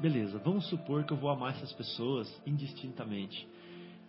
beleza, 0.02 0.38
vamos 0.40 0.68
supor 0.68 1.06
que 1.06 1.14
eu 1.14 1.18
vou 1.18 1.30
amar 1.30 1.52
essas 1.56 1.72
pessoas 1.72 2.30
indistintamente. 2.46 3.48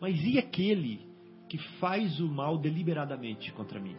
Mas 0.01 0.20
e 0.24 0.41
aquele 0.41 1.07
que 1.49 1.59
faz 1.78 2.19
o 2.19 2.27
mal 2.27 2.59
deliberadamente 2.59 3.53
contra 3.53 3.78
mim? 3.78 3.97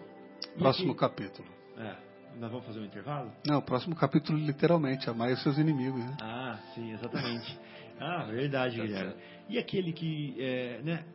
E 0.57 0.59
Próximo 0.59 0.91
aquele- 0.91 0.99
capítulo. 0.99 1.47
É, 1.77 1.95
nós 2.37 2.51
vamos 2.51 2.65
fazer 2.65 2.81
um 2.81 2.85
intervalo? 2.85 3.31
Não, 3.47 3.61
próximo 3.61 3.95
capítulo, 3.95 4.37
literalmente, 4.37 5.09
amar 5.09 5.31
os 5.31 5.41
seus 5.41 5.57
inimigos. 5.57 6.03
Né? 6.03 6.17
Ah, 6.19 6.59
sim, 6.75 6.91
exatamente. 6.91 7.57
Ah, 7.99 8.23
verdade, 8.23 8.77
Tá 8.77 8.83
Guilherme. 8.83 9.11
certo. 9.11 9.23
E 9.49 9.57
aquele 9.57 9.93
que, 9.93 10.35
é, 10.39 10.81
né? 10.83 11.05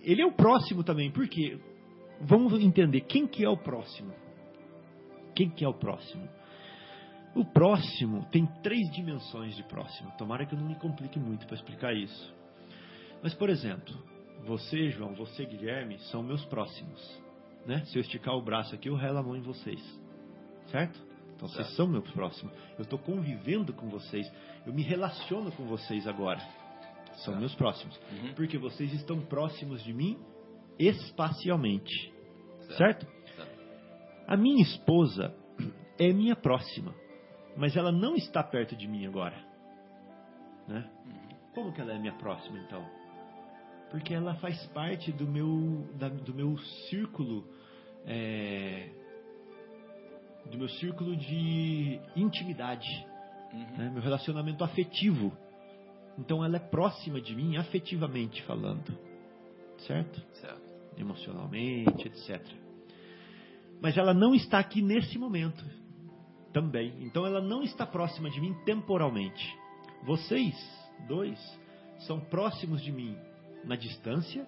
Ele 0.00 0.20
é 0.22 0.26
o 0.26 0.32
próximo 0.32 0.82
também, 0.82 1.10
porque 1.10 1.58
vamos 2.20 2.52
entender 2.60 3.02
quem 3.02 3.26
que 3.26 3.44
é 3.44 3.48
o 3.48 3.56
próximo. 3.56 4.12
Quem 5.34 5.48
que 5.48 5.64
é 5.64 5.68
o 5.68 5.74
próximo? 5.74 6.28
O 7.34 7.44
próximo 7.44 8.26
tem 8.30 8.46
três 8.62 8.90
dimensões 8.92 9.56
de 9.56 9.62
próximo. 9.62 10.10
Tomara 10.18 10.44
que 10.44 10.54
eu 10.54 10.58
não 10.58 10.68
me 10.68 10.74
complique 10.74 11.18
muito 11.18 11.46
para 11.46 11.54
explicar 11.56 11.94
isso. 11.94 12.34
Mas, 13.22 13.32
por 13.32 13.48
exemplo, 13.48 13.94
você, 14.44 14.90
João, 14.90 15.14
você, 15.14 15.46
Guilherme, 15.46 15.98
são 16.10 16.22
meus 16.22 16.44
próximos. 16.46 17.00
Né? 17.64 17.84
Se 17.86 17.96
eu 17.96 18.00
esticar 18.02 18.34
o 18.34 18.42
braço 18.42 18.74
aqui, 18.74 18.88
eu 18.88 18.96
relo 18.96 19.18
a 19.18 19.22
mão 19.22 19.36
em 19.36 19.40
vocês. 19.40 19.80
Certo? 20.66 21.00
Então, 21.42 21.48
vocês 21.48 21.66
Certo. 21.66 21.76
são 21.76 21.86
meus 21.88 22.08
próximos. 22.12 22.54
Eu 22.78 22.84
estou 22.84 22.98
convivendo 23.00 23.72
com 23.72 23.88
vocês. 23.88 24.30
Eu 24.64 24.72
me 24.72 24.82
relaciono 24.82 25.50
com 25.52 25.64
vocês 25.66 26.06
agora. 26.06 26.38
São 27.16 27.16
Certo. 27.34 27.38
meus 27.40 27.54
próximos. 27.56 28.00
Uhum. 28.12 28.34
Porque 28.34 28.56
vocês 28.56 28.92
estão 28.92 29.20
próximos 29.22 29.82
de 29.82 29.92
mim 29.92 30.18
espacialmente. 30.78 32.12
Certo? 32.76 33.06
A 34.28 34.36
minha 34.36 34.62
esposa 34.62 35.34
é 35.98 36.12
minha 36.12 36.36
próxima, 36.36 36.94
mas 37.56 37.76
ela 37.76 37.90
não 37.90 38.14
está 38.14 38.42
perto 38.42 38.76
de 38.76 38.86
mim 38.86 39.04
agora. 39.04 39.36
Né? 40.68 40.88
Como 41.54 41.72
que 41.72 41.80
ela 41.80 41.92
é 41.92 41.98
minha 41.98 42.14
próxima 42.14 42.58
então? 42.60 42.88
Porque 43.90 44.14
ela 44.14 44.36
faz 44.36 44.64
parte 44.68 45.10
do 45.12 45.26
meu, 45.26 45.86
da, 45.98 46.08
do 46.08 46.32
meu 46.32 46.56
círculo, 46.88 47.44
é, 48.06 48.90
do 50.50 50.58
meu 50.58 50.68
círculo 50.68 51.16
de 51.16 51.98
intimidade, 52.16 52.88
Uhum. 53.52 53.76
né? 53.76 53.90
meu 53.92 54.02
relacionamento 54.02 54.64
afetivo. 54.64 55.32
Então 56.18 56.44
ela 56.44 56.56
é 56.56 56.60
próxima 56.60 57.20
de 57.20 57.34
mim 57.34 57.56
afetivamente 57.56 58.42
falando, 58.42 58.96
certo? 59.86 60.20
Certo. 60.34 60.72
Emocionalmente, 60.96 62.06
etc. 62.06 62.40
Mas 63.80 63.96
ela 63.96 64.12
não 64.14 64.34
está 64.34 64.58
aqui 64.58 64.82
nesse 64.82 65.18
momento 65.18 65.64
também. 66.52 66.94
Então 67.00 67.26
ela 67.26 67.40
não 67.40 67.62
está 67.62 67.86
próxima 67.86 68.30
de 68.30 68.40
mim 68.40 68.54
temporalmente. 68.64 69.58
Vocês 70.04 70.54
dois 71.08 71.38
são 72.06 72.20
próximos 72.20 72.82
de 72.82 72.92
mim 72.92 73.16
na 73.64 73.74
distância, 73.76 74.46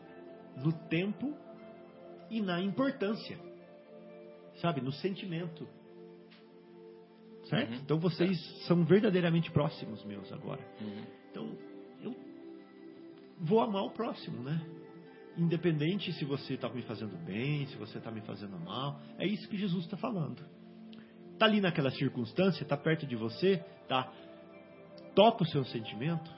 no 0.57 0.73
tempo 0.89 1.35
e 2.31 2.41
na 2.41 2.61
importância. 2.61 3.39
Sabe? 4.61 4.81
No 4.81 4.93
sentimento. 4.93 5.67
Certo? 7.45 7.71
Uhum. 7.71 7.79
Então 7.85 7.99
vocês 7.99 8.39
são 8.67 8.85
verdadeiramente 8.85 9.51
próximos 9.51 10.05
meus 10.05 10.33
agora. 10.33 10.61
Uhum. 10.81 11.05
Então, 11.31 11.59
eu 12.03 12.15
vou 13.39 13.61
amar 13.61 13.85
o 13.85 13.91
próximo, 13.91 14.43
né? 14.43 14.61
Independente 15.37 16.13
se 16.13 16.25
você 16.25 16.55
está 16.55 16.69
me 16.69 16.83
fazendo 16.83 17.17
bem, 17.25 17.67
se 17.67 17.77
você 17.77 17.99
está 17.99 18.11
me 18.11 18.21
fazendo 18.23 18.59
mal. 18.59 19.01
É 19.19 19.27
isso 19.27 19.49
que 19.49 19.57
Jesus 19.57 19.85
está 19.85 19.97
falando. 19.97 20.43
Está 21.33 21.47
ali 21.47 21.61
naquela 21.61 21.91
circunstância, 21.91 22.63
está 22.63 22.77
perto 22.77 23.07
de 23.07 23.17
você, 23.17 23.57
tá? 23.89 24.11
Toca 25.15 25.43
o 25.43 25.47
seu 25.47 25.65
sentimento. 25.65 26.31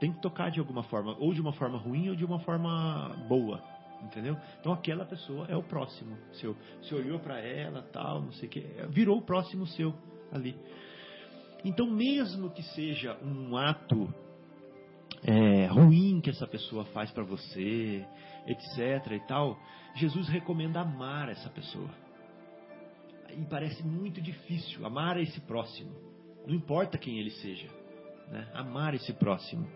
Tem 0.00 0.12
que 0.12 0.20
tocar 0.20 0.50
de 0.50 0.58
alguma 0.58 0.82
forma, 0.84 1.16
ou 1.18 1.32
de 1.32 1.40
uma 1.40 1.52
forma 1.52 1.78
ruim 1.78 2.08
ou 2.08 2.16
de 2.16 2.24
uma 2.24 2.40
forma 2.40 3.14
boa, 3.28 3.62
entendeu? 4.04 4.36
Então 4.60 4.72
aquela 4.72 5.04
pessoa 5.04 5.46
é 5.48 5.56
o 5.56 5.62
próximo 5.62 6.16
seu. 6.34 6.56
Você 6.80 6.94
olhou 6.94 7.18
para 7.18 7.40
ela, 7.40 7.82
tal, 7.92 8.22
não 8.22 8.32
sei 8.32 8.48
o 8.48 8.50
que, 8.50 8.60
virou 8.90 9.18
o 9.18 9.22
próximo 9.22 9.66
seu 9.66 9.94
ali. 10.32 10.56
Então, 11.64 11.90
mesmo 11.90 12.50
que 12.50 12.62
seja 12.62 13.16
um 13.22 13.56
ato 13.56 14.12
é, 15.22 15.66
ruim 15.66 16.20
que 16.20 16.28
essa 16.28 16.46
pessoa 16.46 16.84
faz 16.86 17.10
para 17.10 17.24
você, 17.24 18.04
etc. 18.46 19.12
e 19.12 19.26
tal, 19.26 19.58
Jesus 19.94 20.28
recomenda 20.28 20.80
amar 20.80 21.30
essa 21.30 21.48
pessoa. 21.48 21.88
E 23.30 23.44
parece 23.46 23.82
muito 23.82 24.20
difícil 24.20 24.84
amar 24.84 25.18
esse 25.18 25.40
próximo, 25.40 25.90
não 26.46 26.54
importa 26.54 26.98
quem 26.98 27.18
ele 27.18 27.30
seja, 27.30 27.66
né? 28.30 28.46
amar 28.52 28.94
esse 28.94 29.12
próximo. 29.14 29.66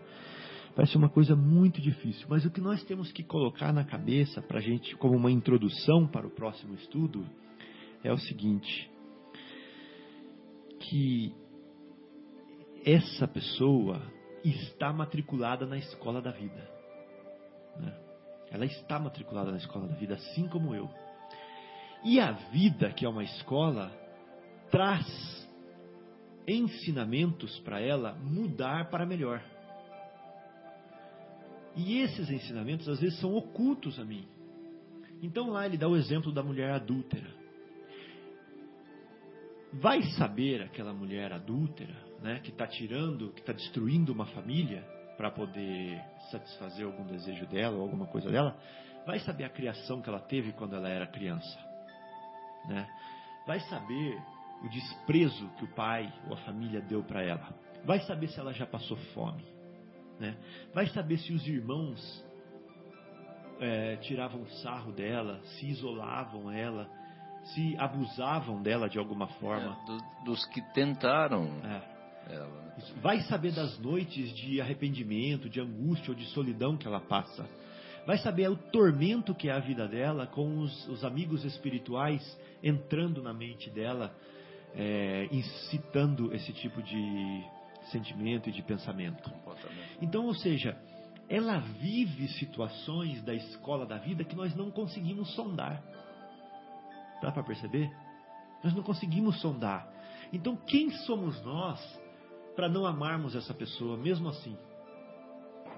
Parece 0.75 0.95
uma 0.95 1.09
coisa 1.09 1.35
muito 1.35 1.81
difícil, 1.81 2.25
mas 2.29 2.45
o 2.45 2.51
que 2.51 2.61
nós 2.61 2.83
temos 2.83 3.11
que 3.11 3.23
colocar 3.23 3.73
na 3.73 3.83
cabeça 3.83 4.41
para 4.41 4.59
a 4.59 4.61
gente, 4.61 4.95
como 4.95 5.15
uma 5.15 5.31
introdução 5.31 6.07
para 6.07 6.25
o 6.25 6.29
próximo 6.29 6.75
estudo, 6.75 7.25
é 8.03 8.11
o 8.11 8.17
seguinte: 8.17 8.89
que 10.79 11.33
essa 12.85 13.27
pessoa 13.27 14.01
está 14.43 14.93
matriculada 14.93 15.65
na 15.65 15.77
escola 15.77 16.21
da 16.21 16.31
vida. 16.31 16.69
né? 17.77 17.93
Ela 18.51 18.65
está 18.65 18.97
matriculada 18.99 19.51
na 19.51 19.57
escola 19.57 19.87
da 19.87 19.95
vida, 19.95 20.15
assim 20.15 20.47
como 20.47 20.73
eu. 20.73 20.89
E 22.03 22.19
a 22.19 22.31
vida, 22.31 22.91
que 22.91 23.05
é 23.05 23.09
uma 23.09 23.23
escola, 23.23 23.91
traz 24.71 25.05
ensinamentos 26.47 27.59
para 27.59 27.79
ela 27.79 28.13
mudar 28.15 28.89
para 28.89 29.05
melhor. 29.05 29.43
E 31.79 31.99
esses 31.99 32.29
ensinamentos 32.29 32.89
às 32.89 32.99
vezes 32.99 33.17
são 33.21 33.33
ocultos 33.33 33.97
a 33.97 34.03
mim. 34.03 34.27
Então 35.21 35.49
lá 35.49 35.65
ele 35.65 35.77
dá 35.77 35.87
o 35.87 35.95
exemplo 35.95 36.29
da 36.29 36.43
mulher 36.43 36.71
adúltera. 36.71 37.33
Vai 39.71 40.01
saber 40.17 40.61
aquela 40.61 40.93
mulher 40.93 41.31
adúltera, 41.31 41.95
né, 42.21 42.41
que 42.43 42.49
está 42.49 42.67
tirando, 42.67 43.31
que 43.31 43.39
está 43.39 43.53
destruindo 43.53 44.11
uma 44.11 44.25
família 44.25 44.83
para 45.15 45.31
poder 45.31 46.01
satisfazer 46.29 46.85
algum 46.85 47.05
desejo 47.05 47.45
dela 47.45 47.77
ou 47.77 47.83
alguma 47.83 48.07
coisa 48.07 48.29
dela, 48.29 48.59
vai 49.05 49.19
saber 49.19 49.45
a 49.45 49.49
criação 49.49 50.01
que 50.01 50.09
ela 50.09 50.19
teve 50.19 50.51
quando 50.53 50.75
ela 50.75 50.89
era 50.89 51.07
criança, 51.07 51.59
né? 52.67 52.89
Vai 53.47 53.59
saber 53.61 54.21
o 54.63 54.69
desprezo 54.69 55.47
que 55.57 55.63
o 55.63 55.75
pai 55.75 56.11
ou 56.27 56.33
a 56.33 56.37
família 56.37 56.81
deu 56.81 57.03
para 57.03 57.23
ela. 57.23 57.53
Vai 57.85 57.99
saber 58.01 58.27
se 58.27 58.39
ela 58.39 58.53
já 58.53 58.65
passou 58.65 58.97
fome, 59.13 59.45
né? 60.19 60.35
Vai 60.73 60.87
saber 60.87 61.17
se 61.17 61.31
os 61.33 61.47
irmãos 61.47 62.25
é, 63.59 63.97
tiravam 63.97 64.45
sarro 64.63 64.91
dela, 64.91 65.39
se 65.43 65.67
isolavam 65.67 66.51
ela, 66.51 66.89
se 67.53 67.75
abusavam 67.77 68.61
dela 68.61 68.89
de 68.89 68.97
alguma 68.99 69.27
forma. 69.27 69.77
É, 69.83 69.85
do- 69.85 70.25
dos 70.31 70.45
que 70.47 70.61
tentaram 70.73 71.45
É. 71.63 72.33
ela. 72.35 72.47
né? 72.47 72.73
Vai 73.01 73.19
saber 73.21 73.51
das 73.53 73.77
noites 73.79 74.33
de 74.35 74.61
arrependimento, 74.61 75.49
de 75.49 75.59
angústia 75.59 76.11
ou 76.11 76.15
de 76.15 76.25
solidão 76.27 76.77
que 76.77 76.87
ela 76.87 77.01
passa. 77.01 77.45
Vai 78.05 78.17
saber 78.19 78.49
o 78.49 78.55
tormento 78.55 79.35
que 79.35 79.49
é 79.49 79.51
a 79.51 79.59
vida 79.59 79.87
dela 79.87 80.25
com 80.25 80.59
os, 80.59 80.87
os 80.87 81.03
amigos 81.03 81.43
espirituais 81.43 82.21
entrando 82.63 83.21
na 83.21 83.33
mente 83.33 83.69
dela, 83.69 84.15
é, 84.73 85.27
incitando 85.31 86.33
esse 86.33 86.53
tipo 86.53 86.81
de 86.81 87.43
sentimento 87.91 88.47
e 88.49 88.51
de 88.51 88.61
pensamento. 88.63 89.29
Comportamento. 89.29 89.88
Então, 90.01 90.25
ou 90.25 90.33
seja, 90.33 90.77
ela 91.27 91.59
vive 91.59 92.27
situações 92.39 93.21
da 93.23 93.33
escola 93.33 93.85
da 93.85 93.97
vida 93.97 94.23
que 94.23 94.35
nós 94.35 94.55
não 94.55 94.71
conseguimos 94.71 95.33
sondar. 95.35 95.83
Dá 97.21 97.31
para 97.31 97.43
perceber? 97.43 97.89
Nós 98.63 98.73
não 98.73 98.83
conseguimos 98.83 99.39
sondar. 99.39 99.87
Então, 100.33 100.55
quem 100.55 100.89
somos 101.05 101.41
nós 101.43 101.79
para 102.55 102.67
não 102.67 102.85
amarmos 102.85 103.35
essa 103.35 103.53
pessoa, 103.53 103.97
mesmo 103.97 104.29
assim? 104.29 104.57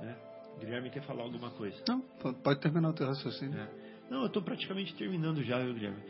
Né? 0.01 0.17
Guilherme 0.59 0.89
quer 0.89 1.03
falar 1.03 1.23
alguma 1.23 1.51
coisa? 1.51 1.81
Não, 1.87 2.01
pode 2.33 2.59
terminar 2.59 2.89
o 2.89 2.93
teu 2.93 3.07
raciocínio. 3.07 3.59
É. 3.59 3.69
Não, 4.09 4.21
eu 4.21 4.27
estou 4.27 4.41
praticamente 4.41 4.93
terminando 4.95 5.43
já, 5.43 5.59
viu, 5.59 5.73
Guilherme. 5.73 6.01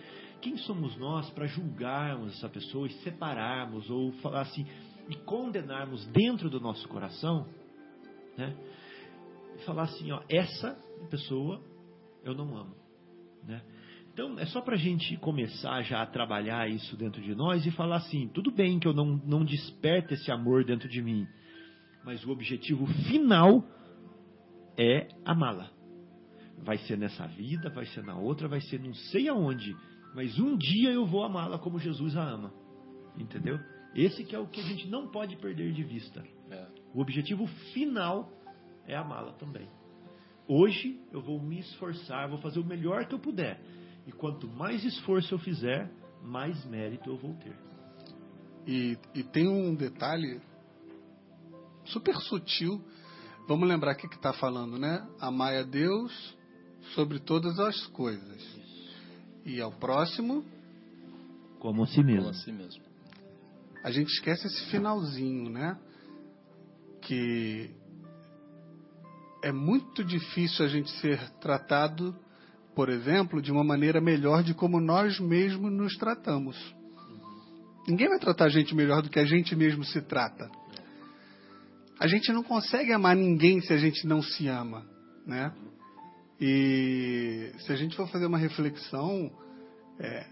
Quem 0.42 0.58
somos 0.58 0.98
nós 0.98 1.30
para 1.32 1.46
julgarmos 1.46 2.36
essa 2.38 2.50
pessoa 2.50 2.88
e 2.88 2.94
separarmos 3.04 3.90
ou 3.90 4.12
falar 4.14 4.42
assim 4.42 4.66
e 5.08 5.16
condenarmos 5.18 6.06
dentro 6.08 6.50
do 6.50 6.60
nosso 6.60 6.88
coração, 6.88 7.48
né? 8.38 8.56
E 9.58 9.64
falar 9.66 9.84
assim, 9.84 10.12
ó, 10.12 10.22
essa 10.30 10.78
pessoa 11.10 11.62
eu 12.24 12.34
não 12.34 12.56
amo, 12.56 12.76
né? 13.44 13.62
Então 14.14 14.38
é 14.38 14.46
só 14.46 14.62
para 14.62 14.76
a 14.76 14.80
gente 14.80 15.16
começar 15.18 15.82
já 15.84 16.02
a 16.02 16.06
trabalhar 16.06 16.70
isso 16.70 16.98
dentro 16.98 17.22
de 17.22 17.34
nós 17.34 17.66
e 17.66 17.72
falar 17.72 17.98
assim, 17.98 18.28
tudo 18.28 18.52
bem 18.52 18.80
que 18.80 18.88
eu 18.88 18.94
não 18.94 19.18
não 19.26 19.46
desperto 19.46 20.14
esse 20.14 20.32
amor 20.32 20.66
dentro 20.66 20.90
de 20.90 21.02
mim, 21.02 21.26
mas 22.04 22.26
o 22.26 22.32
objetivo 22.32 22.86
final 23.10 23.64
é 24.78 25.08
amá-la. 25.26 25.70
Vai 26.64 26.78
ser 26.80 26.98
nessa 26.98 27.26
vida, 27.28 27.70
vai 27.70 27.86
ser 27.86 28.04
na 28.04 28.18
outra, 28.18 28.48
vai 28.48 28.62
ser 28.62 28.80
não 28.80 28.94
sei 28.94 29.28
aonde, 29.28 29.76
mas 30.14 30.38
um 30.40 30.58
dia 30.58 30.92
eu 30.92 31.06
vou 31.06 31.24
amá-la 31.24 31.58
como 31.58 31.80
Jesus 31.80 32.16
a 32.16 32.24
ama. 32.24 32.54
Entendeu? 33.18 33.60
Esse 33.96 34.24
que 34.24 34.36
é 34.36 34.40
o 34.40 34.48
que 34.48 34.62
a 34.62 34.64
gente 34.64 34.88
não 34.88 35.08
pode 35.08 35.36
perder 35.38 35.74
de 35.74 35.84
vista. 35.84 36.24
O 36.94 37.02
objetivo 37.02 37.48
final 37.74 38.30
é 38.86 38.96
amá-la 38.96 39.34
também. 39.34 39.68
Hoje 40.48 41.00
eu 41.12 41.22
vou 41.22 41.42
me 41.42 41.60
esforçar, 41.60 42.28
vou 42.30 42.40
fazer 42.40 42.60
o 42.60 42.66
melhor 42.66 43.06
que 43.06 43.16
eu 43.16 43.20
puder. 43.20 43.62
E 44.06 44.12
quanto 44.12 44.48
mais 44.48 44.84
esforço 44.84 45.34
eu 45.34 45.40
fizer, 45.40 45.90
mais 46.22 46.66
mérito 46.66 47.10
eu 47.10 47.18
vou 47.18 47.34
ter. 47.36 47.56
E, 48.68 48.98
e 49.16 49.24
tem 49.24 49.48
um 49.48 49.74
detalhe 49.74 50.42
super 51.86 52.16
sutil. 52.18 52.82
Vamos 53.48 53.68
lembrar 53.68 53.94
o 53.94 53.98
que 53.98 54.08
está 54.08 54.34
falando, 54.34 54.78
né? 54.78 55.08
Amai 55.20 55.58
a 55.60 55.64
Deus 55.64 56.36
sobre 56.94 57.20
todas 57.20 57.60
as 57.60 57.88
coisas. 57.88 58.42
E 59.46 59.60
ao 59.62 59.72
próximo, 59.72 60.44
Como 61.60 61.84
a 61.84 61.88
si 61.88 61.96
Como 61.98 62.08
mesmo. 62.08 62.30
assim 62.30 62.52
mesmo. 62.52 62.84
a 63.84 63.92
gente 63.92 64.10
esquece 64.10 64.46
esse 64.48 64.70
finalzinho, 64.70 65.50
né? 65.50 65.80
Que 67.02 67.72
é 69.44 69.52
muito 69.52 70.04
difícil 70.04 70.66
a 70.66 70.68
gente 70.68 70.90
ser 71.00 71.20
tratado, 71.40 72.16
por 72.76 72.90
exemplo, 72.90 73.42
de 73.42 73.52
uma 73.52 73.64
maneira 73.64 74.00
melhor 74.00 74.44
de 74.44 74.54
como 74.54 74.80
nós 74.80 75.20
mesmos 75.20 75.72
nos 75.72 75.96
tratamos. 75.98 76.58
Ninguém 77.88 78.08
vai 78.08 78.20
tratar 78.20 78.46
a 78.46 78.50
gente 78.50 78.76
melhor 78.76 79.02
do 79.02 79.10
que 79.10 79.20
a 79.20 79.26
gente 79.26 79.56
mesmo 79.56 79.84
se 79.84 80.02
trata. 80.02 80.50
A 82.00 82.08
gente 82.08 82.32
não 82.32 82.44
consegue 82.44 82.94
amar 82.94 83.16
ninguém 83.16 83.62
se 83.62 83.74
a 83.74 83.78
gente 83.78 84.08
não 84.08 84.22
se 84.22 84.48
ama, 84.48 84.86
né? 85.26 85.52
E 86.40 87.52
se 87.60 87.72
a 87.72 87.76
gente 87.76 87.96
for 87.96 88.08
fazer 88.08 88.26
uma 88.26 88.38
reflexão, 88.38 89.32
é, 90.00 90.26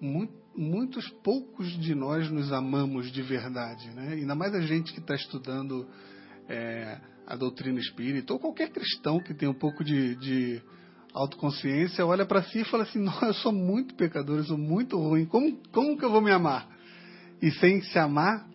muito, 0.00 0.34
muitos 0.58 1.08
poucos 1.22 1.68
de 1.80 1.94
nós 1.94 2.30
nos 2.30 2.52
amamos 2.52 3.10
de 3.12 3.22
verdade, 3.22 3.88
né? 3.90 4.14
Ainda 4.14 4.34
mais 4.34 4.54
a 4.54 4.60
gente 4.60 4.92
que 4.92 5.00
está 5.00 5.14
estudando 5.14 5.88
é, 6.48 6.98
a 7.26 7.36
doutrina 7.36 7.78
espírita, 7.78 8.32
ou 8.32 8.38
qualquer 8.38 8.70
cristão 8.70 9.20
que 9.20 9.32
tem 9.32 9.48
um 9.48 9.54
pouco 9.54 9.84
de, 9.84 10.16
de 10.16 10.62
autoconsciência, 11.14 12.04
olha 12.04 12.26
para 12.26 12.42
si 12.42 12.60
e 12.60 12.64
fala 12.64 12.82
assim: 12.82 12.98
Não, 13.02 13.20
eu 13.22 13.34
sou 13.34 13.52
muito 13.52 13.94
pecador, 13.94 14.38
eu 14.38 14.44
sou 14.44 14.58
muito 14.58 14.98
ruim, 14.98 15.24
como, 15.26 15.56
como 15.72 15.96
que 15.96 16.04
eu 16.04 16.10
vou 16.10 16.20
me 16.20 16.30
amar? 16.30 16.68
E 17.40 17.50
sem 17.52 17.80
se 17.82 17.98
amar, 17.98 18.46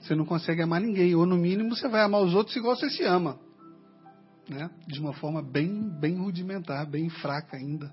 você 0.00 0.14
não 0.14 0.26
consegue 0.26 0.62
amar 0.62 0.80
ninguém, 0.80 1.14
ou 1.14 1.24
no 1.24 1.36
mínimo 1.36 1.74
você 1.74 1.88
vai 1.88 2.02
amar 2.02 2.20
os 2.20 2.34
outros 2.34 2.54
igual 2.56 2.76
você 2.76 2.90
se 2.90 3.02
ama 3.04 3.40
né? 4.48 4.70
de 4.86 4.98
uma 5.00 5.12
forma 5.12 5.42
bem, 5.42 5.88
bem 6.00 6.16
rudimentar, 6.16 6.86
bem 6.86 7.08
fraca 7.10 7.56
ainda. 7.56 7.92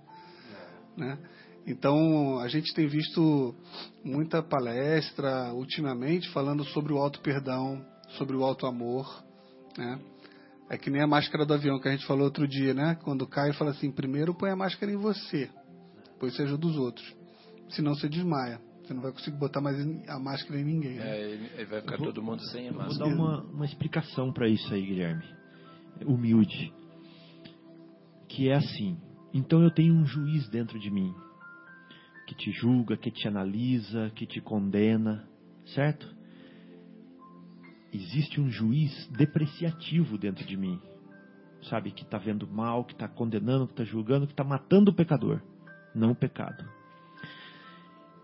Né? 0.95 1.18
Então, 1.66 2.40
a 2.40 2.48
gente 2.48 2.74
tem 2.74 2.88
visto 2.88 3.56
muita 4.04 4.44
palestra 4.44 5.52
ultimamente 5.54 6.30
falando 6.30 6.64
sobre 6.66 6.94
o 6.94 6.98
auto-perdão, 6.98 7.84
sobre 8.18 8.36
o 8.36 8.44
auto-amor. 8.44 9.24
Né? 9.78 10.00
É 10.70 10.78
que 10.78 10.90
nem 10.90 11.02
a 11.02 11.08
máscara 11.08 11.46
do 11.46 11.54
avião 11.54 11.80
que 11.80 11.88
a 11.88 11.92
gente 11.92 12.06
falou 12.06 12.26
outro 12.26 12.48
dia, 12.48 12.74
né? 12.74 12.96
Quando 13.04 13.28
cai, 13.28 13.52
fala 13.54 13.72
assim: 13.72 13.92
primeiro 13.92 14.34
põe 14.34 14.52
a 14.52 14.56
máscara 14.56 14.92
em 14.92 14.98
você, 14.98 15.50
depois 16.14 16.36
seja 16.36 16.58
dos 16.58 16.76
outros. 16.76 17.16
Senão 17.70 17.96
você 17.96 18.08
desmaia. 18.08 18.60
Você 18.84 18.94
não 18.94 19.02
vai 19.02 19.12
conseguir 19.12 19.38
botar 19.38 19.62
mais 19.62 19.78
a 20.08 20.20
máscara 20.20 20.60
em 20.60 20.64
ninguém. 20.64 20.98
Né? 20.98 21.20
É, 21.20 21.32
ele 21.32 21.66
vai 21.66 21.82
ficar 21.82 21.98
vou, 21.98 22.08
todo 22.08 22.22
mundo 22.22 22.44
sem 22.52 22.70
a 22.70 22.72
máscara. 22.72 23.10
Vou 23.10 23.18
dar 23.18 23.24
uma, 23.24 23.42
uma 23.44 23.66
explicação 23.66 24.32
para 24.32 24.48
isso 24.48 24.72
aí, 24.72 24.86
Guilherme 24.86 25.26
humilde, 26.04 26.74
que 28.28 28.50
é 28.50 28.56
assim. 28.56 28.98
Então 29.34 29.62
eu 29.64 29.72
tenho 29.72 29.94
um 29.94 30.06
juiz 30.06 30.50
dentro 30.50 30.80
de 30.80 30.90
mim 30.90 31.14
que 32.26 32.35
te 32.35 32.52
julga, 32.52 32.97
que 32.97 33.11
te 33.11 33.27
analisa, 33.27 34.11
que 34.15 34.26
te 34.26 34.41
condena, 34.41 35.27
certo? 35.68 36.14
Existe 37.93 38.41
um 38.41 38.49
juiz 38.49 39.07
depreciativo 39.11 40.18
dentro 40.18 40.45
de 40.45 40.57
mim, 40.57 40.80
sabe? 41.69 41.91
Que 41.91 42.03
está 42.03 42.18
vendo 42.18 42.47
mal, 42.47 42.84
que 42.84 42.93
está 42.93 43.07
condenando, 43.07 43.68
que 43.68 43.73
está 43.73 43.84
julgando, 43.84 44.27
que 44.27 44.34
está 44.34 44.43
matando 44.43 44.91
o 44.91 44.95
pecador, 44.95 45.41
não 45.93 46.11
o 46.11 46.15
pecado. 46.15 46.64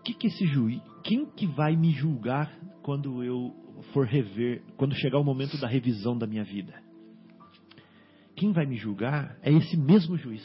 Que 0.04 0.14
que 0.14 0.26
esse 0.26 0.46
juiz, 0.46 0.82
quem 1.04 1.26
que 1.26 1.46
vai 1.46 1.76
me 1.76 1.92
julgar 1.92 2.52
quando 2.82 3.22
eu 3.22 3.54
for 3.92 4.06
rever, 4.06 4.62
quando 4.76 4.94
chegar 4.96 5.18
o 5.18 5.24
momento 5.24 5.58
da 5.58 5.68
revisão 5.68 6.18
da 6.18 6.26
minha 6.26 6.44
vida? 6.44 6.82
quem 8.42 8.50
vai 8.50 8.66
me 8.66 8.76
julgar 8.76 9.38
é 9.40 9.52
esse 9.52 9.76
mesmo 9.76 10.16
juiz, 10.16 10.42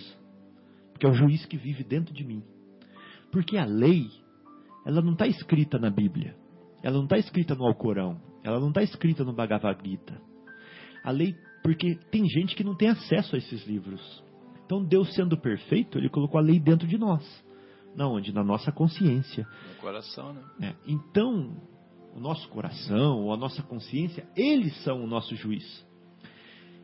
porque 0.92 1.08
é 1.08 1.10
o 1.10 1.16
juiz 1.16 1.44
que 1.48 1.58
vive 1.58 1.84
dentro 1.84 2.14
de 2.14 2.24
mim. 2.24 2.44
Porque 3.32 3.58
a 3.58 3.66
lei, 3.66 4.10
ela 4.86 5.02
não 5.02 5.14
está 5.14 5.28
escrita 5.28 5.78
na 5.78 5.90
Bíblia, 5.90 6.36
ela 6.82 6.98
não 6.98 7.04
está 7.04 7.18
escrita 7.18 7.56
no 7.56 7.66
Alcorão, 7.66 8.22
ela 8.44 8.60
não 8.60 8.70
está 8.70 8.82
escrita 8.82 9.24
no 9.24 9.34
Bhagavad 9.34 9.78
Gita. 9.84 10.22
A 11.04 11.12
lei, 11.12 11.36
porque 11.64 11.96
tem 12.12 12.28
gente 12.28 12.56
que 12.56 12.64
não 12.64 12.76
tem 12.76 12.90
acesso 12.90 13.36
a 13.36 13.38
esses 13.38 13.66
livros. 13.66 14.24
Então 14.66 14.84
Deus 14.84 15.14
sendo 15.14 15.38
perfeito, 15.38 15.98
Ele 15.98 16.10
colocou 16.10 16.40
a 16.40 16.44
lei 16.44 16.60
dentro 16.60 16.88
de 16.88 16.98
nós. 16.98 17.24
Na 17.96 18.08
onde? 18.08 18.32
Na 18.32 18.44
nossa 18.44 18.72
consciência. 18.72 19.48
No 19.70 19.82
coração, 19.82 20.34
né? 20.34 20.42
É. 20.62 20.76
Então, 20.86 21.58
o 22.16 22.20
nosso 22.20 22.48
coração 22.50 23.24
ou 23.24 23.34
a 23.34 23.38
nossa 23.38 23.64
consciência, 23.64 24.28
eles 24.36 24.76
são 24.84 25.04
o 25.04 25.08
nosso 25.08 25.36
juiz. 25.36 25.86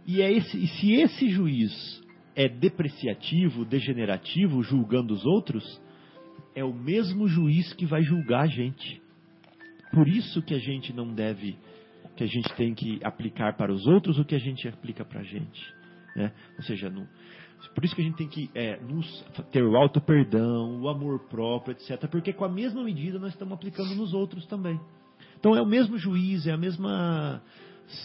E, 0.05 0.21
é 0.21 0.31
esse, 0.31 0.57
e 0.57 0.67
se 0.67 0.93
esse 0.93 1.29
juiz 1.29 2.01
é 2.35 2.49
depreciativo, 2.49 3.63
degenerativo, 3.63 4.63
julgando 4.63 5.13
os 5.13 5.25
outros, 5.25 5.81
é 6.55 6.63
o 6.63 6.73
mesmo 6.73 7.27
juiz 7.27 7.73
que 7.73 7.85
vai 7.85 8.03
julgar 8.03 8.43
a 8.43 8.47
gente. 8.47 9.01
Por 9.93 10.07
isso 10.07 10.41
que 10.41 10.53
a 10.53 10.59
gente 10.59 10.91
não 10.93 11.13
deve, 11.13 11.57
que 12.15 12.23
a 12.23 12.27
gente 12.27 12.51
tem 12.55 12.73
que 12.73 12.99
aplicar 13.03 13.55
para 13.55 13.71
os 13.71 13.85
outros 13.85 14.17
o 14.17 14.25
que 14.25 14.35
a 14.35 14.39
gente 14.39 14.67
aplica 14.67 15.05
para 15.05 15.21
a 15.21 15.23
gente. 15.23 15.73
Né? 16.15 16.31
Ou 16.57 16.63
seja, 16.63 16.89
no, 16.89 17.07
por 17.73 17.85
isso 17.85 17.95
que 17.95 18.01
a 18.01 18.05
gente 18.05 18.17
tem 18.17 18.27
que 18.27 18.49
é, 18.53 18.80
nos, 18.81 19.25
ter 19.51 19.63
o 19.63 19.75
auto 19.75 20.01
perdão, 20.01 20.81
o 20.81 20.89
amor 20.89 21.27
próprio, 21.27 21.73
etc. 21.73 22.09
Porque 22.09 22.34
com 22.34 22.45
a 22.45 22.49
mesma 22.49 22.84
medida 22.84 23.19
nós 23.19 23.34
estamos 23.34 23.53
aplicando 23.53 23.95
nos 23.95 24.13
outros 24.13 24.45
também. 24.47 24.80
Então 25.39 25.55
é 25.55 25.61
o 25.61 25.65
mesmo 25.65 25.97
juiz, 25.97 26.47
é 26.47 26.51
a 26.51 26.57
mesma 26.57 27.41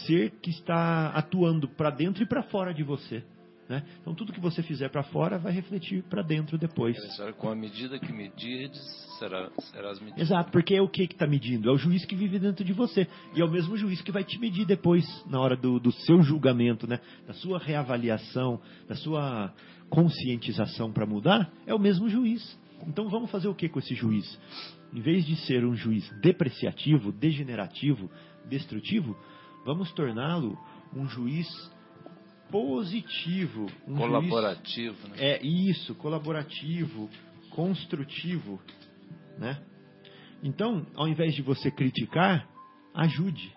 ser 0.05 0.31
que 0.41 0.49
está 0.49 1.09
atuando 1.09 1.67
para 1.67 1.89
dentro 1.89 2.23
e 2.23 2.25
para 2.25 2.43
fora 2.43 2.73
de 2.73 2.83
você. 2.83 3.23
Né? 3.69 3.83
Então 4.01 4.15
tudo 4.15 4.33
que 4.33 4.39
você 4.39 4.63
fizer 4.63 4.89
para 4.89 5.03
fora 5.03 5.37
vai 5.37 5.53
refletir 5.53 6.01
para 6.09 6.23
dentro 6.23 6.57
depois. 6.57 6.97
Com 7.37 7.49
a 7.49 7.55
medida 7.55 7.99
que 7.99 8.11
medirdes, 8.11 8.81
será, 9.19 9.51
serás 9.71 9.99
medido. 9.99 10.19
Exato, 10.19 10.51
porque 10.51 10.73
é 10.73 10.81
o 10.81 10.89
que 10.89 11.03
está 11.03 11.27
medindo? 11.27 11.69
É 11.69 11.71
o 11.71 11.77
juiz 11.77 12.03
que 12.03 12.15
vive 12.15 12.39
dentro 12.39 12.65
de 12.65 12.73
você. 12.73 13.07
E 13.35 13.41
é 13.41 13.45
o 13.45 13.51
mesmo 13.51 13.77
juiz 13.77 14.01
que 14.01 14.11
vai 14.11 14.23
te 14.23 14.39
medir 14.39 14.65
depois, 14.65 15.05
na 15.27 15.39
hora 15.39 15.55
do, 15.55 15.79
do 15.79 15.91
seu 15.91 16.19
julgamento, 16.23 16.87
né? 16.87 16.99
da 17.27 17.33
sua 17.35 17.59
reavaliação, 17.59 18.59
da 18.87 18.95
sua 18.95 19.53
conscientização 19.87 20.91
para 20.91 21.05
mudar, 21.05 21.51
é 21.67 21.73
o 21.73 21.79
mesmo 21.79 22.09
juiz. 22.09 22.59
Então 22.87 23.07
vamos 23.07 23.29
fazer 23.29 23.49
o 23.49 23.55
que 23.55 23.69
com 23.69 23.77
esse 23.77 23.93
juiz? 23.93 24.39
Em 24.91 25.01
vez 25.01 25.23
de 25.25 25.35
ser 25.45 25.63
um 25.63 25.75
juiz 25.75 26.09
depreciativo, 26.21 27.11
degenerativo, 27.11 28.09
destrutivo, 28.49 29.15
Vamos 29.65 29.91
torná-lo 29.91 30.57
um 30.95 31.07
juiz 31.07 31.47
positivo. 32.49 33.67
Um 33.87 33.95
colaborativo. 33.95 34.95
Juiz, 34.95 35.09
né? 35.09 35.15
É 35.19 35.45
isso, 35.45 35.95
colaborativo, 35.95 37.09
construtivo. 37.51 38.59
Né? 39.37 39.61
Então, 40.43 40.85
ao 40.95 41.07
invés 41.07 41.33
de 41.33 41.41
você 41.41 41.71
criticar, 41.71 42.47
ajude. 42.93 43.53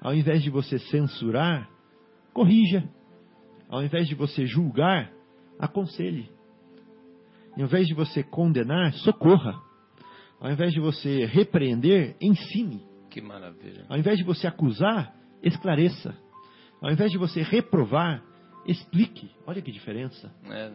Ao 0.00 0.14
invés 0.14 0.42
de 0.42 0.50
você 0.50 0.78
censurar, 0.78 1.68
corrija. 2.32 2.88
Ao 3.68 3.82
invés 3.82 4.06
de 4.08 4.14
você 4.14 4.46
julgar, 4.46 5.10
aconselhe. 5.58 6.30
Ao 7.56 7.64
invés 7.64 7.86
de 7.86 7.94
você 7.94 8.22
condenar, 8.22 8.92
socorra. 8.94 9.60
Ao 10.38 10.50
invés 10.50 10.72
de 10.72 10.80
você 10.80 11.24
repreender, 11.24 12.16
ensine. 12.20 12.84
Que 13.10 13.20
maravilha. 13.20 13.86
Ao 13.88 13.96
invés 13.96 14.18
de 14.18 14.24
você 14.24 14.46
acusar, 14.46 15.14
esclareça. 15.42 16.14
Ao 16.80 16.90
invés 16.90 17.10
de 17.10 17.18
você 17.18 17.42
reprovar, 17.42 18.22
explique. 18.66 19.30
Olha 19.46 19.62
que 19.62 19.72
diferença. 19.72 20.32
É... 20.50 20.70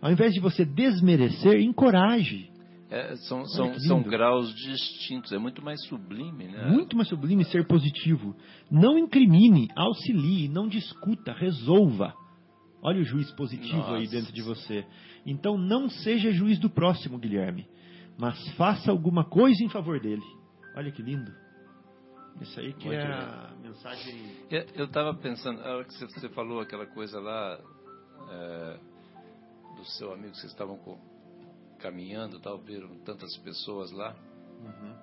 Ao 0.00 0.12
invés 0.12 0.32
de 0.32 0.40
você 0.40 0.64
desmerecer, 0.64 1.60
encoraje. 1.60 2.50
É, 2.90 3.16
são, 3.16 3.44
são, 3.44 3.78
são 3.80 4.02
graus 4.02 4.54
distintos, 4.54 5.30
é 5.32 5.38
muito 5.38 5.62
mais 5.62 5.78
sublime, 5.86 6.44
né? 6.44 6.70
Muito 6.70 6.96
mais 6.96 7.06
sublime 7.08 7.44
ser 7.44 7.66
positivo. 7.66 8.34
Não 8.70 8.96
incrimine, 8.96 9.68
auxilie, 9.76 10.48
não 10.48 10.66
discuta, 10.66 11.34
resolva. 11.34 12.14
Olha 12.80 13.00
o 13.00 13.04
juiz 13.04 13.30
positivo 13.32 13.76
Nossa. 13.76 13.96
aí 13.96 14.06
dentro 14.08 14.32
de 14.32 14.40
você. 14.40 14.86
Então 15.26 15.58
não 15.58 15.90
seja 15.90 16.32
juiz 16.32 16.58
do 16.58 16.70
próximo, 16.70 17.18
Guilherme, 17.18 17.66
mas 18.16 18.48
faça 18.52 18.90
alguma 18.90 19.24
coisa 19.24 19.62
em 19.62 19.68
favor 19.68 20.00
dele. 20.00 20.22
Olha 20.74 20.90
que 20.90 21.02
lindo. 21.02 21.30
Isso 22.40 22.60
aí 22.60 22.72
que 22.72 22.86
Muito 22.86 23.00
é 23.00 23.06
bem. 23.06 23.14
a 23.14 23.54
mensagem. 23.60 24.36
Eu 24.74 24.84
estava 24.84 25.14
pensando, 25.14 25.60
a 25.62 25.76
hora 25.76 25.84
que 25.84 25.94
você 25.94 26.28
falou 26.30 26.60
aquela 26.60 26.86
coisa 26.86 27.20
lá 27.20 27.58
é, 28.30 28.78
do 29.76 29.84
seu 29.84 30.12
amigo 30.12 30.32
que 30.32 30.38
vocês 30.38 30.52
estavam 30.52 30.78
caminhando, 31.78 32.38
tal, 32.40 32.58
viram 32.58 32.96
tantas 33.00 33.36
pessoas 33.38 33.90
lá. 33.92 34.14
Uhum. 34.60 34.96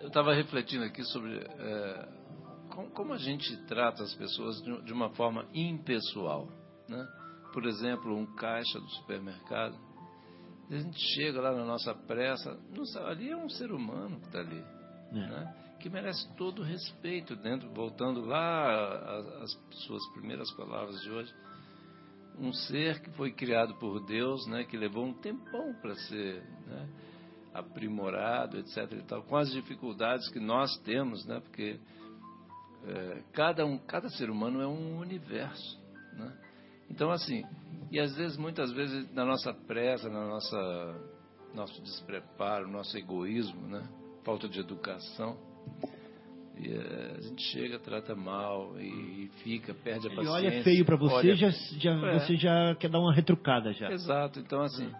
Eu 0.00 0.08
estava 0.08 0.34
refletindo 0.34 0.84
aqui 0.84 1.02
sobre 1.04 1.38
é, 1.38 2.08
como, 2.70 2.90
como, 2.90 3.12
a 3.12 3.18
gente 3.18 3.56
trata 3.66 4.02
as 4.02 4.14
pessoas 4.14 4.62
de, 4.62 4.82
de 4.82 4.92
uma 4.92 5.10
forma 5.10 5.46
impessoal, 5.54 6.48
né? 6.88 7.06
Por 7.52 7.66
exemplo, 7.66 8.14
um 8.14 8.26
caixa 8.34 8.78
do 8.78 8.88
supermercado. 8.90 9.76
A 10.70 10.76
gente 10.76 10.98
chega 11.14 11.40
lá 11.40 11.52
na 11.52 11.64
nossa 11.64 11.94
pressa, 11.94 12.58
nossa, 12.74 13.02
ali 13.06 13.30
é 13.30 13.36
um 13.36 13.48
ser 13.48 13.72
humano 13.72 14.20
que 14.20 14.26
está 14.26 14.40
ali. 14.40 14.62
É. 15.10 15.14
Né? 15.14 15.54
que 15.78 15.88
merece 15.88 16.28
todo 16.36 16.60
o 16.60 16.64
respeito, 16.64 17.36
dentro, 17.36 17.68
voltando 17.70 18.20
lá 18.24 19.20
às 19.42 19.52
suas 19.86 20.04
primeiras 20.12 20.50
palavras 20.52 21.00
de 21.02 21.10
hoje. 21.10 21.34
Um 22.36 22.52
ser 22.52 23.00
que 23.00 23.10
foi 23.12 23.32
criado 23.32 23.74
por 23.76 24.04
Deus, 24.04 24.46
né, 24.46 24.64
que 24.64 24.76
levou 24.76 25.04
um 25.04 25.14
tempão 25.14 25.74
para 25.80 25.94
ser 25.94 26.42
né, 26.66 26.88
aprimorado, 27.54 28.58
etc. 28.58 28.92
E 28.92 29.02
tal, 29.02 29.22
com 29.22 29.36
as 29.36 29.50
dificuldades 29.50 30.28
que 30.28 30.38
nós 30.38 30.76
temos, 30.78 31.24
né, 31.26 31.40
porque 31.40 31.80
é, 32.84 33.22
cada, 33.32 33.64
um, 33.64 33.78
cada 33.78 34.08
ser 34.10 34.30
humano 34.30 34.60
é 34.60 34.66
um 34.66 34.98
universo. 34.98 35.80
Né? 36.12 36.36
Então, 36.90 37.10
assim, 37.10 37.44
e 37.90 37.98
às 37.98 38.16
vezes, 38.16 38.36
muitas 38.36 38.72
vezes, 38.72 39.12
na 39.12 39.24
nossa 39.24 39.52
pressa, 39.52 40.08
na 40.08 40.26
nossa 40.26 41.14
nosso 41.54 41.80
despreparo, 41.80 42.68
nosso 42.68 42.96
egoísmo, 42.96 43.66
né? 43.68 43.88
Falta 44.24 44.48
de 44.48 44.60
educação, 44.60 45.36
E, 46.60 46.68
uh, 46.74 47.16
a 47.16 47.20
gente 47.20 47.40
chega, 47.52 47.78
trata 47.78 48.16
mal 48.16 48.74
e, 48.80 48.84
e 49.26 49.30
fica, 49.44 49.72
perde 49.74 50.08
a 50.08 50.10
Ele 50.10 50.16
paciência. 50.16 50.48
olha 50.50 50.62
feio 50.64 50.84
para 50.84 50.96
você, 50.96 51.14
olha- 51.14 51.36
já, 51.36 51.50
já, 51.50 51.92
É. 52.08 52.18
você 52.18 52.36
já 52.36 52.74
quer 52.74 52.90
dar 52.90 52.98
uma 52.98 53.14
retrucada 53.14 53.72
já. 53.72 53.88
Exato. 53.92 54.40
Então, 54.40 54.60
assim, 54.62 54.90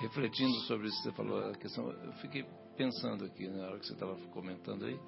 refletindo 0.00 0.52
sobre 0.66 0.88
isso 0.88 0.96
que 0.98 1.02
você 1.10 1.12
falou, 1.12 1.38
a 1.48 1.52
questão, 1.54 1.88
eu 1.90 2.12
fiquei 2.14 2.44
pensando 2.76 3.24
aqui 3.24 3.46
na 3.48 3.68
hora 3.68 3.78
que 3.78 3.86
você 3.86 3.92
estava 3.92 4.16
comentando 4.32 4.84
aí, 4.84 4.98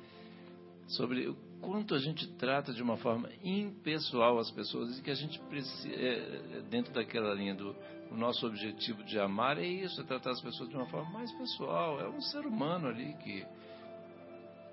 sobre 0.87 1.27
o 1.27 1.37
quanto 1.61 1.95
a 1.95 1.99
gente 1.99 2.27
trata 2.35 2.73
de 2.73 2.83
uma 2.83 2.97
forma 2.97 3.29
impessoal 3.43 4.39
as 4.39 4.51
pessoas 4.51 4.99
e 4.99 5.03
que 5.03 5.11
a 5.11 5.15
gente 5.15 5.39
precisa, 5.41 5.95
é, 5.95 6.63
dentro 6.71 6.93
daquela 6.93 7.35
linha 7.35 7.55
do 7.55 7.75
o 8.11 8.17
nosso 8.17 8.47
objetivo 8.47 9.05
de 9.05 9.19
amar 9.19 9.59
é 9.59 9.67
isso, 9.67 10.01
é 10.01 10.05
tratar 10.05 10.31
as 10.31 10.41
pessoas 10.41 10.69
de 10.69 10.77
uma 10.77 10.87
forma 10.87 11.11
mais 11.11 11.31
pessoal. 11.33 12.01
É 12.01 12.09
um 12.09 12.21
ser 12.21 12.47
humano 12.47 12.89
ali 12.89 13.15
que 13.23 13.45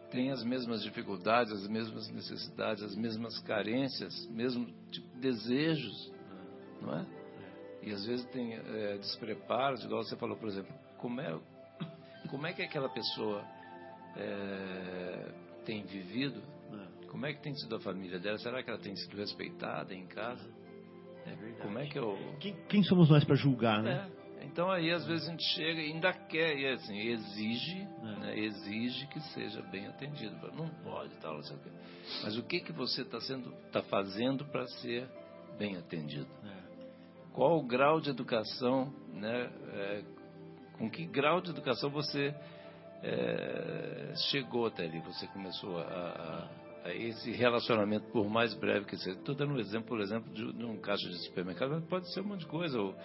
tem 0.09 0.31
as 0.31 0.43
mesmas 0.43 0.81
dificuldades, 0.81 1.51
as 1.51 1.67
mesmas 1.67 2.09
necessidades, 2.09 2.83
as 2.83 2.95
mesmas 2.95 3.37
carências, 3.39 4.25
mesmo 4.27 4.67
tipo, 4.89 5.07
desejos, 5.17 6.11
não 6.81 6.97
é? 6.97 7.05
E 7.83 7.91
às 7.91 8.05
vezes 8.05 8.25
tem 8.27 8.53
é, 8.53 8.97
despreparos, 8.97 9.83
igual 9.83 10.03
você 10.03 10.15
falou, 10.15 10.37
por 10.37 10.47
exemplo, 10.47 10.73
como 10.97 11.19
é, 11.19 11.37
como 12.29 12.47
é 12.47 12.53
que 12.53 12.61
aquela 12.61 12.89
pessoa 12.89 13.43
é, 14.15 15.31
tem 15.65 15.83
vivido? 15.83 16.41
Como 17.15 17.25
é 17.27 17.33
que 17.33 17.41
tem 17.41 17.55
sido 17.55 17.73
a 17.77 17.79
família 17.79 18.19
dela? 18.19 18.37
Será 18.39 18.61
que 18.61 18.69
ela 18.69 18.77
tem 18.77 18.93
sido 18.93 19.15
respeitada 19.15 19.93
em 19.95 20.05
casa? 20.05 20.45
Como 21.61 21.79
é 21.79 21.85
que 21.85 21.97
eu... 21.97 22.17
Quem, 22.41 22.53
quem 22.67 22.83
somos 22.83 23.09
nós 23.09 23.23
para 23.23 23.35
julgar, 23.35 23.81
né? 23.81 24.05
É. 24.41 24.43
Então 24.43 24.69
aí 24.69 24.91
às 24.91 25.05
vezes 25.05 25.25
a 25.25 25.31
gente 25.31 25.45
chega 25.55 25.81
e 25.81 25.93
ainda 25.93 26.11
quer, 26.11 26.57
e 26.59 26.67
assim, 26.67 26.97
exige, 26.97 27.87
né, 28.19 28.37
exige 28.37 29.07
que 29.07 29.21
seja 29.29 29.61
bem 29.61 29.87
atendido. 29.87 30.35
Não 30.57 30.67
pode 30.83 31.15
tal, 31.21 31.35
não 31.35 31.43
sei 31.43 31.55
o 31.55 31.59
quê. 31.61 31.69
Mas 32.21 32.37
o 32.37 32.43
que 32.43 32.59
que 32.59 32.73
você 32.73 33.03
está 33.03 33.21
sendo, 33.21 33.49
tá 33.71 33.81
fazendo 33.83 34.43
para 34.43 34.67
ser 34.67 35.07
bem 35.57 35.77
atendido? 35.77 36.27
Qual 37.31 37.57
o 37.57 37.63
grau 37.63 38.01
de 38.01 38.09
educação, 38.09 38.93
né? 39.13 39.49
é, 39.71 40.03
com 40.77 40.89
que 40.89 41.05
grau 41.05 41.39
de 41.39 41.49
educação 41.51 41.89
você 41.89 42.35
é, 43.01 44.13
chegou 44.29 44.65
até 44.67 44.83
ali? 44.83 44.99
Você 44.99 45.25
começou 45.27 45.79
a, 45.79 45.83
a- 45.83 46.43
a 46.43 46.64
esse 46.93 47.31
relacionamento, 47.31 48.05
por 48.11 48.29
mais 48.29 48.53
breve 48.53 48.85
que 48.85 48.97
seja. 48.97 49.17
Estou 49.17 49.33
dando 49.35 49.53
um 49.53 49.59
exemplo, 49.59 49.87
por 49.87 50.01
exemplo, 50.01 50.31
de, 50.33 50.53
de 50.53 50.65
um 50.65 50.77
caixa 50.77 51.07
de 51.09 51.17
supermercado, 51.25 51.71
mas 51.71 51.83
pode 51.85 52.11
ser 52.13 52.21
um 52.21 52.25
monte 52.25 52.41
de 52.41 52.45
coisa. 52.47 52.79
Ou, 52.79 52.95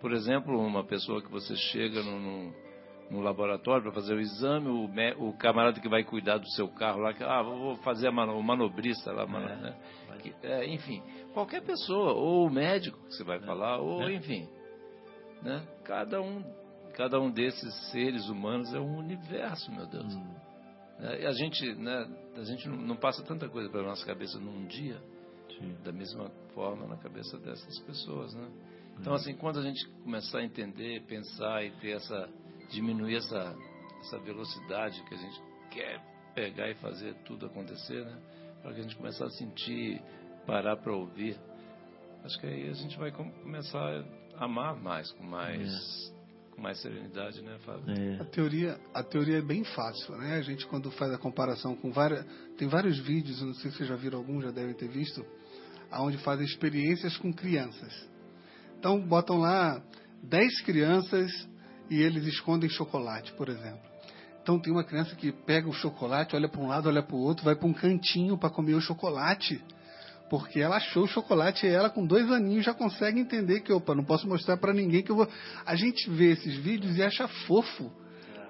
por 0.00 0.12
exemplo, 0.12 0.58
uma 0.58 0.84
pessoa 0.84 1.22
que 1.22 1.30
você 1.30 1.56
chega 1.56 2.02
num, 2.02 2.20
num- 2.20 2.52
num 3.10 3.20
laboratório 3.20 3.82
para 3.82 3.92
fazer 3.92 4.14
o 4.14 4.20
exame, 4.20 4.68
o, 4.68 5.28
o 5.28 5.32
camarada 5.36 5.80
que 5.80 5.88
vai 5.88 6.02
cuidar 6.04 6.38
do 6.38 6.48
seu 6.52 6.68
carro 6.68 7.00
lá, 7.00 7.12
que, 7.12 7.22
ah, 7.22 7.42
vou 7.42 7.76
fazer 7.76 8.10
mano- 8.10 8.38
o 8.38 8.42
manobrista 8.42 9.12
lá, 9.12 9.26
mano, 9.26 9.46
né? 9.60 9.76
Que- 10.22 10.34
é, 10.42 10.66
enfim, 10.66 11.02
qualquer 11.34 11.60
pessoa, 11.62 12.12
ou 12.12 12.46
o 12.46 12.50
médico 12.50 12.98
que 13.06 13.14
você 13.14 13.24
vai 13.24 13.38
falar, 13.40 13.78
ou 13.78 14.08
enfim, 14.10 14.48
né? 15.42 15.62
Cada 15.84 16.20
um, 16.22 16.42
cada 16.96 17.20
um 17.20 17.30
desses 17.30 17.74
seres 17.90 18.28
humanos 18.28 18.72
é 18.72 18.78
um 18.80 18.96
universo, 18.98 19.70
meu 19.72 19.86
Deus. 19.86 20.14
Né? 20.14 20.40
E 21.00 21.26
a 21.26 21.32
gente, 21.32 21.74
né, 21.74 22.08
a 22.36 22.44
gente 22.44 22.68
não- 22.68 22.96
passa 22.96 23.22
tanta 23.24 23.48
coisa 23.48 23.68
pela 23.68 23.84
nossa 23.84 24.04
cabeça 24.06 24.38
num 24.38 24.66
dia, 24.66 25.00
da 25.84 25.92
mesma 25.92 26.30
forma 26.54 26.86
na 26.86 26.96
cabeça 26.96 27.36
dessas 27.38 27.78
pessoas, 27.80 28.32
né? 28.34 28.48
Então, 29.00 29.12
assim, 29.14 29.34
quando 29.34 29.58
a 29.58 29.62
gente 29.62 29.86
começar 30.04 30.38
a 30.38 30.44
entender, 30.44 31.02
pensar 31.06 31.64
e 31.64 31.70
ter 31.80 31.96
essa, 31.96 32.28
diminuir 32.70 33.16
essa, 33.16 33.56
essa 34.00 34.18
velocidade 34.20 35.02
que 35.04 35.14
a 35.14 35.18
gente 35.18 35.42
quer 35.70 36.00
pegar 36.34 36.70
e 36.70 36.74
fazer 36.76 37.14
tudo 37.24 37.46
acontecer, 37.46 38.04
né? 38.04 38.18
Para 38.62 38.72
que 38.72 38.80
a 38.80 38.82
gente 38.82 38.96
começar 38.96 39.26
a 39.26 39.30
sentir, 39.30 40.00
parar 40.46 40.76
para 40.76 40.92
ouvir, 40.94 41.36
acho 42.24 42.38
que 42.40 42.46
aí 42.46 42.68
a 42.68 42.72
gente 42.72 42.96
vai 42.98 43.10
com- 43.10 43.30
começar 43.30 44.04
a 44.36 44.44
amar 44.44 44.76
mais, 44.76 45.10
com 45.12 45.24
mais, 45.24 46.13
com 46.54 46.62
mais 46.62 46.80
serenidade, 46.80 47.42
né, 47.42 47.58
Fábio? 47.64 47.90
É. 47.90 48.20
A 48.20 48.24
teoria, 48.24 48.80
a 48.92 49.02
teoria 49.02 49.38
é 49.38 49.42
bem 49.42 49.64
fácil, 49.64 50.16
né? 50.16 50.36
A 50.36 50.42
gente 50.42 50.66
quando 50.66 50.90
faz 50.92 51.12
a 51.12 51.18
comparação 51.18 51.74
com 51.76 51.90
várias, 51.90 52.24
tem 52.56 52.68
vários 52.68 52.98
vídeos, 52.98 53.40
eu 53.40 53.46
não 53.46 53.54
sei 53.54 53.70
se 53.70 53.78
vocês 53.78 53.88
já 53.88 53.96
viram 53.96 54.18
alguns, 54.18 54.44
já 54.44 54.50
devem 54.50 54.74
ter 54.74 54.88
visto, 54.88 55.24
aonde 55.90 56.18
fazem 56.18 56.44
experiências 56.44 57.16
com 57.16 57.32
crianças. 57.32 58.08
Então 58.78 59.00
botam 59.00 59.38
lá 59.38 59.82
10 60.22 60.62
crianças 60.62 61.30
e 61.90 62.00
eles 62.00 62.24
escondem 62.26 62.68
chocolate, 62.68 63.32
por 63.32 63.48
exemplo. 63.48 63.94
Então 64.42 64.60
tem 64.60 64.72
uma 64.72 64.84
criança 64.84 65.16
que 65.16 65.32
pega 65.32 65.68
o 65.68 65.72
chocolate, 65.72 66.36
olha 66.36 66.48
para 66.48 66.60
um 66.60 66.66
lado, 66.66 66.88
olha 66.88 67.02
para 67.02 67.16
o 67.16 67.18
outro, 67.18 67.44
vai 67.44 67.56
para 67.56 67.66
um 67.66 67.72
cantinho 67.72 68.36
para 68.36 68.50
comer 68.50 68.74
o 68.74 68.80
chocolate. 68.80 69.62
Porque 70.36 70.58
ela 70.58 70.78
achou 70.78 71.04
o 71.04 71.06
chocolate 71.06 71.64
e 71.64 71.68
ela 71.68 71.88
com 71.88 72.04
dois 72.04 72.28
aninhos 72.28 72.64
já 72.64 72.74
consegue 72.74 73.20
entender 73.20 73.60
que, 73.60 73.72
opa, 73.72 73.94
não 73.94 74.02
posso 74.02 74.28
mostrar 74.28 74.56
para 74.56 74.72
ninguém 74.72 75.00
que 75.00 75.12
eu 75.12 75.14
vou. 75.14 75.28
A 75.64 75.76
gente 75.76 76.10
vê 76.10 76.32
esses 76.32 76.56
vídeos 76.56 76.96
e 76.96 77.04
acha 77.04 77.28
fofo, 77.46 77.88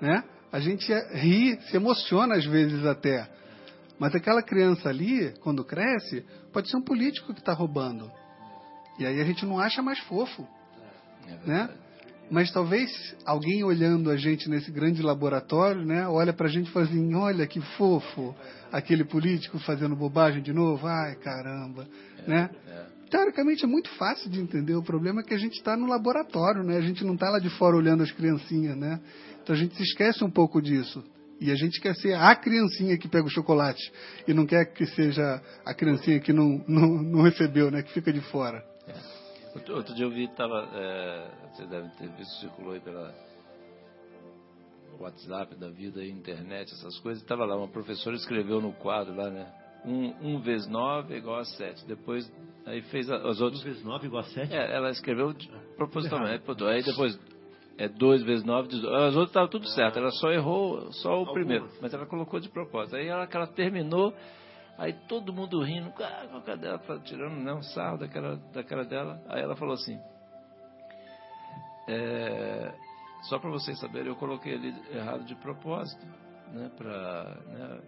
né? 0.00 0.24
A 0.50 0.58
gente 0.60 0.90
é- 0.90 1.14
ri, 1.14 1.60
se 1.68 1.76
emociona 1.76 2.36
às 2.36 2.46
vezes 2.46 2.86
até. 2.86 3.28
Mas 3.98 4.14
aquela 4.14 4.42
criança 4.42 4.88
ali, 4.88 5.34
quando 5.42 5.62
cresce, 5.62 6.24
pode 6.54 6.70
ser 6.70 6.78
um 6.78 6.82
político 6.82 7.34
que 7.34 7.40
está 7.40 7.52
roubando. 7.52 8.10
E 8.98 9.04
aí 9.04 9.20
a 9.20 9.24
gente 9.24 9.44
não 9.44 9.58
acha 9.58 9.82
mais 9.82 9.98
fofo, 9.98 10.48
É 11.28 11.46
né? 11.46 11.68
Mas 12.30 12.50
talvez 12.50 12.90
alguém 13.24 13.62
olhando 13.62 14.10
a 14.10 14.16
gente 14.16 14.48
nesse 14.48 14.70
grande 14.70 15.02
laboratório, 15.02 15.84
né, 15.84 16.08
olha 16.08 16.32
pra 16.32 16.48
gente 16.48 16.68
e 16.68 16.72
fala 16.72 16.86
assim, 16.86 17.14
olha 17.14 17.46
que 17.46 17.60
fofo, 17.76 18.34
aquele 18.72 19.04
político 19.04 19.58
fazendo 19.60 19.94
bobagem 19.94 20.42
de 20.42 20.52
novo, 20.52 20.86
ai 20.86 21.16
caramba, 21.16 21.86
né? 22.26 22.50
Teoricamente 23.10 23.64
é 23.64 23.68
muito 23.68 23.90
fácil 23.90 24.28
de 24.30 24.40
entender, 24.40 24.74
o 24.74 24.82
problema 24.82 25.20
é 25.20 25.24
que 25.24 25.34
a 25.34 25.38
gente 25.38 25.54
está 25.54 25.76
no 25.76 25.86
laboratório, 25.86 26.64
né? 26.64 26.78
A 26.78 26.80
gente 26.80 27.04
não 27.04 27.14
está 27.14 27.30
lá 27.30 27.38
de 27.38 27.50
fora 27.50 27.76
olhando 27.76 28.02
as 28.02 28.10
criancinhas, 28.10 28.76
né? 28.76 28.98
Então 29.42 29.54
a 29.54 29.58
gente 29.58 29.76
se 29.76 29.82
esquece 29.82 30.24
um 30.24 30.30
pouco 30.30 30.60
disso. 30.60 31.04
E 31.40 31.50
a 31.50 31.54
gente 31.54 31.80
quer 31.80 31.94
ser 31.96 32.14
a 32.14 32.34
criancinha 32.34 32.96
que 32.96 33.06
pega 33.06 33.26
o 33.26 33.30
chocolate 33.30 33.92
e 34.26 34.32
não 34.32 34.46
quer 34.46 34.64
que 34.72 34.86
seja 34.86 35.42
a 35.64 35.74
criancinha 35.74 36.18
que 36.18 36.32
não, 36.32 36.64
não, 36.66 36.88
não 37.02 37.22
recebeu, 37.22 37.70
né? 37.70 37.82
Que 37.82 37.92
fica 37.92 38.12
de 38.12 38.20
fora. 38.20 38.64
Outro, 39.54 39.76
outro 39.76 39.94
dia 39.94 40.04
eu 40.04 40.10
vi, 40.10 40.26
tava, 40.28 40.68
é, 40.74 41.30
você 41.52 41.66
deve 41.66 41.88
ter 41.90 42.08
visto, 42.10 42.40
circulou 42.40 42.72
aí 42.72 42.80
pela 42.80 43.14
WhatsApp 44.98 45.54
da 45.56 45.68
vida, 45.68 46.04
internet, 46.04 46.72
essas 46.72 46.98
coisas. 47.00 47.22
Estava 47.22 47.44
lá, 47.44 47.56
uma 47.56 47.68
professora 47.68 48.16
escreveu 48.16 48.60
no 48.60 48.72
quadro 48.72 49.14
lá, 49.14 49.30
né? 49.30 49.52
Um, 49.84 50.34
um 50.34 50.40
vezes 50.40 50.66
nove 50.66 51.14
é 51.14 51.18
igual 51.18 51.38
a 51.40 51.44
sete. 51.44 51.84
Depois, 51.86 52.30
aí 52.64 52.80
fez 52.82 53.10
as 53.10 53.20
2 53.22 53.40
outras. 53.42 53.62
vezes 53.62 53.84
9 53.84 54.06
igual 54.06 54.22
a 54.22 54.26
7? 54.26 54.52
É, 54.54 54.74
ela 54.74 54.90
escreveu 54.90 55.32
de- 55.34 55.48
propositalmente. 55.76 56.44
botou. 56.44 56.66
Aí 56.66 56.82
depois, 56.82 57.18
é 57.76 57.86
2 57.88 58.22
vezes 58.22 58.44
9, 58.44 58.68
18. 58.68 58.94
As 58.94 59.14
outras 59.14 59.28
estavam 59.28 59.48
tudo 59.48 59.68
certo. 59.68 59.98
Ela 59.98 60.10
só 60.12 60.30
errou 60.30 60.90
só 60.94 61.20
o 61.20 61.32
primeiro. 61.32 61.68
Mas 61.82 61.92
ela 61.92 62.06
colocou 62.06 62.40
de 62.40 62.48
propósito. 62.48 62.96
Aí 62.96 63.06
ela, 63.08 63.26
que 63.26 63.36
ela 63.36 63.46
terminou, 63.46 64.14
aí 64.78 64.92
todo 65.08 65.32
mundo 65.32 65.62
rindo. 65.62 65.92
Ah, 65.98 66.26
é 66.46 66.56
dela? 66.56 66.78
Tá 66.78 66.98
Tirando 67.00 67.36
né, 67.36 67.52
um 67.52 67.62
sarro 67.62 67.98
daquela, 67.98 68.36
daquela 68.52 68.84
dela. 68.84 69.22
Aí 69.28 69.42
ela 69.42 69.56
falou 69.56 69.74
assim. 69.74 69.98
é, 71.88 72.74
só 73.22 73.38
para 73.38 73.50
vocês 73.50 73.78
saberem, 73.78 74.08
eu 74.08 74.16
coloquei 74.16 74.54
ali 74.54 74.74
errado 74.90 75.24
de 75.24 75.34
propósito. 75.36 76.04
Né, 76.52 76.70
para 76.76 77.40
né, 77.46 77.80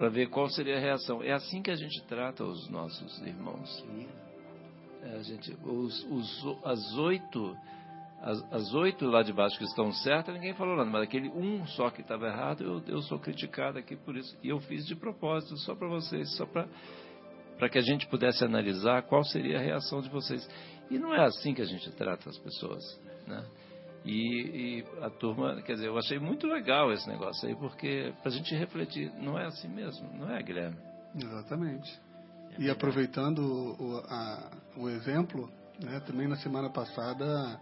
para 0.00 0.08
ver 0.08 0.30
qual 0.30 0.48
seria 0.48 0.78
a 0.78 0.80
reação. 0.80 1.22
É 1.22 1.30
assim 1.30 1.60
que 1.60 1.70
a 1.70 1.76
gente 1.76 2.02
trata 2.04 2.42
os 2.42 2.70
nossos 2.70 3.20
irmãos. 3.20 3.84
É, 5.02 5.16
a 5.16 5.22
gente, 5.22 5.52
os, 5.62 6.04
os, 6.04 6.64
as 6.64 6.94
oito 6.94 7.54
as, 8.22 8.52
as 8.52 8.74
oito 8.74 9.06
lá 9.06 9.22
de 9.22 9.32
baixo 9.32 9.56
que 9.56 9.64
estão 9.64 9.90
certas, 9.92 10.34
ninguém 10.34 10.54
falou 10.54 10.76
nada, 10.76 10.90
mas 10.90 11.02
aquele 11.02 11.28
um 11.30 11.66
só 11.66 11.90
que 11.90 12.02
estava 12.02 12.26
errado, 12.26 12.62
eu, 12.62 12.82
eu 12.96 13.02
sou 13.02 13.18
criticado 13.18 13.78
aqui 13.78 13.96
por 13.96 14.16
isso. 14.16 14.36
E 14.42 14.48
eu 14.48 14.60
fiz 14.60 14.86
de 14.86 14.94
propósito, 14.94 15.56
só 15.58 15.74
para 15.74 15.88
vocês, 15.88 16.36
só 16.36 16.44
para 16.46 17.68
que 17.68 17.78
a 17.78 17.82
gente 17.82 18.06
pudesse 18.08 18.44
analisar 18.44 19.02
qual 19.02 19.24
seria 19.24 19.58
a 19.58 19.62
reação 19.62 20.00
de 20.00 20.08
vocês. 20.10 20.46
E 20.90 20.98
não 20.98 21.14
é 21.14 21.24
assim 21.24 21.54
que 21.54 21.62
a 21.62 21.66
gente 21.66 21.90
trata 21.92 22.28
as 22.28 22.38
pessoas, 22.38 22.82
né? 23.26 23.44
E, 24.04 24.80
e 24.80 24.84
a 25.02 25.10
turma, 25.10 25.60
quer 25.62 25.74
dizer, 25.74 25.88
eu 25.88 25.98
achei 25.98 26.18
muito 26.18 26.46
legal 26.46 26.90
esse 26.92 27.06
negócio 27.08 27.46
aí, 27.48 27.54
porque 27.54 28.12
para 28.22 28.30
a 28.30 28.34
gente 28.34 28.54
refletir, 28.54 29.12
não 29.18 29.38
é 29.38 29.46
assim 29.46 29.68
mesmo, 29.68 30.08
não 30.14 30.30
é, 30.30 30.42
Guilherme? 30.42 30.76
Exatamente. 31.14 32.00
E 32.58 32.70
aproveitando 32.70 33.38
o, 33.40 33.98
a- 34.08 34.50
o 34.76 34.88
exemplo, 34.88 35.50
né, 35.82 36.00
também 36.00 36.26
na 36.28 36.36
semana 36.36 36.70
passada 36.70 37.60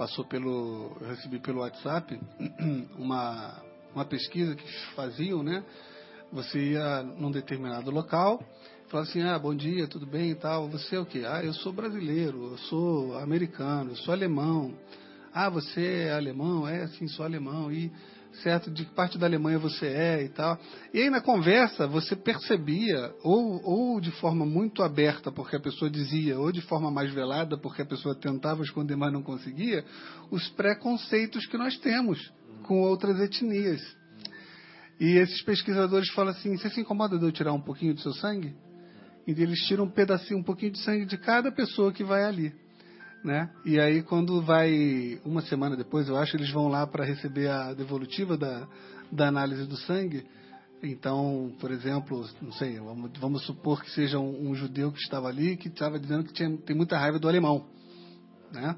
passou 0.00 0.24
pelo, 0.24 0.96
eu 0.98 1.08
recebi 1.08 1.38
pelo 1.38 1.60
WhatsApp 1.60 2.18
uma, 2.96 3.62
uma 3.94 4.02
pesquisa 4.06 4.56
que 4.56 4.66
faziam, 4.94 5.42
né? 5.42 5.62
Você 6.32 6.70
ia 6.70 7.02
num 7.02 7.30
determinado 7.30 7.90
local, 7.90 8.42
falava 8.88 9.06
assim, 9.10 9.20
ah, 9.20 9.38
bom 9.38 9.54
dia, 9.54 9.86
tudo 9.86 10.06
bem 10.06 10.30
e 10.30 10.34
tal. 10.34 10.70
Você 10.70 10.96
é 10.96 10.98
o 10.98 11.04
quê? 11.04 11.24
Ah, 11.26 11.44
eu 11.44 11.52
sou 11.52 11.70
brasileiro, 11.70 12.52
eu 12.52 12.56
sou 12.56 13.18
americano, 13.18 13.90
eu 13.90 13.96
sou 13.96 14.14
alemão. 14.14 14.72
Ah, 15.34 15.50
você 15.50 16.06
é 16.06 16.14
alemão? 16.14 16.66
É, 16.66 16.88
sim, 16.88 17.06
sou 17.06 17.26
alemão. 17.26 17.70
E 17.70 17.92
certo? 18.42 18.70
De 18.70 18.84
que 18.84 18.94
parte 18.94 19.18
da 19.18 19.26
Alemanha 19.26 19.58
você 19.58 19.86
é 19.86 20.22
e 20.22 20.28
tal. 20.28 20.58
E 20.92 21.00
aí 21.00 21.10
na 21.10 21.20
conversa 21.20 21.86
você 21.86 22.16
percebia, 22.16 23.12
ou, 23.22 23.60
ou 23.64 24.00
de 24.00 24.10
forma 24.12 24.46
muito 24.46 24.82
aberta, 24.82 25.30
porque 25.30 25.56
a 25.56 25.60
pessoa 25.60 25.90
dizia, 25.90 26.38
ou 26.38 26.52
de 26.52 26.60
forma 26.62 26.90
mais 26.90 27.12
velada, 27.12 27.58
porque 27.58 27.82
a 27.82 27.86
pessoa 27.86 28.14
tentava 28.14 28.62
esconder, 28.62 28.96
mas 28.96 29.12
não 29.12 29.22
conseguia, 29.22 29.84
os 30.30 30.48
preconceitos 30.50 31.46
que 31.46 31.58
nós 31.58 31.76
temos 31.78 32.32
com 32.62 32.80
outras 32.82 33.18
etnias. 33.20 33.80
E 34.98 35.16
esses 35.16 35.42
pesquisadores 35.42 36.10
falam 36.10 36.32
assim: 36.32 36.56
você 36.56 36.70
se 36.70 36.80
incomoda 36.80 37.18
de 37.18 37.24
eu 37.24 37.32
tirar 37.32 37.52
um 37.52 37.60
pouquinho 37.60 37.94
do 37.94 38.00
seu 38.00 38.12
sangue? 38.12 38.54
E 39.26 39.30
eles 39.30 39.60
tiram 39.66 39.84
um 39.84 39.90
pedacinho, 39.90 40.40
um 40.40 40.42
pouquinho 40.42 40.72
de 40.72 40.78
sangue 40.78 41.04
de 41.04 41.16
cada 41.16 41.52
pessoa 41.52 41.92
que 41.92 42.02
vai 42.02 42.24
ali 42.24 42.52
né? 43.24 43.50
E 43.64 43.78
aí 43.78 44.02
quando 44.02 44.40
vai 44.42 45.20
uma 45.24 45.42
semana 45.42 45.76
depois, 45.76 46.08
eu 46.08 46.16
acho, 46.16 46.36
eles 46.36 46.50
vão 46.50 46.68
lá 46.68 46.86
para 46.86 47.04
receber 47.04 47.48
a 47.48 47.74
devolutiva 47.74 48.36
da, 48.36 48.66
da 49.10 49.28
análise 49.28 49.66
do 49.66 49.76
sangue. 49.76 50.26
Então, 50.82 51.54
por 51.60 51.70
exemplo, 51.70 52.26
não 52.40 52.52
sei, 52.52 52.78
vamos, 52.78 53.10
vamos 53.18 53.44
supor 53.44 53.82
que 53.82 53.90
seja 53.90 54.18
um, 54.18 54.50
um, 54.50 54.54
judeu 54.54 54.90
que 54.90 54.98
estava 54.98 55.28
ali 55.28 55.56
que 55.56 55.68
estava 55.68 55.98
dizendo 55.98 56.24
que 56.24 56.32
tinha, 56.32 56.56
tem 56.58 56.74
muita 56.74 56.96
raiva 56.96 57.18
do 57.18 57.28
alemão, 57.28 57.66
né? 58.50 58.74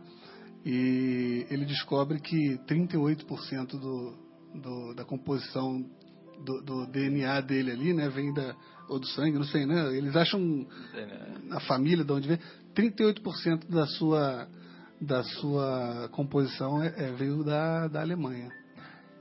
E 0.65 1.47
ele 1.49 1.65
descobre 1.65 2.21
que 2.21 2.59
38% 2.69 3.67
do, 3.79 4.15
do, 4.61 4.95
da 4.95 5.05
composição 5.05 5.85
do, 6.45 6.63
do, 6.63 6.87
DNA 6.87 7.41
dele 7.41 7.71
ali, 7.71 7.93
né, 7.93 8.09
vem 8.09 8.33
da 8.33 8.55
ou 8.89 8.99
do 8.99 9.07
sangue, 9.07 9.39
não 9.39 9.45
sei, 9.45 9.65
né? 9.65 9.97
Eles 9.97 10.15
acham 10.15 10.67
a 11.51 11.61
família 11.61 12.05
de 12.05 12.13
onde 12.13 12.29
vem, 12.29 12.39
38% 12.75 13.69
da 13.69 13.87
sua, 13.87 14.47
da 15.01 15.23
sua 15.23 16.09
composição 16.13 16.83
é, 16.83 16.93
é, 16.97 17.13
veio 17.13 17.43
da, 17.43 17.89
da 17.89 18.01
Alemanha. 18.01 18.51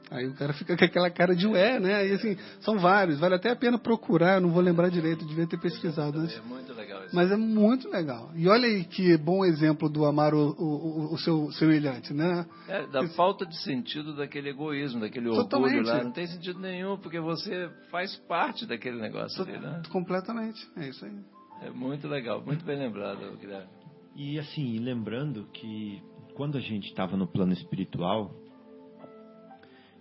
Aí 0.10 0.27
o 0.27 0.34
cara 0.34 0.52
fica 0.52 0.76
com 0.76 0.84
aquela 0.84 1.10
cara 1.10 1.34
de 1.34 1.48
ué, 1.48 1.80
né? 1.80 2.06
E 2.06 2.14
assim, 2.14 2.38
são 2.60 2.77
vários, 2.77 3.18
vale 3.18 3.35
até 3.35 3.49
a 3.49 3.56
pena 3.56 3.77
procurar, 3.80 4.41
não 4.41 4.49
vou 4.49 4.61
lembrar 4.61 4.89
direito, 4.89 5.26
devia 5.26 5.48
ter 5.48 5.57
pesquisado 5.57 6.19
antes. 6.19 6.35
É 6.35 6.41
muito 6.41 6.73
legal. 6.73 6.90
Mas 7.14 7.32
é 7.32 7.36
muito 7.36 7.90
legal. 7.90 8.32
E 8.36 8.48
olha 8.48 8.66
aí 8.66 8.86
que 8.86 9.18
bom 9.18 9.44
exemplo 9.44 9.90
do 9.90 10.06
amar 10.06 10.34
o, 10.34 10.56
o, 10.58 11.14
o 11.14 11.18
seu 11.18 11.52
semelhante, 11.52 12.14
né? 12.14 12.46
É, 12.68 12.88
da 12.88 13.04
Esse... 13.04 13.16
falta 13.16 13.46
de 13.46 13.58
sentido 13.64 14.16
daquele 14.16 14.50
egoísmo, 14.50 15.02
daquele 15.02 15.30
Totalmente. 15.30 15.78
orgulho 15.78 15.96
lá. 15.96 16.04
Não 16.04 16.12
tem 16.12 16.28
sentido 16.28 16.60
nenhum, 16.60 16.98
porque 16.98 17.20
você 17.20 17.70
faz 17.90 18.16
parte 18.28 18.66
daquele 18.66 19.00
negócio 19.00 19.44
ali, 19.44 19.60
né? 19.60 19.82
Completamente, 19.92 20.66
é 20.78 20.88
isso 20.88 21.04
aí. 21.06 21.20
É 21.64 21.70
muito 21.70 22.08
legal, 22.08 22.42
muito 22.44 22.64
bem 22.66 22.78
lembrado, 22.78 23.38
Guilherme. 23.38 23.70
E 24.16 24.40
assim, 24.40 24.80
lembrando 24.80 25.46
que 25.54 26.02
quando 26.36 26.58
a 26.58 26.62
gente 26.62 26.88
estava 26.88 27.16
no 27.18 27.28
plano 27.28 27.54
espiritual 27.54 28.32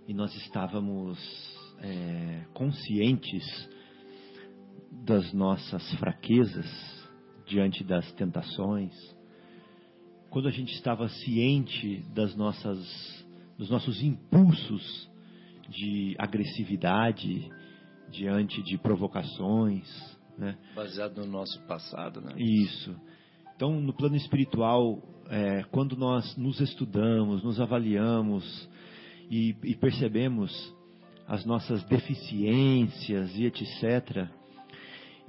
e 0.07 0.15
nós 0.15 0.35
estávamos 0.37 1.19
é, 1.81 2.45
conscientes 2.55 3.45
das 4.91 5.33
nossas 5.33 5.89
fraquezas 5.95 7.00
diante 7.51 7.83
das 7.83 8.11
tentações, 8.13 8.95
quando 10.31 10.47
a 10.47 10.53
gente 10.53 10.73
estava 10.75 11.09
ciente 11.09 12.05
das 12.15 12.37
nossas, 12.37 12.79
dos 13.59 13.69
nossos 13.69 14.01
impulsos 14.03 15.11
de 15.69 16.15
agressividade 16.17 17.51
diante 18.09 18.63
de 18.63 18.79
provocações, 18.79 19.85
né? 20.39 20.57
Baseado 20.75 21.19
no 21.19 21.27
nosso 21.27 21.61
passado, 21.67 22.21
né? 22.21 22.35
Isso. 22.39 22.97
Então, 23.57 23.81
no 23.81 23.93
plano 23.93 24.17
espiritual, 24.17 25.03
é, 25.29 25.65
quando 25.65 25.97
nós 25.97 26.37
nos 26.37 26.61
estudamos, 26.61 27.43
nos 27.43 27.61
avaliamos 27.61 28.69
e, 29.29 29.57
e 29.65 29.75
percebemos 29.75 30.51
as 31.27 31.45
nossas 31.45 31.83
deficiências 31.85 33.37
e 33.37 33.45
etc., 33.45 34.29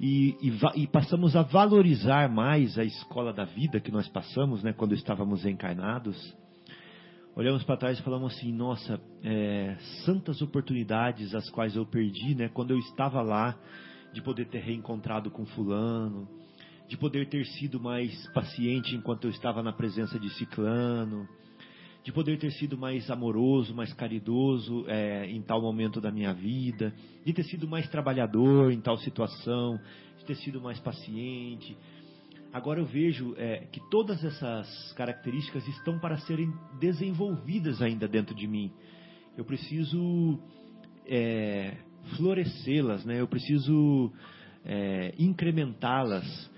e, 0.00 0.36
e, 0.42 0.82
e, 0.82 0.86
passamos 0.86 1.36
a 1.36 1.42
valorizar 1.42 2.28
mais 2.28 2.78
a 2.78 2.84
escola 2.84 3.32
da 3.32 3.44
vida 3.44 3.80
que 3.80 3.90
nós 3.90 4.08
passamos, 4.08 4.62
né, 4.62 4.72
quando 4.72 4.94
estávamos 4.94 5.44
encarnados, 5.46 6.36
olhamos 7.36 7.62
para 7.64 7.76
trás 7.76 7.98
e 7.98 8.02
falamos 8.02 8.34
assim: 8.34 8.52
nossa, 8.52 9.00
é, 9.22 9.76
santas 10.04 10.42
oportunidades 10.42 11.34
as 11.34 11.48
quais 11.50 11.76
eu 11.76 11.86
perdi, 11.86 12.34
né, 12.34 12.48
quando 12.48 12.72
eu 12.72 12.78
estava 12.78 13.22
lá 13.22 13.56
de 14.12 14.20
poder 14.20 14.48
ter 14.48 14.60
reencontrado 14.60 15.30
com 15.30 15.46
fulano, 15.46 16.28
de 16.88 16.96
poder 16.96 17.28
ter 17.28 17.44
sido 17.46 17.80
mais 17.80 18.26
paciente 18.32 18.94
enquanto 18.94 19.24
eu 19.24 19.30
estava 19.30 19.62
na 19.62 19.72
presença 19.72 20.18
de 20.18 20.28
ciclano, 20.30 21.28
de 22.02 22.10
poder 22.12 22.38
ter 22.38 22.50
sido 22.52 22.76
mais 22.76 23.08
amoroso, 23.10 23.74
mais 23.74 23.92
caridoso 23.92 24.84
é, 24.88 25.26
em 25.26 25.40
tal 25.40 25.62
momento 25.62 26.00
da 26.00 26.10
minha 26.10 26.32
vida, 26.32 26.92
de 27.24 27.32
ter 27.32 27.44
sido 27.44 27.68
mais 27.68 27.88
trabalhador 27.88 28.72
em 28.72 28.80
tal 28.80 28.96
situação, 28.98 29.78
de 30.18 30.24
ter 30.24 30.34
sido 30.36 30.60
mais 30.60 30.80
paciente. 30.80 31.76
Agora 32.52 32.80
eu 32.80 32.84
vejo 32.84 33.34
é, 33.38 33.66
que 33.70 33.80
todas 33.88 34.22
essas 34.24 34.92
características 34.94 35.66
estão 35.68 35.98
para 35.98 36.18
serem 36.18 36.52
desenvolvidas 36.80 37.80
ainda 37.80 38.08
dentro 38.08 38.34
de 38.34 38.48
mim. 38.48 38.72
Eu 39.36 39.44
preciso 39.44 40.40
é, 41.06 41.76
florescê-las, 42.16 43.04
né? 43.04 43.20
eu 43.20 43.28
preciso 43.28 44.12
é, 44.64 45.14
incrementá-las. 45.18 46.50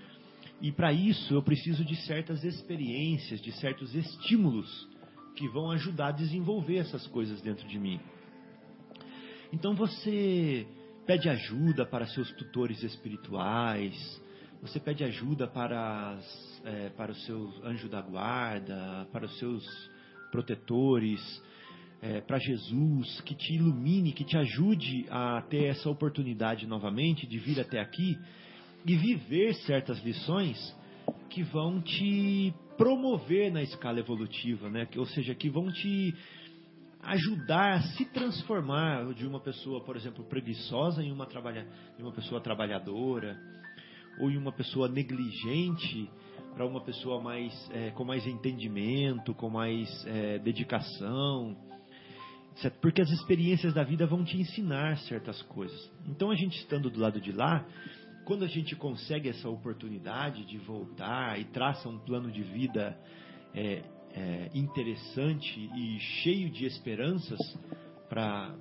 E 0.59 0.71
para 0.71 0.91
isso 0.91 1.35
eu 1.35 1.43
preciso 1.43 1.85
de 1.85 1.95
certas 1.97 2.43
experiências, 2.43 3.39
de 3.39 3.51
certos 3.51 3.93
estímulos 3.93 4.94
que 5.35 5.47
vão 5.47 5.71
ajudar 5.71 6.07
a 6.07 6.11
desenvolver 6.11 6.77
essas 6.77 7.05
coisas 7.07 7.41
dentro 7.41 7.67
de 7.67 7.77
mim. 7.77 7.99
Então 9.51 9.75
você 9.75 10.65
pede 11.05 11.29
ajuda 11.29 11.85
para 11.85 12.07
seus 12.07 12.31
tutores 12.33 12.81
espirituais, 12.83 14.21
você 14.61 14.79
pede 14.79 15.03
ajuda 15.03 15.47
para, 15.47 16.13
as, 16.13 16.61
é, 16.65 16.89
para 16.89 17.11
o 17.11 17.15
seu 17.15 17.53
anjo 17.63 17.87
da 17.87 18.01
guarda, 18.01 19.07
para 19.11 19.25
os 19.25 19.37
seus 19.37 19.63
protetores, 20.31 21.21
é, 22.01 22.21
para 22.21 22.39
Jesus, 22.39 23.21
que 23.21 23.35
te 23.35 23.53
ilumine, 23.53 24.11
que 24.11 24.23
te 24.23 24.37
ajude 24.37 25.05
a 25.09 25.41
ter 25.43 25.65
essa 25.65 25.89
oportunidade 25.89 26.65
novamente 26.65 27.27
de 27.27 27.37
vir 27.37 27.59
até 27.59 27.79
aqui 27.79 28.17
e 28.85 28.95
viver 28.95 29.53
certas 29.65 30.03
lições 30.03 30.57
que 31.29 31.43
vão 31.43 31.81
te 31.81 32.53
promover 32.77 33.51
na 33.51 33.61
escala 33.61 33.99
evolutiva, 33.99 34.69
né? 34.69 34.87
ou 34.97 35.05
seja, 35.05 35.33
que 35.33 35.49
vão 35.49 35.71
te 35.71 36.13
ajudar 37.01 37.73
a 37.73 37.81
se 37.81 38.05
transformar 38.05 39.13
de 39.13 39.27
uma 39.27 39.39
pessoa, 39.39 39.83
por 39.83 39.95
exemplo, 39.95 40.23
preguiçosa 40.25 41.03
em 41.03 41.11
uma, 41.11 41.25
trabalha, 41.25 41.67
em 41.99 42.01
uma 42.01 42.11
pessoa 42.11 42.41
trabalhadora, 42.41 43.39
ou 44.19 44.31
em 44.31 44.37
uma 44.37 44.51
pessoa 44.51 44.87
negligente 44.87 46.09
para 46.53 46.65
uma 46.65 46.81
pessoa 46.81 47.21
mais 47.21 47.53
é, 47.71 47.91
com 47.91 48.05
mais 48.05 48.25
entendimento, 48.25 49.33
com 49.33 49.49
mais 49.49 49.89
é, 50.07 50.39
dedicação, 50.39 51.55
porque 52.81 53.01
as 53.01 53.09
experiências 53.09 53.73
da 53.73 53.83
vida 53.83 54.07
vão 54.07 54.23
te 54.23 54.37
ensinar 54.37 54.97
certas 54.99 55.41
coisas. 55.43 55.91
Então 56.07 56.31
a 56.31 56.35
gente 56.35 56.57
estando 56.57 56.89
do 56.89 56.99
lado 56.99 57.19
de 57.19 57.31
lá, 57.31 57.65
quando 58.25 58.43
a 58.43 58.47
gente 58.47 58.75
consegue 58.75 59.29
essa 59.29 59.47
oportunidade 59.47 60.43
de 60.45 60.57
voltar 60.57 61.39
e 61.39 61.45
traça 61.45 61.87
um 61.87 61.99
plano 61.99 62.31
de 62.31 62.41
vida 62.41 62.97
é, 63.53 63.83
é, 64.11 64.49
interessante 64.53 65.59
e 65.75 65.99
cheio 65.99 66.49
de 66.49 66.65
esperanças 66.65 67.39
para 68.09 68.55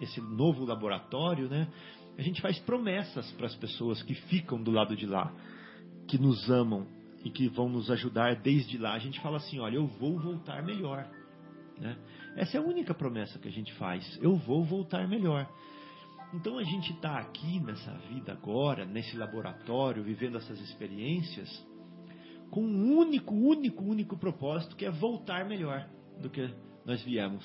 esse 0.00 0.20
novo 0.20 0.64
laboratório, 0.64 1.48
né? 1.48 1.68
A 2.18 2.22
gente 2.22 2.40
faz 2.40 2.58
promessas 2.60 3.30
para 3.32 3.46
as 3.46 3.54
pessoas 3.56 4.02
que 4.02 4.14
ficam 4.14 4.62
do 4.62 4.70
lado 4.70 4.94
de 4.94 5.06
lá, 5.06 5.32
que 6.06 6.18
nos 6.18 6.50
amam 6.50 6.86
e 7.24 7.30
que 7.30 7.48
vão 7.48 7.68
nos 7.68 7.90
ajudar 7.90 8.36
desde 8.36 8.78
lá. 8.78 8.92
A 8.92 8.98
gente 8.98 9.20
fala 9.20 9.38
assim: 9.38 9.58
olha, 9.58 9.76
eu 9.76 9.86
vou 9.86 10.18
voltar 10.18 10.62
melhor. 10.62 11.06
Né? 11.78 11.96
Essa 12.36 12.58
é 12.58 12.60
a 12.60 12.64
única 12.64 12.94
promessa 12.94 13.38
que 13.38 13.48
a 13.48 13.52
gente 13.52 13.72
faz. 13.74 14.18
Eu 14.22 14.36
vou 14.36 14.64
voltar 14.64 15.06
melhor. 15.08 15.48
Então 16.34 16.58
a 16.58 16.64
gente 16.64 16.92
está 16.92 17.18
aqui 17.18 17.60
nessa 17.60 17.92
vida 18.08 18.32
agora, 18.32 18.84
nesse 18.84 19.16
laboratório, 19.16 20.02
vivendo 20.02 20.36
essas 20.36 20.60
experiências, 20.60 21.48
com 22.50 22.62
um 22.62 22.98
único, 22.98 23.34
único, 23.34 23.84
único 23.84 24.16
propósito, 24.16 24.76
que 24.76 24.84
é 24.84 24.90
voltar 24.90 25.46
melhor 25.46 25.88
do 26.20 26.28
que 26.28 26.52
nós 26.84 27.02
viemos. 27.02 27.44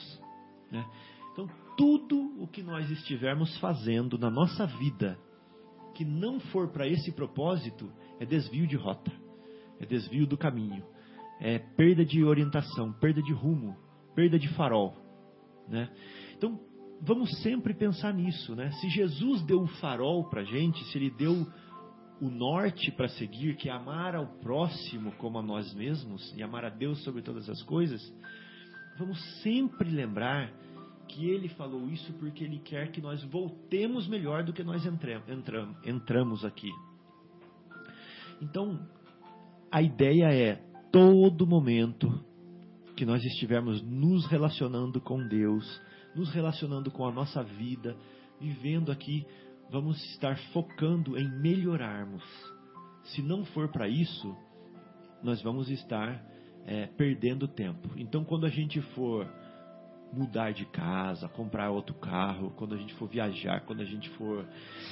Né? 0.72 0.86
Então 1.32 1.48
tudo 1.78 2.42
o 2.42 2.48
que 2.48 2.62
nós 2.62 2.90
estivermos 2.90 3.58
fazendo 3.58 4.18
na 4.18 4.30
nossa 4.30 4.66
vida 4.66 5.18
que 5.96 6.06
não 6.06 6.40
for 6.40 6.70
para 6.70 6.88
esse 6.88 7.12
propósito 7.12 7.92
é 8.20 8.26
desvio 8.26 8.68
de 8.68 8.76
rota, 8.76 9.12
é 9.80 9.86
desvio 9.86 10.26
do 10.26 10.38
caminho, 10.38 10.86
é 11.40 11.60
perda 11.60 12.06
de 12.06 12.24
orientação, 12.24 12.94
perda 12.94 13.22
de 13.22 13.34
rumo, 13.34 13.76
perda 14.16 14.38
de 14.38 14.48
farol. 14.50 14.96
Né? 15.68 15.90
Então, 16.38 16.60
vamos 17.02 17.30
sempre 17.42 17.74
pensar 17.74 18.14
nisso. 18.14 18.56
Né? 18.56 18.72
Se 18.72 18.90
Jesus 18.90 19.42
deu 19.44 19.62
o 19.62 19.68
farol 19.68 20.30
para 20.30 20.44
gente, 20.44 20.84
se 20.86 20.98
Ele 20.98 21.10
deu 21.10 21.48
o 22.22 22.30
norte 22.30 22.92
para 22.92 23.08
seguir, 23.10 23.56
que 23.56 23.68
é 23.68 23.72
amar 23.72 24.16
ao 24.16 24.28
próximo 24.40 25.12
como 25.14 25.40
a 25.40 25.42
nós 25.42 25.74
mesmos 25.74 26.34
e 26.38 26.44
amar 26.44 26.64
a 26.64 26.70
Deus 26.70 27.04
sobre 27.04 27.24
todas 27.24 27.50
as 27.50 27.64
coisas, 27.64 28.00
vamos 28.98 29.20
sempre 29.42 29.90
lembrar 29.90 30.54
que 31.08 31.28
ele 31.28 31.50
falou 31.50 31.90
isso 31.90 32.14
porque 32.14 32.44
ele 32.44 32.60
quer 32.60 32.92
que 32.92 33.02
nós 33.02 33.24
voltemos 33.26 34.08
melhor 34.08 34.44
do 34.44 34.54
que 34.54 34.64
nós 34.64 34.86
entramos, 34.86 35.28
entramos 35.84 36.46
aqui. 36.46 36.70
Então, 38.40 38.80
a 39.72 39.82
ideia 39.82 40.32
é 40.34 40.56
todo 40.92 41.48
momento 41.48 42.24
que 42.96 43.06
nós 43.06 43.24
estivermos 43.24 43.82
nos 43.82 44.28
relacionando 44.28 45.02
com 45.02 45.28
Deus, 45.28 45.82
nos 46.16 46.34
relacionando 46.34 46.92
com 46.92 47.06
a 47.06 47.12
nossa 47.12 47.44
vida, 47.44 47.96
vivendo 48.40 48.92
aqui, 48.92 49.26
vamos 49.70 50.04
estar 50.12 50.38
focando 50.52 51.18
em 51.18 51.30
melhorarmos. 51.40 52.24
Se 53.04 53.22
não 53.22 53.46
for 53.46 53.70
para 53.70 53.88
isso, 53.88 54.36
nós 55.24 55.42
vamos 55.42 55.70
estar 55.70 56.24
é, 56.66 56.88
perdendo 56.88 57.48
tempo. 57.48 57.90
Então, 57.96 58.24
quando 58.24 58.46
a 58.46 58.50
gente 58.50 58.82
for 58.94 59.28
mudar 60.14 60.52
de 60.52 60.66
casa, 60.66 61.30
comprar 61.30 61.70
outro 61.70 61.96
carro, 61.96 62.52
quando 62.58 62.76
a 62.76 62.78
gente 62.78 62.94
for 62.96 63.08
viajar, 63.08 63.62
quando 63.62 63.82
a 63.82 63.86
gente 63.86 64.10
for 64.12 64.46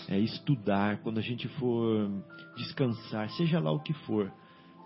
é, 0.08 0.18
estudar, 0.18 1.02
quando 1.02 1.18
a 1.18 1.22
gente 1.22 1.48
for 1.60 2.10
descansar, 2.56 3.30
seja 3.32 3.60
lá 3.60 3.72
o 3.72 3.82
que 3.82 3.94
for, 3.94 4.32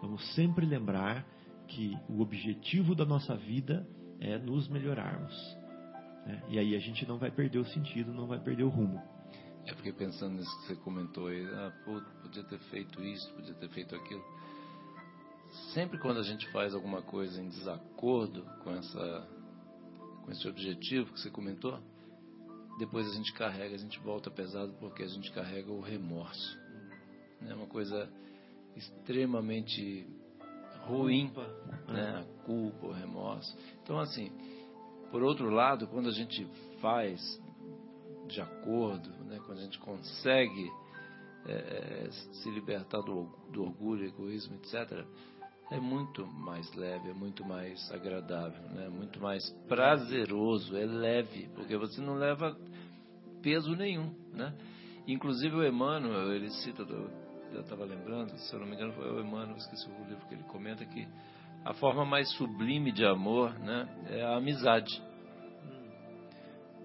vamos 0.01 0.23
sempre 0.34 0.65
lembrar 0.65 1.26
que 1.68 1.95
o 2.10 2.22
objetivo 2.22 2.95
da 2.95 3.05
nossa 3.05 3.35
vida 3.35 3.88
é 4.19 4.38
nos 4.38 4.68
melhorarmos. 4.68 5.62
Né? 6.26 6.41
E 6.50 6.60
aí 6.60 6.76
a 6.76 6.80
gente 6.80 7.06
não 7.08 7.18
vai 7.18 7.32
perder 7.32 7.60
o 7.60 7.66
sentido, 7.66 8.14
não 8.14 8.28
vai 8.28 8.40
perder 8.40 8.64
o 8.64 8.70
rumo. 8.70 9.02
Eu 9.66 9.76
fiquei 9.78 9.94
pensando 9.94 10.36
nisso 10.36 10.60
que 10.60 10.68
você 10.68 10.76
comentou 10.76 11.28
aí, 11.28 11.45
ah, 11.45 11.72
pô, 11.86 12.02
podia 12.22 12.44
ter 12.44 12.60
feito 12.60 13.02
isso, 13.02 13.32
podia 13.34 13.54
ter 13.54 13.70
feito 13.70 13.95
aquilo. 13.95 14.24
Sempre 15.74 15.98
quando 16.00 16.20
a 16.20 16.24
gente 16.24 16.50
faz 16.52 16.74
alguma 16.74 17.02
coisa 17.02 17.41
em 17.41 17.48
desacordo 17.48 18.44
com 18.64 18.72
essa 18.72 19.28
com 20.24 20.32
esse 20.32 20.48
objetivo 20.48 21.12
que 21.12 21.20
você 21.20 21.30
comentou, 21.30 21.80
depois 22.80 23.08
a 23.08 23.14
gente 23.14 23.34
carrega, 23.34 23.76
a 23.76 23.78
gente 23.78 24.00
volta 24.00 24.32
pesado 24.32 24.74
porque 24.80 25.04
a 25.04 25.08
gente 25.08 25.32
carrega 25.32 25.72
o 25.72 25.82
remorso. 25.82 26.58
É 27.48 27.54
uma 27.54 27.68
coisa 27.68 28.10
extremamente 28.76 30.08
ruim, 30.86 31.32
né? 31.88 32.22
a 32.22 32.45
culpa, 32.45 32.88
o 32.88 32.91
remorso. 32.91 33.56
Então, 33.82 34.00
assim, 34.00 34.32
por 35.14 35.22
outro 35.22 35.52
lado, 35.52 35.85
quando 35.85 36.10
a 36.10 36.11
gente 36.11 36.44
faz 36.81 37.40
de 38.27 38.41
acordo, 38.41 39.11
né? 39.26 39.40
quando 39.45 39.60
a 39.60 39.61
gente 39.61 39.77
consegue 39.77 40.72
é, 41.45 42.10
se 42.10 42.49
libertar 42.49 42.99
do, 43.02 43.30
do 43.52 43.61
orgulho, 43.61 44.07
egoísmo, 44.07 44.56
etc., 44.56 45.06
é 45.69 45.80
muito 45.80 46.26
mais 46.26 46.73
leve, 46.73 47.11
é 47.11 47.14
muito 47.14 47.45
mais 47.45 47.91
agradável, 47.91 48.60
né? 48.69 48.90
muito 48.90 49.22
mais 49.22 49.48
prazeroso, 49.68 50.76
é 50.76 50.84
leve, 50.84 51.48
porque 51.53 51.77
você 51.77 52.02
não 52.02 52.15
leva 52.15 52.57
peso 53.44 53.76
nenhum. 53.76 54.15
Né? 54.31 54.52
Inclusive 55.07 55.56
o 55.56 55.64
Emmanuel, 55.64 56.34
ele 56.34 56.49
cita, 56.49 56.81
eu 56.81 57.61
estava 57.61 57.85
lembrando, 57.85 58.35
se 58.35 58.52
eu 58.52 58.60
não 58.60 58.65
me 58.65 58.73
engano 58.73 58.94
foi 58.94 59.11
o 59.11 59.22
Emmanuel, 59.22 59.57
esqueci 59.57 59.88
o 59.88 60.10
livro 60.10 60.26
que 60.26 60.34
ele 60.34 60.44
comenta, 60.45 60.84
que 60.84 61.07
a 61.65 61.73
forma 61.73 62.06
mais 62.06 62.30
sublime 62.34 62.91
de 62.91 63.06
amor 63.06 63.57
né, 63.60 63.88
é 64.10 64.22
a 64.22 64.38
amizade. 64.38 65.02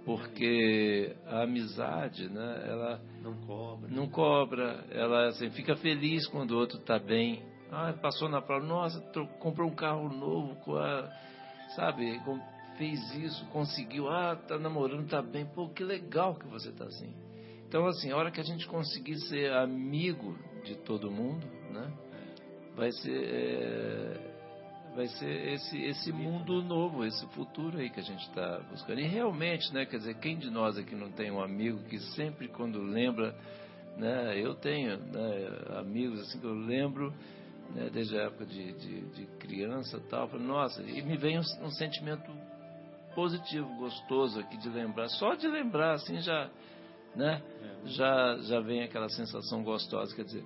Porque 0.05 1.15
a 1.27 1.43
amizade, 1.43 2.29
né, 2.29 2.65
ela 2.67 3.01
não 3.23 3.35
cobra, 3.47 3.89
não 3.91 4.09
cobra 4.09 4.85
ela 4.91 5.29
assim, 5.29 5.51
fica 5.51 5.77
feliz 5.77 6.27
quando 6.29 6.53
o 6.53 6.59
outro 6.59 6.79
está 6.79 6.99
bem, 6.99 7.43
ah, 7.71 7.93
passou 8.01 8.29
na 8.29 8.41
prova, 8.41 8.65
nossa, 8.65 9.01
comprou 9.41 9.69
um 9.69 9.75
carro 9.75 10.09
novo, 10.09 10.57
sabe, 11.77 12.19
fez 12.79 13.15
isso, 13.17 13.45
conseguiu, 13.47 14.09
ah, 14.09 14.37
tá 14.37 14.59
namorando, 14.59 15.09
tá 15.09 15.21
bem, 15.21 15.45
pô, 15.45 15.69
que 15.69 15.85
legal 15.85 16.37
que 16.37 16.47
você 16.47 16.73
tá 16.73 16.85
assim. 16.85 17.13
Então, 17.67 17.85
assim, 17.87 18.11
a 18.11 18.17
hora 18.17 18.31
que 18.31 18.41
a 18.41 18.45
gente 18.45 18.67
conseguir 18.67 19.19
ser 19.29 19.53
amigo 19.53 20.39
de 20.65 20.77
todo 20.77 21.11
mundo, 21.11 21.47
né, 21.71 21.93
vai 22.75 22.91
ser, 22.93 23.25
é, 23.25 24.28
vai 24.99 25.07
ser 25.07 25.53
esse, 25.53 25.81
esse 25.81 26.13
mundo 26.13 26.61
novo, 26.61 27.05
esse 27.05 27.25
futuro 27.29 27.79
aí 27.79 27.89
que 27.89 28.01
a 28.01 28.03
gente 28.03 28.27
está 28.27 28.59
buscando. 28.69 28.99
E 28.99 29.07
realmente, 29.07 29.73
né, 29.73 29.87
quer 29.87 29.99
dizer, 29.99 30.19
quem 30.19 30.37
de 30.37 30.51
nós 30.51 30.77
aqui 30.77 30.97
não 30.97 31.09
tem 31.13 31.31
um 31.31 31.41
amigo 31.41 31.79
que 31.85 32.01
sempre 32.17 32.49
quando 32.49 32.83
lembra, 32.83 33.33
né, 33.97 34.37
eu 34.37 34.57
tenho 34.57 34.99
né, 34.99 35.79
amigos 35.79 36.21
assim 36.23 36.41
que 36.41 36.47
eu 36.47 36.53
lembro 36.53 37.15
né, 37.77 37.89
desde 37.93 38.19
a 38.19 38.25
época 38.25 38.45
de, 38.45 38.73
de, 38.73 39.01
de 39.11 39.27
criança 39.39 40.03
tal. 40.11 40.27
Falei, 40.27 40.45
nossa, 40.45 40.83
e 40.83 41.01
me 41.01 41.17
vem 41.17 41.39
um, 41.39 41.43
um, 41.63 41.71
sentimento 41.71 42.33
positivo, 43.15 43.73
gostoso 43.77 44.41
aqui 44.41 44.57
de 44.57 44.69
lembrar. 44.69 45.09
Só 45.11 45.37
de 45.37 45.47
lembrar, 45.47 45.93
assim, 45.93 46.21
já, 46.23 46.51
né, 47.15 47.41
é. 47.63 47.89
já, 47.91 48.37
já 48.39 48.59
vem 48.59 48.83
aquela 48.83 49.09
sensação 49.11 49.63
gostosa. 49.63 50.13
Quer 50.17 50.25
dizer, 50.25 50.45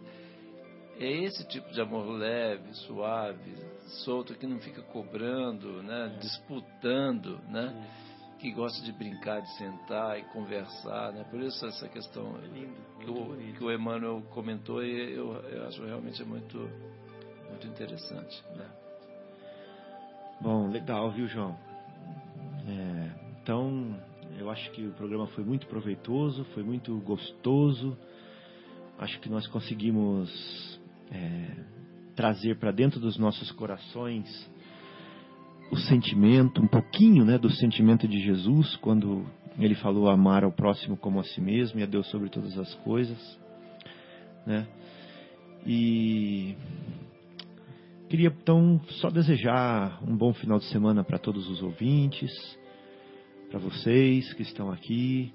é 0.99 1.11
esse 1.25 1.43
tipo 1.49 1.73
de 1.73 1.81
amor 1.81 2.07
leve, 2.19 2.75
suave, 2.75 3.72
solto, 4.05 4.35
que 4.35 4.47
não 4.47 4.59
fica 4.59 4.83
cobrando, 4.83 5.83
né, 5.83 6.13
é. 6.15 6.19
disputando, 6.19 7.39
né? 7.49 8.01
que 8.43 8.51
gosta 8.51 8.85
de 8.85 8.91
brincar, 8.91 9.41
de 9.41 9.57
sentar 9.57 10.19
e 10.19 10.25
conversar, 10.33 11.13
né? 11.13 11.25
Por 11.31 11.41
isso 11.41 11.65
essa 11.65 11.89
questão 11.89 12.37
é 12.39 12.47
lindo, 12.49 12.75
que, 12.99 13.09
o, 13.09 13.53
que 13.57 13.65
o 13.65 13.71
Emmanuel 13.71 14.21
comentou 14.31 14.83
e 14.83 15.13
eu, 15.13 15.33
eu 15.45 15.69
acho 15.69 15.85
realmente 15.85 16.21
é 16.21 16.25
muito 16.25 16.59
muito 17.49 17.67
interessante. 17.69 18.43
Né? 18.57 18.69
Bom, 20.41 20.69
legal, 20.71 21.13
viu, 21.13 21.29
João? 21.29 21.57
É, 22.67 23.11
então, 23.41 23.97
eu 24.37 24.51
acho 24.51 24.71
que 24.73 24.87
o 24.87 24.93
programa 24.93 25.29
foi 25.29 25.45
muito 25.45 25.69
proveitoso, 25.69 26.45
foi 26.47 26.65
muito 26.65 26.99
gostoso. 27.01 27.97
Acho 28.99 29.21
que 29.21 29.29
nós 29.29 29.47
conseguimos 29.47 30.81
é, 31.13 31.65
trazer 32.15 32.57
para 32.59 32.71
dentro 32.71 33.01
dos 33.01 33.19
nossos 33.19 33.51
corações 33.53 34.51
o 35.71 35.77
sentimento, 35.77 36.63
um 36.63 36.69
pouquinho 36.69 37.25
né, 37.25 37.39
do 37.39 37.51
sentimento 37.51 38.07
de 38.07 38.21
Jesus, 38.21 38.77
quando 38.77 39.25
ele 39.59 39.75
falou 39.75 40.09
amar 40.09 40.45
ao 40.45 40.53
próximo 40.53 40.97
como 40.97 41.21
a 41.21 41.25
si 41.25 41.41
mesmo 41.41 41.81
e 41.81 41.83
a 41.83 41.87
Deus 41.87 42.07
sobre 42.09 42.29
todas 42.29 42.59
as 42.59 42.75
coisas. 42.77 43.39
Né? 44.47 44.67
E 45.67 46.57
Queria 48.13 48.29
então 48.29 48.79
só 49.01 49.09
desejar 49.09 49.99
um 50.07 50.15
bom 50.15 50.35
final 50.35 50.59
de 50.59 50.67
semana 50.67 51.03
para 51.03 51.19
todos 51.19 51.49
os 51.49 51.63
ouvintes, 51.63 52.31
para 53.51 53.59
vocês 53.59 54.35
que 54.35 54.43
estão 54.43 54.71
aqui 54.71 55.33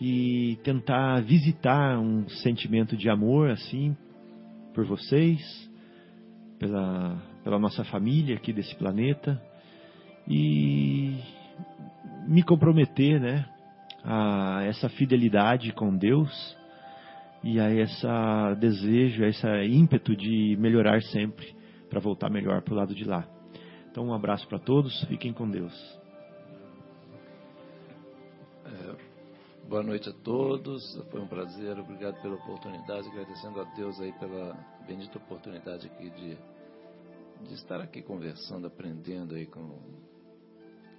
e 0.00 0.58
tentar 0.64 1.20
visitar 1.20 1.98
um 1.98 2.26
sentimento 2.30 2.96
de 2.96 3.10
amor 3.10 3.50
assim 3.50 3.94
por 4.80 4.86
vocês, 4.86 5.70
pela, 6.58 7.20
pela 7.44 7.58
nossa 7.58 7.84
família 7.84 8.36
aqui 8.36 8.50
desse 8.50 8.74
planeta 8.76 9.38
e 10.26 11.18
me 12.26 12.42
comprometer, 12.42 13.20
né, 13.20 13.46
a 14.02 14.62
essa 14.64 14.88
fidelidade 14.88 15.70
com 15.72 15.94
Deus 15.94 16.56
e 17.44 17.60
a 17.60 17.70
esse 17.70 18.06
desejo, 18.58 19.22
a 19.22 19.28
esse 19.28 19.46
ímpeto 19.66 20.16
de 20.16 20.56
melhorar 20.58 21.02
sempre 21.02 21.54
para 21.90 22.00
voltar 22.00 22.30
melhor 22.30 22.62
para 22.62 22.72
o 22.72 22.76
lado 22.76 22.94
de 22.94 23.04
lá. 23.04 23.26
Então, 23.90 24.06
um 24.06 24.14
abraço 24.14 24.48
para 24.48 24.58
todos, 24.58 25.04
fiquem 25.04 25.34
com 25.34 25.50
Deus. 25.50 25.99
Boa 29.70 29.84
noite 29.84 30.08
a 30.08 30.12
todos, 30.12 30.96
foi 31.12 31.20
um 31.20 31.28
prazer, 31.28 31.78
obrigado 31.78 32.20
pela 32.20 32.34
oportunidade, 32.34 33.06
agradecendo 33.06 33.60
a 33.60 33.64
Deus 33.76 34.00
aí 34.00 34.12
pela 34.14 34.52
bendita 34.84 35.16
oportunidade 35.16 35.86
aqui 35.86 36.10
de, 36.10 36.36
de 37.46 37.54
estar 37.54 37.80
aqui 37.80 38.02
conversando, 38.02 38.66
aprendendo 38.66 39.36
aí 39.36 39.46
com, 39.46 39.78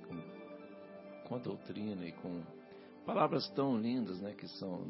com, 0.08 1.28
com 1.28 1.36
a 1.36 1.40
doutrina 1.40 2.06
e 2.06 2.14
com 2.14 2.42
palavras 3.06 3.50
tão 3.50 3.78
lindas, 3.78 4.22
né, 4.22 4.34
que 4.36 4.48
são 4.48 4.88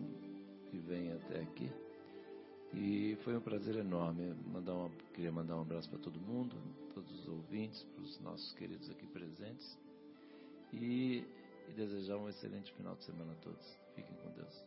que 0.70 0.78
vem 0.78 1.14
até 1.14 1.42
aqui. 1.42 1.72
E 2.76 3.18
foi 3.24 3.36
um 3.36 3.42
prazer 3.42 3.78
enorme. 3.78 4.36
Mandar 4.46 4.76
uma, 4.76 4.92
queria 5.12 5.32
mandar 5.32 5.58
um 5.58 5.62
abraço 5.62 5.90
para 5.90 5.98
todo 5.98 6.20
mundo, 6.20 6.56
todos 6.94 7.12
os 7.20 7.28
ouvintes, 7.28 7.82
para 7.96 8.04
os 8.04 8.20
nossos 8.20 8.54
queridos 8.54 8.92
aqui 8.92 9.08
presentes. 9.08 9.76
E, 10.72 11.26
e 11.72 11.74
desejar 11.74 12.18
um 12.18 12.28
excelente 12.28 12.74
final 12.74 12.96
de 12.96 13.06
semana 13.06 13.32
a 13.32 13.36
todos. 13.36 13.66
Fiquem 13.96 14.16
com 14.18 14.30
Deus. 14.32 14.66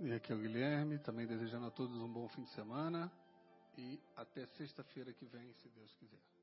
E 0.00 0.12
aqui 0.12 0.32
é 0.32 0.34
o 0.34 0.38
Guilherme, 0.38 0.98
também 0.98 1.26
desejando 1.26 1.66
a 1.66 1.70
todos 1.70 1.96
um 2.00 2.12
bom 2.12 2.28
fim 2.28 2.42
de 2.42 2.50
semana. 2.50 3.10
E 3.76 4.00
até 4.16 4.44
sexta-feira 4.46 5.12
que 5.12 5.24
vem, 5.24 5.52
se 5.54 5.68
Deus 5.68 5.94
quiser. 5.94 6.37